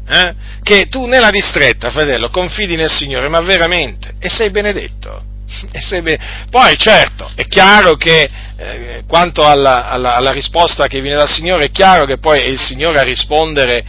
eh, 0.09 0.35
che 0.63 0.89
tu 0.89 1.07
nella 1.07 1.31
distretta, 1.31 1.91
fratello, 1.91 2.31
confidi 2.31 2.77
nel 2.77 2.91
Signore, 2.91 3.29
ma 3.29 3.41
veramente, 3.41 4.15
e 4.19 4.29
sei 4.29 4.51
benedetto. 4.51 5.23
E 5.71 5.81
sei 5.81 6.03
ben... 6.03 6.19
Poi 6.51 6.77
certo, 6.77 7.31
è 7.37 7.47
chiaro 7.47 7.95
che 7.95 8.29
eh, 8.57 9.05
quanto 9.07 9.47
alla, 9.47 9.87
alla, 9.87 10.17
alla, 10.17 10.33
risposta 10.33 10.87
che 10.87 11.01
viene 11.01 11.17
dal 11.17 11.31
Signore, 11.31 11.67
è 11.67 11.71
chiaro 11.71 12.05
che 12.05 12.19
poi 12.19 12.41
è 12.41 12.47
il 12.47 12.59
Signore 12.59 12.99
a 12.99 13.05
rispondere 13.05 13.85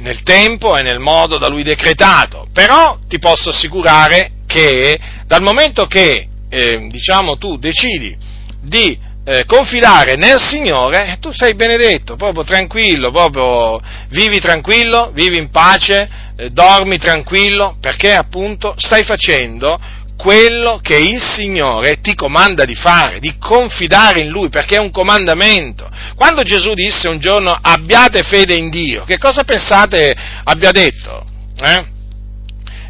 nel 0.00 0.22
tempo 0.22 0.76
e 0.76 0.82
nel 0.82 1.00
modo 1.00 1.36
da 1.38 1.48
Lui 1.48 1.62
decretato, 1.62 2.46
però 2.52 2.98
ti 3.08 3.18
posso 3.18 3.50
assicurare 3.50 4.30
che 4.46 4.98
dal 5.26 5.42
momento 5.42 5.86
che 5.86 6.28
eh, 6.48 6.86
diciamo, 6.90 7.36
tu 7.36 7.56
decidi 7.56 8.16
di 8.60 8.96
eh, 9.24 9.44
confidare 9.46 10.16
nel 10.16 10.38
Signore, 10.38 11.16
tu 11.18 11.32
sei 11.32 11.54
benedetto, 11.54 12.14
proprio 12.16 12.44
tranquillo, 12.44 13.10
proprio 13.10 13.80
vivi 14.08 14.38
tranquillo, 14.38 15.10
vivi 15.14 15.38
in 15.38 15.50
pace, 15.50 16.08
eh, 16.36 16.50
dormi 16.50 16.98
tranquillo, 16.98 17.76
perché 17.80 18.14
appunto 18.14 18.74
stai 18.76 19.02
facendo 19.02 19.80
quello 20.16 20.78
che 20.80 20.96
il 20.96 21.20
Signore 21.20 22.00
ti 22.00 22.14
comanda 22.14 22.64
di 22.64 22.74
fare, 22.74 23.18
di 23.18 23.36
confidare 23.38 24.20
in 24.20 24.28
Lui, 24.28 24.50
perché 24.50 24.76
è 24.76 24.80
un 24.80 24.90
comandamento. 24.90 25.88
Quando 26.14 26.42
Gesù 26.42 26.74
disse 26.74 27.08
un 27.08 27.18
giorno 27.18 27.58
abbiate 27.60 28.22
fede 28.22 28.54
in 28.54 28.68
Dio, 28.68 29.04
che 29.04 29.18
cosa 29.18 29.42
pensate 29.44 30.14
abbia 30.44 30.70
detto? 30.70 31.24
Eh? 31.60 31.86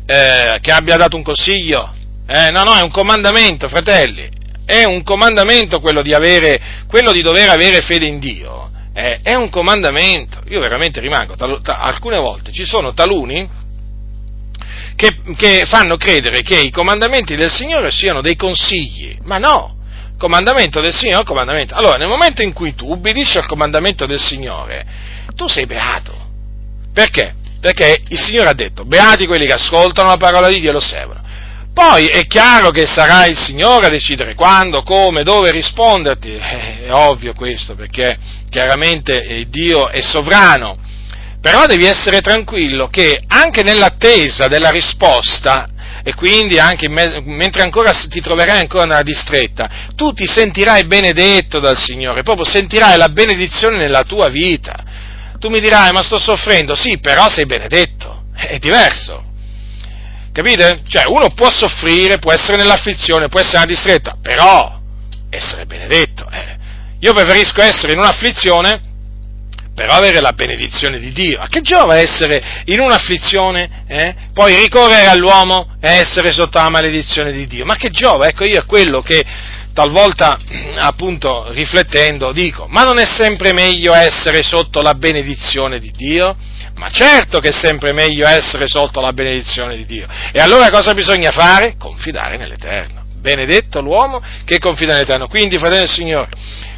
Eh, 0.06 0.58
che 0.60 0.70
abbia 0.70 0.96
dato 0.96 1.16
un 1.16 1.22
consiglio? 1.22 1.94
Eh, 2.26 2.50
no, 2.50 2.64
no, 2.64 2.74
è 2.74 2.82
un 2.82 2.90
comandamento, 2.90 3.68
fratelli 3.68 4.42
è 4.64 4.84
un 4.84 5.02
comandamento 5.02 5.80
quello 5.80 6.02
di, 6.02 6.14
avere, 6.14 6.84
quello 6.86 7.12
di 7.12 7.22
dover 7.22 7.48
avere 7.48 7.80
fede 7.82 8.06
in 8.06 8.18
Dio, 8.18 8.70
eh, 8.94 9.20
è 9.22 9.34
un 9.34 9.50
comandamento. 9.50 10.42
Io 10.48 10.60
veramente 10.60 11.00
rimango, 11.00 11.36
tal, 11.36 11.60
tal, 11.62 11.76
alcune 11.78 12.18
volte 12.18 12.52
ci 12.52 12.64
sono 12.64 12.94
taluni 12.94 13.48
che, 14.96 15.20
che 15.36 15.66
fanno 15.66 15.96
credere 15.96 16.42
che 16.42 16.60
i 16.60 16.70
comandamenti 16.70 17.34
del 17.34 17.50
Signore 17.50 17.90
siano 17.90 18.20
dei 18.20 18.36
consigli, 18.36 19.18
ma 19.24 19.38
no, 19.38 19.76
comandamento 20.16 20.80
del 20.80 20.94
Signore 20.94 21.24
comandamento. 21.24 21.74
Allora, 21.74 21.96
nel 21.96 22.08
momento 22.08 22.42
in 22.42 22.52
cui 22.52 22.74
tu 22.74 22.90
ubbidisci 22.90 23.38
al 23.38 23.46
comandamento 23.46 24.06
del 24.06 24.20
Signore, 24.20 24.86
tu 25.34 25.48
sei 25.48 25.66
beato. 25.66 26.12
Perché? 26.92 27.34
Perché 27.60 28.02
il 28.08 28.18
Signore 28.18 28.50
ha 28.50 28.54
detto, 28.54 28.84
beati 28.84 29.26
quelli 29.26 29.46
che 29.46 29.54
ascoltano 29.54 30.10
la 30.10 30.16
parola 30.16 30.48
di 30.48 30.60
Dio 30.60 30.68
e 30.68 30.72
lo 30.72 30.78
osservano. 30.78 31.22
Poi 31.74 32.06
è 32.06 32.24
chiaro 32.28 32.70
che 32.70 32.86
sarà 32.86 33.26
il 33.26 33.36
Signore 33.36 33.86
a 33.86 33.90
decidere 33.90 34.36
quando, 34.36 34.84
come, 34.84 35.24
dove 35.24 35.50
risponderti, 35.50 36.32
è 36.38 36.86
ovvio 36.90 37.34
questo, 37.34 37.74
perché 37.74 38.16
chiaramente 38.48 39.44
Dio 39.48 39.88
è 39.88 40.00
sovrano, 40.00 40.78
però 41.40 41.66
devi 41.66 41.84
essere 41.84 42.20
tranquillo 42.20 42.86
che 42.86 43.20
anche 43.26 43.64
nell'attesa 43.64 44.46
della 44.46 44.70
risposta, 44.70 45.66
e 46.04 46.14
quindi 46.14 46.60
anche 46.60 46.88
me- 46.88 47.20
mentre 47.24 47.62
ancora 47.62 47.90
ti 47.90 48.20
troverai 48.20 48.60
ancora 48.60 48.84
nella 48.84 49.02
distretta, 49.02 49.68
tu 49.96 50.12
ti 50.12 50.26
sentirai 50.26 50.84
benedetto 50.84 51.58
dal 51.58 51.76
Signore, 51.76 52.22
proprio 52.22 52.44
sentirai 52.44 52.96
la 52.96 53.08
benedizione 53.08 53.78
nella 53.78 54.04
tua 54.04 54.28
vita. 54.28 54.76
Tu 55.40 55.48
mi 55.48 55.58
dirai, 55.58 55.90
ma 55.92 56.02
sto 56.02 56.18
soffrendo, 56.18 56.76
sì, 56.76 56.98
però 56.98 57.28
sei 57.28 57.46
benedetto, 57.46 58.26
è 58.32 58.58
diverso. 58.58 59.23
Capite? 60.34 60.82
Cioè, 60.88 61.04
uno 61.06 61.28
può 61.32 61.48
soffrire, 61.48 62.18
può 62.18 62.32
essere 62.32 62.56
nell'afflizione, 62.56 63.28
può 63.28 63.38
essere 63.38 63.58
nella 63.60 63.72
distretta, 63.72 64.16
però 64.20 64.80
essere 65.30 65.64
benedetto. 65.64 66.28
Eh. 66.28 66.56
Io 66.98 67.12
preferisco 67.12 67.62
essere 67.62 67.92
in 67.92 67.98
un'afflizione, 67.98 68.80
però 69.76 69.92
avere 69.92 70.20
la 70.20 70.32
benedizione 70.32 70.98
di 70.98 71.12
Dio. 71.12 71.38
A 71.38 71.46
che 71.46 71.60
giova 71.60 71.98
essere 71.98 72.62
in 72.64 72.80
un'afflizione, 72.80 73.84
eh? 73.86 74.14
poi 74.32 74.56
ricorrere 74.56 75.06
all'uomo 75.06 75.76
e 75.80 75.90
essere 75.90 76.32
sotto 76.32 76.58
la 76.58 76.68
maledizione 76.68 77.30
di 77.30 77.46
Dio? 77.46 77.64
Ma 77.64 77.76
che 77.76 77.90
giova? 77.90 78.26
Ecco, 78.26 78.44
io 78.44 78.58
è 78.58 78.64
quello 78.64 79.02
che 79.02 79.24
talvolta, 79.72 80.36
appunto, 80.78 81.52
riflettendo, 81.52 82.32
dico, 82.32 82.66
ma 82.68 82.82
non 82.82 82.98
è 82.98 83.06
sempre 83.06 83.52
meglio 83.52 83.94
essere 83.94 84.42
sotto 84.42 84.82
la 84.82 84.94
benedizione 84.94 85.78
di 85.78 85.92
Dio? 85.94 86.34
Ma 86.76 86.88
certo 86.88 87.38
che 87.38 87.48
è 87.48 87.52
sempre 87.52 87.92
meglio 87.92 88.26
essere 88.26 88.66
sotto 88.66 89.00
la 89.00 89.12
benedizione 89.12 89.76
di 89.76 89.86
Dio. 89.86 90.08
E 90.32 90.40
allora 90.40 90.70
cosa 90.70 90.92
bisogna 90.92 91.30
fare? 91.30 91.76
Confidare 91.78 92.36
nell'Eterno. 92.36 93.04
Benedetto 93.20 93.80
l'uomo 93.80 94.20
che 94.44 94.58
confida 94.58 94.92
nell'Eterno. 94.92 95.28
Quindi, 95.28 95.56
fratelli 95.56 95.80
del 95.80 95.88
Signore, 95.88 96.28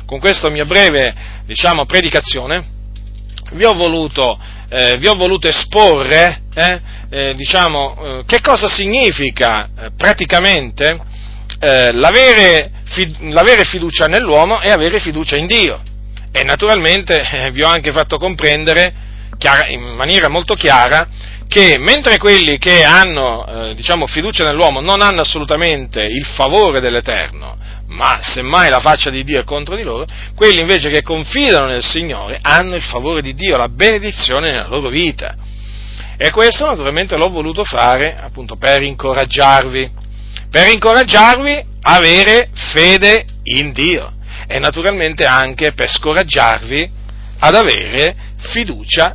con 0.05 0.21
questa 0.21 0.51
mia 0.51 0.65
breve, 0.65 1.15
diciamo, 1.47 1.87
predicazione, 1.87 2.75
vi 3.53 3.65
ho 3.65 3.73
voluto, 3.73 4.39
eh, 4.69 4.97
vi 4.99 5.07
ho 5.07 5.15
voluto 5.15 5.49
esporre, 5.49 6.43
eh, 6.55 6.81
eh, 7.09 7.35
diciamo, 7.35 7.97
eh, 7.97 8.23
che 8.27 8.41
cosa 8.41 8.69
significa 8.69 9.69
eh, 9.79 9.91
praticamente 9.97 11.01
eh, 11.59 11.93
l'avere, 11.93 12.71
fi, 12.85 13.31
l'avere 13.31 13.65
fiducia 13.65 14.07
nell'uomo 14.07 14.61
e 14.61 14.71
avere 14.71 15.01
fiducia 15.01 15.37
in 15.37 15.47
Dio. 15.47 15.81
E 16.33 16.45
naturalmente 16.45 17.51
vi 17.53 17.63
ho 17.63 17.69
anche 17.69 17.93
fatto 17.93 18.19
comprendere 18.19 19.06
chiara, 19.39 19.67
in 19.69 19.95
maniera 19.95 20.29
molto 20.29 20.55
chiara 20.55 21.09
che 21.49 21.79
mentre 21.79 22.19
quelli 22.19 22.59
che 22.59 22.83
hanno 22.83 23.47
eh, 23.47 23.75
diciamo, 23.75 24.07
fiducia 24.07 24.45
nell'uomo 24.45 24.81
non 24.81 25.01
hanno 25.01 25.21
assolutamente 25.21 26.05
il 26.05 26.25
favore 26.25 26.81
dell'Eterno, 26.81 27.57
ma 27.89 28.19
semmai 28.21 28.69
la 28.69 28.81
faccia 28.81 29.11
di 29.11 29.23
Dio 29.25 29.41
è 29.41 29.45
contro 29.45 29.77
di 29.77 29.83
loro, 29.83 30.07
quelli 30.35 30.61
invece 30.61 30.91
che 30.91 31.03
confidano 31.03 31.67
nel 31.67 31.85
Signore 31.85 32.39
hanno 32.43 32.75
il 32.75 32.83
favore 32.83 33.23
di 33.23 33.35
Dio, 33.35 33.57
la 33.57 33.69
benedizione 33.69 34.51
nella 34.51 34.69
loro 34.69 34.89
vita. 34.89 35.35
E 36.19 36.31
questo 36.31 36.67
naturalmente 36.67 37.17
l'ho 37.17 37.29
voluto 37.29 37.65
fare 37.65 38.17
appunto 38.19 38.57
per 38.57 38.83
incoraggiarvi, 38.83 39.91
per 40.51 40.69
incoraggiarvi 40.69 41.65
a 41.83 41.95
avere 41.95 42.49
fede 42.55 43.25
in 43.45 43.73
Dio 43.73 44.13
e 44.49 44.59
naturalmente 44.59 45.25
anche 45.25 45.73
per 45.73 45.91
scoraggiarvi 45.91 46.91
ad 47.39 47.55
avere 47.55 48.17
fiducia 48.39 49.15